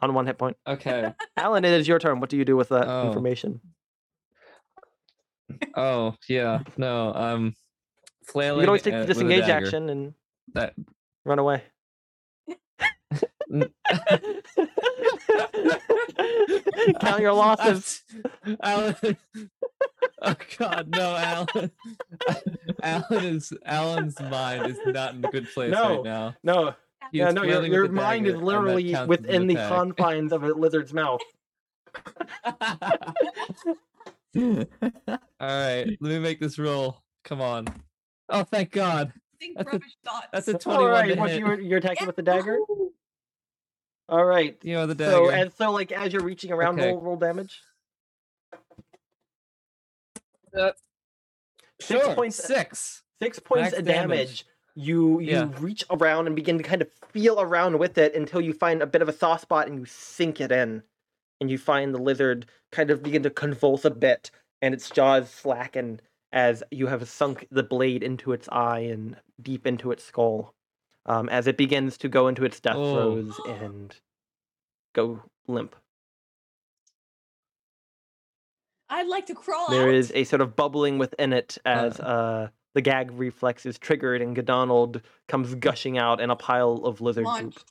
on 0.00 0.14
one 0.14 0.26
hit 0.26 0.38
point 0.38 0.56
okay. 0.66 1.12
alan 1.36 1.64
it 1.66 1.72
is 1.72 1.86
your 1.86 1.98
turn 1.98 2.18
what 2.20 2.30
do 2.30 2.38
you 2.38 2.44
do 2.46 2.56
with 2.56 2.70
that 2.70 2.88
Oh. 2.88 3.06
information 3.08 3.60
Oh 5.74 6.14
yeah. 6.28 6.60
No. 6.76 7.12
Um. 7.12 7.54
Flailing. 8.24 8.60
you 8.60 8.62
can 8.62 8.68
always 8.68 8.82
take 8.82 8.94
the 8.94 9.04
disengage 9.04 9.48
action 9.48 9.90
and 9.90 10.14
That. 10.54 10.74
run 11.24 11.38
away 11.40 11.62
count 17.00 17.20
your 17.20 17.32
losses 17.32 18.02
Alan. 18.62 19.16
Oh 20.22 20.34
God, 20.58 20.88
no, 20.94 21.16
Alan. 21.16 21.70
Alan 22.82 23.24
is 23.24 23.52
Alan's 23.64 24.20
mind 24.20 24.66
is 24.70 24.78
not 24.86 25.14
in 25.14 25.24
a 25.24 25.30
good 25.30 25.48
place 25.52 25.70
No. 25.72 25.96
right 25.96 26.04
now. 26.04 26.34
no 26.42 26.74
He 27.12 27.18
yeah 27.18 27.30
no 27.30 27.42
your, 27.42 27.64
your 27.66 27.88
mind 27.88 28.26
is 28.26 28.36
literally 28.36 28.92
counts 28.92 28.98
as 28.98 29.02
an 29.02 29.08
within 29.08 29.46
the 29.46 29.54
attack. 29.54 29.68
confines 29.70 30.32
of 30.32 30.42
a 30.44 30.48
lizard's 30.52 30.92
mouth 30.92 31.20
All 34.36 34.64
right, 35.40 35.86
let 36.00 36.00
me 36.00 36.18
make 36.20 36.38
this 36.38 36.58
roll. 36.58 36.98
Come 37.24 37.40
on. 37.40 37.66
Oh, 38.28 38.44
thank 38.44 38.70
God. 38.70 39.12
That's 39.56 39.66
a- 39.68 39.72
rubbish. 39.72 39.96
That's 40.32 40.48
a 40.48 40.54
twenty-one 40.58 40.90
right, 40.92 41.08
to 41.14 41.18
what 41.20 41.30
hit. 41.30 41.40
you 41.40 41.56
you're 41.56 41.78
attacking 41.78 42.06
with 42.06 42.14
the 42.16 42.22
dagger. 42.22 42.58
All 44.10 44.24
right. 44.24 44.58
You 44.62 44.74
know 44.74 44.86
the 44.86 44.94
dagger. 44.94 45.12
So 45.12 45.28
as 45.28 45.54
so 45.54 45.70
like 45.70 45.92
as 45.92 46.12
you're 46.12 46.24
reaching 46.24 46.50
around, 46.52 46.78
Okay. 46.78 46.88
roll 46.90 47.00
roll 47.00 47.16
damage. 47.16 47.60
Uh, 50.56 50.72
Six 51.80 52.04
sure, 52.04 52.14
points. 52.14 52.36
Six. 52.36 53.02
Six 53.22 53.38
points 53.38 53.70
max 53.70 53.78
of 53.78 53.84
damage. 53.84 54.08
damage. 54.10 54.46
You 54.74 55.20
you 55.20 55.30
Yeah. 55.30 55.50
reach 55.58 55.84
around 55.90 56.26
and 56.26 56.34
begin 56.36 56.58
to 56.58 56.64
kind 56.64 56.82
of 56.82 56.90
feel 57.12 57.40
around 57.40 57.78
with 57.78 57.98
it 57.98 58.14
until 58.14 58.40
you 58.40 58.52
find 58.52 58.82
a 58.82 58.86
bit 58.86 59.02
of 59.02 59.08
a 59.08 59.12
soft 59.12 59.42
spot 59.42 59.68
and 59.68 59.78
you 59.78 59.84
sink 59.84 60.40
it 60.40 60.50
in, 60.52 60.82
and 61.40 61.50
you 61.50 61.58
find 61.58 61.94
the 61.94 61.98
lizard 62.02 62.46
kind 62.72 62.90
of 62.90 63.02
begin 63.02 63.22
to 63.22 63.30
convulse 63.30 63.84
a 63.84 63.90
bit 63.90 64.30
and 64.62 64.74
its 64.74 64.90
jaws 64.90 65.30
slacken 65.30 66.00
as 66.32 66.62
you 66.70 66.86
have 66.86 67.08
sunk 67.08 67.46
the 67.50 67.62
blade 67.62 68.02
into 68.02 68.32
its 68.32 68.48
eye 68.50 68.80
and 68.80 69.16
deep 69.42 69.66
into 69.66 69.90
its 69.90 70.04
skull, 70.04 70.54
um, 71.10 71.28
as 71.28 71.46
it 71.46 71.56
begins 71.56 71.98
to 71.98 72.08
go 72.08 72.28
into 72.28 72.44
its 72.44 72.60
death 72.60 72.76
Oh. 72.76 72.94
throes 72.94 73.40
and 73.48 73.94
go 74.94 75.22
limp. 75.48 75.74
I'd 78.88 79.06
like 79.06 79.26
to 79.26 79.34
crawl 79.34 79.70
There 79.70 79.88
out. 79.88 79.94
is 79.94 80.10
a 80.14 80.24
sort 80.24 80.40
of 80.42 80.56
bubbling 80.56 80.98
within 80.98 81.32
it 81.32 81.58
as 81.64 81.98
uh, 82.00 82.48
the 82.74 82.80
gag 82.80 83.10
reflex 83.12 83.64
is 83.66 83.78
triggered 83.78 84.20
and 84.22 84.34
Godonald 84.34 85.02
comes 85.28 85.54
gushing 85.54 85.96
out 85.98 86.20
in 86.20 86.30
a 86.30 86.36
pile 86.36 86.74
of 86.84 87.00
lizard 87.00 87.24
goop. 87.24 87.34
Launched. 87.34 87.64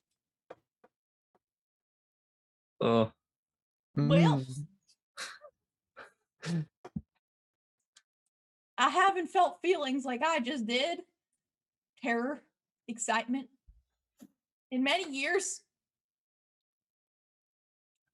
Oh. 2.82 3.12
Well, 3.96 4.46
Mm. 6.46 6.66
I 8.78 8.90
haven't 8.90 9.28
felt 9.28 9.60
feelings 9.62 10.06
like 10.06 10.22
I 10.24 10.40
just 10.40 10.66
did. 10.66 11.00
Terror, 12.02 12.42
excitement. 12.90 13.48
In 14.72 14.84
many 14.84 15.10
years. 15.10 15.62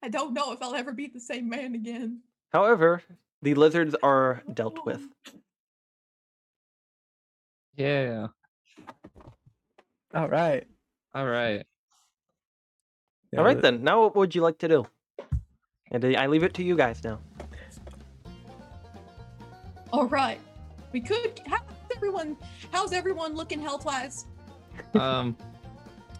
I 0.02 0.08
don't 0.08 0.32
know 0.34 0.52
if 0.52 0.62
I'll 0.62 0.74
ever 0.74 0.92
be 0.92 1.08
the 1.08 1.20
same 1.20 1.48
man 1.48 1.74
again. 1.74 2.20
However, 2.52 3.02
the 3.42 3.54
lizards 3.54 3.96
are 4.02 4.42
dealt 4.54 4.84
with. 4.86 5.00
Oh. 5.28 5.32
Yeah. 7.76 8.28
All 10.14 10.28
right. 10.28 10.66
All 11.14 11.26
right. 11.26 11.66
Yeah, 13.32 13.38
All 13.40 13.44
right 13.44 13.56
that- 13.60 13.62
then. 13.62 13.82
Now, 13.84 14.02
what 14.02 14.16
would 14.16 14.34
you 14.34 14.40
like 14.42 14.58
to 14.58 14.68
do? 14.68 14.86
And 15.90 16.04
I 16.04 16.24
I 16.24 16.26
leave 16.26 16.42
it 16.42 16.54
to 16.54 16.62
you 16.62 16.76
guys 16.76 17.02
now. 17.04 17.18
All 19.92 20.06
right. 20.06 20.38
We 20.92 21.00
could. 21.00 21.40
How's 21.46 21.60
everyone? 21.94 22.36
How's 22.72 22.92
everyone 22.92 23.34
looking 23.34 23.60
health 23.60 23.84
wise? 23.84 24.26
Um, 24.94 25.36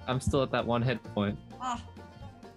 I'm 0.07 0.21
still 0.21 0.43
at 0.43 0.51
that 0.53 0.67
one 0.67 0.83
hit 0.83 1.03
point. 1.15 1.39
Ah. 1.61 1.83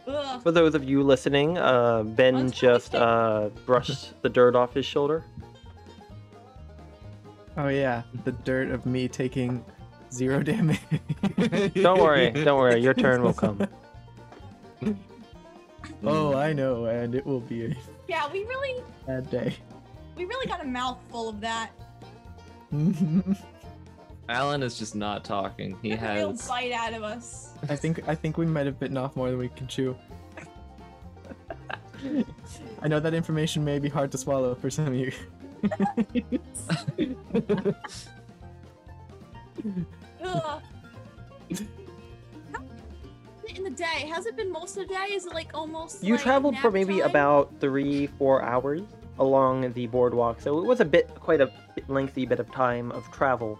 Ugh. 0.08 0.42
For 0.42 0.52
those 0.52 0.74
of 0.76 0.84
you 0.84 1.04
listening, 1.04 1.58
uh, 1.58 2.04
Ben 2.04 2.34
Mine's 2.34 2.54
just 2.54 2.94
really 2.94 3.06
uh, 3.06 3.50
brushed 3.66 4.20
the 4.22 4.30
dirt 4.30 4.56
off 4.56 4.74
his 4.74 4.86
shoulder. 4.86 5.24
Oh 7.58 7.68
yeah, 7.68 8.04
the 8.24 8.32
dirt 8.32 8.72
of 8.72 8.86
me 8.86 9.08
taking 9.08 9.64
zero 10.12 10.42
damage. 10.42 10.80
Don't 11.76 12.00
worry, 12.00 12.32
don't 12.32 12.58
worry. 12.58 12.80
Your 12.82 12.94
turn 12.94 13.22
will 13.22 13.34
come. 13.34 13.68
oh, 16.04 16.36
I 16.36 16.54
know, 16.54 16.86
and 16.86 17.14
it 17.14 17.26
will 17.26 17.42
be 17.42 17.66
a 17.66 17.76
Yeah, 18.08 18.32
we 18.32 18.46
really, 18.46 18.82
bad 19.06 19.30
day. 19.30 19.56
we 20.16 20.26
really 20.26 20.48
got 20.48 20.62
a 20.64 20.68
mouthful 20.68 21.30
of 21.30 21.42
that. 21.42 21.72
Alan 24.30 24.62
is 24.64 24.78
just 24.78 24.96
not 24.96 25.24
talking. 25.26 25.76
He 25.82 25.92
Took 25.92 26.02
a 26.02 26.14
real 26.14 26.30
has. 26.32 26.48
bite 26.48 26.72
out 26.72 26.94
of 26.94 27.04
us. 27.04 27.50
I 27.68 27.76
think 27.76 28.08
I 28.08 28.16
think 28.16 28.38
we 28.38 28.46
might 28.46 28.66
have 28.68 28.80
bitten 28.80 28.96
off 28.96 29.16
more 29.16 29.30
than 29.30 29.40
we 29.40 29.50
can 29.50 29.68
chew. 29.68 29.98
I 32.82 32.88
know 32.88 33.00
that 33.00 33.14
information 33.14 33.66
may 33.66 33.80
be 33.80 33.90
hard 33.90 34.12
to 34.12 34.18
swallow 34.18 34.56
for 34.56 34.70
some 34.70 34.88
of 34.88 34.94
you. 34.96 35.12
Ugh. 40.24 40.62
In 43.56 43.64
the 43.64 43.70
day, 43.72 44.08
has 44.14 44.26
it 44.28 44.38
been 44.38 44.52
most 44.52 44.78
of 44.78 44.88
the 44.88 44.94
day? 44.94 45.14
Is 45.14 45.26
it 45.26 45.34
like 45.34 45.50
almost? 45.54 46.04
You 46.04 46.14
like 46.14 46.24
traveled 46.24 46.56
for 46.60 46.68
nap 46.68 46.74
maybe 46.74 47.00
time? 47.00 47.10
about 47.10 47.52
three, 47.60 48.08
four 48.08 48.42
hours. 48.44 48.82
along 49.18 49.74
the 49.74 49.86
boardwalk, 49.88 50.40
so 50.40 50.60
it 50.60 50.66
was 50.66 50.80
a 50.80 50.86
bit, 50.86 51.10
quite 51.16 51.42
a 51.42 51.52
bit 51.76 51.90
lengthy 51.90 52.26
bit 52.26 52.40
of 52.40 52.50
time 52.54 52.90
of 52.94 53.10
travel. 53.12 53.60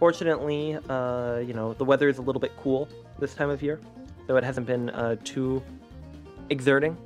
Fortunately, 0.00 0.78
uh, 0.88 1.42
you 1.46 1.52
know, 1.52 1.74
the 1.74 1.84
weather 1.84 2.08
is 2.08 2.16
a 2.16 2.22
little 2.22 2.40
bit 2.40 2.52
cool 2.56 2.88
this 3.18 3.34
time 3.34 3.50
of 3.50 3.62
year, 3.62 3.78
so 4.26 4.38
it 4.38 4.42
hasn't 4.42 4.66
been 4.66 4.88
uh, 4.88 5.16
too 5.24 5.62
exerting. 6.48 6.96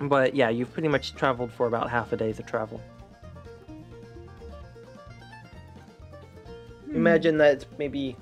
But 0.00 0.34
yeah, 0.34 0.48
you've 0.48 0.72
pretty 0.72 0.88
much 0.88 1.14
traveled 1.14 1.52
for 1.52 1.68
about 1.68 1.88
half 1.88 2.12
a 2.12 2.16
day's 2.16 2.40
of 2.40 2.46
travel. 2.46 2.82
Hmm. 6.86 6.96
Imagine 6.96 7.38
that 7.38 7.52
it's 7.52 7.66
maybe 7.78 8.16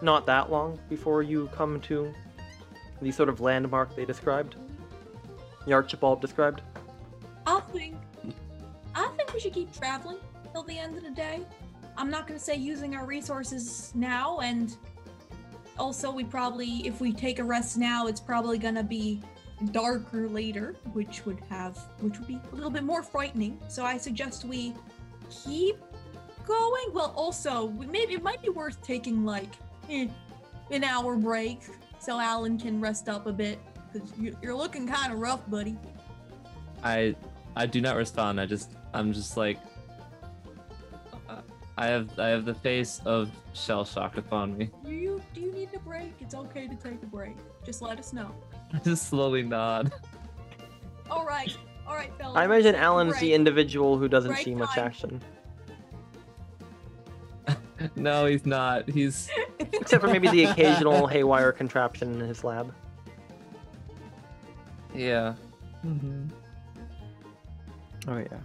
not 0.00 0.24
that 0.24 0.50
long 0.50 0.78
before 0.88 1.22
you 1.22 1.50
come 1.52 1.82
to 1.82 2.14
the 3.02 3.12
sort 3.12 3.28
of 3.28 3.42
landmark 3.42 3.94
they 3.94 4.06
described. 4.06 4.56
The 5.66 5.74
Archibald 5.74 6.22
described. 6.22 6.62
I 7.46 7.60
think 7.74 7.96
I 8.94 9.06
think 9.18 9.34
we 9.34 9.40
should 9.40 9.52
keep 9.52 9.70
traveling 9.76 10.16
till 10.54 10.62
the 10.62 10.78
end 10.78 10.96
of 10.96 11.02
the 11.02 11.10
day. 11.10 11.40
I'm 11.98 12.10
not 12.10 12.26
gonna 12.26 12.38
say 12.38 12.56
using 12.56 12.94
our 12.94 13.06
resources 13.06 13.92
now, 13.94 14.40
and 14.40 14.76
also 15.78 16.10
we 16.10 16.24
probably 16.24 16.86
if 16.86 17.00
we 17.00 17.12
take 17.12 17.38
a 17.38 17.44
rest 17.44 17.76
now, 17.76 18.06
it's 18.06 18.20
probably 18.20 18.58
gonna 18.58 18.84
be 18.84 19.22
darker 19.72 20.28
later, 20.28 20.74
which 20.92 21.24
would 21.24 21.40
have 21.48 21.78
which 22.00 22.18
would 22.18 22.28
be 22.28 22.40
a 22.52 22.54
little 22.54 22.70
bit 22.70 22.84
more 22.84 23.02
frightening. 23.02 23.58
So 23.68 23.84
I 23.84 23.96
suggest 23.96 24.44
we 24.44 24.74
keep 25.30 25.78
going. 26.46 26.86
Well, 26.92 27.12
also 27.16 27.68
maybe 27.68 28.14
it 28.14 28.22
might 28.22 28.42
be 28.42 28.50
worth 28.50 28.82
taking 28.82 29.24
like 29.24 29.54
eh, 29.90 30.08
an 30.70 30.84
hour 30.84 31.16
break 31.16 31.60
so 31.98 32.20
Alan 32.20 32.58
can 32.58 32.80
rest 32.80 33.08
up 33.08 33.26
a 33.26 33.32
bit 33.32 33.58
because 33.92 34.12
you're 34.42 34.54
looking 34.54 34.86
kind 34.86 35.12
of 35.12 35.18
rough, 35.18 35.48
buddy. 35.50 35.76
I 36.82 37.16
I 37.56 37.66
do 37.66 37.80
not 37.80 37.96
respond. 37.96 38.40
I 38.40 38.46
just 38.46 38.72
I'm 38.92 39.12
just 39.12 39.36
like 39.36 39.58
I 41.78 41.86
have 41.86 42.18
I 42.18 42.28
have 42.28 42.44
the 42.46 42.54
face 42.54 43.00
of 43.04 43.30
shell 43.52 43.84
shock 43.84 44.16
upon 44.16 44.56
me. 44.56 44.70
Do 44.84 44.90
you 44.92 45.20
do 45.34 45.40
you 45.42 45.52
need 45.52 45.68
a 45.74 45.78
break? 45.78 46.14
It's 46.20 46.34
okay 46.34 46.66
to 46.68 46.74
take 46.74 47.02
a 47.02 47.06
break. 47.06 47.36
Just 47.64 47.82
let 47.82 47.98
us 47.98 48.12
know. 48.12 48.34
I 48.72 48.78
just 48.84 49.08
slowly 49.08 49.42
nod. 49.42 49.92
All 51.10 51.24
right, 51.26 51.54
all 51.86 51.94
right, 51.94 52.10
fellas. 52.18 52.36
I 52.36 52.44
imagine 52.46 52.72
take 52.72 52.80
a 52.82 52.84
Alan's 52.84 53.18
the 53.20 53.32
individual 53.34 53.98
who 53.98 54.08
doesn't 54.08 54.32
Break 54.32 54.44
see 54.44 54.54
much 54.54 54.74
time. 54.74 54.86
action, 54.86 55.20
No, 57.96 58.24
he's 58.26 58.46
not. 58.46 58.88
He's 58.88 59.28
except 59.60 60.02
for 60.02 60.08
maybe 60.08 60.28
the 60.28 60.44
occasional 60.44 61.06
haywire 61.06 61.52
contraption 61.52 62.20
in 62.20 62.26
his 62.26 62.42
lab. 62.42 62.72
yeah. 64.94 65.34
Mm-hmm. 65.84 66.28
Oh 68.08 68.16
yeah. 68.18 68.40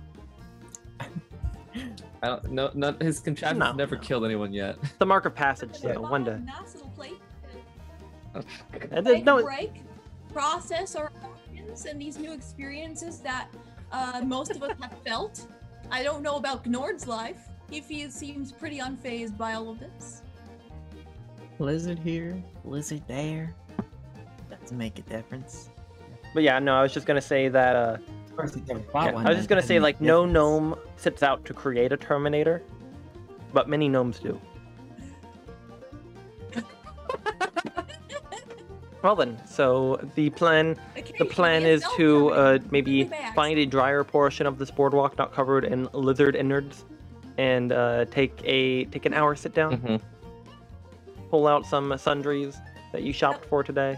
I 2.24 2.28
don't 2.28 2.52
no 2.52 2.70
not 2.74 3.02
his 3.02 3.20
contraption 3.20 3.60
No, 3.60 3.72
never 3.74 3.96
no. 3.96 4.02
killed 4.02 4.26
anyone 4.26 4.54
yet. 4.54 4.78
The 5.00 5.06
mark 5.06 5.26
of 5.26 5.34
passage, 5.36 5.78
Yeah. 5.84 5.94
though, 5.94 6.02
one 6.02 6.24
day. 6.24 6.38
Nice 6.46 6.76
little 6.76 6.90
plate. 6.90 7.18
And 8.34 8.46
Take 8.92 9.04
then- 9.04 9.24
no, 9.26 9.42
break. 9.44 9.82
Process 10.32 10.96
our 10.96 11.12
emotions 11.50 11.86
and 11.86 12.00
these 12.02 12.18
new 12.18 12.32
experiences 12.32 13.20
that 13.20 13.48
uh, 13.92 14.22
most 14.24 14.52
of 14.52 14.64
us 14.64 14.72
have 14.82 14.96
felt. 15.06 15.46
I 15.92 16.04
don't 16.04 16.22
know 16.22 16.38
about 16.38 16.66
Gnord's 16.66 17.06
life. 17.08 17.40
If 17.72 17.88
he 17.90 18.10
seems 18.10 18.52
pretty 18.52 18.80
unfazed 18.80 19.38
by 19.38 19.54
all 19.54 19.70
of 19.70 19.80
this. 19.80 20.22
Lizard 21.60 22.00
here, 22.00 22.42
lizard 22.64 23.02
there. 23.08 23.54
Doesn't 24.50 24.78
make 24.78 25.00
a 25.00 25.02
difference. 25.04 25.70
but 26.34 26.44
yeah, 26.44 26.60
no, 26.60 26.76
I 26.76 26.82
was 26.84 26.94
just 26.94 27.06
gonna 27.08 27.22
say 27.22 27.50
that. 27.50 27.76
Uh, 27.76 27.98
Of 28.32 28.38
course, 28.38 28.54
he 28.56 28.62
never 28.62 28.80
fought 28.80 29.08
yeah, 29.08 29.12
one. 29.14 29.26
I 29.28 29.30
was 29.30 29.38
just 29.38 29.50
gonna 29.50 29.62
say 29.62 29.80
like 29.80 30.00
no 30.00 30.22
difference. 30.22 30.34
gnome 30.34 30.76
sets 30.96 31.22
out 31.22 31.44
to 31.46 31.54
create 31.54 31.92
a 31.92 31.98
Terminator, 31.98 32.62
but 33.54 33.68
many 33.68 33.90
gnomes 33.90 34.20
do. 34.20 34.40
Well 39.04 39.16
then, 39.16 39.42
so 39.48 40.00
the 40.14 40.30
plan 40.30 40.78
the 41.18 41.26
plan 41.26 41.64
is 41.64 41.84
to 41.98 42.30
uh, 42.34 42.60
maybe 42.70 43.10
find 43.34 43.58
a 43.58 43.66
drier 43.66 44.04
portion 44.04 44.46
of 44.46 44.60
this 44.60 44.70
boardwalk 44.70 45.18
not 45.18 45.34
covered 45.34 45.66
in 45.66 45.90
lizard 45.92 46.36
innards, 46.36 46.86
and 47.40 47.72
uh, 47.72 48.06
take 48.12 48.40
a 48.44 48.86
take 48.86 49.08
an 49.08 49.14
hour 49.16 49.36
sit 49.36 49.56
down, 49.56 49.78
Mhm. 49.78 50.02
pull 51.32 51.48
out 51.48 51.66
some 51.66 51.98
sundries 51.98 52.60
that 52.92 53.02
you 53.02 53.12
shopped 53.12 53.44
for 53.46 53.64
today. 53.64 53.98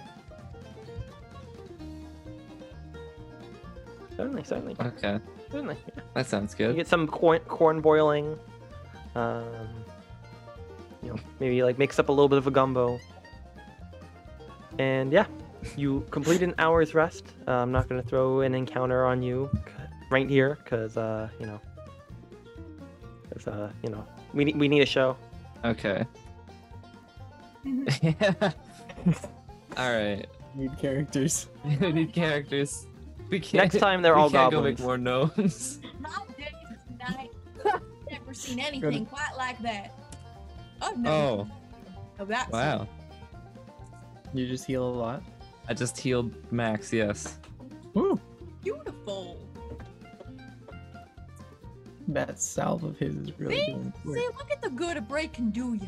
Certainly, 4.15 4.43
certainly, 4.43 4.75
Okay. 4.79 5.19
certainly. 5.51 5.75
That 6.13 6.27
sounds 6.27 6.53
You 6.59 6.67
good. 6.67 6.75
get 6.75 6.87
some 6.87 7.07
corn, 7.07 7.39
corn 7.47 7.81
boiling. 7.81 8.37
Um, 9.15 9.45
you 11.01 11.09
know, 11.09 11.15
maybe 11.39 11.63
like 11.63 11.77
mix 11.77 11.97
up 11.99 12.09
a 12.09 12.11
little 12.11 12.29
bit 12.29 12.37
of 12.37 12.47
a 12.47 12.51
gumbo. 12.51 12.99
And 14.79 15.11
yeah, 15.11 15.25
you 15.77 16.05
complete 16.11 16.41
an 16.43 16.53
hour's 16.59 16.93
rest. 16.93 17.25
Uh, 17.47 17.51
I'm 17.51 17.71
not 17.71 17.87
gonna 17.89 18.01
throw 18.03 18.41
an 18.41 18.53
encounter 18.55 19.05
on 19.05 19.21
you 19.21 19.49
right 20.11 20.29
here, 20.29 20.57
cause 20.65 20.95
uh, 20.97 21.29
you 21.39 21.45
know, 21.45 21.59
cause 23.31 23.47
uh, 23.47 23.71
you 23.83 23.89
know, 23.89 24.05
we 24.33 24.45
need 24.45 24.57
we 24.57 24.67
need 24.67 24.81
a 24.81 24.85
show. 24.85 25.15
Okay. 25.65 26.05
All 29.77 29.91
right. 29.91 30.25
Need 30.55 30.77
characters. 30.77 31.47
need 31.81 32.13
characters. 32.13 32.87
We 33.33 33.39
can't. 33.39 33.63
Next 33.63 33.79
time 33.79 34.03
they're 34.03 34.13
we 34.13 34.21
all 34.21 34.29
can't 34.29 34.51
goblins. 34.51 34.79
go 34.79 34.83
make 34.83 34.85
more 34.85 34.97
gnomes. 34.99 35.79
My 35.99 36.09
days 36.37 36.53
tonight. 36.87 37.31
Never 38.11 38.31
seen 38.35 38.59
anything 38.59 39.07
quite 39.07 39.31
like 39.35 39.59
that. 39.63 39.91
I've 40.79 40.99
never 40.99 41.15
Oh, 41.15 41.39
of 41.39 41.47
oh. 41.49 41.51
Oh, 42.19 42.25
that. 42.25 42.41
sort. 42.51 42.53
wow. 42.53 42.87
You 44.35 44.47
just 44.47 44.65
heal 44.65 44.85
a 44.85 44.87
lot. 44.87 45.23
I 45.67 45.73
just 45.73 45.97
healed 45.97 46.31
Max. 46.51 46.93
Yes. 46.93 47.39
Ooh, 47.97 48.19
Beautiful. 48.63 49.39
that 52.09 52.39
salve 52.39 52.83
of 52.83 52.97
his 52.99 53.15
is 53.15 53.31
really 53.39 53.55
See? 53.57 53.65
doing 53.71 53.93
See, 54.13 54.27
look 54.37 54.51
at 54.51 54.61
the 54.61 54.69
good 54.69 54.97
a 54.97 55.01
break 55.01 55.33
can 55.33 55.49
do 55.49 55.73
you. 55.73 55.87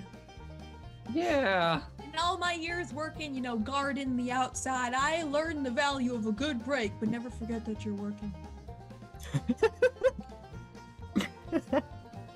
Yeah. 1.13 1.81
In 2.15 2.19
all 2.21 2.37
my 2.37 2.53
years 2.53 2.93
working, 2.93 3.35
you 3.35 3.41
know, 3.41 3.57
guarding 3.57 4.15
the 4.15 4.31
outside, 4.31 4.93
I 4.93 5.23
learned 5.23 5.65
the 5.65 5.69
value 5.69 6.15
of 6.15 6.27
a 6.27 6.31
good 6.31 6.63
break, 6.63 6.93
but 6.97 7.09
never 7.09 7.29
forget 7.29 7.65
that 7.65 7.83
you're 7.83 7.93
working. 7.95 8.33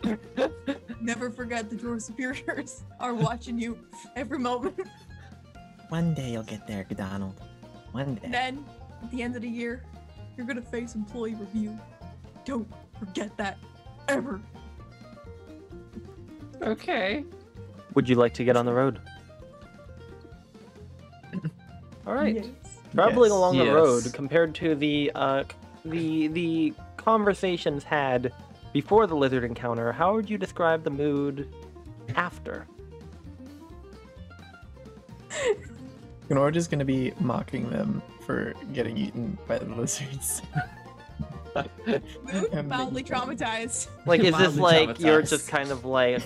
never 1.02 1.32
forget 1.32 1.70
that 1.70 1.82
your 1.82 1.98
superiors 2.02 2.84
are 3.00 3.14
watching 3.14 3.58
you 3.58 3.80
every 4.18 4.38
moment. 4.38 4.78
One 5.88 6.14
day 6.14 6.34
you'll 6.34 6.44
get 6.44 6.68
there, 6.68 6.84
Donald. 6.84 7.40
One 7.94 8.16
day. 8.16 8.22
And 8.26 8.34
then, 8.34 8.66
at 9.02 9.10
the 9.12 9.24
end 9.24 9.38
of 9.38 9.44
the 9.44 9.48
year, 9.48 9.86
you're 10.36 10.46
gonna 10.46 10.62
face 10.62 10.94
employee 10.94 11.36
review. 11.36 11.80
Don't 12.44 12.68
forget 13.00 13.38
that 13.38 13.58
ever. 14.10 14.42
Okay. 16.62 17.24
Would 17.94 18.10
you 18.10 18.16
like 18.16 18.34
to 18.34 18.44
get 18.44 18.58
on 18.58 18.66
the 18.66 18.74
road? 18.74 19.00
All 22.10 22.16
right. 22.16 22.36
Yes. 22.38 22.48
traveling 22.96 23.30
Yes. 23.30 23.38
along 23.38 23.58
the 23.60 23.72
road 23.72 24.12
compared 24.14 24.56
to 24.56 24.74
the 24.74 25.12
uh, 25.14 25.44
the 25.86 26.28
the 26.30 26.74
conversations 26.98 27.84
had 27.84 28.34
before 28.74 29.06
the 29.06 29.16
lizard 29.16 29.44
encounter 29.44 29.92
how 29.92 30.16
would 30.16 30.28
you 30.30 30.38
describe 30.38 30.84
the 30.84 30.90
mood 30.90 31.48
after 32.16 32.66
Gnord 36.30 36.56
is 36.56 36.68
gonna 36.68 36.84
be 36.86 37.14
mocking 37.20 37.70
them 37.70 38.02
for 38.26 38.54
getting 38.74 38.98
eaten 38.98 39.38
by 39.48 39.60
the 39.60 39.66
lizards. 39.74 40.42
Mood 41.86 42.66
mildly 42.66 43.04
traumatized. 43.04 43.88
like 44.06 44.22
is 44.22 44.36
this 44.38 44.58
like 44.58 45.00
you're 45.00 45.22
just 45.22 45.48
kind 45.48 45.72
of 45.72 45.86
like 45.86 46.22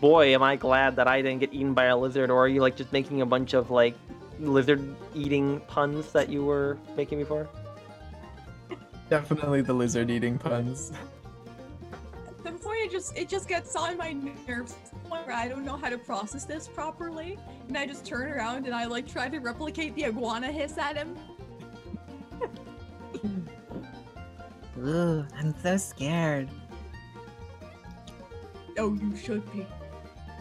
boy 0.00 0.34
am 0.34 0.42
i 0.42 0.56
glad 0.56 0.96
that 0.96 1.06
i 1.08 1.20
didn't 1.22 1.40
get 1.40 1.52
eaten 1.54 1.72
by 1.74 1.84
a 1.86 1.96
lizard 1.96 2.30
or 2.30 2.42
are 2.44 2.48
you 2.48 2.60
like 2.60 2.76
just 2.76 2.92
making 2.92 3.20
a 3.22 3.26
bunch 3.26 3.54
of 3.54 3.70
like 3.70 3.94
lizard 4.40 4.96
eating 5.14 5.60
puns 5.68 6.12
that 6.12 6.28
you 6.28 6.44
were 6.44 6.78
making 6.96 7.18
before 7.18 7.48
Definitely 9.08 9.60
the 9.60 9.72
lizard 9.72 10.10
eating 10.10 10.36
puns. 10.36 10.90
At 12.28 12.42
some 12.42 12.58
point, 12.58 12.80
it 12.80 12.90
just 12.90 13.16
it 13.16 13.28
just 13.28 13.48
gets 13.48 13.76
on 13.76 13.96
my 13.96 14.12
nerves. 14.12 14.72
to 14.72 14.90
the 14.90 15.08
point 15.08 15.26
Where 15.26 15.36
I 15.36 15.46
don't 15.46 15.64
know 15.64 15.76
how 15.76 15.90
to 15.90 15.98
process 15.98 16.44
this 16.44 16.66
properly, 16.66 17.38
and 17.68 17.78
I 17.78 17.86
just 17.86 18.04
turn 18.04 18.28
around 18.28 18.66
and 18.66 18.74
I 18.74 18.86
like 18.86 19.06
try 19.06 19.28
to 19.28 19.38
replicate 19.38 19.94
the 19.94 20.06
iguana 20.06 20.50
hiss 20.50 20.76
at 20.76 20.96
him. 20.96 21.16
Ooh, 24.78 25.24
I'm 25.38 25.54
so 25.62 25.76
scared. 25.76 26.48
Oh, 28.78 28.94
you 28.94 29.16
should 29.16 29.52
be. 29.52 29.64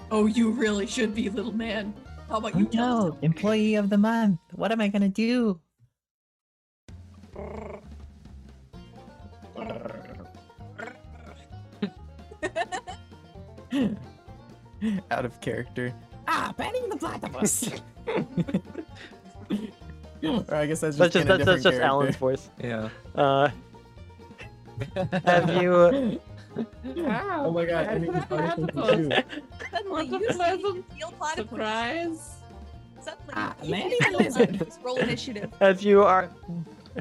Oh, 0.09 0.26
you 0.26 0.49
really 0.49 0.88
should 0.88 1.13
be, 1.13 1.30
little 1.30 1.55
man. 1.55 1.93
How 2.30 2.38
about 2.38 2.56
oh, 2.56 2.60
you? 2.60 2.69
Oh, 2.73 2.76
no, 2.76 3.18
employee 3.22 3.76
of 3.76 3.89
the 3.89 3.97
month. 3.97 4.39
What 4.53 4.72
am 4.72 4.80
I 4.81 4.88
gonna 4.88 5.10
do? 5.10 5.60
Out 15.11 15.26
of 15.26 15.39
character. 15.41 15.93
Ah, 16.27 16.53
banning 16.57 16.89
the 16.89 16.97
platypus. 16.97 17.69
or 20.23 20.56
I 20.56 20.65
guess 20.65 20.80
that's 20.80 20.97
just 20.97 20.97
that's 20.97 21.14
just, 21.14 21.27
that's, 21.27 21.45
that's 21.45 21.64
just 21.64 21.80
Alan's 21.80 22.15
voice. 22.15 22.49
Yeah. 22.61 22.89
Uh, 23.14 23.49
have 25.26 25.61
you? 25.61 26.19
Oh 26.57 27.52
my 27.52 27.65
god, 27.65 27.88
I 27.88 27.99
think 27.99 28.15
it's 28.15 28.32
Article 28.32 28.68
too. 28.68 29.10
Suddenly, 29.72 29.91
What 29.91 30.06
a 30.06 30.07
you 30.07 30.19
see 30.30 30.36
pleasant 30.38 30.91
Steel 30.91 31.11
platypus. 31.18 31.49
Surprise! 31.49 32.36
Suddenly, 33.02 33.34
Ah, 33.36 33.56
you 33.61 33.72
Manny 33.72 33.90
see 33.91 33.98
the 33.98 34.06
Steel 34.06 34.19
lizard. 34.19 34.49
platypus. 34.49 34.80
Roll 34.84 34.98
initiative. 34.98 35.52
As 35.60 35.84
you 35.84 36.03
are, 36.03 36.30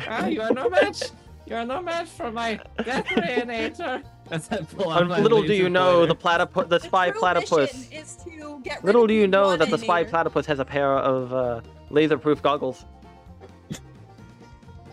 Ah, 0.09 0.27
you 0.27 0.43
are 0.43 0.53
no 0.53 0.69
match. 0.69 1.03
You 1.47 1.57
are 1.57 1.65
no 1.67 1.81
match 1.83 2.09
for 2.09 2.31
my 2.33 2.59
death 2.85 3.05
rayinator. 3.07 4.03
As 4.31 4.51
I 4.51 4.57
pull 4.63 4.91
out 4.91 5.03
um, 5.03 5.09
my 5.09 5.21
little 5.21 5.43
do 5.43 5.53
you 5.55 5.69
know 5.69 5.99
pointer. 5.99 6.07
the 6.07 6.15
platypus, 6.15 6.67
the 6.69 6.79
spy 6.81 7.11
true 7.11 7.21
platypus. 7.21 7.89
is 7.93 8.17
to 8.25 8.61
get 8.65 8.79
rid 8.79 8.85
Little 8.87 9.03
of 9.03 9.09
do 9.09 9.15
you 9.15 9.27
know 9.29 9.55
that 9.57 9.69
the 9.71 9.77
spy 9.79 10.03
Iguaninator. 10.05 10.09
platypus 10.11 10.47
has 10.47 10.59
a 10.59 10.65
pair 10.65 10.91
of 10.97 11.33
uh, 11.35 11.61
laser-proof 11.91 12.43
goggles. 12.43 12.87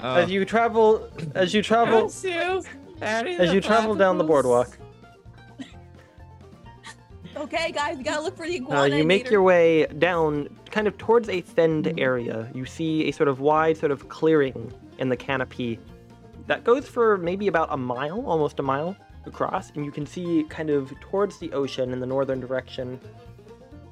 Oh. 0.03 0.15
As 0.15 0.29
you 0.31 0.43
travel, 0.45 1.07
as 1.35 1.53
you 1.53 1.61
travel, 1.61 2.01
Curse 2.03 2.23
you, 2.23 2.31
Harry 2.31 2.61
as 3.01 3.49
the 3.49 3.55
you 3.55 3.61
travel 3.61 3.95
down 3.95 4.17
the 4.17 4.23
boardwalk, 4.23 4.77
Okay, 7.35 7.71
guys, 7.71 7.97
we 7.97 8.03
gotta 8.03 8.21
look 8.21 8.35
for 8.35 8.45
the 8.45 8.59
uh, 8.59 8.61
iguana. 8.61 8.95
you 8.95 9.03
make 9.03 9.29
your 9.31 9.41
way 9.41 9.87
down, 9.97 10.47
kind 10.69 10.87
of 10.87 10.97
towards 10.97 11.29
a 11.29 11.41
thinned 11.41 11.99
area. 11.99 12.49
You 12.53 12.65
see 12.65 13.07
a 13.07 13.11
sort 13.11 13.29
of 13.29 13.39
wide, 13.39 13.77
sort 13.77 13.91
of 13.91 14.09
clearing 14.09 14.71
in 14.99 15.09
the 15.09 15.17
canopy 15.17 15.79
that 16.47 16.63
goes 16.63 16.87
for 16.87 17.17
maybe 17.17 17.47
about 17.47 17.69
a 17.71 17.77
mile, 17.77 18.23
almost 18.27 18.59
a 18.59 18.63
mile 18.63 18.95
across, 19.25 19.71
and 19.71 19.85
you 19.85 19.91
can 19.91 20.05
see 20.05 20.45
kind 20.49 20.69
of 20.69 20.93
towards 20.99 21.37
the 21.39 21.51
ocean 21.53 21.93
in 21.93 21.99
the 21.99 22.05
northern 22.05 22.39
direction, 22.39 22.99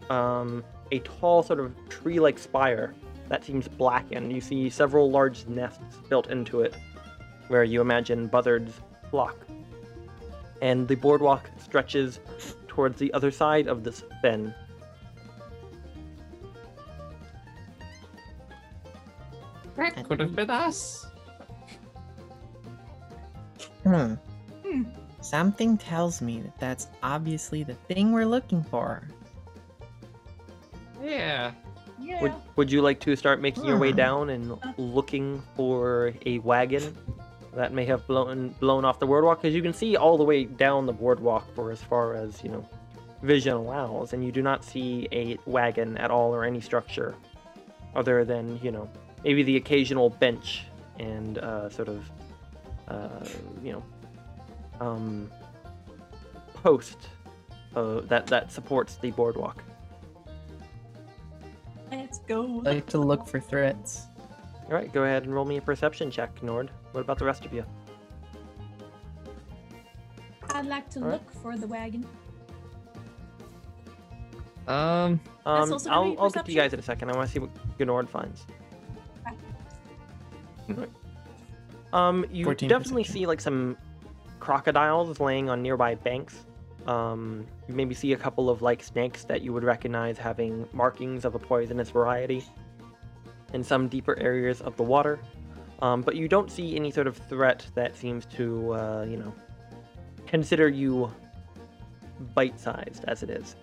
um, 0.09 0.63
a 0.91 0.99
tall 0.99 1.41
sort 1.41 1.59
of 1.59 1.73
tree-like 1.89 2.37
spire 2.37 2.93
that 3.29 3.43
seems 3.45 3.67
blackened. 3.67 4.33
You 4.33 4.41
see 4.41 4.69
several 4.69 5.09
large 5.09 5.45
nests 5.47 5.97
built 6.09 6.27
into 6.27 6.61
it, 6.61 6.75
where 7.47 7.63
you 7.63 7.79
imagine 7.79 8.27
buzzards 8.27 8.81
flock. 9.09 9.37
And 10.61 10.87
the 10.87 10.95
boardwalk 10.95 11.49
stretches 11.57 12.19
towards 12.67 12.99
the 12.99 13.13
other 13.13 13.31
side 13.31 13.67
of 13.67 13.83
this 13.83 14.03
fen. 14.21 14.53
That 19.75 20.03
could 20.07 20.19
have 20.19 20.35
been 20.35 20.49
us. 20.49 21.07
Hmm. 23.83 24.15
Hmm. 24.65 24.83
Something 25.21 25.77
tells 25.77 26.21
me 26.21 26.41
that 26.41 26.59
that's 26.59 26.87
obviously 27.01 27.63
the 27.63 27.73
thing 27.73 28.11
we're 28.11 28.25
looking 28.25 28.63
for. 28.63 29.07
Yeah. 31.01 31.51
Yeah. 31.99 32.21
Would, 32.21 32.33
would 32.55 32.71
you 32.71 32.81
like 32.81 32.99
to 33.01 33.15
start 33.15 33.41
making 33.41 33.65
your 33.65 33.77
way 33.77 33.91
Hmm. 33.91 33.97
down 33.97 34.29
and 34.31 34.57
looking 34.77 35.41
for 35.55 36.13
a 36.25 36.39
wagon 36.39 36.97
that 37.59 37.73
may 37.73 37.83
have 37.83 38.07
blown 38.07 38.55
blown 38.61 38.85
off 38.85 38.99
the 38.99 39.05
boardwalk? 39.05 39.41
Because 39.41 39.53
you 39.53 39.61
can 39.61 39.73
see 39.73 39.97
all 39.97 40.17
the 40.17 40.23
way 40.23 40.45
down 40.45 40.85
the 40.85 40.93
boardwalk 40.93 41.53
for 41.53 41.71
as 41.71 41.81
far 41.81 42.15
as 42.15 42.41
you 42.41 42.49
know 42.49 42.65
vision 43.21 43.53
allows, 43.53 44.13
and 44.13 44.23
you 44.23 44.31
do 44.31 44.41
not 44.41 44.63
see 44.63 45.09
a 45.11 45.37
wagon 45.45 45.97
at 45.97 46.09
all 46.09 46.33
or 46.33 46.45
any 46.45 46.61
structure 46.61 47.15
other 47.95 48.23
than 48.23 48.57
you 48.63 48.71
know 48.71 48.89
maybe 49.25 49.43
the 49.43 49.57
occasional 49.57 50.09
bench 50.09 50.63
and 50.99 51.39
uh, 51.39 51.69
sort 51.69 51.89
of 51.89 52.09
uh, 52.87 53.25
you 53.61 53.73
know 53.73 53.83
um, 54.79 55.29
post 56.53 57.09
uh, 57.75 57.99
that 58.01 58.25
that 58.27 58.53
supports 58.53 58.95
the 58.95 59.11
boardwalk. 59.11 59.61
Let's 61.91 62.19
go. 62.19 62.61
I 62.65 62.75
like 62.75 62.85
to 62.87 62.99
look 62.99 63.27
for 63.27 63.41
threats. 63.41 64.05
All 64.67 64.75
right, 64.75 64.93
go 64.93 65.03
ahead 65.03 65.23
and 65.23 65.33
roll 65.33 65.43
me 65.43 65.57
a 65.57 65.61
perception 65.61 66.09
check, 66.09 66.33
Gnord. 66.41 66.69
What 66.91 67.01
about 67.01 67.19
the 67.19 67.25
rest 67.25 67.45
of 67.45 67.53
you? 67.53 67.65
I'd 70.53 70.65
like 70.65 70.89
to 70.91 70.99
Alright. 70.99 71.13
look 71.13 71.31
for 71.41 71.57
the 71.57 71.67
wagon. 71.67 72.05
Um. 74.67 75.19
Um, 75.45 75.71
also 75.71 75.79
gonna 75.79 75.95
I'll, 75.95 76.11
be 76.11 76.17
I'll 76.17 76.29
get 76.29 76.45
to 76.45 76.51
you 76.51 76.55
perception? 76.55 76.55
guys 76.57 76.73
in 76.73 76.79
a 76.79 76.83
second. 76.83 77.09
I 77.11 77.15
want 77.15 77.27
to 77.27 77.33
see 77.33 77.39
what 77.39 77.77
Gnord 77.79 78.09
finds. 78.09 78.45
Okay. 80.69 80.85
Um, 81.91 82.25
you 82.31 82.45
14 82.45 82.69
definitely 82.69 83.01
perception. 83.03 83.21
see 83.21 83.25
like 83.25 83.41
some 83.41 83.77
crocodiles 84.39 85.19
laying 85.19 85.49
on 85.49 85.61
nearby 85.63 85.95
banks. 85.95 86.45
Um, 86.85 87.45
you 87.67 87.73
maybe 87.73 87.95
see 87.95 88.13
a 88.13 88.17
couple 88.17 88.49
of 88.49 88.61
like 88.61 88.83
snakes 88.83 89.23
that 89.25 89.41
you 89.41 89.53
would 89.53 89.63
recognize 89.63 90.17
having 90.17 90.67
markings 90.71 91.25
of 91.25 91.33
a 91.35 91.39
poisonous 91.39 91.89
variety 91.89 92.43
in 93.53 93.63
some 93.63 93.87
deeper 93.87 94.17
areas 94.19 94.61
of 94.61 94.75
the 94.77 94.83
water. 94.83 95.19
Um, 95.81 96.01
but 96.01 96.15
you 96.15 96.27
don't 96.27 96.51
see 96.51 96.75
any 96.75 96.91
sort 96.91 97.07
of 97.07 97.17
threat 97.17 97.65
that 97.75 97.95
seems 97.95 98.25
to, 98.37 98.73
uh, 98.73 99.05
you 99.09 99.17
know, 99.17 99.33
consider 100.27 100.67
you 100.67 101.11
bite-sized 102.35 103.05
as 103.07 103.23
it 103.23 103.29
is. 103.29 103.55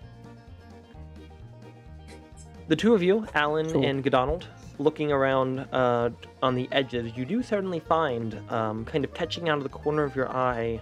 The 2.69 2.77
two 2.77 2.95
of 2.95 3.03
you, 3.03 3.27
Alan 3.35 3.71
Cool. 3.71 3.85
and 3.85 4.03
Godonald, 4.03 4.47
looking 4.79 5.13
around 5.13 5.61
uh, 5.73 6.11
on 6.43 6.55
the 6.55 6.69
edges, 6.73 7.17
you 7.17 7.25
do 7.25 7.43
certainly 7.43 7.81
find, 7.81 8.41
um, 8.51 8.85
kind 8.85 9.05
of 9.05 9.15
catching 9.15 9.49
out 9.49 9.59
of 9.59 9.63
the 9.63 9.69
corner 9.69 10.03
of 10.03 10.17
your 10.17 10.29
eye, 10.35 10.81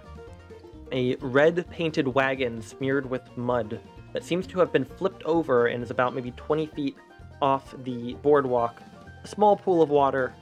a 0.93 1.17
red 1.17 1.69
painted 1.71 2.07
wagon 2.09 2.63
smeared 2.63 3.09
with 3.11 3.23
mud 3.37 3.81
that 4.13 4.25
seems 4.25 4.47
to 4.47 4.61
have 4.61 4.73
been 4.73 4.85
flipped 4.85 5.25
over 5.25 5.67
and 5.67 5.83
is 5.83 5.91
about 5.91 6.15
maybe 6.15 6.31
20 6.33 6.67
feet 6.67 6.97
off 7.43 7.75
the 7.83 8.15
boardwalk. 8.23 8.81
A 9.25 9.29
small 9.29 9.57
pool 9.57 9.83
of 9.83 9.91
water 9.91 10.33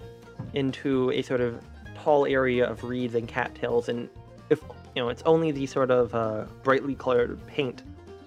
into 0.55 1.10
a 1.12 1.23
sort 1.23 1.40
of 1.40 1.62
tall 1.97 2.27
area 2.27 2.69
of 2.69 2.85
reeds 2.85 3.14
and 3.14 3.28
cattails, 3.28 3.89
and 3.89 4.09
if 4.51 4.60
you 4.94 5.02
know, 5.02 5.09
it's 5.09 5.23
only 5.23 5.51
the 5.51 5.66
sort 5.66 5.90
of 5.90 6.14
uh, 6.14 6.44
brightly 6.62 6.94
colored 6.94 7.44
paint 7.47 7.82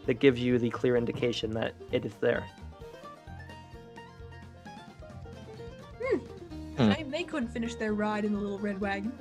that 0.06 0.16
gives 0.16 0.40
you 0.40 0.58
the 0.58 0.70
clear 0.70 0.96
indication 0.96 1.52
that 1.52 1.74
it 1.92 2.06
is 2.06 2.14
there. 2.16 2.46
Hmm. 6.78 6.92
Shame 6.92 7.10
they 7.10 7.24
couldn't 7.24 7.50
finish 7.50 7.76
their 7.76 7.94
ride 7.94 8.26
in 8.26 8.34
the 8.34 8.40
little 8.40 8.60
red 8.60 8.80
wagon. 8.80 9.12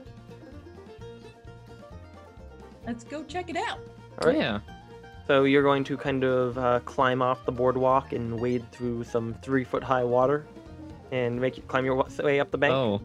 Let's 2.87 3.05
go 3.05 3.25
check 3.25 3.49
it 3.49 3.57
out. 3.57 3.79
All 4.21 4.29
right. 4.29 4.39
Yeah. 4.39 4.61
So 5.27 5.45
you're 5.45 5.63
going 5.63 5.85
to 5.85 5.97
kind 5.97 6.23
of 6.23 6.59
uh, 6.59 6.81
climb 6.81 7.23
off 7.23 7.47
the 7.47 7.53
boardwalk 7.53 8.13
and 8.13 8.39
wade 8.39 8.71
through 8.73 9.05
some 9.05 9.35
three 9.41 9.65
foot 9.65 9.83
high 9.83 10.05
water, 10.05 10.47
and 11.15 11.41
make 11.41 11.57
you 11.57 11.63
climb 11.63 11.85
your 11.85 11.95
way 12.23 12.41
up 12.41 12.51
the 12.51 12.59
bank. 12.59 12.75
Oh. 12.75 13.01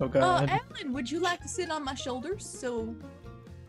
Oh 0.00 0.04
Uh, 0.04 0.08
god. 0.08 0.50
Alan, 0.50 0.92
would 0.92 1.08
you 1.10 1.20
like 1.20 1.40
to 1.42 1.48
sit 1.48 1.70
on 1.70 1.84
my 1.84 1.94
shoulders 1.94 2.44
so 2.44 2.94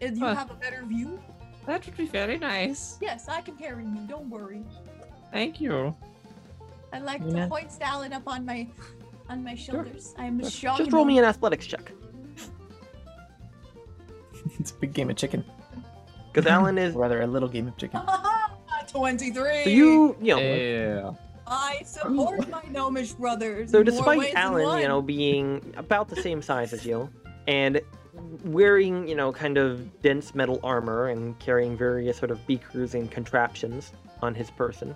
uh, 0.02 0.08
you 0.08 0.26
Uh. 0.26 0.34
have 0.36 0.50
a 0.52 0.56
better 0.56 0.84
view? 0.86 1.20
That 1.68 1.86
would 1.86 1.96
be 1.98 2.06
very 2.08 2.38
nice. 2.40 2.98
Yes, 3.02 3.28
I 3.30 3.42
can 3.42 3.56
carry 3.56 3.84
you. 3.86 4.02
Don't 4.08 4.30
worry. 4.30 4.64
Thank 5.32 5.62
you. 5.62 5.96
I 6.92 7.00
like 7.00 7.22
Yeah. 7.26 7.46
to 7.46 7.48
hoist 7.54 7.82
Alan 7.82 8.14
up 8.14 8.28
on 8.28 8.46
my 8.46 8.68
on 9.30 9.44
my 9.44 9.56
shoulders. 9.56 10.16
I'm 10.18 10.40
a 10.40 10.46
strong. 10.50 10.78
Just 10.78 10.92
roll 10.94 11.06
me 11.06 11.18
an 11.20 11.26
athletics 11.26 11.68
check, 11.68 11.92
it's 14.60 14.72
a 14.72 14.76
big 14.76 14.94
game 14.94 15.10
of 15.10 15.18
chicken. 15.18 15.44
because 16.32 16.48
Alan 16.50 16.78
is. 16.78 16.96
Or 16.98 17.02
rather, 17.02 17.22
a 17.22 17.28
little 17.28 17.50
game 17.50 17.68
of 17.68 17.76
chicken. 17.78 18.00
Twenty-three. 18.88 19.64
So 19.66 19.70
you, 19.70 20.16
you 20.22 20.36
know, 20.36 20.40
Yeah. 20.40 21.12
I 21.48 21.82
support 21.86 22.50
my 22.50 22.62
gnomish 22.70 23.14
brothers. 23.14 23.72
So 23.72 23.80
in 23.80 23.86
more 23.86 23.96
despite 23.96 24.22
than 24.34 24.38
Alan, 24.38 24.62
you 24.62 24.68
one. 24.68 24.82
know, 24.84 25.02
being 25.02 25.74
about 25.78 26.10
the 26.10 26.22
same 26.22 26.42
size 26.42 26.74
as 26.74 26.86
you, 26.86 27.10
and 27.48 27.80
wearing, 28.44 29.08
you 29.08 29.16
know, 29.16 29.32
kind 29.32 29.58
of 29.58 30.02
dense 30.02 30.36
metal 30.36 30.60
armor 30.64 31.08
and 31.08 31.40
carrying 31.40 31.78
various 31.78 32.18
sort 32.18 32.32
of 32.32 32.46
beakers 32.48 32.96
and 32.96 33.10
contraptions 33.10 33.94
on 34.22 34.36
his 34.36 34.52
person, 34.52 34.96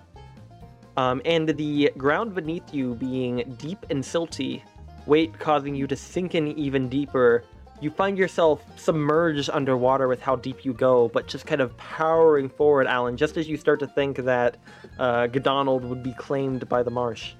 um, 0.96 1.22
and 1.24 1.48
the 1.48 1.90
ground 1.96 2.34
beneath 2.34 2.74
you 2.74 2.94
being 2.96 3.56
deep 3.58 3.86
and 3.88 4.02
silty, 4.02 4.62
weight 5.06 5.38
causing 5.38 5.74
you 5.74 5.86
to 5.86 5.96
sink 5.96 6.34
in 6.34 6.48
even 6.58 6.88
deeper, 6.88 7.44
you 7.82 7.90
find 7.90 8.16
yourself 8.16 8.64
submerged 8.76 9.50
underwater 9.52 10.06
with 10.06 10.22
how 10.22 10.36
deep 10.36 10.64
you 10.64 10.72
go, 10.72 11.08
but 11.08 11.26
just 11.26 11.46
kind 11.46 11.60
of 11.60 11.76
powering 11.76 12.48
forward, 12.48 12.86
Alan, 12.86 13.16
just 13.16 13.36
as 13.36 13.48
you 13.48 13.56
start 13.56 13.80
to 13.80 13.88
think 13.88 14.18
that 14.18 14.56
uh, 15.00 15.26
Godonald 15.26 15.84
would 15.84 16.02
be 16.02 16.12
claimed 16.12 16.68
by 16.68 16.84
the 16.84 16.90
marsh. 16.92 17.32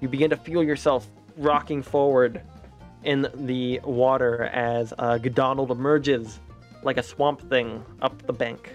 You 0.00 0.08
begin 0.08 0.28
to 0.30 0.36
feel 0.36 0.64
yourself 0.64 1.06
rocking 1.36 1.82
forward 1.82 2.42
in 3.04 3.28
the 3.34 3.80
water 3.84 4.44
as 4.52 4.92
uh, 4.98 5.18
Godonald 5.18 5.70
emerges 5.70 6.40
like 6.82 6.96
a 6.96 7.02
swamp 7.02 7.48
thing 7.48 7.84
up 8.02 8.20
the 8.26 8.32
bank. 8.32 8.72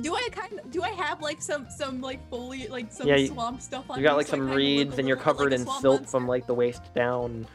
do 0.00 0.14
I 0.14 0.28
kind 0.32 0.58
of 0.58 0.70
do 0.70 0.82
I 0.82 0.90
have 0.90 1.22
like 1.22 1.40
some 1.40 1.66
some 1.70 2.00
like 2.00 2.18
foliage 2.28 2.68
like 2.70 2.92
some 2.92 3.06
Yeah, 3.06 3.16
you- 3.16 3.28
swamp 3.28 3.60
stuff 3.62 3.88
on 3.88 3.98
You 3.98 4.04
got 4.04 4.16
like 4.16 4.26
so 4.26 4.32
some 4.32 4.50
reeds 4.50 4.98
and 4.98 5.06
you're 5.08 5.16
covered 5.16 5.52
like 5.52 5.60
in 5.60 5.66
silt 5.66 5.84
monster? 5.84 6.06
from 6.10 6.26
like 6.26 6.46
the 6.46 6.54
waist 6.54 6.82
down. 6.94 7.46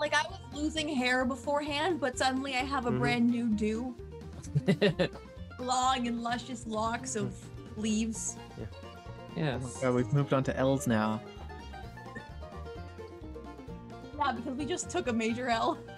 Like 0.00 0.14
I 0.14 0.22
was 0.28 0.38
losing 0.54 0.88
hair 0.88 1.24
beforehand, 1.24 2.00
but 2.00 2.16
suddenly 2.18 2.54
I 2.54 2.60
have 2.64 2.86
a 2.86 2.90
Mhm. 2.90 2.98
brand 2.98 3.30
new 3.30 3.48
do. 3.48 3.94
Long 5.58 6.06
and 6.08 6.22
luscious 6.22 6.66
locks 6.66 7.14
of 7.16 7.34
leaves. 7.76 8.36
yes. 9.36 9.80
Oh, 9.84 9.92
we've 9.92 10.12
moved 10.12 10.32
on 10.32 10.42
to 10.44 10.56
L's 10.56 10.86
now. 10.86 11.20
Yeah, 14.18 14.32
because 14.32 14.54
we 14.54 14.64
just 14.64 14.90
took 14.90 15.06
a 15.08 15.12
major 15.12 15.48
L. 15.48 15.78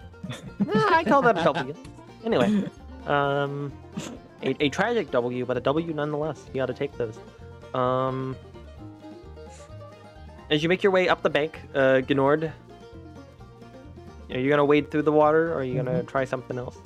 Ah, 0.75 1.03
call 1.07 1.23
that 1.23 1.37
a 1.39 1.43
W. 1.43 1.75
Anyway, 2.25 2.65
um, 3.07 3.73
a, 4.43 4.55
a 4.65 4.69
tragic 4.69 5.11
W, 5.11 5.45
but 5.45 5.57
a 5.57 5.61
W 5.61 5.93
nonetheless. 5.93 6.45
You 6.49 6.61
got 6.61 6.67
to 6.67 6.75
take 6.75 6.93
those. 6.97 7.19
Um, 7.75 8.37
as 10.51 10.63
you 10.63 10.69
make 10.69 10.83
your 10.85 10.93
way 10.93 11.09
up 11.09 11.23
the 11.23 11.31
bank, 11.31 11.59
uh, 11.75 12.01
Gnord, 12.07 12.53
are 14.33 14.39
you 14.39 14.49
gonna 14.51 14.65
wade 14.65 14.91
through 14.91 15.03
the 15.03 15.13
water, 15.13 15.53
or 15.53 15.57
are 15.59 15.65
you 15.65 15.75
gonna 15.75 16.03
try 16.05 16.25
something 16.25 16.59
else? 16.59 16.79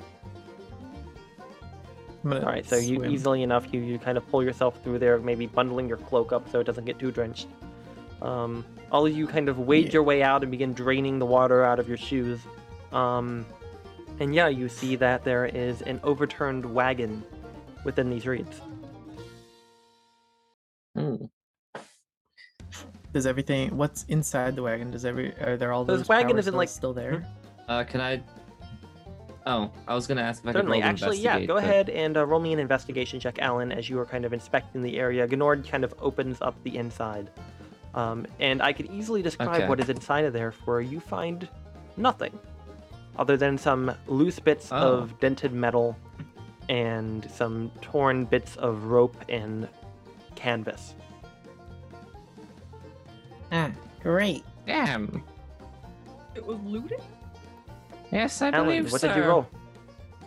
All 2.25 2.39
right, 2.41 2.65
so 2.65 2.75
you 2.75 3.05
easily 3.05 3.41
enough, 3.43 3.71
you, 3.71 3.79
you 3.79 3.97
kind 3.99 4.17
of 4.17 4.29
pull 4.29 4.43
yourself 4.43 4.83
through 4.83 4.99
there, 4.99 5.17
maybe 5.19 5.45
bundling 5.47 5.87
your 5.87 5.97
cloak 5.97 6.33
up 6.33 6.49
so 6.49 6.59
it 6.59 6.65
doesn't 6.65 6.83
get 6.85 6.99
too 6.99 7.11
drenched. 7.11 7.47
Um, 8.21 8.65
all 8.91 9.05
of 9.05 9.15
you 9.15 9.27
kind 9.27 9.47
of 9.47 9.59
wade 9.59 9.85
Yeah. 9.85 9.91
your 9.93 10.03
way 10.03 10.23
out 10.23 10.41
and 10.41 10.51
begin 10.51 10.73
draining 10.73 11.19
the 11.19 11.25
water 11.25 11.63
out 11.63 11.79
of 11.79 11.87
your 11.87 11.97
shoes. 11.97 12.39
Um, 12.91 13.45
and 14.19 14.33
yeah, 14.35 14.47
you 14.47 14.67
see 14.67 14.95
that 14.97 15.23
there 15.23 15.45
is 15.45 15.81
an 15.83 16.01
overturned 16.03 16.65
wagon 16.65 17.23
within 17.85 18.09
these 18.09 18.25
reeds. 18.25 18.59
Hmm. 20.95 21.15
Does 23.13 23.25
everything? 23.25 23.77
What's 23.77 24.03
inside 24.09 24.55
the 24.55 24.63
wagon? 24.63 24.91
Does 24.91 25.05
every? 25.05 25.33
Are 25.39 25.55
there 25.55 25.71
all 25.71 25.85
This 25.85 25.99
those 25.99 26.09
wagon 26.09 26.37
isn't, 26.37 26.55
like- 26.55 26.69
still 26.69 26.93
there? 26.93 27.25
Uh, 27.67 27.83
can 27.83 28.01
I? 28.01 28.21
Oh, 29.45 29.71
I 29.87 29.95
was 29.95 30.07
gonna 30.07 30.21
ask 30.21 30.43
if 30.43 30.49
I 30.49 30.53
Certainly, 30.53 30.79
could 30.79 30.83
roll 30.85 30.89
actually, 30.91 31.17
yeah, 31.19 31.39
go 31.41 31.55
but- 31.55 31.63
ahead 31.63 31.89
and 31.89 32.17
uh, 32.17 32.25
roll 32.25 32.39
me 32.39 32.51
an 32.53 32.59
investigation 32.59 33.19
check, 33.19 33.39
Alan, 33.39 33.71
as 33.71 33.89
you 33.89 33.97
are 33.99 34.05
kind 34.05 34.25
of 34.25 34.33
inspecting 34.33 34.81
the 34.81 34.97
area. 34.99 35.27
Gnord 35.27 35.67
kind 35.69 35.83
of 35.83 35.93
opens 35.99 36.41
up 36.41 36.55
the 36.63 36.75
inside. 36.77 37.29
Um, 37.93 38.27
and 38.39 38.61
I 38.61 38.73
could 38.73 38.87
easily 38.91 39.21
describe 39.21 39.55
Okay. 39.61 39.67
what 39.67 39.79
is 39.79 39.89
inside 39.89 40.25
of 40.25 40.33
there 40.33 40.51
for 40.51 40.81
you 40.81 40.99
find 40.99 41.47
nothing 41.95 42.37
other 43.17 43.37
than 43.37 43.57
some 43.57 43.91
loose 44.07 44.37
bits 44.39 44.69
Oh. 44.71 44.75
of 44.99 45.19
dented 45.19 45.51
metal 45.53 45.97
and 46.69 47.29
some 47.31 47.71
torn 47.81 48.25
bits 48.25 48.55
of 48.57 48.83
rope 48.85 49.15
and 49.29 49.67
canvas. 50.35 50.93
Ah, 53.51 53.71
great. 54.03 54.43
Damn. 54.65 55.23
It 56.35 56.45
was 56.45 56.59
looted? 56.61 57.01
Yes, 58.11 58.41
I 58.41 58.49
Alan, 58.49 58.65
believe 58.65 58.91
what 58.91 59.01
so. 59.01 59.07
did 59.09 59.17
you 59.17 59.23
roll? 59.23 59.47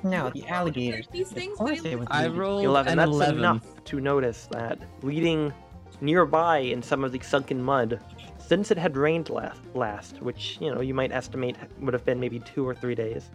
No, 0.02 0.31
the 0.31 0.47
alligators. 0.48 1.07
These 1.12 1.31
Of 1.31 1.36
things 1.36 1.59
course 1.59 1.82
we- 1.82 1.90
they 1.90 1.97
would 1.97 2.09
I 2.11 2.28
be- 2.28 2.39
rolled 2.39 2.65
11. 2.65 2.93
an 2.93 2.98
That's 2.98 3.11
11. 3.11 3.39
enough 3.39 3.85
to 3.85 4.01
notice 4.01 4.47
that 4.51 4.78
leading 5.02 5.52
nearby 6.01 6.59
in 6.59 6.82
some 6.82 7.05
of 7.05 7.12
the 7.12 7.20
sunken 7.20 7.62
mud, 7.62 8.01
since 8.39 8.70
it 8.70 8.78
had 8.78 8.97
rained 8.97 9.28
last, 9.31 9.61
last, 9.74 10.23
which, 10.23 10.57
you 10.61 10.74
know, 10.74 10.81
you 10.81 10.94
might 10.94 11.12
estimate 11.12 11.57
would 11.81 11.93
have 11.93 12.05
been 12.05 12.19
maybe 12.19 12.39
two 12.40 12.66
or 12.66 12.74
three 12.74 12.94
days, 12.94 13.31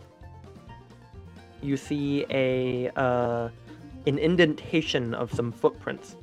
you 1.62 1.78
see 1.78 2.26
a 2.30 2.90
uh, 2.96 3.50
an 4.08 4.20
indentation 4.20 5.14
of 5.16 5.34
some 5.34 5.52
footprints 5.52 6.16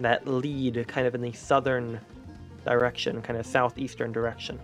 that 0.00 0.26
lead 0.26 0.84
kind 0.88 1.06
of 1.06 1.14
in 1.14 1.20
the 1.20 1.32
southern 1.32 2.00
direction, 2.64 3.20
kind 3.22 3.38
of 3.38 3.46
southeastern 3.46 4.10
direction. 4.12 4.58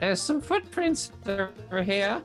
There's 0.00 0.20
some 0.20 0.40
footprints 0.40 1.10
over 1.26 1.82
here. 1.82 2.22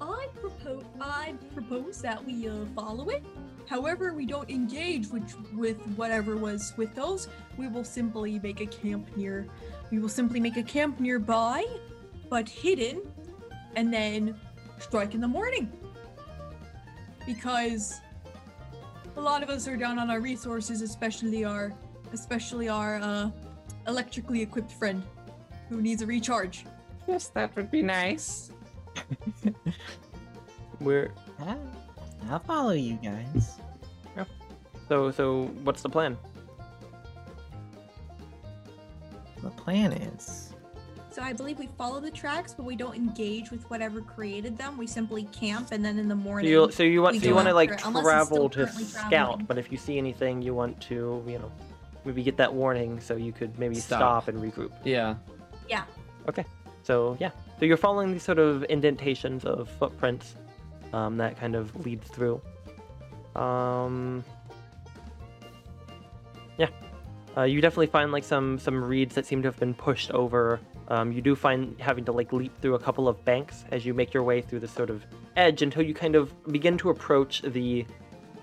I 0.00 0.26
propose 0.34 0.84
I 1.00 1.34
propose 1.54 2.02
that 2.02 2.24
we 2.24 2.48
uh, 2.48 2.64
follow 2.74 3.08
it. 3.10 3.24
However, 3.68 4.12
we 4.12 4.26
don't 4.26 4.50
engage 4.50 5.06
with 5.08 5.36
with 5.54 5.80
whatever 5.96 6.36
was 6.36 6.72
with 6.76 6.94
those. 6.96 7.28
We 7.56 7.68
will 7.68 7.84
simply 7.84 8.40
make 8.40 8.60
a 8.60 8.66
camp 8.66 9.16
near. 9.16 9.46
We 9.92 10.00
will 10.00 10.08
simply 10.08 10.40
make 10.40 10.56
a 10.56 10.62
camp 10.64 10.98
nearby, 10.98 11.64
but 12.28 12.48
hidden, 12.48 13.02
and 13.76 13.92
then 13.92 14.34
strike 14.78 15.14
in 15.14 15.20
the 15.20 15.28
morning. 15.28 15.70
Because 17.24 18.00
a 19.16 19.20
lot 19.20 19.44
of 19.44 19.50
us 19.50 19.68
are 19.68 19.76
down 19.76 20.00
on 20.00 20.10
our 20.10 20.20
resources, 20.20 20.82
especially 20.82 21.44
our 21.44 21.72
especially 22.12 22.68
our 22.68 22.96
uh, 22.96 23.30
electrically 23.86 24.42
equipped 24.42 24.72
friend 24.72 25.04
who 25.68 25.80
needs 25.80 26.02
a 26.02 26.06
recharge. 26.06 26.64
Yes, 27.10 27.26
that 27.34 27.54
would 27.56 27.72
be 27.72 27.82
nice. 27.82 28.52
We're 30.80 31.10
Ah, 31.40 31.56
I'll 32.30 32.38
follow 32.38 32.70
you 32.70 32.94
guys. 33.02 33.56
so 34.88 35.10
so. 35.10 35.46
What's 35.64 35.82
the 35.82 35.88
plan? 35.88 36.16
The 39.42 39.50
plan 39.50 39.92
is. 39.92 40.52
So 41.10 41.20
I 41.22 41.32
believe 41.32 41.58
we 41.58 41.68
follow 41.76 41.98
the 41.98 42.10
tracks, 42.12 42.54
but 42.54 42.62
we 42.64 42.76
don't 42.76 42.94
engage 42.94 43.50
with 43.50 43.68
whatever 43.70 44.00
created 44.00 44.56
them. 44.56 44.78
We 44.78 44.86
simply 44.86 45.24
camp, 45.32 45.72
and 45.72 45.84
then 45.84 45.98
in 45.98 46.06
the 46.06 46.14
So 46.14 46.20
morning. 46.20 46.48
you 46.50 46.70
so 46.70 46.84
you 46.84 47.02
want 47.02 47.14
we 47.14 47.20
so 47.20 47.26
you 47.26 47.34
want 47.34 47.48
to 47.48 47.54
like 47.54 47.72
it, 47.72 47.78
travel 47.80 48.48
to 48.50 48.68
scout, 48.68 49.10
traveling. 49.10 49.44
but 49.46 49.58
if 49.58 49.72
you 49.72 49.78
see 49.78 49.98
anything, 49.98 50.42
you 50.42 50.54
want 50.54 50.80
to 50.82 51.24
you 51.26 51.40
know 51.40 51.50
maybe 52.04 52.22
get 52.22 52.36
that 52.36 52.54
warning 52.54 53.00
so 53.00 53.16
you 53.16 53.32
could 53.32 53.58
maybe 53.58 53.74
Stop. 53.74 53.98
stop, 54.24 54.28
and 54.28 54.38
regroup. 54.38 54.70
Yeah. 54.84 55.16
So 56.90 57.16
yeah, 57.20 57.30
so 57.60 57.66
you're 57.66 57.76
following 57.76 58.10
these 58.10 58.24
sort 58.24 58.40
of 58.40 58.64
indentations 58.64 59.44
of 59.44 59.68
footprints 59.68 60.34
um, 60.92 61.18
that 61.18 61.38
kind 61.38 61.54
of 61.54 61.86
leads 61.86 62.08
through. 62.08 62.42
Um, 63.36 64.24
yeah, 66.58 66.66
uh, 67.36 67.44
you 67.44 67.60
definitely 67.60 67.86
find 67.86 68.10
like 68.10 68.24
some 68.24 68.58
some 68.58 68.82
reeds 68.82 69.14
that 69.14 69.24
seem 69.24 69.40
to 69.42 69.46
have 69.46 69.56
been 69.60 69.72
pushed 69.72 70.10
over. 70.10 70.58
Um, 70.88 71.12
you 71.12 71.22
do 71.22 71.36
find 71.36 71.80
having 71.80 72.04
to 72.06 72.10
like 72.10 72.32
leap 72.32 72.60
through 72.60 72.74
a 72.74 72.80
couple 72.80 73.06
of 73.06 73.24
banks 73.24 73.64
as 73.70 73.86
you 73.86 73.94
make 73.94 74.12
your 74.12 74.24
way 74.24 74.40
through 74.40 74.58
this 74.58 74.72
sort 74.72 74.90
of 74.90 75.06
edge 75.36 75.62
until 75.62 75.82
you 75.82 75.94
kind 75.94 76.16
of 76.16 76.34
begin 76.50 76.76
to 76.78 76.90
approach 76.90 77.42
the 77.42 77.86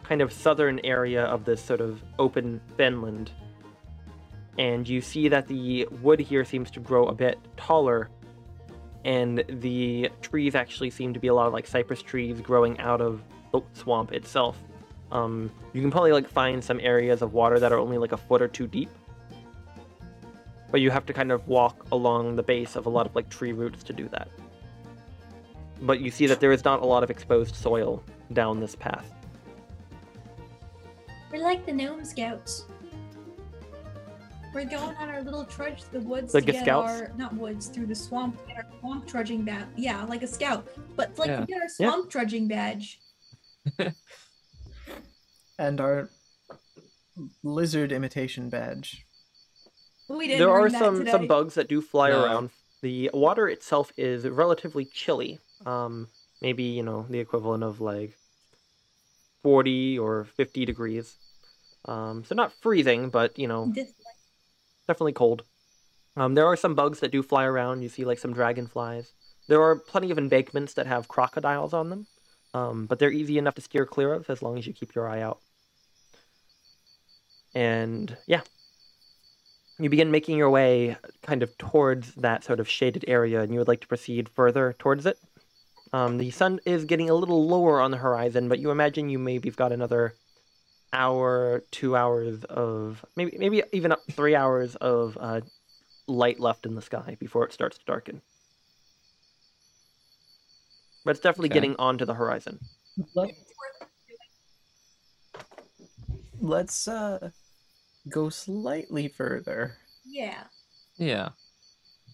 kind 0.03 0.22
of 0.22 0.32
southern 0.32 0.80
area 0.86 1.26
of 1.26 1.44
this 1.44 1.61
sort 1.61 1.82
of 1.82 2.02
open 2.18 2.61
fenland. 2.78 3.28
And 4.57 4.88
you 4.88 5.02
see 5.02 5.28
that 5.28 5.48
the 5.48 5.86
wood 6.02 6.22
here 6.22 6.45
seems 6.45 6.72
to 6.72 6.80
grow 6.80 7.07
a 7.07 7.14
bit 7.14 7.40
taller 7.57 8.10
and 9.06 9.44
the 9.48 10.10
trees 10.22 10.56
actually 10.56 10.90
seem 10.90 11.14
to 11.14 11.19
be 11.19 11.28
a 11.28 11.34
lot 11.34 11.48
of 11.48 11.53
like 11.53 11.68
cypress 11.68 12.02
trees 12.02 12.41
growing 12.41 12.80
out 12.80 13.02
of 13.02 13.22
the 13.52 13.61
swamp 13.74 14.11
itself. 14.11 14.57
Um, 15.11 15.52
you 15.74 15.82
can 15.82 15.91
probably 15.91 16.11
like 16.11 16.28
find 16.28 16.64
some 16.64 16.80
areas 16.82 17.22
of 17.22 17.34
water 17.34 17.60
that 17.60 17.72
are 17.72 17.80
only 17.80 17.98
like 17.98 18.11
a 18.11 18.18
foot 18.18 18.41
or 18.41 18.48
two 18.48 18.68
deep, 18.68 18.90
but 20.69 20.82
you 20.82 20.91
have 20.91 21.06
to 21.06 21.14
kind 21.14 21.32
of 21.32 21.48
walk 21.48 21.86
along 21.91 22.36
the 22.36 22.44
base 22.44 22.76
of 22.76 22.86
a 22.86 22.90
lot 22.90 23.06
of 23.06 23.15
like 23.15 23.30
tree 23.30 23.53
roots 23.53 23.84
to 23.84 23.94
do 23.94 24.10
that. 24.10 24.28
But 25.82 26.02
you 26.02 26.11
see 26.11 26.28
that 26.28 26.40
there 26.40 26.52
is 26.52 26.65
not 26.65 26.82
a 26.82 26.86
lot 26.86 27.03
of 27.03 27.10
exposed 27.10 27.56
soil 27.56 28.03
down 28.34 28.60
this 28.60 28.76
path. 28.76 29.14
We're 31.32 31.44
like 31.44 31.65
the 31.65 31.74
gnome 31.74 32.03
scouts. 32.03 32.65
We're 34.53 34.65
going 34.65 34.95
on 34.98 35.10
our 35.10 35.22
little 35.22 35.45
trudge 35.45 35.84
through 35.84 35.99
the 36.02 36.06
woods 36.07 36.34
Like 36.34 36.45
to 36.45 36.52
a 36.52 36.53
get 36.53 36.64
scouts? 36.64 36.90
our 37.02 37.11
not 37.18 37.34
woods 37.36 37.68
through 37.68 37.86
the 37.88 37.95
swamp. 37.95 38.40
to 38.41 38.48
Get 38.48 38.57
our 38.57 38.65
swamp 38.80 39.07
trudging 39.07 39.44
badge. 39.44 39.68
Yeah, 39.76 40.03
like 40.06 40.24
a 40.24 40.28
scout, 40.28 40.68
but 40.95 41.18
like 41.19 41.28
Yeah. 41.28 41.41
to 41.41 41.45
get 41.45 41.57
our 41.61 41.68
Yeah. 41.80 41.90
swamp 41.91 42.10
trudging 42.10 42.48
badge. 42.48 42.99
And 45.60 45.82
our 45.82 46.11
lizard 47.44 47.91
imitation 47.91 48.48
badge. 48.48 49.07
We 50.07 50.28
didn't. 50.28 50.40
there 50.40 50.52
are 50.52 50.61
bring 50.61 50.74
that 50.74 50.80
some 50.80 51.07
some 51.07 51.28
bugs 51.28 51.56
that 51.56 51.68
do 51.68 51.82
fly 51.82 52.10
No. 52.11 52.24
around. 52.24 52.49
The 52.84 53.10
water 53.11 53.48
itself 53.49 53.91
is 53.98 54.28
relatively 54.28 54.86
chilly. 54.86 55.40
Um, 55.65 56.10
maybe 56.44 56.61
you 56.64 56.84
know 56.84 57.07
the 57.10 57.18
equivalent 57.19 57.64
of 57.64 57.82
like 57.82 58.15
forty 59.41 59.98
or 59.98 60.26
fifty 60.26 60.64
degrees. 60.64 61.18
Um, 61.86 62.24
so 62.24 62.36
not 62.36 62.53
freezing, 62.53 63.10
but 63.10 63.40
you 63.40 63.48
know 63.48 63.72
Dis- 63.74 63.94
definitely 64.88 65.14
cold. 65.14 65.43
Um, 66.15 66.34
there 66.34 66.47
are 66.47 66.55
some 66.55 66.73
bugs 66.73 66.99
that 66.99 67.11
do 67.11 67.22
fly 67.22 67.45
around. 67.45 67.84
You 67.84 67.89
see 67.89 68.05
like 68.05 68.19
some 68.19 68.34
dragonflies. 68.34 69.11
There 69.47 69.61
are 69.61 69.76
plenty 69.76 70.11
of 70.11 70.18
embankments 70.18 70.73
that 70.73 70.88
have 70.88 71.07
crocodiles 71.07 71.73
on 71.73 71.89
them, 71.89 72.07
um, 72.53 72.85
but 72.85 72.99
they're 72.99 73.11
easy 73.11 73.38
enough 73.38 73.55
to 73.55 73.61
steer 73.61 73.85
clear 73.85 74.14
of 74.14 74.30
as 74.30 74.41
long 74.41 74.57
as 74.57 74.68
you 74.68 74.73
keep 74.73 74.95
your 74.95 75.07
eye 75.07 75.22
out. 75.22 75.39
And 77.53 78.18
yeah, 78.26 78.41
you 79.80 79.89
begin 79.89 80.11
making 80.11 80.38
your 80.38 80.49
way 80.49 80.97
kind 81.22 81.43
of 81.43 81.57
towards 81.57 82.14
that 82.15 82.43
sort 82.43 82.59
of 82.59 82.68
shaded 82.68 83.05
area, 83.07 83.41
and 83.41 83.53
you 83.53 83.59
would 83.59 83.68
like 83.68 83.81
to 83.81 83.88
proceed 83.88 84.27
further 84.27 84.76
towards 84.80 85.05
it. 85.05 85.18
Um, 85.93 86.18
the 86.18 86.31
sun 86.31 86.59
is 86.65 86.85
getting 86.85 87.09
a 87.09 87.15
little 87.15 87.47
lower 87.47 87.80
on 87.80 87.91
the 87.91 87.97
horizon, 87.97 88.49
but 88.49 88.59
you 88.59 88.72
imagine 88.72 89.09
you 89.09 89.19
maybe 89.19 89.47
have 89.47 89.55
got 89.55 89.72
another 89.72 90.15
hour, 90.93 91.64
two 91.72 91.95
hours 91.95 92.43
of 92.45 93.03
maybe 93.15 93.38
maybe 93.38 93.64
even 93.73 93.91
up 93.91 94.03
three 94.11 94.35
hours 94.35 94.76
of 94.76 95.18
uh, 95.19 95.41
light 96.07 96.39
left 96.39 96.65
in 96.65 96.76
the 96.76 96.81
sky 96.81 97.18
before 97.19 97.45
it 97.45 97.53
starts 97.53 97.77
to 97.77 97.85
darken. 97.85 98.22
But 101.05 101.11
it's 101.11 101.19
definitely 101.19 101.49
Okay. 101.49 101.53
getting 101.55 101.76
onto 101.77 102.05
the 102.05 102.14
horizon. 102.14 102.59
Let, 103.15 103.30
It's 103.30 103.53
worth 103.81 103.89
doing. 104.07 104.18
let's 106.49 106.88
uh 106.88 107.30
go 108.09 108.30
slightly 108.30 109.07
further. 109.07 109.77
Yeah. 110.05 110.43
Yeah. 110.97 111.30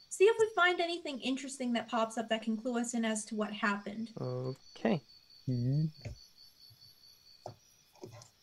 See 0.10 0.26
if 0.26 0.36
we 0.40 0.48
find 0.56 0.80
anything 0.80 1.20
interesting 1.22 1.74
that 1.74 1.90
pops 1.90 2.18
up 2.18 2.30
that 2.30 2.44
can 2.44 2.56
clue 2.58 2.80
us 2.80 2.94
in 2.94 3.04
as 3.06 3.26
to 3.26 3.36
what 3.36 3.52
happened. 3.52 4.12
Okay. 4.20 5.02
Hmm. 5.48 5.86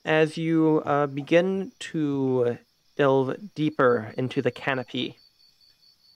As 0.04 0.38
you 0.38 0.82
uh, 0.86 1.06
begin 1.06 1.72
to 1.80 2.58
delve 2.96 3.36
deeper 3.54 4.14
into 4.16 4.40
the 4.40 4.50
canopy, 4.50 5.18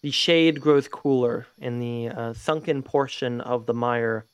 the 0.03 0.11
shade 0.11 0.61
grows 0.61 0.89
cooler, 0.89 1.47
and 1.61 1.83
the 1.83 2.09
uh, 2.09 2.33
sunken 2.33 2.83
portion 2.83 3.41
of 3.43 3.67
the 3.67 3.75
mire 3.75 4.27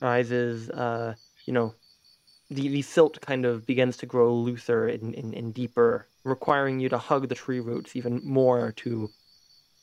rises. 0.00 0.70
Uh, 0.70 1.14
you 1.46 1.52
know, 1.52 1.74
the, 2.50 2.68
the 2.68 2.82
silt 2.82 3.20
kind 3.20 3.44
of 3.44 3.64
begins 3.64 3.96
to 3.98 4.06
grow 4.06 4.34
looser 4.34 4.88
and, 4.88 5.14
and, 5.14 5.34
and 5.34 5.54
deeper, 5.54 6.08
requiring 6.24 6.80
you 6.80 6.88
to 6.88 6.98
hug 6.98 7.28
the 7.28 7.34
tree 7.34 7.60
roots 7.60 7.94
even 7.94 8.20
more 8.24 8.72
to 8.72 9.10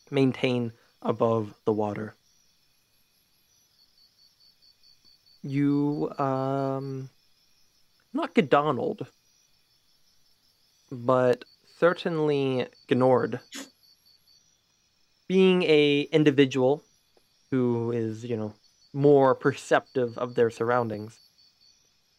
maintain 0.10 0.74
above 1.02 1.54
the 1.66 1.74
water. 1.74 2.14
You, 5.44 6.12
um, 6.20 7.10
not 8.14 8.34
Godonald, 8.36 9.08
but 10.92 11.46
certainly 11.78 12.68
Gnord. 12.90 13.40
Being 15.28 15.64
a 15.64 16.02
individual 16.12 16.84
who 17.52 17.92
is, 17.92 18.26
you 18.26 18.36
know, 18.36 18.54
more 18.94 19.34
perceptive 19.34 20.18
of 20.18 20.36
their 20.36 20.50
surroundings, 20.50 21.20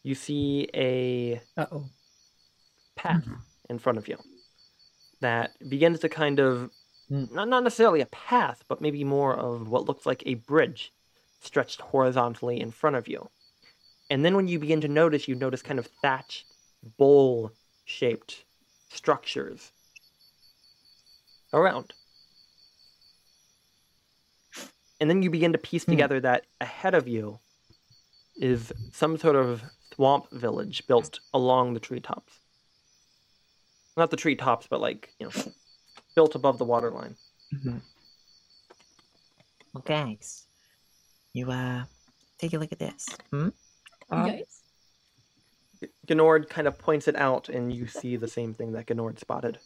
you 0.03 0.15
see 0.15 0.67
a 0.73 1.41
Uh 1.55 1.65
oh. 1.71 1.85
path 2.95 3.23
in 3.69 3.77
front 3.79 3.97
of 3.97 4.07
you 4.07 4.17
that 5.21 5.51
begins 5.69 5.99
to 5.99 6.09
kind 6.09 6.39
of 6.39 6.71
Mm. 7.11 7.31
not, 7.33 7.49
not 7.49 7.63
necessarily 7.63 7.99
a 7.99 8.05
path, 8.07 8.63
but 8.69 8.79
maybe 8.81 9.03
more 9.03 9.35
of 9.35 9.67
what 9.67 9.85
looks 9.85 10.05
like 10.05 10.23
a 10.25 10.35
bridge 10.35 10.93
stretched 11.41 11.81
horizontally 11.81 12.59
in 12.61 12.71
front 12.71 12.95
of 12.95 13.09
you. 13.09 13.29
And 14.13 14.23
then 14.23 14.35
when 14.35 14.47
you 14.47 14.59
begin 14.59 14.79
to 14.81 14.87
notice, 14.87 15.27
you 15.27 15.33
notice 15.33 15.63
kind 15.63 15.79
of 15.79 15.87
thatched, 16.03 16.45
bowl 16.99 17.51
shaped 17.85 18.45
structures 18.89 19.71
around. 21.51 21.93
And 24.99 25.09
then 25.09 25.23
you 25.23 25.31
begin 25.31 25.51
to 25.53 25.57
piece 25.57 25.85
Hmm. 25.85 25.93
together 25.93 26.19
that 26.19 26.45
ahead 26.61 26.93
of 26.93 27.07
you 27.07 27.39
is 28.35 28.71
some 28.91 29.17
sort 29.17 29.35
of 29.35 29.63
swamp 29.95 30.29
village 30.31 30.85
built 30.85 31.19
along 31.33 31.73
the 31.73 31.79
treetops. 31.79 32.39
Not 33.97 34.11
the 34.11 34.17
treetops, 34.17 34.67
but 34.67 34.79
like, 34.79 35.11
you 35.19 35.25
know, 35.25 35.53
built 36.13 36.35
above 36.35 36.59
the 36.59 36.65
waterline. 36.65 37.17
Mhm. 37.51 37.81
Well, 39.73 39.83
guys, 39.83 40.45
you 41.33 41.49
uh, 41.49 41.85
take 42.37 42.53
a 42.53 42.59
look 42.59 42.71
at 42.71 42.77
this. 42.77 43.07
Hmm? 43.31 43.49
Um, 44.13 44.27
Guys? 44.27 44.61
Gnord 46.07 46.49
kind 46.49 46.67
of 46.67 46.77
points 46.77 47.07
it 47.07 47.15
out, 47.15 47.49
and 47.49 47.73
you 47.73 47.87
see 47.87 48.15
the 48.15 48.27
same 48.27 48.53
thing 48.53 48.71
that 48.73 48.85
Gnord 48.87 49.19
spotted. 49.19 49.57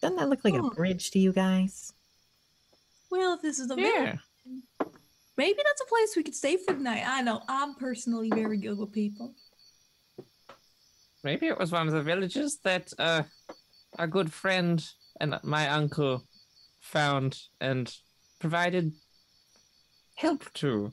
Doesn't 0.00 0.16
that 0.16 0.28
look 0.28 0.44
like 0.44 0.54
Oh. 0.54 0.68
a 0.68 0.74
bridge 0.74 1.10
to 1.12 1.18
you 1.18 1.32
guys? 1.32 1.92
Well, 3.10 3.34
if 3.34 3.42
this 3.42 3.58
is 3.58 3.70
a 3.70 3.76
village, 3.76 4.18
Yeah. 4.46 4.86
maybe 5.36 5.60
that's 5.64 5.80
a 5.80 5.86
place 5.86 6.16
we 6.16 6.22
could 6.22 6.34
stay 6.34 6.56
for 6.56 6.74
the 6.74 6.80
night. 6.80 7.04
I 7.06 7.22
know 7.22 7.42
I'm 7.48 7.74
personally 7.74 8.30
very 8.30 8.56
good 8.58 8.78
with 8.78 8.92
people. 8.92 9.34
Maybe 11.24 11.46
it 11.46 11.58
was 11.58 11.70
one 11.70 11.86
of 11.86 11.94
the 11.94 12.02
villages 12.02 12.58
that 12.64 12.92
uh, 12.98 13.22
a 13.98 14.06
good 14.08 14.32
friend 14.32 14.84
and 15.20 15.38
my 15.44 15.68
uncle 15.68 16.24
found 16.80 17.42
and 17.60 17.94
provided 18.40 18.92
help 20.16 20.52
to. 20.54 20.92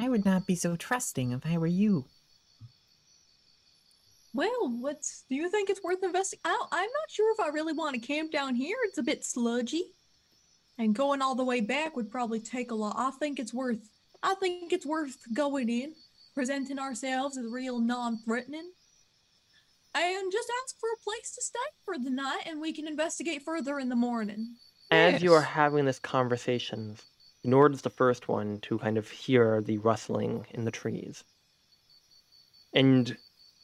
I 0.00 0.08
would 0.08 0.24
not 0.24 0.46
be 0.46 0.54
so 0.54 0.76
trusting 0.76 1.32
if 1.32 1.44
I 1.44 1.58
were 1.58 1.66
you. 1.66 2.06
Well, 4.32 4.78
what's 4.80 5.24
do 5.28 5.34
you 5.34 5.50
think 5.50 5.68
it's 5.68 5.82
worth 5.84 6.02
investing? 6.02 6.38
I, 6.42 6.66
I'm 6.72 6.80
not 6.80 7.10
sure 7.10 7.30
if 7.34 7.40
I 7.40 7.48
really 7.48 7.74
want 7.74 7.94
to 7.94 8.00
camp 8.00 8.32
down 8.32 8.54
here. 8.54 8.76
It's 8.84 8.96
a 8.96 9.02
bit 9.02 9.24
sludgy, 9.26 9.92
and 10.78 10.94
going 10.94 11.20
all 11.20 11.34
the 11.34 11.44
way 11.44 11.60
back 11.60 11.96
would 11.96 12.10
probably 12.10 12.40
take 12.40 12.70
a 12.70 12.74
lot. 12.74 12.94
I 12.96 13.10
think 13.18 13.38
it's 13.38 13.52
worth. 13.52 13.90
I 14.22 14.34
think 14.36 14.72
it's 14.72 14.86
worth 14.86 15.18
going 15.34 15.68
in, 15.68 15.92
presenting 16.34 16.78
ourselves 16.78 17.36
as 17.36 17.44
real 17.44 17.78
non-threatening, 17.78 18.70
and 19.94 20.32
just 20.32 20.50
ask 20.64 20.78
for 20.78 20.88
a 20.94 21.04
place 21.04 21.34
to 21.34 21.42
stay 21.42 21.58
for 21.84 21.98
the 21.98 22.10
night, 22.10 22.44
and 22.46 22.58
we 22.58 22.72
can 22.72 22.88
investigate 22.88 23.42
further 23.42 23.78
in 23.78 23.90
the 23.90 23.96
morning. 23.96 24.54
As 24.90 25.22
you 25.22 25.34
are 25.34 25.42
having 25.42 25.84
this 25.84 25.98
conversation, 25.98 26.96
Gnord's 27.42 27.82
the 27.82 27.90
first 27.90 28.28
one 28.28 28.58
to 28.60 28.78
kind 28.78 28.98
of 28.98 29.08
hear 29.08 29.60
the 29.60 29.78
rustling 29.78 30.46
in 30.50 30.64
the 30.64 30.70
trees. 30.70 31.24
And 32.74 33.16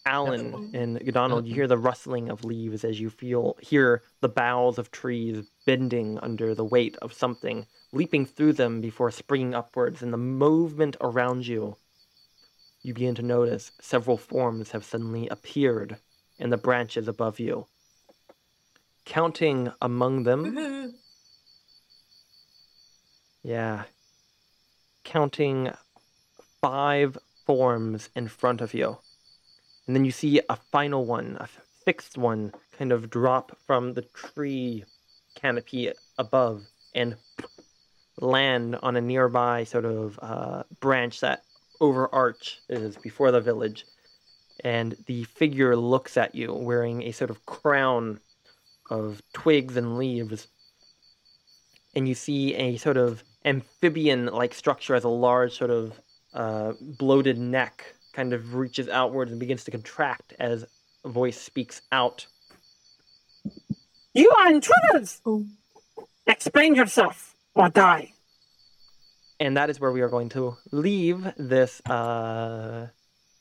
Alan 0.07 0.70
and 0.73 1.03
Donald, 1.12 1.44
you 1.44 1.51
mm-hmm. 1.51 1.57
hear 1.57 1.66
the 1.66 1.78
rustling 1.78 2.28
of 2.31 2.44
leaves 2.44 2.85
as 2.85 3.01
you 3.01 3.11
feel 3.11 3.57
hear 3.61 4.03
the 4.20 4.28
boughs 4.28 4.78
of 4.78 4.90
trees 4.90 5.44
bending 5.66 6.19
under 6.20 6.55
the 6.55 6.65
weight 6.65 6.97
of 7.03 7.12
something, 7.12 7.66
leaping 7.93 8.24
through 8.24 8.53
them 8.53 8.81
before 8.81 9.11
springing 9.11 9.55
upwards. 9.55 10.03
And 10.03 10.12
the 10.12 10.19
movement 10.19 10.97
around 11.01 11.47
you, 11.47 11.77
you 12.82 12.94
begin 12.94 13.16
to 13.16 13.23
notice 13.23 13.73
several 13.81 14.16
forms 14.16 14.70
have 14.70 14.85
suddenly 14.85 15.28
appeared 15.28 15.98
in 16.39 16.51
the 16.51 16.57
branches 16.57 17.09
above 17.09 17.40
you. 17.40 17.66
Counting 19.05 19.73
among 19.82 20.23
them, 20.23 20.44
mm-hmm. 20.44 20.76
Yeah. 23.47 23.85
Counting 25.05 25.70
five 26.60 27.16
forms 27.47 28.10
in 28.16 28.27
front 28.27 28.60
of 28.60 28.74
you. 28.74 28.98
And 29.86 29.94
then 29.94 30.05
you 30.05 30.10
see 30.10 30.40
a 30.48 30.56
final 30.56 31.06
one, 31.06 31.36
a 31.39 31.48
sixth 31.85 32.18
one, 32.18 32.52
kind 32.77 32.90
of 32.90 33.09
drop 33.09 33.56
from 33.64 33.94
the 33.94 34.02
tree 34.02 34.85
canopy 35.36 35.93
above 36.18 36.64
and 36.93 37.14
land 38.20 38.78
on 38.82 38.97
a 38.97 39.01
nearby 39.01 39.62
sort 39.62 39.85
of 39.85 40.18
uh, 40.20 40.64
branch 40.81 41.20
that 41.20 41.44
overarch 41.81 42.59
is 42.68 42.97
before 42.97 43.31
the 43.31 43.40
village. 43.40 43.85
And 44.64 44.97
the 45.06 45.23
figure 45.23 45.77
looks 45.77 46.16
at 46.16 46.35
you 46.35 46.52
wearing 46.52 47.05
a 47.05 47.12
sort 47.12 47.31
of 47.31 47.47
crown 47.47 48.18
of 48.90 49.23
twigs 49.32 49.77
and 49.77 49.98
leaves 49.98 50.48
and 51.97 52.06
you 52.06 52.14
see 52.14 52.55
a 52.55 52.77
sort 52.77 52.98
of 52.98 53.24
amphibian 53.47 54.27
like 54.27 54.52
structure 54.52 54.94
as 54.94 55.05
a 55.05 55.09
large 55.09 55.56
sort 55.56 55.70
of 55.70 55.98
uh, 56.35 56.73
bloated 56.81 57.39
neck 57.39 57.94
kind 58.12 58.32
of 58.32 58.55
reaches 58.55 58.89
outwards 58.89 59.31
and 59.31 59.40
begins 59.40 59.64
to 59.64 59.70
contract 59.70 60.35
as 60.39 60.64
a 61.05 61.09
voice 61.09 61.40
speaks 61.40 61.82
out. 61.93 62.27
You 64.14 64.31
are 64.39 64.51
intruders! 64.51 65.23
Explain 66.27 66.74
yourself 66.74 67.35
or 67.55 67.68
die. 67.68 68.12
And 69.39 69.56
that 69.56 69.70
is 69.70 69.78
where 69.78 69.93
we 69.93 70.01
are 70.01 70.09
going 70.09 70.31
to 70.31 70.56
leave 70.73 71.32
this 71.36 71.81
uh, 71.86 72.89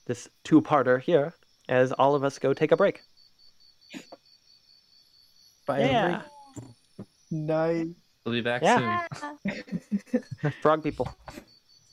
this 0.05 0.29
two-parter 0.43 1.01
here 1.01 1.33
as 1.67 1.91
all 1.93 2.15
of 2.15 2.23
us 2.23 2.37
go 2.37 2.53
take 2.53 2.71
a 2.71 2.77
break. 2.77 3.01
Bye. 5.65 5.79
Yeah. 5.79 6.21
Night. 7.31 7.87
We'll 8.25 8.33
be 8.33 8.41
back 8.41 8.63
Yeah. 8.63 9.05
soon. 9.43 10.51
Frog 10.61 10.83
people. 10.83 11.07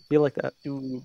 Feel 0.08 0.22
like 0.22 0.34
that. 0.36 0.54
Dude. 0.64 1.02